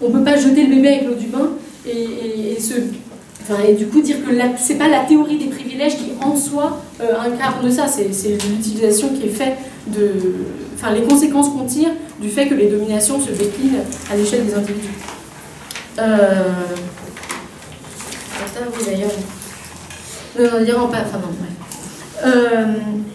on 0.00 0.10
peut 0.10 0.22
pas 0.22 0.36
jeter 0.36 0.66
le 0.66 0.76
bébé 0.76 0.88
avec 0.88 1.06
l'eau 1.06 1.14
du 1.14 1.26
bain 1.26 1.50
et, 1.86 2.60
se 2.60 2.74
Enfin, 3.46 3.62
et 3.68 3.74
du 3.74 3.88
coup, 3.88 4.00
dire 4.00 4.24
que 4.24 4.32
c'est 4.56 4.78
pas 4.78 4.88
la 4.88 5.00
théorie 5.00 5.36
des 5.36 5.48
privilèges 5.48 5.98
qui 5.98 6.12
en 6.22 6.34
soi 6.34 6.80
incarne 6.98 7.70
ça, 7.70 7.86
c'est 7.86 8.08
l'utilisation 8.48 9.10
qui 9.10 9.26
est 9.26 9.30
faite 9.30 9.58
de, 9.88 10.12
enfin, 10.74 10.94
les 10.94 11.02
conséquences 11.02 11.50
qu'on 11.50 11.66
tire 11.66 11.90
du 12.22 12.30
fait 12.30 12.46
que 12.46 12.54
les 12.54 12.68
dominations 12.68 13.20
se 13.20 13.32
déclinent 13.32 13.82
à 14.10 14.16
l'échelle 14.16 14.46
des 14.46 14.54
individus. 14.54 14.94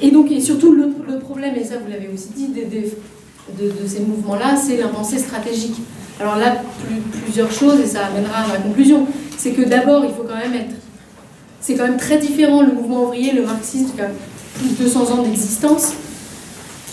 Et 0.02 0.12
donc, 0.12 0.32
et 0.32 0.40
surtout, 0.40 0.74
le, 0.74 1.20
problème, 1.20 1.56
et 1.56 1.64
ça 1.64 1.76
vous 1.78 1.90
l'avez 1.90 2.10
aussi 2.14 2.30
dit, 2.36 2.48
de, 2.48 3.88
ces 3.88 4.02
mouvements-là, 4.02 4.56
c'est 4.56 4.78
l'impensée 4.78 5.20
stratégique. 5.20 5.76
Alors 6.20 6.38
là, 6.38 6.58
plus, 6.86 7.22
plusieurs 7.22 7.52
choses, 7.52 7.80
et 7.80 7.86
ça 7.86 8.08
amènera 8.08 8.44
à 8.44 8.48
ma 8.48 8.58
conclusion. 8.58 9.08
C'est 9.38 9.52
que 9.52 9.62
d'abord, 9.62 10.04
il 10.06 10.12
faut 10.12 10.24
quand 10.24 10.38
même 10.38 10.54
être. 10.54 10.76
C'est 11.62 11.76
quand 11.76 11.84
même 11.84 11.98
très 11.98 12.18
différent 12.18 12.62
le 12.62 12.72
mouvement 12.72 13.04
ouvrier, 13.04 13.34
le 13.34 13.46
marxisme, 13.46 13.92
qui 13.96 14.02
a 14.02 14.10
plus 14.58 14.70
de 14.70 14.84
200 14.84 15.12
ans 15.12 15.24
d'existence, 15.24 15.94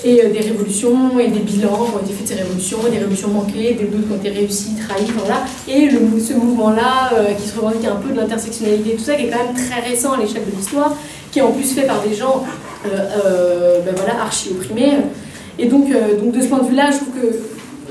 et 0.04 0.22
euh, 0.22 0.30
des 0.30 0.40
révolutions 0.40 1.18
et 1.18 1.28
des 1.28 1.40
bilans 1.40 1.86
qui 1.86 1.94
ont 1.94 2.04
été 2.04 2.12
faits 2.12 2.22
de 2.22 2.28
ces 2.28 2.34
révolutions, 2.34 2.78
des 2.90 2.98
révolutions 2.98 3.28
manquées, 3.28 3.74
des 3.74 3.84
d'autres 3.84 4.06
qui 4.06 4.12
ont 4.12 4.16
été 4.16 4.30
réussies, 4.30 4.74
trahies, 4.76 5.10
voilà. 5.16 5.44
Et 5.68 5.88
le, 5.88 6.00
ce 6.20 6.34
mouvement-là, 6.34 7.12
euh, 7.14 7.34
qui 7.34 7.48
se 7.48 7.56
revendique 7.56 7.86
un 7.86 7.96
peu 7.96 8.10
de 8.10 8.16
l'intersectionnalité, 8.16 8.96
tout 8.96 9.04
ça, 9.04 9.14
qui 9.14 9.24
est 9.24 9.30
quand 9.30 9.44
même 9.44 9.54
très 9.54 9.88
récent 9.88 10.12
à 10.12 10.18
l'échelle 10.18 10.44
de 10.50 10.56
l'histoire, 10.56 10.94
qui 11.30 11.38
est 11.38 11.42
en 11.42 11.52
plus 11.52 11.72
fait 11.72 11.86
par 11.86 12.02
des 12.02 12.14
gens 12.14 12.44
euh, 12.86 13.80
ben 13.84 13.94
voilà, 13.96 14.22
archi-opprimés. 14.22 14.98
Et 15.58 15.66
donc, 15.66 15.88
donc, 16.22 16.32
de 16.32 16.40
ce 16.40 16.46
point 16.46 16.58
de 16.58 16.68
vue-là, 16.68 16.90
je 16.90 16.98
trouve 16.98 17.14
que 17.14 17.36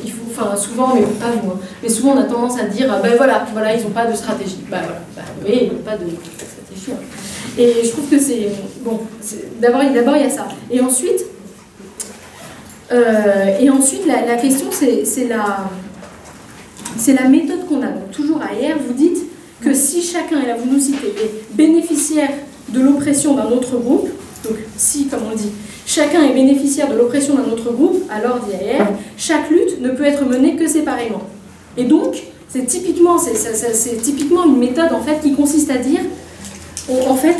il 0.03 0.11
faut, 0.11 0.21
enfin, 0.29 0.55
souvent, 0.55 0.93
mais 0.93 1.01
pas 1.01 1.31
nous, 1.41 1.49
hein, 1.49 1.59
mais 1.81 1.89
souvent 1.89 2.11
on 2.11 2.19
a 2.19 2.23
tendance 2.23 2.59
à 2.59 2.65
dire, 2.65 2.87
ben 3.01 3.13
voilà, 3.17 3.43
voilà 3.51 3.73
ils 3.73 3.81
n'ont 3.83 3.89
pas 3.89 4.05
de 4.05 4.15
stratégie. 4.15 4.59
Ben 4.69 4.81
voilà, 4.83 5.29
ben, 5.43 5.51
ils 5.51 5.69
n'ont 5.69 5.79
pas 5.79 5.97
de 5.97 6.05
stratégie. 6.05 6.91
Hein. 6.91 7.03
Et 7.57 7.83
je 7.83 7.89
trouve 7.89 8.07
que 8.09 8.19
c'est. 8.19 8.49
Bon, 8.81 8.99
d'abord, 9.59 9.81
il 9.83 9.93
y 9.93 10.25
a 10.25 10.29
ça. 10.29 10.47
Et 10.69 10.79
ensuite, 10.79 11.25
euh, 12.91 13.57
et 13.59 13.69
ensuite, 13.69 14.05
la, 14.05 14.35
question, 14.37 14.67
c'est 14.71 15.27
la, 15.27 15.69
méthode 17.27 17.67
qu'on 17.67 17.81
a. 17.81 17.87
Donc, 17.87 18.11
toujours 18.11 18.41
à 18.41 18.53
hier, 18.53 18.77
vous 18.85 18.93
dites 18.93 19.23
que 19.61 19.73
si 19.73 20.01
chacun, 20.01 20.41
et 20.41 20.47
là 20.47 20.55
vous 20.55 20.71
nous 20.71 20.79
citez, 20.79 21.07
est 21.07 21.55
bénéficiaire 21.55 22.29
de 22.69 22.79
l'oppression 22.81 23.35
d'un 23.35 23.49
autre 23.49 23.77
groupe, 23.77 24.09
donc 24.43 24.57
si, 24.77 25.07
comme 25.07 25.21
on 25.31 25.35
dit, 25.35 25.51
chacun 25.87 26.23
est 26.23 26.33
bénéficiaire 26.33 26.89
de 26.89 26.95
l'oppression 26.95 27.35
d'un 27.35 27.51
autre 27.51 27.71
groupe, 27.71 28.03
alors 28.11 28.39
dit 28.39 28.53
chaque 29.17 29.49
lutte 29.49 29.81
ne 29.81 29.89
peut 29.89 30.05
être 30.05 30.23
menée 30.25 30.55
que 30.55 30.67
séparément. 30.67 31.23
Et 31.77 31.85
donc, 31.85 32.21
c'est 32.49 32.65
typiquement, 32.65 33.17
typiquement 34.03 34.45
une 34.45 34.57
méthode 34.57 34.93
en 34.93 35.01
fait 35.01 35.19
qui 35.21 35.33
consiste 35.33 35.71
à 35.71 35.77
dire, 35.77 36.01
en 36.89 37.15
fait, 37.15 37.35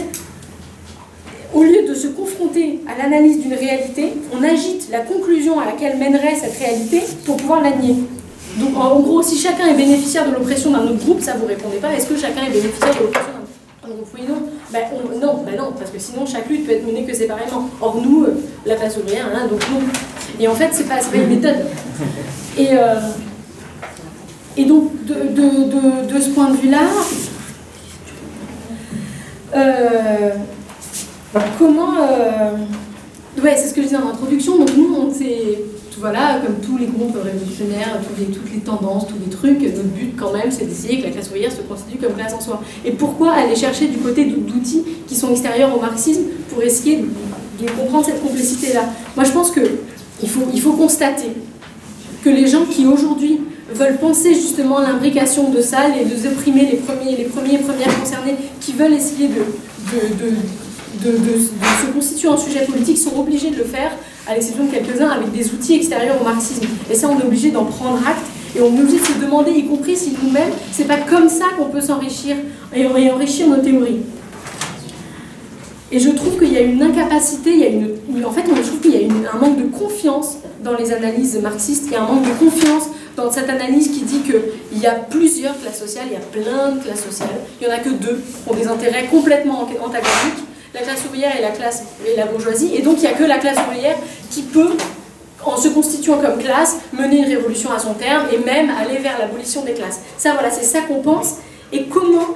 au 1.56 1.64
lieu 1.64 1.88
de 1.88 1.94
se 1.94 2.08
confronter 2.08 2.82
à 2.86 3.02
l'analyse 3.02 3.42
d'une 3.42 3.54
réalité, 3.54 4.14
on 4.34 4.44
agite 4.44 4.90
la 4.92 5.00
conclusion 5.00 5.58
à 5.60 5.66
laquelle 5.66 5.98
mènerait 5.98 6.36
cette 6.36 6.58
réalité 6.58 7.02
pour 7.26 7.38
pouvoir 7.38 7.62
la 7.62 7.72
nier. 7.72 7.96
Donc 8.58 8.76
en 8.78 9.00
gros, 9.00 9.24
si 9.24 9.38
chacun 9.38 9.68
est 9.68 9.78
bénéficiaire 9.78 10.30
de 10.30 10.34
l'oppression 10.34 10.72
d'un 10.72 10.84
autre 10.84 11.04
groupe, 11.06 11.22
ça 11.22 11.34
vous 11.40 11.46
répondez 11.46 11.78
pas, 11.78 11.94
est-ce 11.94 12.08
que 12.08 12.18
chacun 12.18 12.44
est 12.44 12.52
bénéficiaire 12.52 12.94
de 12.94 13.04
l'oppression 13.04 13.32
d'un 13.84 13.90
autre 13.90 13.96
groupe 13.96 14.10
Oui, 14.14 14.22
non. 14.28 14.36
Ben, 14.72 14.84
non, 15.22 15.44
ben 15.46 15.56
non, 15.58 15.74
parce 15.78 15.92
que 15.92 16.00
sinon 16.00 16.26
chaque 16.26 16.50
lutte 16.50 16.66
peut 16.66 16.74
être 16.74 16.86
menée 16.86 17.06
que 17.06 17.14
séparément. 17.14 17.70
Or 17.82 18.02
nous, 18.02 18.26
euh, 18.26 18.38
la 18.66 18.76
classe 18.76 18.98
ouvrière, 18.98 19.28
hein, 19.34 19.48
donc 19.50 19.62
non. 19.72 19.80
Et 20.38 20.48
en 20.50 20.56
fait, 20.56 20.70
c'est 20.74 20.88
pas, 20.90 20.98
pas 20.98 21.18
une 21.18 21.30
méthode. 21.30 21.66
Et, 22.58 22.68
euh, 22.72 22.96
et 24.58 24.66
donc, 24.66 24.92
de, 25.06 25.14
de, 25.14 26.08
de, 26.10 26.14
de, 26.14 26.20
ce 26.20 26.30
point 26.32 26.50
de 26.50 26.58
vue-là, 26.58 26.80
euh, 29.56 30.30
comment. 31.60 31.94
Euh... 32.02 32.58
Ouais, 33.44 33.56
c'est 33.58 33.68
ce 33.68 33.74
que 33.74 33.82
je 33.82 33.88
disais 33.88 33.98
en 33.98 34.10
introduction. 34.10 34.58
Donc, 34.58 34.76
nous, 34.76 34.96
on 34.96 35.14
s'est. 35.14 35.60
Voilà, 35.98 36.42
comme 36.46 36.56
tous 36.56 36.78
les 36.78 36.88
groupes 36.88 37.16
révolutionnaires, 37.16 38.00
toutes 38.06 38.20
les, 38.20 38.26
toutes 38.26 38.54
les 38.54 38.60
tendances, 38.60 39.08
tous 39.08 39.16
les 39.24 39.30
trucs, 39.30 39.62
notre 39.62 39.88
but 39.88 40.14
quand 40.18 40.34
même, 40.34 40.52
c'est 40.52 40.66
d'essayer 40.66 41.00
que 41.00 41.06
la 41.06 41.12
classe 41.12 41.28
ouvrière 41.30 41.52
se 41.52 41.62
constitue 41.62 41.98
comme 41.98 42.14
classe 42.14 42.34
en 42.34 42.42
soi. 42.42 42.62
Et 42.84 42.92
pourquoi 42.92 43.32
aller 43.32 43.56
chercher 43.56 43.88
du 43.88 43.98
côté 43.98 44.26
d'outils 44.26 44.84
qui 45.08 45.16
sont 45.16 45.32
extérieurs 45.32 45.76
au 45.76 45.80
marxisme 45.80 46.24
pour 46.50 46.62
essayer 46.62 46.98
de, 47.62 47.66
comprendre 47.72 48.06
cette 48.06 48.22
complexité-là? 48.22 48.90
Moi, 49.16 49.24
je 49.24 49.32
pense 49.32 49.52
qu'il 49.52 50.30
faut, 50.30 50.44
il 50.54 50.62
faut 50.62 50.74
constater 50.74 51.30
que 52.26 52.30
les 52.30 52.46
gens 52.48 52.66
qui 52.66 52.86
aujourd'hui 52.86 53.40
veulent 53.74 53.98
penser 53.98 54.36
justement 54.36 54.80
l'imbrication 54.80 55.50
de 55.50 55.62
salles 55.62 55.94
et 56.00 56.04
de 56.04 56.28
opprimer 56.28 56.70
les 56.70 56.78
premiers, 56.78 57.16
les 57.16 57.24
premiers 57.24 57.60
premières 57.60 57.98
concernés 57.98 58.36
qui 58.60 58.74
veulent 58.74 58.94
essayer 58.94 59.30
de 59.30 59.44
de, 61.04 61.40
se 61.40 61.94
constituer 61.94 62.28
en 62.28 62.38
sujet 62.38 62.66
politique 62.66 62.98
sont 62.98 63.20
obligés 63.20 63.52
de 63.52 63.58
le 63.58 63.64
faire, 63.64 63.92
à 64.28 64.34
l'exception 64.34 64.66
de 64.66 64.72
quelques-uns, 64.72 65.10
avec 65.10 65.32
des 65.32 65.52
outils 65.52 65.76
extérieurs 65.76 66.20
au 66.22 66.24
marxisme. 66.24 66.66
Et 66.90 66.96
ça, 66.96 67.10
on 67.10 67.20
est 67.20 67.24
obligé 67.24 67.52
d'en 67.52 67.66
prendre 67.66 68.00
acte 68.06 68.26
et 68.56 68.62
on 68.62 68.76
est 68.76 68.82
obligé 68.82 69.00
de 69.00 69.06
se 69.06 69.20
demander, 69.22 69.52
y 69.52 69.66
compris 69.66 69.96
si 69.96 70.16
nous-mêmes, 70.24 70.52
c'est 70.72 70.88
pas 70.88 70.98
comme 70.98 71.30
ça 71.30 71.46
qu'on 71.58 71.66
peut 71.66 71.82
s'enrichir 71.82 72.38
et 72.74 72.86
enrichir 72.88 73.48
nos 73.48 73.58
théories. 73.58 74.02
Et 75.92 76.00
je 76.00 76.10
trouve 76.10 76.40
qu'il 76.40 76.52
y 76.52 76.58
a 76.58 76.62
une 76.62 76.82
incapacité, 76.82 77.52
il 77.54 77.60
y 77.60 77.64
a 77.64 77.70
une, 77.70 78.26
en 78.26 78.32
fait, 78.32 78.44
je 78.48 78.62
trouve 78.62 78.80
qu'il 78.82 78.92
y 78.92 79.06
a 79.06 79.34
un 79.34 79.38
manque 79.38 79.58
de 79.58 79.68
confiance 79.68 80.38
dans 80.64 80.76
les 80.76 80.92
analyses 80.92 81.40
marxistes, 81.42 81.84
il 81.88 81.94
y 81.94 81.96
a 81.96 82.04
un 82.04 82.08
manque 82.08 82.26
de 82.26 82.34
confiance 82.44 82.90
dans 83.16 83.32
cette 83.32 83.50
analyse 83.50 83.90
qui 83.90 84.02
dit 84.02 84.22
qu'il 84.22 84.82
y 84.82 84.88
a 84.88 84.94
plusieurs 84.94 85.58
classes 85.60 85.80
sociales, 85.80 86.08
il 86.08 86.14
y 86.14 86.16
a 86.16 86.44
plein 86.44 86.72
de 86.72 86.80
classes 86.82 87.04
sociales, 87.04 87.30
il 87.62 87.68
n'y 87.68 87.74
en 87.74 87.76
a 87.76 87.80
que 87.80 87.90
deux 87.90 88.20
qui 88.20 88.52
ont 88.52 88.56
des 88.56 88.68
intérêts 88.68 89.06
complètement 89.06 89.62
antagoniques 89.62 90.44
la 90.76 90.82
classe 90.82 91.06
ouvrière 91.06 91.32
et 91.38 91.42
la 91.42 91.52
classe 91.52 91.84
et 92.06 92.16
la 92.18 92.26
bourgeoisie, 92.26 92.76
et 92.76 92.82
donc 92.82 92.98
il 92.98 93.02
n'y 93.02 93.08
a 93.08 93.14
que 93.14 93.24
la 93.24 93.38
classe 93.38 93.58
ouvrière 93.68 93.96
qui 94.30 94.42
peut, 94.42 94.76
en 95.44 95.58
se 95.58 95.70
constituant 95.70 96.18
comme 96.18 96.38
classe, 96.38 96.78
mener 96.92 97.20
une 97.20 97.26
révolution 97.26 97.72
à 97.72 97.80
son 97.80 97.94
terme 97.94 98.26
et 98.34 98.38
même 98.40 98.70
aller 98.70 98.98
vers 98.98 99.18
l'abolition 99.18 99.64
des 99.64 99.74
classes. 99.74 100.02
Ça, 100.18 100.34
voilà, 100.34 100.52
c'est 100.52 100.66
ça 100.66 100.82
qu'on 100.82 101.02
pense. 101.02 101.36
Et 101.72 101.86
comment 101.86 102.28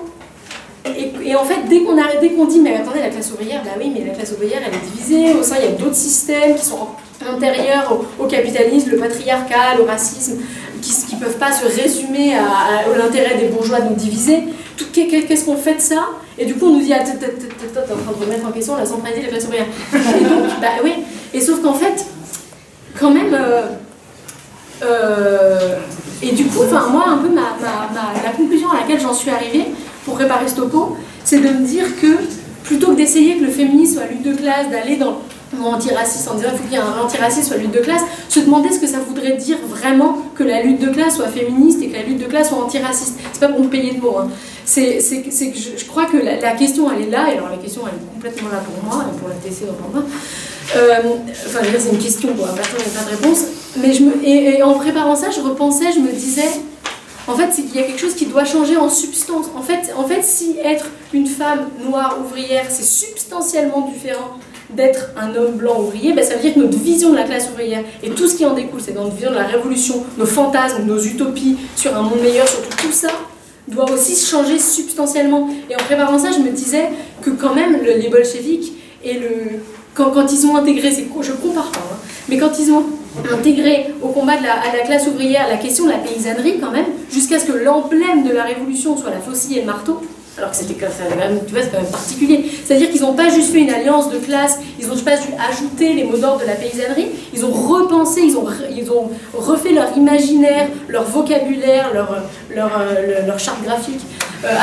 et, 0.86 1.36
en 1.36 1.44
fait, 1.44 1.68
dès 1.70 1.82
qu'on 1.82 1.96
dès 1.96 2.30
qu'on 2.30 2.46
dit, 2.46 2.62
mais 2.62 2.76
attendez, 2.76 3.00
la 3.00 3.10
classe 3.10 3.32
ouvrière, 3.32 3.62
bah 3.64 3.72
oui, 3.78 3.92
mais 3.94 4.06
la 4.06 4.14
classe 4.14 4.32
ouvrière, 4.32 4.62
elle 4.66 4.74
est 4.74 4.92
divisée. 4.92 5.38
Au 5.38 5.44
sein, 5.44 5.58
il 5.60 5.66
y 5.66 5.68
a 5.68 5.72
d'autres 5.72 5.96
systèmes 5.96 6.56
qui 6.56 6.66
sont 6.66 6.88
antérieurs 7.28 8.00
au, 8.18 8.26
capitalisme, 8.26 8.92
le 8.92 8.98
patriarcat, 8.98 9.76
le 9.78 9.84
racisme, 9.84 10.38
qui 10.82 11.16
ne 11.16 11.20
peuvent 11.20 11.38
pas 11.38 11.52
se 11.52 11.66
résumer 11.66 12.36
à, 12.36 12.98
l'intérêt 12.98 13.36
des 13.38 13.48
bourgeois 13.48 13.82
de 13.82 13.90
nous 13.90 13.96
diviser. 13.96 14.44
Qu'est-ce 14.94 15.46
qu'on 15.46 15.58
fait 15.58 15.76
de 15.76 15.82
ça? 15.82 16.08
Et 16.38 16.46
du 16.46 16.56
coup, 16.56 16.68
on 16.68 16.74
nous 16.76 16.82
dit, 16.82 16.94
ah, 17.62 17.82
t'es 17.86 17.93
en 17.93 17.97
train 17.97 18.12
de 18.12 18.26
remettre 18.26 18.47
en 18.47 18.51
question 18.51 18.76
la 18.76 18.86
centralité 18.86 19.22
de 19.22 19.26
la 19.26 19.32
classe 19.32 19.45
ouvrière. 19.45 19.66
Et 19.93 20.24
donc, 20.24 20.60
bah 20.62 20.68
oui. 20.84 20.93
Et 21.34 21.41
sauf 21.41 21.62
qu'en 21.62 21.74
fait, 21.74 22.05
quand 22.99 23.12
même. 23.12 23.34
Euh, 23.34 23.64
euh, 24.84 25.76
et 26.22 26.32
du 26.32 26.45
coup, 26.45 26.64
moi, 26.91 27.05
un 27.07 27.18
peu 27.18 27.30
ma, 27.30 27.55
ma, 27.62 27.89
ma, 27.93 28.24
la 28.24 28.32
conclusion 28.32 28.70
à 28.72 28.82
laquelle 28.82 28.99
j'en 28.99 29.14
suis 29.14 29.30
arrivée 29.30 29.66
pour 30.05 30.16
préparer 30.16 30.47
ce 30.47 30.55
topo, 30.55 30.97
c'est 31.24 31.39
de 31.39 31.49
me 31.49 31.66
dire 31.66 31.86
que 32.01 32.18
plutôt 32.64 32.88
que 32.88 32.97
d'essayer 32.97 33.38
que 33.38 33.45
le 33.45 33.51
féminisme 33.51 33.95
soit 33.95 34.07
lutte 34.07 34.24
de 34.24 34.34
classe, 34.34 34.70
d'aller 34.70 34.97
dans 34.97 35.20
antiraciste 35.64 36.28
en 36.30 36.36
disant 36.36 36.50
qu'il 36.50 36.58
faut 36.60 36.64
qu'il 36.64 36.74
y 36.74 36.76
ait 36.76 36.80
un 36.80 37.04
antiraciste 37.04 37.47
soit 37.47 37.58
lutte 37.58 37.72
de 37.72 37.80
classe, 37.80 38.02
se 38.28 38.39
demander 38.39 38.72
ce 38.72 38.80
que 38.80 38.88
ça 38.88 39.00
voudrait 39.00 39.38
dire 39.38 39.58
vraiment 39.68 40.18
que 40.36 40.43
la 40.43 40.62
lutte 40.62 40.80
de 40.80 40.89
classe 40.89 41.16
soit 41.16 41.28
féministe 41.28 41.82
et 41.82 41.89
que 41.89 41.93
la 41.93 42.04
lutte 42.04 42.20
de 42.20 42.26
classe 42.26 42.50
soit 42.50 42.58
antiraciste. 42.58 43.20
C'est 43.34 43.39
pas 43.39 43.50
pour 43.50 43.64
me 43.64 43.70
payer 43.70 43.93
de 43.93 44.02
mots. 44.02 44.18
Hein. 44.20 44.30
C'est 44.66 45.00
que 45.00 45.32
je, 45.32 45.78
je, 45.78 45.86
crois 45.86 46.06
que 46.06 46.18
la, 46.18 46.52
question 46.52 46.91
elle 46.91 47.08
est 47.08 47.10
là, 47.10 47.34
et 47.34 47.38
alors 47.38 47.50
la 47.50 47.58
question 47.58 47.82
elle 47.88 47.95
est 47.95 48.14
complètement 48.14 48.50
là 48.50 48.58
pour 48.60 48.84
moi 48.84 49.06
pour 49.19 49.30
la 49.30 49.36
TC 49.36 49.64
au 49.64 49.74
euh, 50.76 50.98
enfin, 51.48 51.60
c'est 51.80 51.90
une 51.90 51.98
question, 51.98 52.30
bon, 52.36 52.44
personne 52.56 52.78
n'a 52.78 52.99
pas 52.99 53.10
de 53.10 53.15
réponse. 53.15 53.45
Mais 53.78 53.94
je 53.94 54.03
me, 54.03 54.24
et, 54.24 54.57
et 54.57 54.64
en 54.64 54.76
préparant 54.76 55.15
ça, 55.15 55.32
je 55.32 55.40
repensais, 55.40 55.91
je 55.91 55.99
me 55.99 56.11
disais, 56.11 56.48
en 57.28 57.36
fait, 57.36 57.49
c'est 57.52 57.64
qu'il 57.64 57.76
y 57.76 57.80
a 57.80 57.84
quelque 57.84 57.99
chose 57.99 58.15
qui 58.15 58.26
doit 58.26 58.45
changer 58.45 58.78
en 58.78 58.90
substance. 58.90 59.48
En 59.56 59.61
fait, 59.61 59.94
en 59.98 60.03
fait, 60.03 60.24
si 60.24 60.57
être 60.64 60.88
une 61.14 61.28
femme 61.28 61.69
noire 61.84 62.18
ouvrière, 62.24 62.65
c'est 62.69 62.84
substantiellement 62.84 63.91
différent 63.94 64.38
d'être 64.76 65.12
un 65.18 65.36
homme 65.36 65.54
blanc 65.54 65.80
ouvrier, 65.80 66.14
ben 66.14 66.24
ça 66.24 66.36
veut 66.36 66.41
dire 66.41 66.54
que 66.54 66.60
notre 66.60 66.78
vision 66.78 67.12
de 67.12 67.16
la 67.16 67.24
classe 67.24 67.50
ouvrière 67.50 67.84
et 68.04 68.10
tout 68.10 68.28
ce 68.28 68.36
qui 68.36 68.46
en 68.46 68.54
découle, 68.54 68.80
c'est 68.84 68.94
notre 68.94 69.12
vision 69.12 69.32
de 69.32 69.36
la 69.36 69.46
révolution, 69.46 70.04
nos 70.18 70.26
fantasmes, 70.26 70.84
nos 70.86 71.00
utopies 71.00 71.58
sur 71.76 71.96
un 71.96 72.02
monde 72.02 72.22
meilleur, 72.22 72.48
surtout 72.48 72.78
tout 72.78 72.91
ça, 72.91 73.10
doit 73.68 73.90
aussi 73.91 74.16
changer 74.16 74.60
substantiellement. 74.60 75.50
Et 75.70 75.76
en 75.76 75.80
préparant 75.80 76.20
ça, 76.20 76.32
je 76.32 76.40
me 76.40 76.52
disais 76.52 76.90
que 77.22 77.30
quand 77.32 77.54
même 77.54 77.80
le, 77.84 77.94
les 77.94 78.10
bolcheviks 78.10 78.74
et 79.04 79.14
le 79.14 79.30
quand, 79.96 80.12
quand 80.12 80.32
ils 80.32 80.46
ont 80.46 80.56
intégré, 80.56 80.91
je 80.91 81.32
compare 81.34 81.72
pas, 81.72 81.80
hein, 81.80 81.98
mais 82.30 82.38
quand 82.38 82.58
ils 82.60 82.72
ont 82.72 82.86
intégré 83.34 83.88
au 84.02 84.10
combat 84.10 84.38
de 84.38 84.44
la, 84.44 84.54
à 84.54 84.74
la 84.74 84.84
classe 84.84 85.08
ouvrière 85.08 85.48
la 85.50 85.58
question 85.58 85.86
de 85.86 85.90
la 85.90 85.98
paysannerie 85.98 86.60
quand 86.60 86.72
même, 86.72 86.86
jusqu'à 87.12 87.40
ce 87.40 87.46
que 87.46 87.52
l'emblème 87.52 88.24
de 88.24 88.32
la 88.32 88.44
révolution 88.44 88.96
soit 88.96 89.10
la 89.10 89.20
faucille 89.20 89.58
et 89.58 89.62
le 89.62 89.68
marteau, 89.68 90.00
alors 90.40 90.52
que 90.52 90.57
c'était 90.57 90.74
quand 90.74 90.88
même, 91.18 91.40
tu 91.45 91.53
vois, 91.53 91.64
quand 91.64 91.78
même 91.82 91.91
particulier. 91.91 92.49
C'est-à-dire 92.66 92.90
qu'ils 92.90 93.02
n'ont 93.02 93.14
pas 93.14 93.30
juste 93.30 93.52
fait 93.52 93.60
une 93.60 93.70
alliance 93.70 94.10
de 94.10 94.18
classe, 94.18 94.60
ils 94.80 94.88
n'ont 94.88 94.98
pas 94.98 95.16
juste 95.16 95.34
ajouté 95.49 95.94
les 95.94 96.03
mots 96.06 96.18
d'ordre 96.18 96.41
de 96.41 96.48
la 96.48 96.56
paysannerie, 96.56 97.10
ils 97.34 97.45
ont 97.45 97.52
repensé, 97.52 98.22
ils 98.22 98.38
ont, 98.38 98.45
ils 98.76 98.90
ont 98.90 99.11
refait 99.34 99.74
leur 99.74 99.95
imaginaire, 99.95 100.68
leur 100.88 101.03
vocabulaire, 101.03 101.91
leur, 101.94 102.16
leur 102.56 103.40
charte 103.40 103.64
graphique 103.64 104.02
euh, 104.44 104.56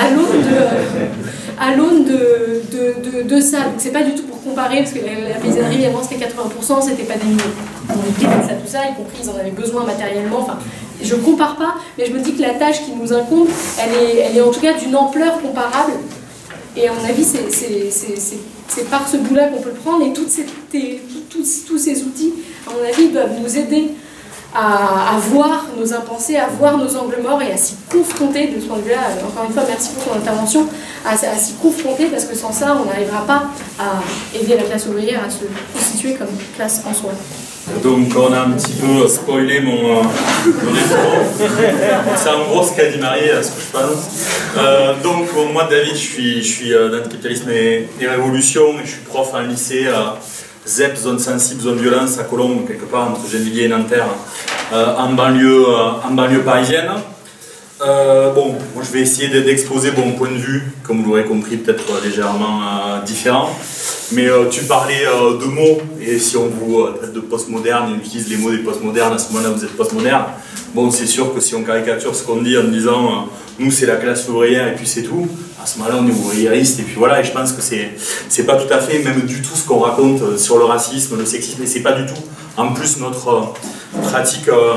à 1.58 1.74
l'aune 1.74 2.04
de, 2.04 3.40
ça. 3.40 3.58
Donc 3.58 3.74
c'est 3.76 3.92
pas 3.92 4.02
du 4.02 4.14
tout 4.14 4.22
pour 4.22 4.42
comparer, 4.42 4.78
parce 4.78 4.92
que 4.92 5.00
la, 5.00 5.28
la 5.28 5.34
paysannerie 5.36 5.84
avant 5.84 6.02
c'était 6.02 6.24
80%, 6.24 6.82
c'était 6.82 7.02
pas 7.02 7.16
des 7.16 7.26
millions. 7.26 7.44
On 7.90 8.46
ça, 8.46 8.54
tout 8.54 8.66
ça, 8.66 8.78
y 8.86 8.94
compris 8.94 9.18
ils 9.22 9.30
en 9.30 9.36
avaient 9.36 9.50
besoin 9.50 9.84
matériellement. 9.84 10.46
Je 11.02 11.14
compare 11.14 11.56
pas, 11.56 11.74
mais 11.98 12.06
je 12.06 12.12
me 12.12 12.20
dis 12.20 12.34
que 12.34 12.42
la 12.42 12.54
tâche 12.54 12.84
qui 12.84 12.92
nous 12.92 13.12
incombe, 13.12 13.48
elle 13.78 13.94
est, 14.02 14.16
elle 14.18 14.36
est 14.36 14.40
en 14.40 14.50
tout 14.50 14.60
cas 14.60 14.74
d'une 14.74 14.96
ampleur 14.96 15.40
comparable. 15.40 15.92
Et 16.76 16.88
à 16.88 16.92
mon 16.92 17.04
avis, 17.08 17.24
c'est 17.24 18.90
par 18.90 19.08
ce 19.08 19.16
bout-là 19.16 19.48
qu'on 19.48 19.62
peut 19.62 19.70
le 19.70 19.76
prendre. 19.76 20.04
Et 20.04 20.12
toutes 20.12 20.30
ces, 20.30 20.44
tous, 21.30 21.64
tous 21.66 21.78
ces 21.78 22.02
outils, 22.02 22.34
à 22.66 22.70
mon 22.70 22.86
avis, 22.86 23.08
doivent 23.08 23.40
nous 23.42 23.56
aider 23.56 23.92
à, 24.54 25.18
voir 25.30 25.66
nos 25.78 25.92
impensés, 25.92 26.36
à 26.36 26.46
voir 26.46 26.78
nos 26.78 26.96
angles 26.96 27.20
morts 27.22 27.42
et 27.42 27.52
à 27.52 27.56
s'y 27.56 27.74
confronter 27.90 28.48
de 28.48 28.60
ce 28.60 28.66
point 28.66 28.78
de 28.78 28.82
vue-là. 28.82 29.00
Encore 29.26 29.44
une 29.46 29.52
fois, 29.52 29.64
merci 29.68 29.90
pour 29.94 30.04
ton 30.04 30.18
intervention, 30.18 30.66
à, 31.04 31.16
s'y 31.16 31.54
confronter 31.54 32.06
parce 32.06 32.24
que 32.24 32.34
sans 32.34 32.52
ça, 32.52 32.76
on 32.80 32.86
n'arrivera 32.86 33.26
pas 33.26 33.44
à 33.78 34.00
aider 34.34 34.56
la 34.56 34.62
classe 34.62 34.86
ouvrière 34.86 35.22
à 35.24 35.30
se 35.30 35.44
constituer 35.72 36.14
comme 36.14 36.28
classe 36.56 36.82
en 36.88 36.94
soi. 36.94 37.12
Donc 37.82 38.08
on 38.16 38.32
a 38.32 38.40
un 38.40 38.50
petit 38.52 38.72
peu 38.74 39.08
spoilé 39.08 39.60
mon, 39.60 39.98
euh, 39.98 40.02
C'est 42.16 42.28
en 42.30 42.44
gros 42.48 42.62
ce 42.64 42.76
qu'a 42.76 42.90
dit 42.90 42.98
Marie, 42.98 43.30
à 43.30 43.42
ce 43.42 43.50
que 43.50 43.60
je 43.60 43.72
pense. 43.72 44.08
Euh, 44.56 44.94
donc 45.02 45.28
moi 45.52 45.66
David, 45.68 45.94
je 45.94 45.98
suis, 45.98 46.42
je 46.42 46.48
suis 46.48 46.72
euh, 46.74 46.88
d'anticapitalisme 46.88 47.50
et, 47.50 47.88
et, 48.00 48.06
révolution 48.06 48.76
je 48.84 48.90
suis 48.90 49.00
prof 49.00 49.34
en 49.34 49.40
lycée. 49.40 49.86
ZEP, 50.66 50.96
zone 50.96 51.20
sensible, 51.20 51.62
zone 51.62 51.78
violence, 51.78 52.18
à 52.18 52.24
Colombes, 52.24 52.66
quelque 52.66 52.86
part 52.86 53.08
entre 53.08 53.30
Gennevilliers 53.30 53.64
et 53.64 53.68
Nanterre, 53.68 54.08
euh, 54.72 54.96
en, 54.96 55.12
banlieue, 55.12 55.64
euh, 55.68 55.90
en 56.04 56.10
banlieue 56.10 56.42
parisienne. 56.42 56.90
Euh, 57.82 58.32
bon, 58.32 58.56
je 58.82 58.90
vais 58.90 59.00
essayer 59.00 59.28
d'exposer 59.42 59.92
mon 59.96 60.12
point 60.12 60.30
de 60.30 60.38
vue, 60.38 60.64
comme 60.82 61.02
vous 61.02 61.10
l'aurez 61.10 61.24
compris, 61.24 61.56
peut-être 61.56 61.84
légèrement 62.02 63.00
différent. 63.04 63.50
Mais 64.12 64.28
tu 64.50 64.64
parlais 64.64 65.04
de 65.04 65.44
mots, 65.46 65.78
et 66.00 66.18
si 66.18 66.36
on 66.36 66.48
vous 66.48 66.86
traite 66.98 67.12
de 67.12 67.20
postmoderne, 67.20 67.92
on 67.92 67.96
utilise 67.96 68.28
les 68.28 68.36
mots 68.36 68.50
des 68.50 68.58
postmodernes, 68.58 69.14
à 69.14 69.18
ce 69.18 69.32
moment-là 69.32 69.50
vous 69.50 69.64
êtes 69.64 69.76
postmoderne. 69.76 70.24
Bon, 70.74 70.90
c'est 70.90 71.06
sûr 71.06 71.34
que 71.34 71.40
si 71.40 71.54
on 71.54 71.62
caricature 71.62 72.14
ce 72.14 72.22
qu'on 72.22 72.42
dit 72.42 72.56
en 72.56 72.64
disant 72.64 73.28
nous 73.58 73.70
c'est 73.70 73.86
la 73.86 73.96
classe 73.96 74.28
ouvrière 74.28 74.68
et 74.68 74.74
puis 74.74 74.86
c'est 74.86 75.02
tout, 75.02 75.26
à 75.62 75.66
ce 75.66 75.78
moment-là, 75.78 75.96
on 76.00 76.06
est 76.06 76.12
ouvriériste, 76.12 76.78
et 76.78 76.82
puis 76.84 76.94
voilà, 76.96 77.20
et 77.20 77.24
je 77.24 77.32
pense 77.32 77.52
que 77.52 77.60
c'est, 77.60 77.90
c'est 78.28 78.44
pas 78.44 78.54
tout 78.54 78.72
à 78.72 78.78
fait, 78.78 79.00
même 79.00 79.22
du 79.22 79.42
tout, 79.42 79.56
ce 79.56 79.66
qu'on 79.66 79.80
raconte 79.80 80.22
euh, 80.22 80.36
sur 80.36 80.58
le 80.58 80.64
racisme, 80.64 81.18
le 81.18 81.24
sexisme, 81.24 81.60
et 81.62 81.66
c'est 81.66 81.80
pas 81.80 81.92
du 81.92 82.06
tout, 82.06 82.20
en 82.56 82.72
plus, 82.72 82.98
notre 82.98 83.28
euh, 83.28 84.02
pratique, 84.02 84.48
euh, 84.48 84.74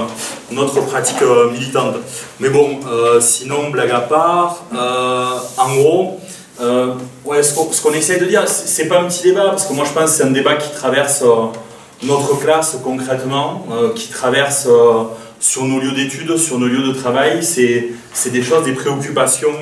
notre 0.51 0.81
pratique 0.85 1.21
militante. 1.51 1.97
Mais 2.39 2.49
bon, 2.49 2.79
sinon, 3.19 3.69
blague 3.69 3.91
à 3.91 3.99
part, 3.99 4.63
en 5.57 5.75
gros, 5.75 6.19
ouais, 7.25 7.43
ce 7.43 7.53
qu'on, 7.53 7.71
ce 7.71 7.81
qu'on 7.81 7.93
essaie 7.93 8.17
de 8.17 8.25
dire, 8.25 8.47
c'est, 8.47 8.87
pas 8.87 8.99
un 8.99 9.05
petit 9.05 9.23
débat, 9.23 9.49
parce 9.49 9.65
que 9.65 9.73
moi 9.73 9.85
je 9.85 9.93
pense 9.93 10.11
que 10.11 10.17
c'est 10.17 10.23
un 10.23 10.31
débat 10.31 10.55
qui 10.55 10.71
traverse 10.71 11.23
notre 12.03 12.39
classe 12.39 12.77
concrètement, 12.83 13.65
qui 13.95 14.09
traverse 14.09 14.67
sur 15.39 15.65
nos 15.65 15.79
lieux 15.79 15.93
d'études, 15.93 16.37
sur 16.37 16.59
nos 16.59 16.67
lieux 16.67 16.87
de 16.87 16.93
travail, 16.93 17.43
c'est, 17.43 17.89
c'est 18.13 18.31
des 18.31 18.41
choses, 18.41 18.65
des 18.65 18.73
préoccupations 18.73 19.53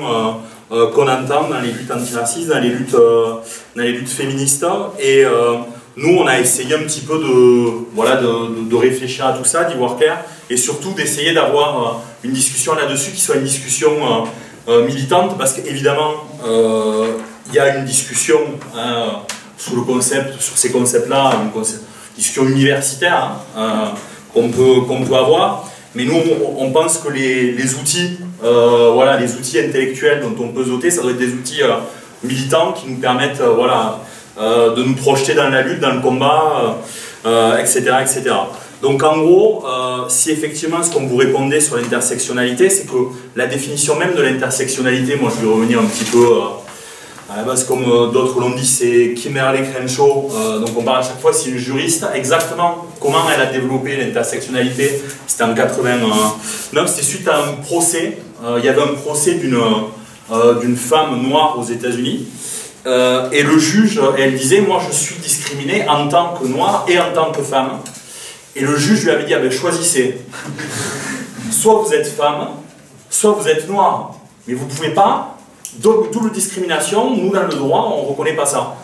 euh, 0.70 0.90
qu'on 0.90 1.08
entend 1.08 1.48
dans 1.48 1.60
les 1.62 1.72
luttes 1.72 1.90
antiracistes, 1.90 2.48
dans 2.48 2.58
les 2.58 2.68
luttes, 2.68 2.92
euh, 2.92 3.36
dans 3.74 3.82
les 3.82 3.92
luttes 3.92 4.10
féministes. 4.10 4.66
Et 4.98 5.24
euh, 5.24 5.54
nous, 5.96 6.18
on 6.18 6.26
a 6.26 6.38
essayé 6.38 6.74
un 6.74 6.80
petit 6.80 7.00
peu 7.00 7.18
de, 7.18 7.86
voilà, 7.94 8.16
de, 8.16 8.68
de, 8.68 8.76
réfléchir 8.76 9.24
à 9.26 9.32
tout 9.32 9.46
ça, 9.46 9.64
d'y 9.64 9.74
voir 9.76 9.96
clair, 9.96 10.18
et 10.50 10.58
surtout 10.58 10.92
d'essayer 10.92 11.32
d'avoir 11.32 12.02
une 12.22 12.32
discussion 12.32 12.74
là-dessus 12.74 13.12
qui 13.12 13.20
soit 13.20 13.36
une 13.36 13.44
discussion 13.44 14.26
militante, 14.68 15.38
parce 15.38 15.54
qu'évidemment, 15.54 16.12
il 16.44 17.54
y 17.54 17.58
a 17.58 17.76
une 17.76 17.84
discussion 17.84 18.38
hein, 18.76 19.22
sur 19.56 19.76
le 19.76 19.82
concept, 19.82 20.40
sur 20.40 20.56
ces 20.56 20.70
concepts-là, 20.70 21.32
une, 21.42 21.62
discussion 22.16 22.46
universitaire 22.46 23.30
hein, 23.56 23.92
qu'on 24.34 24.48
peut, 24.50 24.82
peut 24.86 25.14
avoir. 25.14 25.68
Mais 25.94 26.04
nous, 26.04 26.20
on, 26.58 26.70
pense 26.70 26.98
que 26.98 27.08
les, 27.10 27.52
les 27.52 27.74
outils, 27.74 28.18
euh, 28.44 28.90
voilà, 28.92 29.16
les 29.18 29.34
outils 29.34 29.58
intellectuels 29.58 30.20
dont 30.20 30.44
on 30.44 30.48
peut 30.48 30.64
sauter, 30.64 30.90
ça 30.90 31.02
doit 31.02 31.12
être 31.12 31.18
des 31.18 31.32
outils 31.32 31.62
euh, 31.62 31.76
militants 32.22 32.72
qui 32.72 32.88
nous 32.88 32.98
permettent 32.98 33.40
euh, 33.40 33.54
voilà, 33.54 34.00
de 34.38 34.82
nous 34.84 34.94
projeter 34.94 35.34
dans 35.34 35.48
la 35.48 35.62
lutte, 35.62 35.80
dans 35.80 35.94
le 35.94 36.00
combat, 36.00 36.78
etc., 37.58 37.80
etc. 38.00 38.30
Donc 38.82 39.02
en 39.02 39.18
gros, 39.18 39.64
si 40.08 40.30
effectivement 40.30 40.82
ce 40.82 40.90
qu'on 40.90 41.06
vous 41.06 41.16
répondait 41.16 41.60
sur 41.60 41.76
l'intersectionnalité, 41.76 42.70
c'est 42.70 42.86
que 42.86 42.96
la 43.34 43.46
définition 43.46 43.96
même 43.96 44.14
de 44.14 44.22
l'intersectionnalité, 44.22 45.16
moi 45.16 45.32
je 45.34 45.44
vais 45.44 45.52
revenir 45.52 45.80
un 45.80 45.86
petit 45.86 46.04
peu 46.04 46.24
à 47.30 47.36
la 47.36 47.42
base, 47.42 47.64
comme 47.64 47.84
euh, 47.84 48.06
d'autres 48.06 48.40
l'ont 48.40 48.54
dit, 48.54 48.66
c'est 48.66 49.12
Kimberly 49.14 49.60
Crenshaw, 49.70 50.30
euh, 50.32 50.58
donc 50.60 50.70
on 50.76 50.82
parle 50.82 51.00
à 51.00 51.02
chaque 51.02 51.20
fois, 51.20 51.32
c'est 51.32 51.50
une 51.50 51.58
juriste. 51.58 52.06
Exactement 52.14 52.86
comment 53.00 53.18
elle 53.32 53.42
a 53.42 53.46
développé 53.46 53.96
l'intersectionnalité, 53.96 55.02
c'était 55.26 55.44
en 55.44 55.54
89, 55.54 56.88
c'était 56.88 57.02
suite 57.02 57.28
à 57.28 57.44
un 57.44 57.52
procès. 57.62 58.18
Euh, 58.42 58.56
il 58.58 58.64
y 58.64 58.68
avait 58.68 58.82
un 58.82 58.94
procès 58.94 59.34
d'une 59.34 59.58
d'une 60.60 60.76
femme 60.76 61.22
noire 61.22 61.58
aux 61.58 61.64
États-Unis. 61.64 62.26
et 62.86 63.42
le 63.42 63.58
juge, 63.58 63.98
elle 64.18 64.36
disait 64.36 64.60
Moi 64.60 64.78
je 64.86 64.94
suis 64.94 65.16
discriminée 65.16 65.88
en 65.88 66.06
tant 66.08 66.34
que 66.34 66.46
noire 66.46 66.84
et 66.86 66.98
en 66.98 67.12
tant 67.14 67.32
que 67.32 67.42
femme. 67.42 67.78
Et 68.58 68.62
le 68.62 68.76
juge 68.76 69.04
lui 69.04 69.10
avait 69.10 69.24
dit 69.24 69.34
ah 69.34 69.38
ben, 69.38 69.50
Choisissez. 69.50 70.18
soit 71.50 71.74
vous 71.74 71.92
êtes 71.92 72.08
femme, 72.08 72.48
soit 73.08 73.32
vous 73.32 73.48
êtes 73.48 73.68
noire. 73.68 74.14
Mais 74.46 74.54
vous 74.54 74.64
ne 74.64 74.70
pouvez 74.70 74.90
pas 74.90 75.38
double 75.76 76.32
discrimination, 76.32 77.14
nous 77.14 77.30
dans 77.30 77.42
le 77.42 77.48
droit, 77.54 77.92
on 77.94 78.02
ne 78.02 78.08
reconnaît 78.08 78.34
pas 78.34 78.46
ça. 78.46 78.74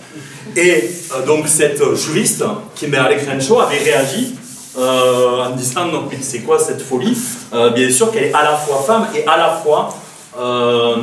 Et 0.56 0.90
euh, 1.14 1.26
donc 1.26 1.48
cette 1.48 1.82
juriste, 1.94 2.44
Kimberly 2.76 3.16
Crenshaw, 3.24 3.60
avait 3.60 3.78
réagi 3.78 4.36
euh, 4.78 5.46
en 5.46 5.50
disant 5.50 5.86
non 5.86 6.08
c'est 6.20 6.40
quoi 6.40 6.58
cette 6.58 6.82
folie? 6.82 7.16
Euh, 7.52 7.70
Bien 7.70 7.90
sûr 7.90 8.10
qu'elle 8.12 8.24
est 8.24 8.34
à 8.34 8.44
la 8.44 8.56
fois 8.56 8.82
femme 8.86 9.08
et 9.14 9.26
à 9.26 9.36
la 9.36 9.60
fois 9.62 9.94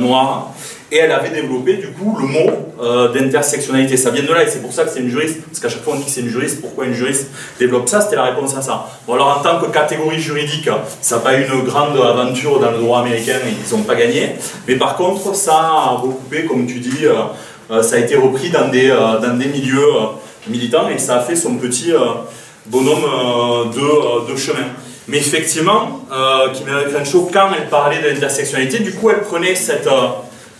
noire. 0.00 0.52
Et 0.92 0.98
elle 0.98 1.10
avait 1.10 1.30
développé 1.30 1.78
du 1.78 1.88
coup 1.88 2.18
le 2.20 2.26
mot 2.26 3.08
d'intersectionnalité. 3.14 3.96
Ça 3.96 4.10
vient 4.10 4.22
de 4.22 4.32
là 4.32 4.44
et 4.44 4.46
c'est 4.46 4.60
pour 4.60 4.74
ça 4.74 4.84
que 4.84 4.90
c'est 4.90 5.00
une 5.00 5.08
juriste. 5.08 5.40
Parce 5.46 5.58
qu'à 5.58 5.70
chaque 5.70 5.82
fois 5.82 5.94
on 5.94 5.98
dit 5.98 6.04
que 6.04 6.10
c'est 6.10 6.20
une 6.20 6.28
juriste, 6.28 6.60
pourquoi 6.60 6.84
une 6.84 6.92
juriste 6.92 7.28
développe 7.58 7.88
ça? 7.88 8.02
C'était 8.02 8.16
la 8.16 8.24
réponse 8.24 8.54
à 8.54 8.60
ça. 8.60 8.86
Bon 9.06 9.14
alors 9.14 9.38
en 9.38 9.42
tant 9.42 9.58
que 9.58 9.72
catégorie 9.72 10.20
juridique, 10.20 10.68
ça 11.00 11.16
n'a 11.16 11.22
pas 11.22 11.38
eu 11.38 11.46
une 11.46 11.64
grande 11.64 11.96
aventure 11.96 12.60
dans 12.60 12.72
le 12.72 12.76
droit 12.76 13.00
américain 13.00 13.36
et 13.46 13.50
ils 13.50 13.74
n'ont 13.74 13.84
pas 13.84 13.94
gagné. 13.94 14.34
Mais 14.68 14.76
par 14.76 14.96
contre 14.96 15.34
ça 15.34 15.54
a 15.54 15.88
recoupé, 15.96 16.44
comme 16.44 16.66
tu 16.66 16.78
dis, 16.80 17.06
ça 17.80 17.96
a 17.96 17.98
été 17.98 18.14
repris 18.14 18.50
dans 18.50 18.68
des, 18.68 18.88
dans 18.88 19.38
des 19.38 19.46
milieux 19.46 19.88
militants 20.46 20.90
et 20.90 20.98
ça 20.98 21.16
a 21.16 21.20
fait 21.20 21.36
son 21.36 21.56
petit 21.56 21.92
bonhomme 22.66 23.70
de, 24.28 24.36
chemin. 24.36 24.66
Mais 25.08 25.18
effectivement, 25.18 26.04
euh, 26.12 26.52
Kimberly 26.52 26.92
Crenshaw, 26.92 27.28
quand 27.32 27.48
elle 27.58 27.68
parlait 27.68 28.00
de 28.00 28.08
l'intersectionnalité, 28.08 28.78
du 28.78 28.92
coup, 28.92 29.10
elle 29.10 29.22
prenait 29.22 29.54
cette, 29.56 29.88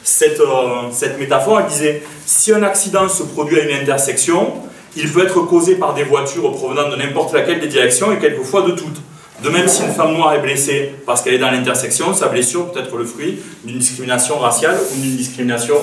cette, 0.04 0.40
euh, 0.40 0.90
cette 0.92 1.18
métaphore, 1.18 1.60
elle 1.60 1.66
disait, 1.66 2.02
si 2.26 2.52
un 2.52 2.62
accident 2.62 3.08
se 3.08 3.22
produit 3.22 3.60
à 3.60 3.64
une 3.64 3.76
intersection, 3.76 4.52
il 4.96 5.10
peut 5.10 5.24
être 5.24 5.40
causé 5.42 5.76
par 5.76 5.94
des 5.94 6.04
voitures 6.04 6.52
provenant 6.52 6.88
de 6.88 6.96
n'importe 6.96 7.32
laquelle 7.32 7.60
des 7.60 7.68
directions 7.68 8.12
et 8.12 8.18
quelquefois 8.18 8.62
de 8.62 8.72
toutes. 8.72 9.00
De 9.42 9.48
même, 9.48 9.66
si 9.66 9.82
une 9.82 9.92
femme 9.92 10.14
noire 10.14 10.34
est 10.34 10.40
blessée 10.40 10.92
parce 11.04 11.22
qu'elle 11.22 11.34
est 11.34 11.38
dans 11.38 11.50
l'intersection, 11.50 12.14
sa 12.14 12.28
blessure 12.28 12.70
peut 12.70 12.80
être 12.80 12.96
le 12.96 13.04
fruit 13.04 13.40
d'une 13.64 13.78
discrimination 13.78 14.38
raciale 14.38 14.78
ou 14.92 15.00
d'une 15.00 15.16
discrimination 15.16 15.76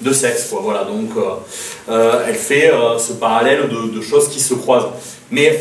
de 0.00 0.12
sexe. 0.12 0.54
Voilà, 0.58 0.84
donc 0.84 1.10
euh, 1.16 1.90
euh, 1.90 2.24
elle 2.26 2.34
fait 2.34 2.72
ce 2.98 3.12
parallèle 3.14 3.68
de, 3.68 4.00
choses 4.00 4.28
qui 4.28 4.40
se 4.40 4.54
croisent. 4.54 4.88
Mais 5.30 5.58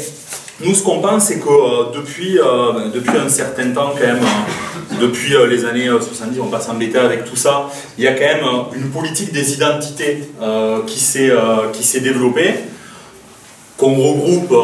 nous, 0.60 0.74
ce 0.74 0.84
qu'on 0.84 1.00
pense, 1.02 1.26
c'est 1.26 1.40
que 1.40 1.94
depuis, 1.94 2.40
euh, 2.40 2.90
depuis 2.94 3.18
un 3.18 3.30
certain 3.30 3.72
temps, 3.72 3.94
quand 3.94 4.06
même, 4.06 4.20
depuis 5.04 5.34
les 5.50 5.66
années 5.66 5.88
70, 5.88 6.40
on 6.40 6.46
va 6.46 6.58
pas 6.58 6.64
s'embêter 6.64 6.98
avec 6.98 7.26
tout 7.26 7.36
ça, 7.36 7.70
il 7.98 8.04
y 8.04 8.08
a 8.08 8.14
quand 8.14 8.22
même 8.22 8.46
une 8.76 8.90
politique 8.90 9.32
des 9.32 9.54
identités 9.54 10.30
qui 10.88 11.00
s'est 11.00 12.00
développée, 12.02 12.56
qu'on 13.78 13.96
regroupe, 13.96 14.56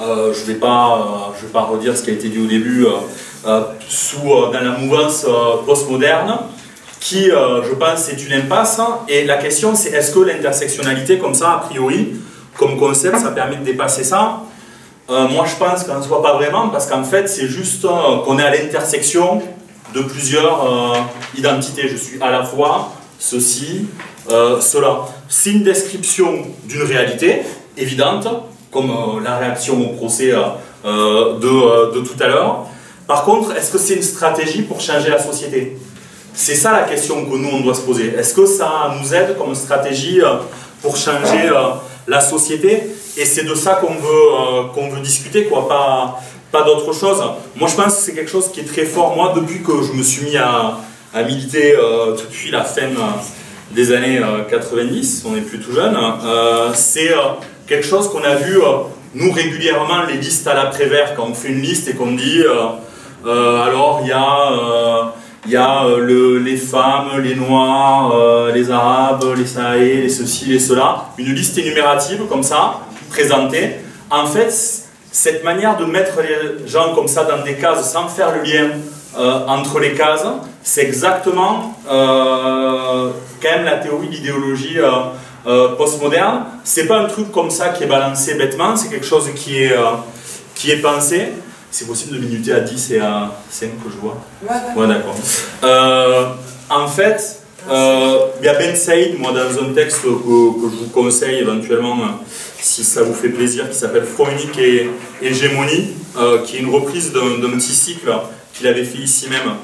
je 0.00 0.40
ne 0.40 0.46
vais, 0.46 0.54
pas, 0.54 1.32
je 1.38 1.46
vais 1.46 1.52
pas 1.52 1.62
redire 1.62 1.96
ce 1.96 2.02
qui 2.02 2.10
a 2.10 2.12
été 2.12 2.28
dit 2.28 2.38
au 2.38 2.46
début, 2.46 2.86
sous, 3.88 4.28
dans 4.52 4.60
la 4.60 4.78
mouvance 4.78 5.26
postmoderne, 5.64 6.38
qui, 7.00 7.24
je 7.30 7.74
pense, 7.74 8.08
est 8.08 8.26
une 8.26 8.34
impasse. 8.34 8.80
Et 9.08 9.24
la 9.24 9.36
question, 9.36 9.74
c'est 9.74 9.90
est-ce 9.90 10.12
que 10.12 10.20
l'intersectionnalité, 10.20 11.18
comme 11.18 11.34
ça, 11.34 11.52
a 11.52 11.58
priori, 11.58 12.16
comme 12.58 12.76
concept, 12.78 13.18
ça 13.18 13.30
permet 13.30 13.56
de 13.56 13.64
dépasser 13.64 14.04
ça? 14.04 14.42
Euh, 15.08 15.28
moi, 15.28 15.44
je 15.46 15.54
pense 15.54 15.84
qu'en 15.84 16.02
soit 16.02 16.22
pas 16.22 16.34
vraiment, 16.34 16.68
parce 16.68 16.86
qu'en 16.86 17.04
fait, 17.04 17.28
c'est 17.28 17.46
juste 17.46 17.84
euh, 17.84 18.18
qu'on 18.24 18.38
est 18.38 18.42
à 18.42 18.50
l'intersection 18.50 19.40
de 19.94 20.00
plusieurs 20.02 20.64
euh, 20.64 20.98
identités. 21.36 21.88
Je 21.88 21.96
suis 21.96 22.20
à 22.20 22.30
la 22.30 22.44
fois 22.44 22.92
ceci, 23.18 23.86
cela. 24.28 25.06
C'est 25.28 25.52
une 25.52 25.62
description 25.62 26.46
d'une 26.64 26.82
réalité 26.82 27.42
évidente, 27.76 28.28
comme 28.70 29.22
la 29.24 29.38
réaction 29.38 29.80
au 29.80 29.94
procès 29.94 30.32
de, 30.84 31.94
de, 31.94 32.00
tout 32.00 32.22
à 32.22 32.26
l'heure. 32.26 32.66
Par 33.06 33.24
contre, 33.24 33.56
est-ce 33.56 33.70
que 33.70 33.78
c'est 33.78 33.94
une 33.94 34.02
stratégie 34.02 34.62
pour 34.62 34.80
changer 34.80 35.08
la 35.08 35.22
société? 35.22 35.78
C'est 36.34 36.56
ça 36.56 36.72
la 36.72 36.82
question 36.82 37.24
que 37.24 37.36
nous, 37.36 37.48
on 37.50 37.60
doit 37.60 37.74
se 37.74 37.80
poser. 37.80 38.14
Est-ce 38.18 38.34
que 38.34 38.44
ça 38.44 38.94
nous 39.00 39.14
aide 39.14 39.38
comme 39.38 39.54
stratégie 39.54 40.20
pour 40.82 40.96
changer 40.96 41.50
la 42.06 42.20
société? 42.20 42.90
Et 43.16 43.24
c'est 43.24 43.44
de 43.44 43.54
ça 43.54 43.76
qu'on 43.76 43.94
veut, 43.94 44.68
qu'on 44.74 44.90
veut 44.90 45.00
discuter, 45.00 45.44
quoi, 45.46 45.66
pas 46.56 46.64
d'autre 46.64 46.92
chose. 46.92 47.22
Moi, 47.56 47.68
je 47.68 47.74
pense 47.74 47.96
que 47.96 48.02
c'est 48.02 48.14
quelque 48.14 48.30
chose 48.30 48.50
qui 48.52 48.60
est 48.60 48.64
très 48.64 48.84
fort. 48.84 49.14
Moi, 49.16 49.32
depuis 49.36 49.62
que 49.62 49.82
je 49.82 49.92
me 49.92 50.02
suis 50.02 50.24
mis 50.26 50.36
à, 50.36 50.78
à 51.14 51.22
militer 51.22 51.74
depuis 52.18 52.50
la 52.50 52.64
fin 52.64 52.88
des 53.72 53.92
années 53.92 54.20
90, 54.50 55.24
on 55.26 55.32
n'est 55.32 55.40
plus 55.40 55.58
tout 55.58 55.72
jeune, 55.72 55.96
c'est 56.74 57.10
quelque 57.66 57.86
chose 57.86 58.08
qu'on 58.10 58.22
a 58.22 58.36
vu 58.36 58.58
nous, 59.16 59.32
régulièrement, 59.32 60.02
les 60.06 60.18
listes 60.18 60.46
à 60.46 60.52
l'après-vert, 60.52 61.14
quand 61.16 61.28
on 61.30 61.34
fait 61.34 61.48
une 61.48 61.62
liste 61.62 61.88
et 61.88 61.94
qu'on 61.94 62.12
dit 62.12 62.42
euh, 62.42 62.66
euh, 63.24 63.62
alors 63.62 64.00
il 64.02 64.08
y 64.08 64.12
a, 64.12 64.52
euh, 64.52 65.04
il 65.46 65.52
y 65.52 65.56
a 65.56 65.86
le, 65.96 66.38
les 66.38 66.58
femmes, 66.58 67.22
les 67.22 67.34
noirs, 67.34 68.50
les 68.52 68.70
arabes, 68.70 69.24
les 69.34 69.46
sahélés, 69.46 70.02
les 70.02 70.08
ceci, 70.10 70.46
les 70.46 70.58
cela, 70.58 71.06
une 71.16 71.32
liste 71.32 71.56
énumérative 71.56 72.26
comme 72.28 72.42
ça, 72.42 72.80
présentée. 73.08 73.76
En 74.10 74.26
fait, 74.26 74.52
cette 75.16 75.42
manière 75.44 75.76
de 75.76 75.84
mettre 75.86 76.20
les 76.20 76.68
gens 76.68 76.94
comme 76.94 77.08
ça 77.08 77.24
dans 77.24 77.42
des 77.42 77.54
cases 77.54 77.90
sans 77.92 78.08
faire 78.08 78.34
le 78.34 78.42
lien 78.42 78.70
entre 79.48 79.78
les 79.80 79.94
cases, 79.94 80.26
c'est 80.62 80.82
exactement 80.82 81.78
quand 81.86 83.50
même 83.50 83.64
la 83.64 83.78
théorie, 83.78 84.08
l'idéologie 84.08 84.78
euh, 85.46 85.76
postmoderne. 85.76 86.44
C'est 86.64 86.86
pas 86.86 86.98
un 86.98 87.04
truc 87.04 87.30
comme 87.30 87.50
ça 87.50 87.68
qui 87.68 87.84
est 87.84 87.86
balancé 87.86 88.34
bêtement, 88.34 88.74
c'est 88.74 88.88
quelque 88.88 89.06
chose 89.06 89.28
qui 89.36 89.62
est, 89.62 89.72
euh, 89.72 89.92
qui 90.56 90.72
est 90.72 90.78
pensé. 90.78 91.28
C'est 91.70 91.86
possible 91.86 92.16
de 92.16 92.26
minuter 92.26 92.52
à 92.52 92.60
10 92.60 92.90
et 92.92 92.98
à 92.98 93.30
5 93.48 93.70
que 93.84 93.90
je 93.90 93.96
vois 93.96 94.16
Ouais, 94.42 94.88
d'accord. 94.88 95.14
Euh, 95.62 96.30
en 96.68 96.88
fait, 96.88 97.42
il 97.68 98.44
y 98.44 98.48
a 98.48 98.54
Ben 98.54 98.74
Saïd, 98.74 99.20
moi, 99.20 99.30
dans 99.30 99.62
un 99.62 99.72
texte 99.72 100.02
que, 100.02 100.08
je 100.08 100.10
vous 100.12 100.90
conseille 100.92 101.38
éventuellement, 101.38 101.96
si 102.66 102.84
ça 102.84 103.02
vous 103.02 103.14
fait 103.14 103.28
plaisir, 103.28 103.70
qui 103.70 103.76
s'appelle 103.76 104.04
Front 104.04 104.28
unique 104.30 104.58
et 104.58 104.88
hégémonie, 105.22 105.92
qui 106.44 106.56
est 106.56 106.60
une 106.60 106.70
reprise 106.70 107.12
d'un 107.12 107.50
petit 107.50 107.72
cycle 107.72 108.12
qu'il 108.52 108.66
avait 108.66 108.84
fait 108.84 108.98
ici 108.98 109.28
même 109.28 109.54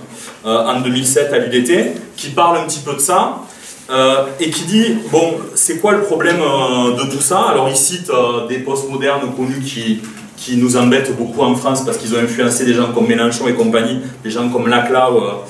en 0.44 0.80
2007 0.80 1.32
à 1.32 1.38
l'UDT, 1.38 1.94
qui 2.16 2.28
parle 2.28 2.58
un 2.58 2.64
petit 2.64 2.80
peu 2.80 2.94
de 2.94 3.00
ça. 3.00 3.42
Euh, 3.90 4.26
et 4.40 4.48
qui 4.50 4.64
dit, 4.64 4.96
bon, 5.10 5.34
c'est 5.54 5.78
quoi 5.78 5.92
le 5.92 6.02
problème 6.02 6.38
euh, 6.40 6.92
de 6.92 7.10
tout 7.10 7.20
ça? 7.20 7.40
Alors 7.50 7.68
il 7.68 7.76
cite 7.76 8.08
euh, 8.10 8.46
des 8.46 8.58
postmodernes 8.58 9.34
connus 9.36 9.60
qui, 9.60 10.00
qui 10.36 10.56
nous 10.56 10.76
embêtent 10.76 11.14
beaucoup 11.16 11.42
en 11.42 11.54
France 11.54 11.84
parce 11.84 11.98
qu'ils 11.98 12.14
ont 12.14 12.18
influencé 12.18 12.64
des 12.64 12.74
gens 12.74 12.92
comme 12.92 13.06
Mélenchon 13.06 13.48
et 13.48 13.54
compagnie, 13.54 13.98
des 14.22 14.30
gens 14.30 14.48
comme 14.48 14.68
Laclau 14.68 15.42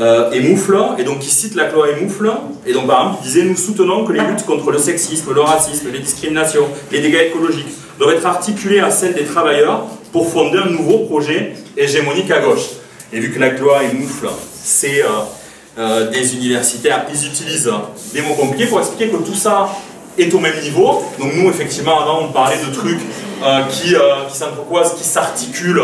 et 0.00 0.40
Moufle, 0.40 0.78
et 0.98 1.04
donc 1.04 1.18
il 1.24 1.30
cite 1.30 1.54
Laclau 1.54 1.84
et 1.84 2.00
Moufle, 2.00 2.30
et 2.66 2.72
donc 2.72 2.86
par 2.86 3.00
exemple 3.00 3.18
il 3.22 3.26
disait, 3.26 3.42
nous 3.44 3.56
soutenons 3.56 4.04
que 4.04 4.12
les 4.12 4.20
luttes 4.20 4.46
contre 4.46 4.70
le 4.70 4.78
sexisme, 4.78 5.34
le 5.34 5.42
racisme, 5.42 5.88
les 5.92 5.98
discriminations, 5.98 6.66
les 6.90 7.00
dégâts 7.00 7.26
écologiques 7.28 7.68
doivent 7.98 8.14
être 8.14 8.26
articulées 8.26 8.80
à 8.80 8.90
celles 8.90 9.12
des 9.12 9.24
travailleurs 9.24 9.84
pour 10.10 10.30
fonder 10.30 10.58
un 10.58 10.70
nouveau 10.70 11.00
projet 11.00 11.54
hégémonique 11.76 12.30
à 12.30 12.40
gauche. 12.40 12.70
Et 13.12 13.20
vu 13.20 13.30
que 13.30 13.38
Laclau 13.38 13.70
et 13.82 13.94
Moufle, 13.94 14.28
c'est 14.62 15.02
euh, 15.78 16.10
des 16.10 16.34
universitaires, 16.34 17.06
ils 17.12 17.26
utilisent 17.26 17.70
des 18.12 18.22
mots 18.22 18.34
compliqués 18.34 18.66
pour 18.66 18.80
expliquer 18.80 19.08
que 19.08 19.16
tout 19.18 19.34
ça 19.34 19.68
est 20.18 20.32
au 20.34 20.38
même 20.38 20.60
niveau. 20.60 21.02
Donc 21.18 21.32
nous, 21.34 21.48
effectivement, 21.48 22.00
avant, 22.00 22.24
on 22.24 22.32
parlait 22.32 22.58
de 22.58 22.74
trucs 22.74 23.00
euh, 23.42 23.62
qui, 23.70 23.94
euh, 23.94 24.26
qui 24.28 25.04
s'articulent, 25.04 25.82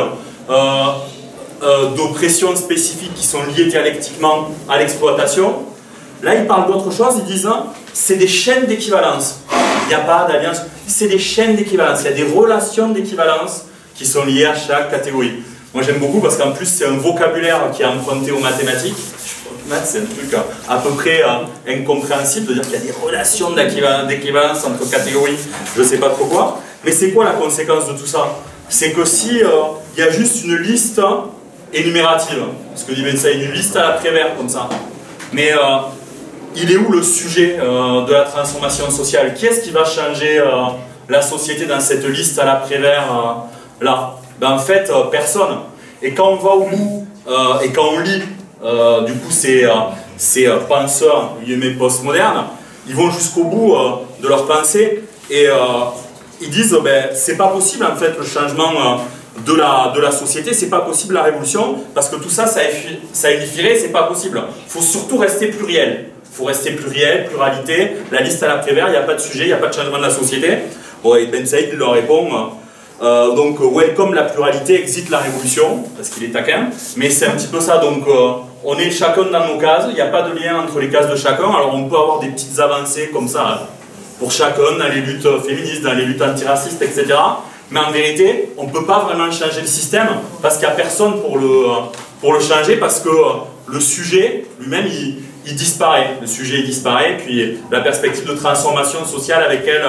d'oppressions 1.97 2.55
spécifiques 2.55 3.15
qui 3.15 3.25
sont 3.25 3.41
liées 3.45 3.67
dialectiquement 3.67 4.51
à 4.69 4.79
l'exploitation. 4.79 5.55
Là, 6.23 6.35
ils 6.35 6.47
parlent 6.47 6.67
d'autre 6.67 6.93
chose, 6.93 7.15
ils 7.19 7.25
disent 7.25 7.49
c'est 7.93 8.17
des 8.17 8.29
chaînes 8.29 8.67
d'équivalence. 8.67 9.41
Il 9.85 9.89
n'y 9.89 9.95
a 9.95 10.01
pas 10.01 10.27
d'alliance, 10.29 10.59
c'est 10.87 11.09
des 11.09 11.19
chaînes 11.19 11.57
d'équivalence, 11.57 12.01
il 12.03 12.07
y 12.07 12.09
a 12.09 12.13
des 12.13 12.31
relations 12.33 12.91
d'équivalence 12.91 13.65
qui 13.95 14.05
sont 14.05 14.25
liées 14.25 14.47
à 14.47 14.55
chaque 14.55 14.91
catégorie. 14.91 15.43
Moi 15.73 15.83
j'aime 15.83 15.99
beaucoup 15.99 16.21
parce 16.21 16.37
qu'en 16.37 16.53
plus 16.53 16.67
c'est 16.67 16.87
un 16.87 16.97
vocabulaire 16.97 17.71
qui 17.73 17.83
est 17.83 17.87
emprunté 17.87 18.33
aux 18.33 18.41
mathématiques 18.41 18.97
c'est 19.85 19.99
un 19.99 20.05
truc 20.05 20.33
euh, 20.33 20.39
à 20.69 20.79
peu 20.79 20.91
près 20.91 21.23
euh, 21.23 21.45
incompréhensible 21.69 22.47
de 22.47 22.55
dire 22.55 22.63
qu'il 22.63 22.73
y 22.73 22.77
a 22.77 22.81
des 22.81 22.93
relations 22.93 23.51
d'équivalence 23.53 24.65
entre 24.65 24.89
catégories, 24.89 25.39
je 25.75 25.83
ne 25.83 25.87
sais 25.87 25.99
pas 25.99 26.11
trop 26.11 26.27
quoi. 26.27 26.61
Mais 26.85 26.93
c'est 26.93 27.11
quoi 27.11 27.25
la 27.25 27.33
conséquence 27.33 27.89
de 27.89 27.95
tout 27.95 28.07
ça? 28.07 28.29
C'est 28.69 28.93
que 28.93 29.05
si 29.05 29.43
euh, 29.43 29.49
il 29.97 30.01
y 30.01 30.07
a 30.07 30.11
juste 30.11 30.45
une 30.45 30.57
liste 30.57 31.01
énumérative, 31.73 32.43
ce 32.75 32.85
que 32.85 32.93
dit 32.93 33.17
ça, 33.17 33.31
une 33.31 33.53
liste 33.53 33.77
à 33.77 33.83
la 33.83 33.91
prévère 33.93 34.37
comme 34.37 34.49
ça, 34.49 34.69
mais 35.33 35.53
il 36.55 36.73
est 36.73 36.77
où 36.77 36.91
le 36.91 37.03
sujet 37.03 37.57
de 37.59 38.13
la 38.13 38.23
transformation 38.23 38.91
sociale? 38.91 39.35
Qui 39.35 39.47
est-ce 39.47 39.63
qui 39.63 39.71
va 39.71 39.85
changer 39.85 40.43
la 41.09 41.23
société 41.23 41.67
dans 41.67 41.81
cette 41.81 42.07
liste 42.07 42.39
à 42.39 42.45
la 42.45 42.55
prévère 42.57 43.05
là? 43.81 44.15
Ben, 44.41 44.53
En 44.53 44.59
fait, 44.59 44.91
personne. 45.11 45.59
Et 46.03 46.15
quand 46.15 46.29
on 46.29 46.37
va 46.37 46.51
au 46.51 46.65
bout 46.65 47.07
et 47.63 47.71
quand 47.73 47.89
on 47.95 47.99
lit 48.01 48.23
euh, 48.65 49.03
du 49.03 49.13
coup, 49.13 49.31
ces, 49.31 49.65
euh, 49.65 49.73
ces 50.17 50.47
euh, 50.47 50.57
penseurs 50.61 51.35
postmodernes, 51.79 52.47
ils 52.89 52.95
vont 52.95 53.11
jusqu'au 53.11 53.45
bout 53.45 53.75
de 54.23 54.29
leur 54.29 54.47
pensée 54.47 55.03
et 55.29 55.49
ils 56.41 56.51
disent 56.51 56.79
ben, 56.85 57.09
c'est 57.15 57.37
pas 57.37 57.49
possible 57.49 57.85
en 57.85 57.97
fait 57.97 58.17
le 58.17 58.25
changement 58.25 59.01
de 59.45 59.55
la, 59.55 59.93
de 59.95 60.01
la 60.01 60.11
société, 60.11 60.55
c'est 60.55 60.71
pas 60.71 60.81
possible 60.81 61.15
la 61.15 61.25
révolution, 61.25 61.77
parce 61.95 62.09
que 62.09 62.17
tout 62.17 62.31
ça, 62.31 62.47
ça, 62.47 62.61
ça 63.13 63.31
édifierait, 63.31 63.77
c'est 63.77 63.93
pas 63.93 64.05
possible. 64.05 64.43
Faut 64.69 64.81
surtout 64.81 65.19
rester 65.19 65.49
pluriel. 65.49 66.11
Faut 66.33 66.45
rester 66.45 66.73
pluriel, 66.73 67.27
pluralité. 67.27 67.97
La 68.13 68.21
liste 68.21 68.43
à 68.43 68.49
la 68.49 68.57
prévère, 68.57 68.89
il 68.89 68.93
n'y 68.93 68.97
a 68.97 69.03
pas 69.03 69.15
de 69.15 69.21
sujet, 69.21 69.45
il 69.45 69.49
n'y 69.49 69.53
a 69.53 69.59
pas 69.59 69.69
de 69.69 69.75
changement 69.75 69.99
de 69.99 70.03
la 70.03 70.11
société. 70.11 70.49
Et 71.19 71.27
Ben 71.27 71.47
Saïd 71.47 71.73
leur 71.75 71.93
répond 71.93 72.29
euh, 73.03 73.35
donc, 73.35 73.59
welcome 73.61 74.15
la 74.15 74.23
pluralité, 74.23 74.81
exit 74.81 75.11
la 75.11 75.19
révolution, 75.19 75.85
parce 75.97 76.09
qu'il 76.09 76.25
est 76.25 76.33
taquin. 76.33 76.71
Mais 76.97 77.11
c'est 77.11 77.27
un 77.27 77.33
petit 77.33 77.49
peu 77.49 77.61
ça. 77.61 77.77
Donc, 77.77 78.07
on 78.65 78.77
est 78.79 78.91
chacun 78.91 79.25
dans 79.25 79.47
nos 79.47 79.59
cases, 79.59 79.85
il 79.89 79.95
n'y 79.95 80.01
a 80.01 80.07
pas 80.07 80.23
de 80.23 80.37
lien 80.37 80.59
entre 80.59 80.81
les 80.81 80.89
cases 80.89 81.09
de 81.09 81.15
chacun, 81.15 81.49
alors 81.49 81.73
on 81.75 81.89
peut 81.89 81.97
avoir 81.97 82.19
des 82.19 82.29
petites 82.29 82.59
avancées 82.59 83.11
comme 83.13 83.29
ça 83.29 83.69
pour 84.19 84.33
chacun 84.33 84.77
dans 84.79 84.89
les 84.89 85.03
luttes 85.03 85.29
féministes, 85.47 85.83
dans 85.83 85.93
les 85.93 86.05
luttes 86.05 86.23
antiracistes, 86.23 86.83
etc. 86.83 87.15
Mais 87.71 87.81
en 87.81 87.91
vérité, 87.91 88.51
on 88.57 88.65
ne 88.67 88.71
peut 88.71 88.85
pas 88.85 89.01
vraiment 89.01 89.31
changer 89.31 89.61
le 89.61 89.67
système 89.67 90.09
parce 90.41 90.57
qu'il 90.57 90.67
n'y 90.67 90.73
a 90.73 90.77
personne 90.77 91.21
pour 91.21 91.39
le, 91.39 91.67
pour 92.21 92.33
le 92.33 92.41
changer 92.41 92.77
parce 92.77 93.01
que 93.01 93.11
le 93.67 93.81
sujet 93.81 94.47
lui-même, 94.61 94.87
il, 94.87 95.55
disparaît. 95.55 96.17
Le 96.21 96.27
sujet 96.27 96.59
il 96.59 96.67
disparaît, 96.67 97.19
puis 97.19 97.59
la 97.71 97.81
perspective 97.81 98.27
de 98.27 98.35
transformation 98.35 99.05
sociale 99.05 99.45
avec 99.45 99.63
elle 99.67 99.85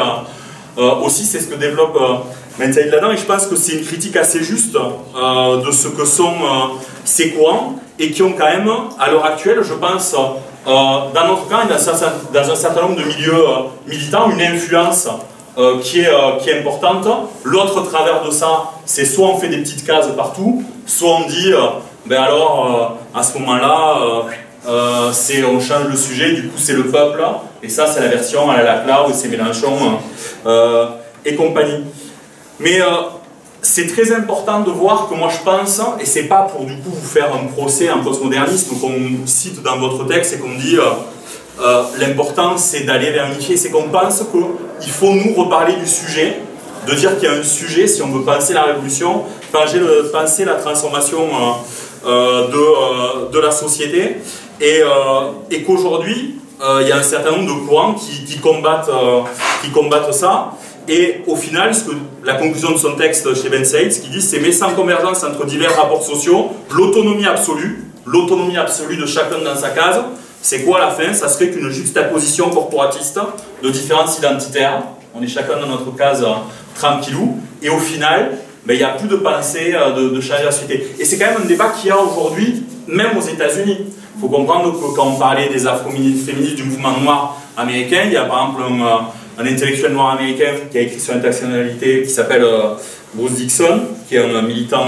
euh, 0.77 0.95
aussi, 1.03 1.25
c'est 1.25 1.39
ce 1.39 1.47
que 1.47 1.55
développe 1.55 1.97
euh, 1.99 2.63
là-dedans. 2.63 3.11
Et 3.11 3.17
je 3.17 3.25
pense 3.25 3.47
que 3.47 3.55
c'est 3.55 3.73
une 3.73 3.85
critique 3.85 4.15
assez 4.15 4.43
juste 4.43 4.75
euh, 4.75 5.57
de 5.63 5.71
ce 5.71 5.87
que 5.87 6.05
sont 6.05 6.33
ces 7.05 7.31
courants 7.31 7.79
et 7.99 8.11
qui 8.11 8.21
ont 8.21 8.33
quand 8.33 8.45
même, 8.45 8.69
à 8.99 9.09
l'heure 9.09 9.25
actuelle, 9.25 9.59
je 9.63 9.73
pense, 9.73 10.15
euh, 10.67 10.69
dans 11.13 11.27
notre 11.27 11.47
cas 11.47 11.63
et 11.63 12.33
dans, 12.33 12.51
un 12.51 12.55
certain 12.55 12.81
nombre 12.81 12.97
de 12.97 13.03
milieux 13.03 13.33
euh, 13.33 13.61
militants, 13.87 14.29
une 14.29 14.41
influence 14.41 15.07
euh, 15.57 15.79
qui, 15.79 16.01
est, 16.01 16.09
qui 16.41 16.49
est 16.49 16.59
importante. 16.59 17.07
L'autre 17.43 17.81
travers 17.81 18.23
de 18.23 18.31
ça, 18.31 18.71
c'est 18.85 19.05
soit 19.05 19.27
on 19.27 19.37
fait 19.37 19.49
des 19.49 19.57
petites 19.57 19.85
cases 19.85 20.07
partout, 20.15 20.63
soit 20.85 21.09
on 21.09 21.27
dit, 21.27 21.51
ben 22.05 22.21
alors, 22.21 22.97
à 23.13 23.23
ce 23.23 23.37
moment-là, 23.39 24.25
c'est 25.11 25.43
on 25.43 25.59
change 25.59 25.87
le 25.89 25.97
sujet, 25.97 26.33
du 26.33 26.47
coup 26.49 26.57
c'est 26.57 26.73
le 26.73 26.87
peuple, 26.87 27.23
et 27.63 27.69
ça 27.69 27.87
c'est 27.87 28.01
la 28.01 28.07
version 28.07 28.49
à 28.49 28.57
la 28.57 28.63
Laclau, 28.63 29.09
et 29.09 29.13
c'est 29.13 29.29
Mélenchon 29.29 29.99
et 31.25 31.35
compagnie. 31.35 31.85
Mais 32.59 32.79
c'est 33.61 33.87
très 33.87 34.13
important 34.13 34.61
de 34.61 34.71
voir 34.71 35.09
que 35.09 35.15
moi 35.15 35.29
je 35.29 35.43
pense, 35.43 35.81
et 35.99 36.05
c'est 36.05 36.23
pas 36.23 36.43
pour 36.43 36.65
du 36.65 36.73
coup 36.75 36.91
vous 36.91 37.07
faire 37.07 37.33
un 37.33 37.47
procès 37.47 37.89
en 37.89 38.03
postmodernisme 38.03 38.77
qu'on 38.79 39.25
cite 39.25 39.61
dans 39.63 39.77
votre 39.77 40.05
texte 40.05 40.33
et 40.33 40.37
qu'on 40.37 40.55
dit 40.55 40.77
euh, 41.59 41.63
euh, 41.63 41.83
l'important 41.99 42.57
c'est 42.57 42.81
d'aller 42.81 43.11
vérifier, 43.11 43.57
c'est 43.57 43.69
qu'on 43.69 43.89
pense 43.89 44.23
qu'il 44.79 44.91
faut 44.91 45.13
nous 45.13 45.33
reparler 45.33 45.73
du 45.73 45.87
sujet, 45.87 46.39
de 46.87 46.93
dire 46.93 47.17
qu'il 47.17 47.27
y 47.27 47.31
a 47.31 47.35
un 47.35 47.43
sujet 47.43 47.87
si 47.87 48.01
on 48.01 48.09
veut 48.09 48.23
penser 48.23 48.53
la 48.53 48.63
révolution, 48.63 49.23
penser, 49.51 50.45
la 50.45 50.55
transformation 50.55 51.27
euh, 52.05 52.47
de, 52.47 53.31
de, 53.31 53.39
la 53.39 53.51
société, 53.51 54.17
et, 54.61 54.83
qu'aujourd'hui 55.63 56.35
il 56.81 56.87
y 56.87 56.91
a 56.91 56.97
un 56.97 57.03
certain 57.03 57.31
nombre 57.31 57.47
de 57.47 57.67
courants 57.67 57.93
qui, 57.93 58.37
combattent, 58.37 58.89
qui 59.63 59.69
combattent 59.69 60.13
ça. 60.13 60.53
Et 60.87 61.21
au 61.27 61.35
final, 61.35 61.71
la 62.23 62.35
conclusion 62.35 62.71
de 62.71 62.77
son 62.77 62.95
texte 62.95 63.35
chez 63.35 63.49
Ben 63.49 63.65
Said, 63.65 63.91
ce 63.91 63.99
qu'il 63.99 64.11
dit, 64.11 64.21
c'est 64.21 64.39
mais 64.39 64.53
sans 64.53 64.69
convergence 64.69 65.23
entre 65.23 65.45
divers 65.45 65.75
rapports 65.75 66.03
sociaux, 66.03 66.49
l'autonomie 66.71 67.25
absolue, 67.25 67.83
l'autonomie 68.05 68.57
absolue 68.57 68.95
de 68.95 69.05
chacun 69.05 69.39
dans 69.43 69.55
sa 69.55 69.69
case, 69.71 70.01
c'est 70.41 70.61
quoi 70.61 70.81
à 70.81 70.87
la 70.87 70.91
fin? 70.91 71.13
Ça 71.13 71.27
serait 71.27 71.49
qu'une 71.49 71.69
juxtaposition 71.69 72.49
corporatiste 72.49 73.19
de 73.63 73.69
différences 73.69 74.17
identitaires. 74.17 74.83
On 75.13 75.21
est 75.21 75.27
chacun 75.27 75.59
dans 75.59 75.67
notre 75.67 75.95
case 75.95 76.23
euh, 76.23 76.33
tranquillou. 76.75 77.37
Et 77.61 77.69
au 77.69 77.79
final, 77.79 78.37
ben, 78.65 78.73
il 78.73 78.77
n'y 78.77 78.83
a 78.83 78.89
plus 78.89 79.07
de 79.07 79.15
pensée 79.15 79.73
euh, 79.73 79.93
de, 79.93 80.09
de, 80.09 80.21
changer 80.21 80.43
la 80.43 80.51
société. 80.51 80.87
Et 80.99 81.05
c'est 81.05 81.17
quand 81.17 81.25
même 81.25 81.41
un 81.43 81.45
débat 81.45 81.69
qu'il 81.69 81.89
y 81.89 81.91
a 81.91 81.97
aujourd'hui, 81.99 82.63
même 82.87 83.17
aux 83.17 83.21
États-Unis. 83.21 83.77
Il 84.15 84.21
faut 84.21 84.29
comprendre 84.29 84.71
que 84.71 84.95
quand 84.95 85.07
on 85.07 85.15
parlait 85.15 85.49
des 85.49 85.67
afro-féministes 85.67 86.55
du 86.55 86.63
mouvement 86.63 86.97
noir 86.99 87.41
américain, 87.55 88.01
il 88.05 88.13
y 88.13 88.17
a 88.17 88.25
par 88.25 88.49
exemple 88.49 88.61
un, 88.69 88.85
euh, 88.85 89.43
un 89.43 89.45
intellectuel 89.45 89.93
noir 89.93 90.17
américain 90.17 90.53
qui 90.71 90.77
a 90.77 90.81
écrit 90.81 90.99
sur 90.99 91.13
l'intersectionnalité 91.13 92.03
qui 92.03 92.09
s'appelle 92.09 92.45
Bruce 93.17 93.33
Dixon, 93.33 93.81
qui 94.07 94.15
est 94.15 94.23
un 94.23 94.41
militant 94.43 94.85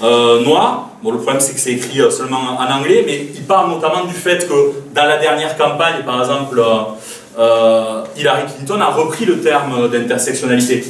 noir. 0.00 0.90
Bon, 1.02 1.10
le 1.12 1.18
problème 1.18 1.40
c'est 1.40 1.54
que 1.54 1.60
c'est 1.60 1.72
écrit 1.72 2.00
seulement 2.10 2.38
en 2.58 2.72
anglais, 2.72 3.02
mais 3.04 3.28
il 3.34 3.42
parle 3.42 3.70
notamment 3.70 4.04
du 4.04 4.14
fait 4.14 4.48
que 4.48 4.72
dans 4.94 5.04
la 5.04 5.18
dernière 5.18 5.56
campagne, 5.56 6.04
par 6.06 6.20
exemple, 6.20 6.62
Hillary 8.16 8.42
Clinton 8.54 8.80
a 8.80 8.90
repris 8.90 9.24
le 9.24 9.40
terme 9.40 9.88
d'intersectionnalité. 9.90 10.84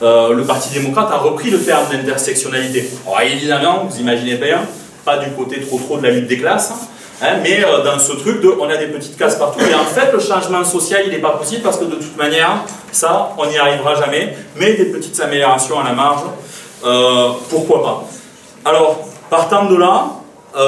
le 0.00 0.42
Parti 0.42 0.78
démocrate 0.78 1.10
a 1.10 1.18
repris 1.18 1.50
le 1.50 1.60
terme 1.60 1.84
d'intersectionnalité. 1.90 2.88
évidemment, 3.24 3.86
vous 3.88 4.00
imaginez 4.00 4.36
bien, 4.36 4.60
pas 5.04 5.18
du 5.18 5.30
côté 5.32 5.60
trop 5.60 5.78
trop 5.78 5.98
de 5.98 6.04
la 6.04 6.10
lutte 6.10 6.28
des 6.28 6.38
classes, 6.38 6.72
hein. 7.22 7.36
Mais 7.42 7.64
euh, 7.64 7.82
dans 7.82 7.98
ce 7.98 8.12
truc 8.12 8.44
on 8.60 8.68
a 8.68 8.76
des 8.76 8.86
petites 8.86 9.16
cases 9.16 9.36
partout, 9.36 9.60
et 9.60 9.74
en 9.74 9.84
fait 9.84 10.12
le 10.12 10.20
changement 10.20 10.64
social 10.64 11.02
il 11.06 11.12
n'est 11.12 11.18
pas 11.18 11.30
possible 11.30 11.62
parce 11.62 11.78
que 11.78 11.84
de 11.84 11.96
toute 11.96 12.16
manière, 12.16 12.64
ça 12.90 13.30
on 13.38 13.46
n'y 13.46 13.58
arrivera 13.58 13.94
jamais, 13.94 14.36
mais 14.56 14.74
des 14.74 14.86
petites 14.86 15.18
améliorations 15.20 15.80
à 15.80 15.84
la 15.84 15.92
marge, 15.92 16.22
euh, 16.84 17.28
pourquoi 17.50 17.82
pas. 17.82 18.04
Alors, 18.64 19.00
partant 19.30 19.66
de 19.66 19.76
là, 19.76 20.06
euh, 20.56 20.64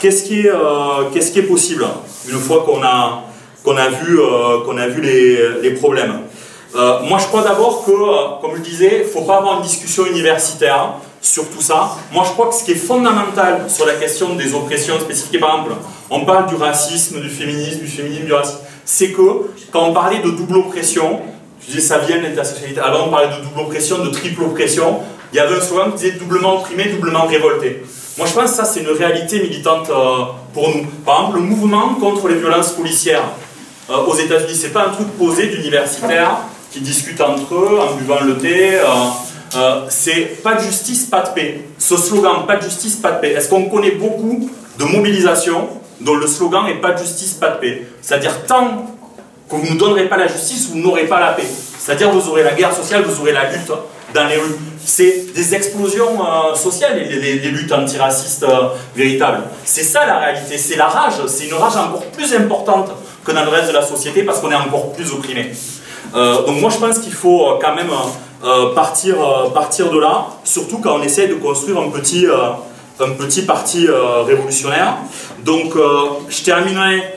qu'est-ce 0.00 0.24
qui, 0.24 0.46
est 0.46 1.42
possible 1.42 1.86
une 2.28 2.38
fois 2.38 2.64
qu'on 2.64 2.82
a, 2.82 3.24
qu'on 3.64 3.76
a 3.76 3.88
vu, 3.88 4.18
qu'on 4.64 4.76
a 4.76 4.86
vu 4.86 5.00
les, 5.02 5.60
les 5.62 5.70
problèmes? 5.72 6.20
Moi 6.74 7.18
je 7.18 7.26
crois 7.26 7.42
d'abord 7.42 7.84
que, 7.84 8.40
comme 8.40 8.56
je 8.56 8.60
disais, 8.60 9.00
il 9.00 9.06
ne 9.06 9.08
faut 9.08 9.22
pas 9.22 9.38
avoir 9.38 9.56
une 9.56 9.62
discussion 9.62 10.06
universitaire 10.06 10.92
sur 11.20 11.48
tout 11.50 11.60
ça. 11.60 11.96
Moi, 12.12 12.24
je 12.26 12.32
crois 12.32 12.48
que 12.48 12.54
ce 12.54 12.64
qui 12.64 12.72
est 12.72 12.76
fondamental 12.76 13.64
sur 13.68 13.86
la 13.86 13.94
question 13.94 14.34
des 14.34 14.54
oppressions 14.54 14.98
spécifiques, 15.00 15.40
par 15.40 15.50
exemple, 15.50 15.72
on 16.10 16.24
parle 16.24 16.46
du 16.46 16.54
racisme, 16.54 17.20
du 17.20 17.28
féminisme, 17.28 17.80
du 17.80 17.88
féminisme, 17.88 18.24
du 18.24 18.32
racisme, 18.32 18.58
c'est 18.84 19.10
que 19.10 19.50
quand 19.72 19.84
on 19.84 19.92
parlait 19.92 20.20
de 20.20 20.30
double 20.30 20.58
oppression, 20.58 21.20
je 21.60 21.66
disais 21.66 21.80
ça 21.80 21.98
vient 21.98 22.18
de 22.18 22.22
l'intersectionnalité, 22.22 22.80
avant 22.80 23.06
on 23.06 23.10
parlait 23.10 23.28
de 23.28 23.44
double 23.44 23.60
oppression, 23.60 23.98
de 23.98 24.08
triple 24.10 24.42
oppression, 24.42 25.00
il 25.32 25.36
y 25.36 25.40
avait 25.40 25.56
un 25.56 25.60
slogan 25.60 25.92
qui 25.92 26.04
disait 26.04 26.18
doublement 26.18 26.60
opprimé, 26.60 26.84
doublement 26.84 27.26
révolté. 27.26 27.82
Moi, 28.16 28.26
je 28.26 28.32
pense 28.32 28.50
que 28.50 28.56
ça, 28.56 28.64
c'est 28.64 28.80
une 28.80 28.88
réalité 28.88 29.40
militante 29.40 29.90
euh, 29.90 30.24
pour 30.54 30.68
nous. 30.70 30.84
Par 31.04 31.20
exemple, 31.20 31.36
le 31.36 31.42
mouvement 31.42 31.94
contre 31.94 32.28
les 32.28 32.36
violences 32.36 32.72
policières 32.72 33.24
euh, 33.90 33.96
aux 34.06 34.16
États-Unis, 34.16 34.54
c'est 34.54 34.72
pas 34.72 34.86
un 34.86 34.90
truc 34.90 35.08
posé 35.18 35.46
d'universitaires 35.46 36.38
qui 36.72 36.80
discutent 36.80 37.20
entre 37.20 37.54
eux 37.54 37.78
en 37.78 37.94
buvant 37.94 38.20
le 38.24 38.38
thé. 38.38 38.76
Euh, 38.76 38.84
euh, 39.56 39.86
c'est 39.88 40.42
pas 40.42 40.54
de 40.54 40.60
justice, 40.60 41.06
pas 41.06 41.22
de 41.22 41.30
paix. 41.30 41.60
Ce 41.78 41.96
slogan, 41.96 42.46
pas 42.46 42.56
de 42.56 42.62
justice, 42.62 42.96
pas 42.96 43.12
de 43.12 43.20
paix, 43.20 43.32
est-ce 43.32 43.48
qu'on 43.48 43.64
connaît 43.68 43.92
beaucoup 43.92 44.50
de 44.78 44.84
mobilisations 44.84 45.68
dont 46.00 46.14
le 46.14 46.26
slogan 46.26 46.66
est 46.68 46.80
pas 46.80 46.92
de 46.92 46.98
justice, 46.98 47.34
pas 47.34 47.50
de 47.50 47.58
paix? 47.58 47.86
C'est-à-dire 48.02 48.44
tant 48.46 48.86
que 49.48 49.56
vous 49.56 49.72
ne 49.74 49.78
donnerez 49.78 50.08
pas 50.08 50.16
la 50.16 50.26
justice, 50.26 50.68
vous 50.70 50.78
n'aurez 50.78 51.06
pas 51.06 51.20
la 51.20 51.32
paix. 51.32 51.46
C'est-à-dire 51.78 52.10
vous 52.10 52.28
aurez 52.28 52.42
la 52.42 52.52
guerre 52.52 52.74
sociale, 52.74 53.02
vous 53.02 53.20
aurez 53.20 53.32
la 53.32 53.50
lutte 53.50 53.72
dans 54.14 54.26
les 54.26 54.36
rues. 54.36 54.56
C'est 54.84 55.32
des 55.34 55.54
explosions 55.54 56.18
euh, 56.20 56.54
sociales, 56.54 56.98
les, 56.98 57.38
les, 57.38 57.50
luttes 57.50 57.72
antiracistes 57.72 58.42
euh, 58.42 58.68
véritables. 58.94 59.44
C'est 59.64 59.82
ça 59.82 60.06
la 60.06 60.18
réalité, 60.18 60.58
c'est 60.58 60.76
la 60.76 60.86
rage, 60.86 61.14
c'est 61.26 61.46
une 61.46 61.54
rage 61.54 61.76
encore 61.76 62.04
plus 62.06 62.34
importante 62.34 62.90
que 63.24 63.32
dans 63.32 63.44
le 63.44 63.50
reste 63.50 63.68
de 63.68 63.74
la 63.74 63.82
société 63.82 64.22
parce 64.22 64.40
qu'on 64.40 64.50
est 64.50 64.54
encore 64.54 64.92
plus 64.92 65.10
opprimé. 65.12 65.50
donc 66.14 66.60
moi 66.60 66.70
je 66.70 66.78
pense 66.78 66.98
qu'il 67.00 67.12
faut 67.12 67.58
quand 67.60 67.74
même 67.74 67.90
euh, 68.44 68.72
partir, 68.72 69.16
euh, 69.20 69.50
partir 69.50 69.90
de 69.90 69.98
là, 69.98 70.28
surtout 70.44 70.78
quand 70.78 70.96
on 70.96 71.02
essaie 71.02 71.26
de 71.26 71.34
construire 71.34 71.80
un 71.80 71.90
petit, 71.90 72.24
euh, 72.24 72.50
un 73.00 73.10
petit 73.10 73.42
parti 73.42 73.88
révolutionnaire. 74.26 74.96
Donc 75.44 75.74
je 76.28 76.42
terminerai 76.42 77.14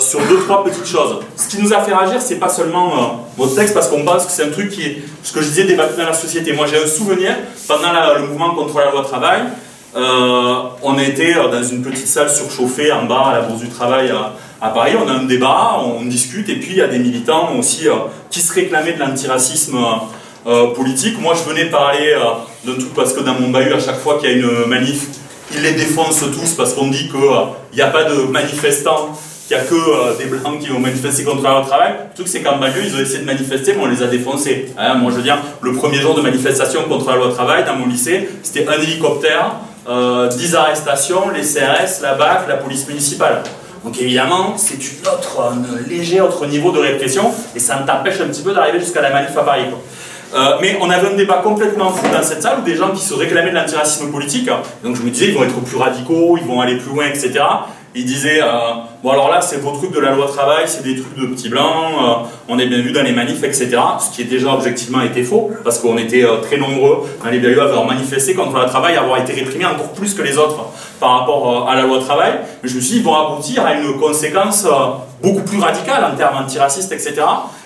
sur 0.00 0.20
deux, 0.26 0.38
trois 0.44 0.64
petites 0.64 0.86
choses. 0.86 1.18
Ce 1.36 1.48
qui 1.48 1.60
nous 1.62 1.70
a 1.74 1.80
fait 1.80 1.94
réagir, 1.94 2.22
c'est 2.22 2.38
pas 2.38 2.48
seulement 2.48 3.26
votre 3.36 3.54
texte, 3.54 3.74
parce 3.74 3.88
qu'on 3.88 4.04
pense 4.04 4.24
que 4.24 4.32
c'est 4.32 4.44
un 4.44 4.50
truc 4.50 4.70
qui 4.70 4.82
est, 4.84 5.02
ce 5.22 5.32
que 5.32 5.42
je 5.42 5.48
disais, 5.48 5.64
débattu 5.64 5.98
dans 5.98 6.06
la 6.06 6.14
société. 6.14 6.54
Moi 6.54 6.66
j'ai 6.66 6.82
un 6.82 6.86
souvenir, 6.86 7.36
pendant 7.66 7.92
le 8.18 8.26
mouvement 8.26 8.54
contre 8.54 8.78
la 8.78 8.90
loi 8.90 9.02
travail, 9.02 9.42
on 9.94 10.98
était 10.98 11.34
dans 11.34 11.62
une 11.62 11.82
petite 11.82 12.06
salle 12.06 12.30
surchauffée 12.30 12.90
en 12.90 13.04
bas 13.04 13.26
à 13.26 13.32
la 13.34 13.40
Bourse 13.42 13.60
du 13.60 13.68
Travail 13.68 14.10
à, 14.62 14.70
Paris. 14.70 14.92
On 14.98 15.06
a 15.06 15.12
un 15.12 15.24
débat, 15.24 15.78
on 15.84 16.06
discute, 16.06 16.48
et 16.48 16.56
puis 16.56 16.70
il 16.70 16.76
y 16.78 16.82
a 16.82 16.88
des 16.88 16.98
militants 16.98 17.50
aussi 17.58 17.86
qui 18.30 18.40
se 18.40 18.54
réclamaient 18.54 18.94
de 18.94 19.00
l'antiracisme 19.00 19.76
euh, 20.46 20.68
politique. 20.74 21.20
Moi, 21.20 21.34
je 21.34 21.48
venais 21.48 21.66
parler 21.66 22.14
euh, 22.14 22.22
d'un 22.64 22.78
truc 22.78 22.94
parce 22.94 23.12
que 23.12 23.20
dans 23.20 23.34
mon 23.34 23.50
bahut, 23.50 23.72
à 23.72 23.80
chaque 23.80 23.98
fois 23.98 24.18
qu'il 24.18 24.30
y 24.30 24.32
a 24.32 24.36
une 24.36 24.66
manif, 24.66 25.06
ils 25.54 25.62
les 25.62 25.72
défoncent 25.72 26.24
tous 26.32 26.54
parce 26.54 26.74
qu'on 26.74 26.88
dit 26.88 27.08
qu'il 27.08 27.74
n'y 27.74 27.80
a 27.82 27.88
pas 27.88 28.04
de 28.04 28.14
manifestants, 28.30 29.18
qu'il 29.46 29.56
n'y 29.56 29.62
a 29.62 29.66
que 29.66 30.18
des 30.18 30.26
blancs 30.26 30.60
qui 30.60 30.68
vont 30.68 30.78
manifester 30.78 31.24
contre 31.24 31.42
leur 31.42 31.66
travail. 31.66 31.94
Le 32.10 32.14
truc, 32.14 32.28
c'est 32.28 32.42
qu'en 32.42 32.58
banlieue, 32.58 32.84
ils 32.84 32.94
ont 32.94 32.98
essayé 32.98 33.20
de 33.20 33.24
manifester, 33.24 33.72
mais 33.74 33.82
on 33.82 33.86
les 33.86 34.02
a 34.02 34.06
défoncés. 34.06 34.66
Hein, 34.76 34.94
moi, 34.96 35.10
je 35.10 35.16
veux 35.16 35.22
dire, 35.22 35.38
le 35.62 35.72
premier 35.72 35.98
jour 35.98 36.14
de 36.14 36.20
manifestation 36.20 36.82
contre 36.84 37.08
la 37.08 37.16
loi 37.16 37.32
travail 37.32 37.64
dans 37.64 37.76
mon 37.76 37.86
lycée, 37.86 38.28
c'était 38.42 38.68
un 38.68 38.80
hélicoptère, 38.80 39.54
10 39.86 39.90
euh, 39.90 40.58
arrestations, 40.58 41.30
les 41.30 41.40
CRS, 41.40 42.02
la 42.02 42.14
BAC, 42.14 42.46
la 42.46 42.56
police 42.56 42.86
municipale. 42.86 43.42
Donc 43.84 43.98
évidemment, 44.00 44.54
c'est 44.56 44.74
une 44.74 45.06
autre, 45.06 45.40
un 45.40 45.88
léger 45.88 46.20
autre 46.20 46.46
niveau 46.46 46.72
de 46.72 46.78
répression, 46.78 47.32
et 47.56 47.58
ça 47.58 47.76
t'empêche 47.86 48.20
un 48.20 48.26
petit 48.26 48.42
peu 48.42 48.52
d'arriver 48.52 48.80
jusqu'à 48.80 49.00
la 49.00 49.10
manif 49.10 49.36
à 49.36 49.42
Paris. 49.42 49.64
Euh, 50.34 50.58
mais 50.60 50.76
on 50.80 50.90
avait 50.90 51.08
un 51.08 51.16
débat 51.16 51.40
complètement 51.42 51.90
fou 51.90 52.06
dans 52.12 52.22
cette 52.22 52.42
salle 52.42 52.58
où 52.60 52.62
des 52.62 52.76
gens 52.76 52.90
qui 52.90 53.00
se 53.00 53.14
réclamaient 53.14 53.50
de 53.50 53.56
l'antiracisme 53.56 54.10
politique, 54.10 54.50
donc 54.84 54.96
je 54.96 55.02
me 55.02 55.10
disais 55.10 55.28
ils 55.28 55.34
vont 55.34 55.44
être 55.44 55.58
plus 55.60 55.76
radicaux, 55.76 56.36
ils 56.36 56.46
vont 56.46 56.60
aller 56.60 56.76
plus 56.76 56.90
loin, 56.90 57.06
etc. 57.06 57.32
Ils 57.94 58.04
disaient 58.04 58.42
euh, 58.42 58.46
bon 59.02 59.10
alors 59.10 59.30
là 59.30 59.40
c'est 59.40 59.56
vos 59.56 59.70
trucs 59.72 59.92
de 59.92 60.00
la 60.00 60.14
loi 60.14 60.26
travail, 60.26 60.64
c'est 60.66 60.82
des 60.82 61.00
trucs 61.00 61.18
de 61.18 61.26
petits 61.28 61.48
blancs, 61.48 61.94
euh, 62.02 62.28
on 62.48 62.58
est 62.58 62.66
bien 62.66 62.82
vu 62.82 62.92
dans 62.92 63.02
les 63.02 63.12
manifs, 63.12 63.42
etc. 63.42 63.70
Ce 64.00 64.14
qui 64.14 64.22
est 64.22 64.26
déjà 64.26 64.52
objectivement 64.52 65.00
été 65.00 65.22
faux 65.22 65.50
parce 65.64 65.78
qu'on 65.78 65.96
était 65.96 66.26
très 66.42 66.58
nombreux 66.58 67.06
dans 67.24 67.30
les 67.30 67.58
à 67.58 67.62
avoir 67.62 67.86
manifesté 67.86 68.34
contre 68.34 68.58
le 68.58 68.66
travail, 68.66 68.96
à 68.96 69.00
avoir 69.00 69.18
été 69.18 69.32
réprimés 69.32 69.64
encore 69.64 69.92
plus 69.92 70.12
que 70.12 70.20
les 70.20 70.36
autres 70.36 70.60
par 71.00 71.20
rapport 71.20 71.68
à 71.68 71.74
la 71.74 71.82
loi 71.82 71.98
travail. 72.00 72.40
Mais 72.62 72.68
je 72.68 72.76
me 72.76 72.80
suis 72.80 72.94
dit 72.94 72.96
ils 72.98 73.04
vont 73.04 73.14
aboutir 73.14 73.64
à 73.64 73.74
une 73.74 73.98
conséquence 73.98 74.66
beaucoup 75.22 75.42
plus 75.42 75.58
radicale 75.58 76.04
en 76.12 76.16
termes 76.16 76.36
antiracistes, 76.36 76.92
etc. 76.92 77.14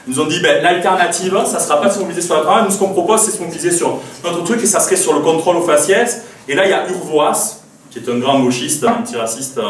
Ils 0.06 0.14
nous 0.14 0.20
ont 0.20 0.26
dit, 0.26 0.40
ben, 0.40 0.62
l'alternative, 0.62 1.38
ça 1.46 1.58
ne 1.58 1.62
sera 1.62 1.80
pas 1.80 1.88
de 1.88 1.92
se 1.92 1.98
mobiliser 2.00 2.22
sur 2.22 2.36
la 2.36 2.42
travail. 2.42 2.64
Nous, 2.64 2.72
ce 2.72 2.78
qu'on 2.78 2.88
propose, 2.88 3.20
c'est 3.20 3.32
de 3.32 3.36
se 3.36 3.42
mobiliser 3.42 3.70
sur 3.70 3.98
notre 4.24 4.42
truc, 4.42 4.62
et 4.62 4.66
ça 4.66 4.80
serait 4.80 4.96
sur 4.96 5.12
le 5.12 5.20
contrôle 5.20 5.56
aux 5.56 5.62
faciès. 5.62 6.24
Et 6.48 6.54
là, 6.54 6.64
il 6.64 6.70
y 6.70 6.72
a 6.72 6.88
Urvoas, 6.88 7.60
qui 7.90 7.98
est 7.98 8.08
un 8.08 8.18
grand 8.18 8.40
gauchiste, 8.40 8.84
antiraciste 8.84 9.58
euh, 9.58 9.62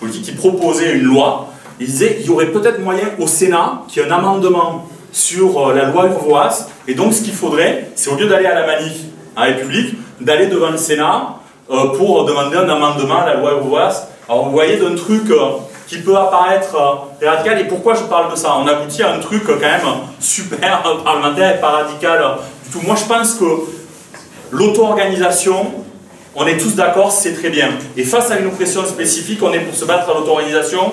politique, 0.00 0.24
qui 0.24 0.32
proposait 0.32 0.92
une 0.94 1.04
loi. 1.04 1.48
Il 1.80 1.86
disait, 1.86 2.18
il 2.20 2.26
y 2.26 2.30
aurait 2.30 2.46
peut-être 2.46 2.80
moyen 2.80 3.10
au 3.18 3.26
Sénat 3.26 3.82
qu'il 3.88 4.02
y 4.02 4.06
ait 4.06 4.08
un 4.08 4.14
amendement 4.14 4.86
sur 5.12 5.68
euh, 5.68 5.74
la 5.74 5.86
loi 5.86 6.06
Urvoas. 6.06 6.68
Et 6.88 6.94
donc, 6.94 7.12
ce 7.12 7.22
qu'il 7.22 7.34
faudrait, 7.34 7.90
c'est 7.94 8.10
au 8.10 8.16
lieu 8.16 8.26
d'aller 8.26 8.46
à 8.46 8.54
la 8.54 8.66
manif 8.66 8.92
à 9.36 9.48
la 9.48 9.56
République, 9.56 9.96
d'aller 10.20 10.46
devant 10.46 10.70
le 10.70 10.76
Sénat 10.76 11.40
euh, 11.70 11.96
pour 11.96 12.24
demander 12.24 12.56
un 12.56 12.68
amendement 12.68 13.22
à 13.22 13.26
la 13.26 13.34
loi 13.34 13.52
Urvoas. 13.52 14.08
Alors, 14.28 14.46
vous 14.46 14.52
voyez 14.52 14.76
d'un 14.76 14.94
truc 14.94 15.30
qui 15.86 15.98
peut 15.98 16.16
apparaître 16.16 16.74
euh, 17.22 17.28
radical. 17.28 17.60
Et 17.60 17.64
pourquoi 17.64 17.94
je 17.94 18.02
parle 18.02 18.30
de 18.30 18.36
ça? 18.36 18.56
On 18.58 18.66
aboutit 18.66 19.02
à 19.02 19.14
un 19.14 19.18
truc 19.18 19.44
quand 19.46 19.60
même 19.60 19.80
super 20.20 20.82
parlementaire 21.04 21.56
et 21.56 21.60
pas 21.60 21.70
radical 21.70 22.36
du 22.64 22.70
tout. 22.70 22.86
Moi, 22.86 22.96
je 22.96 23.04
pense 23.04 23.34
que 23.34 23.44
l'auto-organisation, 24.50 25.66
on 26.34 26.46
est 26.46 26.56
tous 26.56 26.74
d'accord, 26.74 27.12
c'est 27.12 27.34
très 27.34 27.50
bien. 27.50 27.70
Et 27.96 28.02
face 28.02 28.30
à 28.30 28.38
une 28.38 28.46
oppression 28.46 28.84
spécifique, 28.84 29.40
on 29.42 29.52
est 29.52 29.60
pour 29.60 29.74
se 29.74 29.84
battre 29.84 30.10
à 30.10 30.14
l'auto-organisation 30.14 30.92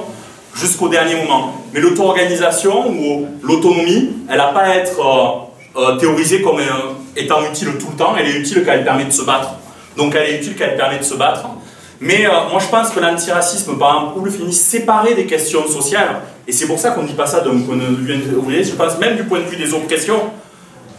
jusqu'au 0.54 0.90
dernier 0.90 1.16
moment. 1.16 1.54
Mais 1.74 1.80
l'auto-organisation 1.80 2.90
ou 2.90 3.28
l'autonomie, 3.42 4.10
elle 4.30 4.38
n'a 4.38 4.48
pas 4.48 4.62
à 4.62 4.76
être 4.76 5.00
euh, 5.00 5.80
euh, 5.80 5.96
théorisée 5.98 6.42
comme 6.42 6.60
étant 7.16 7.42
utile 7.50 7.70
tout 7.80 7.88
le 7.92 7.98
temps, 7.98 8.14
elle 8.18 8.28
est 8.28 8.38
utile 8.40 8.64
quand 8.66 8.74
elle 8.74 8.84
permet 8.84 9.06
de 9.06 9.12
se 9.12 9.24
battre. 9.24 9.50
Donc 9.98 10.16
elle 10.16 10.34
est 10.34 10.38
utile 10.38 10.56
quand 10.58 10.66
elle 10.66 10.78
permet 10.78 11.00
de 11.00 11.04
se 11.04 11.16
battre. 11.16 11.46
Mais 12.00 12.26
euh, 12.26 12.50
moi 12.50 12.60
je 12.60 12.68
pense 12.68 12.90
que 12.90 13.00
l'antiracisme, 13.00 13.78
par 13.78 13.96
exemple, 13.96 14.20
ou 14.20 14.26
le 14.26 14.32
féminisme, 14.32 14.64
séparé 14.64 15.14
des 15.14 15.26
questions 15.26 15.68
sociales, 15.68 16.22
et 16.48 16.52
c'est 16.52 16.66
pour 16.66 16.80
ça 16.80 16.92
qu'on 16.92 17.04
ne 17.04 17.08
dit 17.08 17.14
pas 17.14 17.28
ça 17.28 17.42
d'un 17.42 17.60
point 17.60 17.76
de 17.76 17.84
vue 17.84 18.36
ouvrier, 18.36 18.64
je 18.64 18.72
pense 18.72 18.98
même 18.98 19.16
du 19.16 19.24
point 19.24 19.40
de 19.40 19.46
vue 19.46 19.58
des 19.58 19.74
oppressions, 19.74 20.32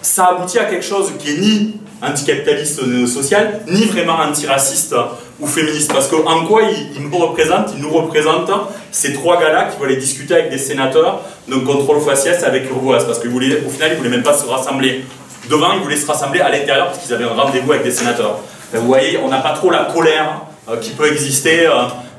ça 0.00 0.26
aboutit 0.26 0.58
à 0.58 0.64
quelque 0.64 0.84
chose 0.84 1.12
qui 1.18 1.30
est 1.30 1.38
ni 1.38 1.80
anticapitaliste 2.02 2.80
euh, 2.80 3.06
social, 3.06 3.60
ni 3.68 3.84
vraiment 3.84 4.14
antiraciste 4.14 4.94
ou 5.40 5.46
féministe. 5.46 5.92
Parce 5.92 6.08
qu'en 6.08 6.44
quoi 6.46 6.62
ils, 6.62 7.02
nous 7.02 7.16
représentent 7.16 7.72
Ils 7.76 7.82
nous 7.82 7.90
représentent 7.90 8.50
ces 8.90 9.12
trois 9.12 9.40
gars-là 9.40 9.70
qui 9.70 9.82
aller 9.84 9.96
discuter 9.96 10.34
avec 10.34 10.50
des 10.50 10.58
sénateurs 10.58 11.22
d'un 11.48 11.60
contrôle 11.60 12.00
faciès 12.00 12.42
avec 12.42 12.68
Urvoas. 12.68 13.04
Parce 13.04 13.20
qu'au 13.20 13.28
final, 13.28 13.62
ils 13.70 13.90
ne 13.90 13.96
voulaient 13.96 14.10
même 14.10 14.22
pas 14.22 14.36
se 14.36 14.44
rassembler 14.44 15.04
devant, 15.48 15.72
ils 15.74 15.82
voulaient 15.82 15.96
se 15.96 16.06
rassembler 16.06 16.40
à 16.40 16.50
l'intérieur 16.50 16.86
parce 16.86 16.98
qu'ils 16.98 17.14
avaient 17.14 17.24
un 17.24 17.28
rendez-vous 17.28 17.72
avec 17.72 17.84
des 17.84 17.90
sénateurs. 17.90 18.40
Vous 18.78 18.86
voyez, 18.86 19.18
on 19.18 19.28
n'a 19.28 19.40
pas 19.40 19.52
trop 19.52 19.70
la 19.70 19.84
colère 19.84 20.42
euh, 20.68 20.76
qui 20.76 20.90
peut 20.90 21.10
exister 21.10 21.66
euh, 21.66 21.72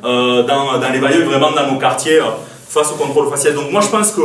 euh, 0.03 0.43
dans, 0.43 0.77
dans, 0.77 0.89
les 0.89 0.99
banlieues, 0.99 1.23
vraiment 1.23 1.51
dans 1.51 1.71
nos 1.71 1.79
quartiers, 1.79 2.19
face 2.67 2.91
au 2.91 2.95
contrôle 2.95 3.29
facial. 3.29 3.53
Donc 3.55 3.71
moi 3.71 3.81
je 3.81 3.87
pense 3.87 4.11
que 4.11 4.21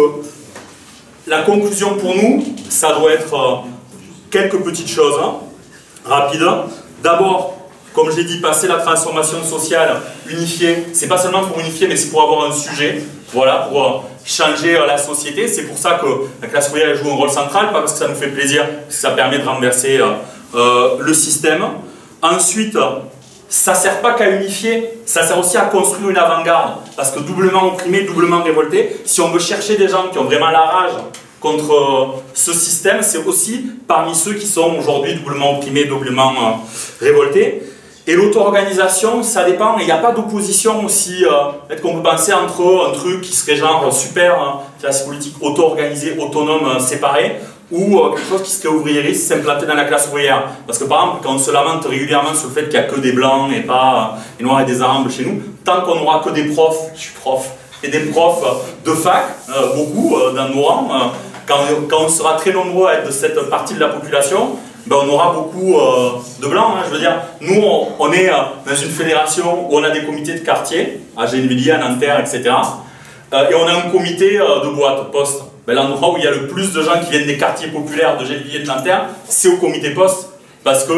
la 1.26 1.42
conclusion 1.42 1.94
pour 1.94 2.16
nous, 2.16 2.44
ça 2.68 2.94
doit 2.94 3.12
être 3.12 3.64
quelques 4.30 4.58
petites 4.58 4.90
choses 4.90 5.14
hein, 5.22 5.34
rapides. 6.04 6.44
D'abord, 7.02 7.56
comme 7.94 8.10
je 8.10 8.16
l'ai 8.16 8.24
dit, 8.24 8.40
passer 8.40 8.66
la 8.66 8.78
transformation 8.78 9.42
sociale 9.44 10.00
unifiée, 10.28 10.88
c'est 10.92 11.08
pas 11.08 11.18
seulement 11.18 11.42
pour 11.42 11.60
unifier, 11.60 11.86
mais 11.86 11.96
c'est 11.96 12.10
pour 12.10 12.22
avoir 12.22 12.50
un 12.50 12.52
sujet. 12.52 13.02
voilà, 13.32 13.68
pour 13.70 14.04
changer 14.24 14.72
la 14.72 14.98
société. 14.98 15.46
C'est 15.46 15.62
pour 15.62 15.78
ça 15.78 16.00
que 16.02 16.06
la 16.42 16.48
classe 16.48 16.70
ouvrière 16.70 16.96
joue 16.96 17.10
un 17.10 17.14
rôle 17.14 17.30
central, 17.30 17.72
pas 17.72 17.80
parce 17.80 17.92
que 17.92 17.98
ça 17.98 18.08
nous 18.08 18.14
fait 18.14 18.28
plaisir, 18.28 18.66
parce 18.66 18.96
que 18.96 19.00
ça 19.00 19.10
permet 19.12 19.38
de 19.38 19.46
renverser 19.46 20.00
le 20.54 21.14
système. 21.14 21.64
Ensuite, 22.22 22.76
ça 23.48 23.74
sert 23.74 24.00
pas 24.00 24.12
qu'à 24.14 24.30
unifier, 24.30 24.90
ça 25.06 25.22
sert 25.22 25.38
aussi 25.38 25.56
à 25.56 25.62
construire 25.62 26.10
une 26.10 26.16
avant-garde. 26.18 26.74
Parce 26.96 27.10
que 27.10 27.20
doublement 27.20 27.68
opprimé, 27.68 28.02
doublement 28.02 28.42
révolté, 28.42 29.00
si 29.04 29.20
on 29.20 29.30
veut 29.30 29.38
chercher 29.38 29.76
des 29.76 29.88
gens 29.88 30.08
qui 30.12 30.18
ont 30.18 30.24
vraiment 30.24 30.50
la 30.50 30.60
rage 30.60 30.92
contre 31.40 31.72
euh, 31.72 32.20
ce 32.34 32.52
système, 32.52 33.02
c'est 33.02 33.24
aussi 33.24 33.66
parmi 33.86 34.14
ceux 34.14 34.34
qui 34.34 34.46
sont 34.46 34.74
aujourd'hui 34.78 35.14
doublement 35.14 35.56
opprimés, 35.56 35.84
doublement 35.84 36.32
euh, 36.32 37.04
révoltés. 37.04 37.62
Et 38.06 38.14
l'auto-organisation, 38.14 39.22
ça 39.22 39.44
dépend, 39.44 39.76
il 39.78 39.84
n'y 39.84 39.92
a 39.92 39.98
pas 39.98 40.12
d'opposition 40.12 40.84
aussi. 40.84 41.24
Euh, 41.24 41.30
peut-être 41.68 41.82
qu'on 41.82 41.94
peut 41.94 42.02
penser 42.02 42.32
entre 42.32 42.88
un 42.88 42.92
truc 42.92 43.20
qui 43.20 43.34
serait 43.34 43.56
genre 43.56 43.92
super, 43.92 44.40
hein, 44.40 44.60
classe 44.80 45.02
politique 45.02 45.36
auto-organisée, 45.40 46.16
autonome, 46.18 46.80
séparée, 46.80 47.36
ou 47.70 47.98
quelque 48.14 48.28
chose 48.28 48.42
qui 48.42 48.50
serait 48.50 48.68
ouvriériste, 48.68 49.28
s'implanter 49.28 49.66
dans 49.66 49.74
la 49.74 49.84
classe 49.84 50.08
ouvrière. 50.08 50.48
Parce 50.66 50.78
que 50.78 50.84
par 50.84 51.02
exemple, 51.02 51.20
quand 51.22 51.34
on 51.34 51.38
se 51.38 51.50
lamente 51.50 51.84
régulièrement 51.84 52.34
sur 52.34 52.48
le 52.48 52.54
fait 52.54 52.68
qu'il 52.68 52.78
n'y 52.78 52.86
a 52.86 52.88
que 52.88 53.00
des 53.00 53.12
blancs 53.12 53.50
et 53.54 53.60
pas 53.60 54.18
des 54.38 54.44
noirs 54.44 54.62
et 54.62 54.64
des 54.64 54.80
arabes 54.80 55.10
chez 55.10 55.24
nous, 55.24 55.42
tant 55.64 55.82
qu'on 55.82 55.96
n'aura 55.96 56.22
que 56.24 56.30
des 56.30 56.44
profs, 56.44 56.90
je 56.94 57.00
suis 57.00 57.14
prof, 57.14 57.50
et 57.82 57.88
des 57.88 58.00
profs 58.00 58.44
de 58.84 58.90
fac, 58.92 59.24
beaucoup 59.76 60.16
dans 60.34 60.48
nos 60.48 60.62
rangs, 60.62 61.12
quand, 61.48 62.04
on 62.04 62.08
sera 62.08 62.34
très 62.36 62.52
nombreux 62.52 62.88
à 62.88 62.94
être 62.94 63.06
de 63.06 63.10
cette 63.10 63.40
partie 63.48 63.74
de 63.74 63.80
la 63.80 63.88
population, 63.88 64.56
ben 64.86 64.96
on 65.02 65.08
aura 65.08 65.32
beaucoup 65.32 65.78
euh, 65.78 66.10
de 66.40 66.46
blancs. 66.46 66.72
Hein. 66.76 66.82
je 66.86 66.94
veux 66.94 67.00
dire, 67.00 67.20
nous, 67.40 67.62
on, 67.98 68.12
est 68.12 68.28
euh, 68.28 68.36
dans 68.66 68.74
une 68.74 68.90
fédération 68.90 69.68
où 69.68 69.78
on 69.78 69.82
a 69.82 69.90
des 69.90 70.04
comités 70.04 70.34
de 70.34 70.44
quartier, 70.44 71.00
à 71.16 71.26
Gennevilliers, 71.26 71.72
à 71.72 71.78
Nanterre, 71.78 72.20
etc. 72.20 72.50
Euh, 73.32 73.50
et 73.50 73.54
on 73.54 73.66
a 73.66 73.72
un 73.72 73.90
comité 73.90 74.38
de 74.38 74.74
boîte, 74.74 75.10
poste. 75.10 75.42
Ben, 75.68 75.74
L'endroit 75.74 76.14
où 76.14 76.16
il 76.16 76.24
y 76.24 76.26
a 76.26 76.32
le 76.32 76.48
plus 76.48 76.72
de 76.72 76.82
gens 76.82 76.98
qui 77.04 77.12
viennent 77.12 77.28
des 77.28 77.38
quartiers 77.38 77.68
populaires 77.68 78.18
de 78.18 78.24
Gennevilliers 78.24 78.60
de 78.60 78.66
Nanterre, 78.66 79.04
c'est 79.28 79.48
au 79.48 79.58
comité 79.58 79.90
poste. 79.90 80.30
Parce 80.64 80.82
que, 80.82 80.92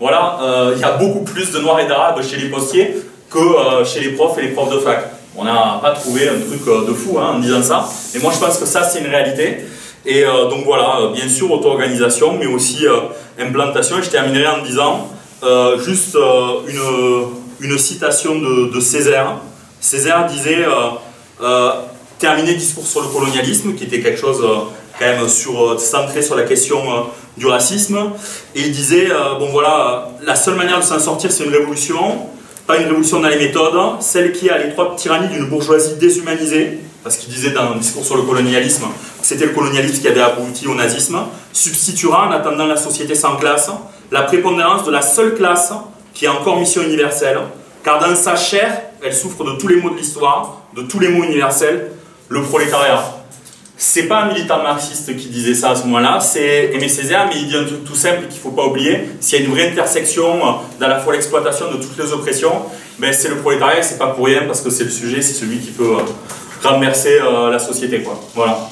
voilà, 0.00 0.38
il 0.74 0.80
y 0.80 0.84
a 0.84 0.92
beaucoup 0.92 1.20
plus 1.20 1.52
de 1.52 1.58
noirs 1.58 1.80
et 1.80 1.86
d'arabes 1.86 2.22
chez 2.22 2.36
les 2.36 2.48
postiers 2.48 2.96
que 3.28 3.84
chez 3.84 4.00
les 4.00 4.12
profs 4.12 4.38
et 4.38 4.42
les 4.42 4.48
profs 4.48 4.72
de 4.72 4.78
fac. 4.78 5.10
On 5.40 5.44
n'a 5.44 5.78
pas 5.80 5.92
trouvé 5.92 6.28
un 6.28 6.40
truc 6.40 6.66
euh, 6.66 6.84
de 6.84 6.92
fou 6.92 7.16
hein, 7.16 7.34
en 7.36 7.38
disant 7.38 7.62
ça. 7.62 7.88
Et 8.12 8.18
moi, 8.18 8.32
je 8.34 8.44
pense 8.44 8.58
que 8.58 8.66
ça, 8.66 8.82
c'est 8.82 8.98
une 8.98 9.06
réalité. 9.06 9.58
Et 10.04 10.24
euh, 10.24 10.48
donc 10.48 10.64
voilà, 10.64 11.00
euh, 11.00 11.12
bien 11.12 11.28
sûr, 11.28 11.50
auto-organisation, 11.52 12.36
mais 12.36 12.46
aussi 12.46 12.84
implantation. 13.38 13.98
Et 14.00 14.02
je 14.02 14.10
terminerai 14.10 14.48
en 14.48 14.64
disant 14.64 15.08
juste 15.78 16.18
une, 16.66 17.70
une, 17.70 17.78
citation 17.78 18.34
de, 18.34 18.74
de, 18.74 18.80
Césaire. 18.80 19.36
Césaire 19.80 20.26
disait 20.26 20.66
terminer 22.18 22.54
discours 22.54 22.86
sur 22.86 23.02
le 23.02 23.08
colonialisme, 23.08 23.74
qui 23.74 23.84
était 23.84 24.00
quelque 24.00 24.20
chose 24.20 24.44
quand 24.98 25.04
même 25.04 25.28
sur, 25.28 25.80
centré 25.80 26.22
sur 26.22 26.36
la 26.36 26.42
question 26.42 26.78
du 27.36 27.46
racisme. 27.46 27.98
Et 28.54 28.62
il 28.62 28.72
disait 28.72 29.08
bon 29.38 29.50
voilà, 29.50 30.10
la 30.22 30.34
seule 30.34 30.56
manière 30.56 30.80
de 30.80 30.84
s'en 30.84 30.98
sortir, 30.98 31.30
c'est 31.30 31.44
une 31.44 31.52
révolution 31.52 32.28
pas 32.68 32.76
une 32.76 32.84
révolution 32.84 33.20
dans 33.20 33.28
les 33.28 33.38
méthodes, 33.38 33.80
celle 34.00 34.30
qui 34.30 34.50
a 34.50 34.58
l'étroite 34.58 34.96
tyrannie 34.96 35.28
d'une 35.28 35.46
bourgeoisie 35.46 35.94
déshumanisée, 35.94 36.80
parce 37.02 37.16
qu'il 37.16 37.32
disait 37.32 37.52
dans 37.52 37.72
un 37.72 37.76
discours 37.76 38.04
sur 38.04 38.18
le 38.18 38.24
colonialisme 38.24 38.84
que 39.18 39.26
c'était 39.26 39.46
le 39.46 39.52
colonialisme 39.52 40.02
qui 40.02 40.06
avait 40.06 40.20
abouti 40.20 40.68
au 40.68 40.74
nazisme, 40.74 41.18
substituera 41.50 42.28
en 42.28 42.30
attendant 42.30 42.66
la 42.66 42.76
société 42.76 43.14
sans 43.14 43.36
classe 43.36 43.70
la 44.10 44.22
prépondérance 44.22 44.84
de 44.84 44.90
la 44.90 45.00
seule 45.00 45.34
classe 45.34 45.72
qui 46.12 46.26
a 46.26 46.32
encore 46.34 46.60
mission 46.60 46.82
universelle, 46.82 47.38
car 47.82 48.00
dans 48.00 48.14
sa 48.14 48.36
chair, 48.36 48.82
elle 49.02 49.14
souffre 49.14 49.44
de 49.44 49.52
tous 49.52 49.68
les 49.68 49.76
maux 49.76 49.88
de 49.88 49.96
l'histoire, 49.96 50.60
de 50.76 50.82
tous 50.82 50.98
les 50.98 51.08
maux 51.08 51.24
universels, 51.24 51.92
le 52.28 52.42
prolétariat 52.42 53.18
c'est 53.80 54.08
pas 54.08 54.22
un 54.22 54.32
militant 54.32 54.60
marxiste 54.60 55.16
qui 55.16 55.28
disait 55.28 55.54
ça 55.54 55.70
à 55.70 55.76
ce 55.76 55.84
moment-là, 55.84 56.18
c'est 56.18 56.72
Aimé 56.74 56.88
Césaire, 56.88 57.26
mais 57.28 57.36
il 57.36 57.46
dit 57.46 57.56
un 57.56 57.62
truc 57.62 57.84
tout 57.84 57.94
simple 57.94 58.26
qu'il 58.28 58.40
faut 58.40 58.50
pas 58.50 58.66
oublier. 58.66 59.08
S'il 59.20 59.38
y 59.38 59.42
a 59.42 59.44
une 59.44 59.52
vraie 59.52 59.70
intersection 59.70 60.34
euh, 60.36 60.52
dans 60.80 60.88
la 60.88 60.98
fois 60.98 61.12
l'exploitation 61.12 61.70
de 61.70 61.76
toutes 61.76 61.96
les 61.96 62.12
oppressions, 62.12 62.52
ben 62.98 63.12
c'est 63.12 63.28
le 63.28 63.36
prolétariat, 63.36 63.80
c'est 63.84 63.96
pas 63.96 64.08
pour 64.08 64.26
rien 64.26 64.42
parce 64.48 64.62
que 64.62 64.70
c'est 64.70 64.82
le 64.82 64.90
sujet, 64.90 65.22
c'est 65.22 65.32
celui 65.32 65.60
qui 65.60 65.70
peut 65.70 65.96
euh, 65.96 66.68
renverser 66.68 67.20
euh, 67.22 67.50
la 67.50 67.60
société, 67.60 68.02
quoi. 68.02 68.20
Voilà. 68.34 68.68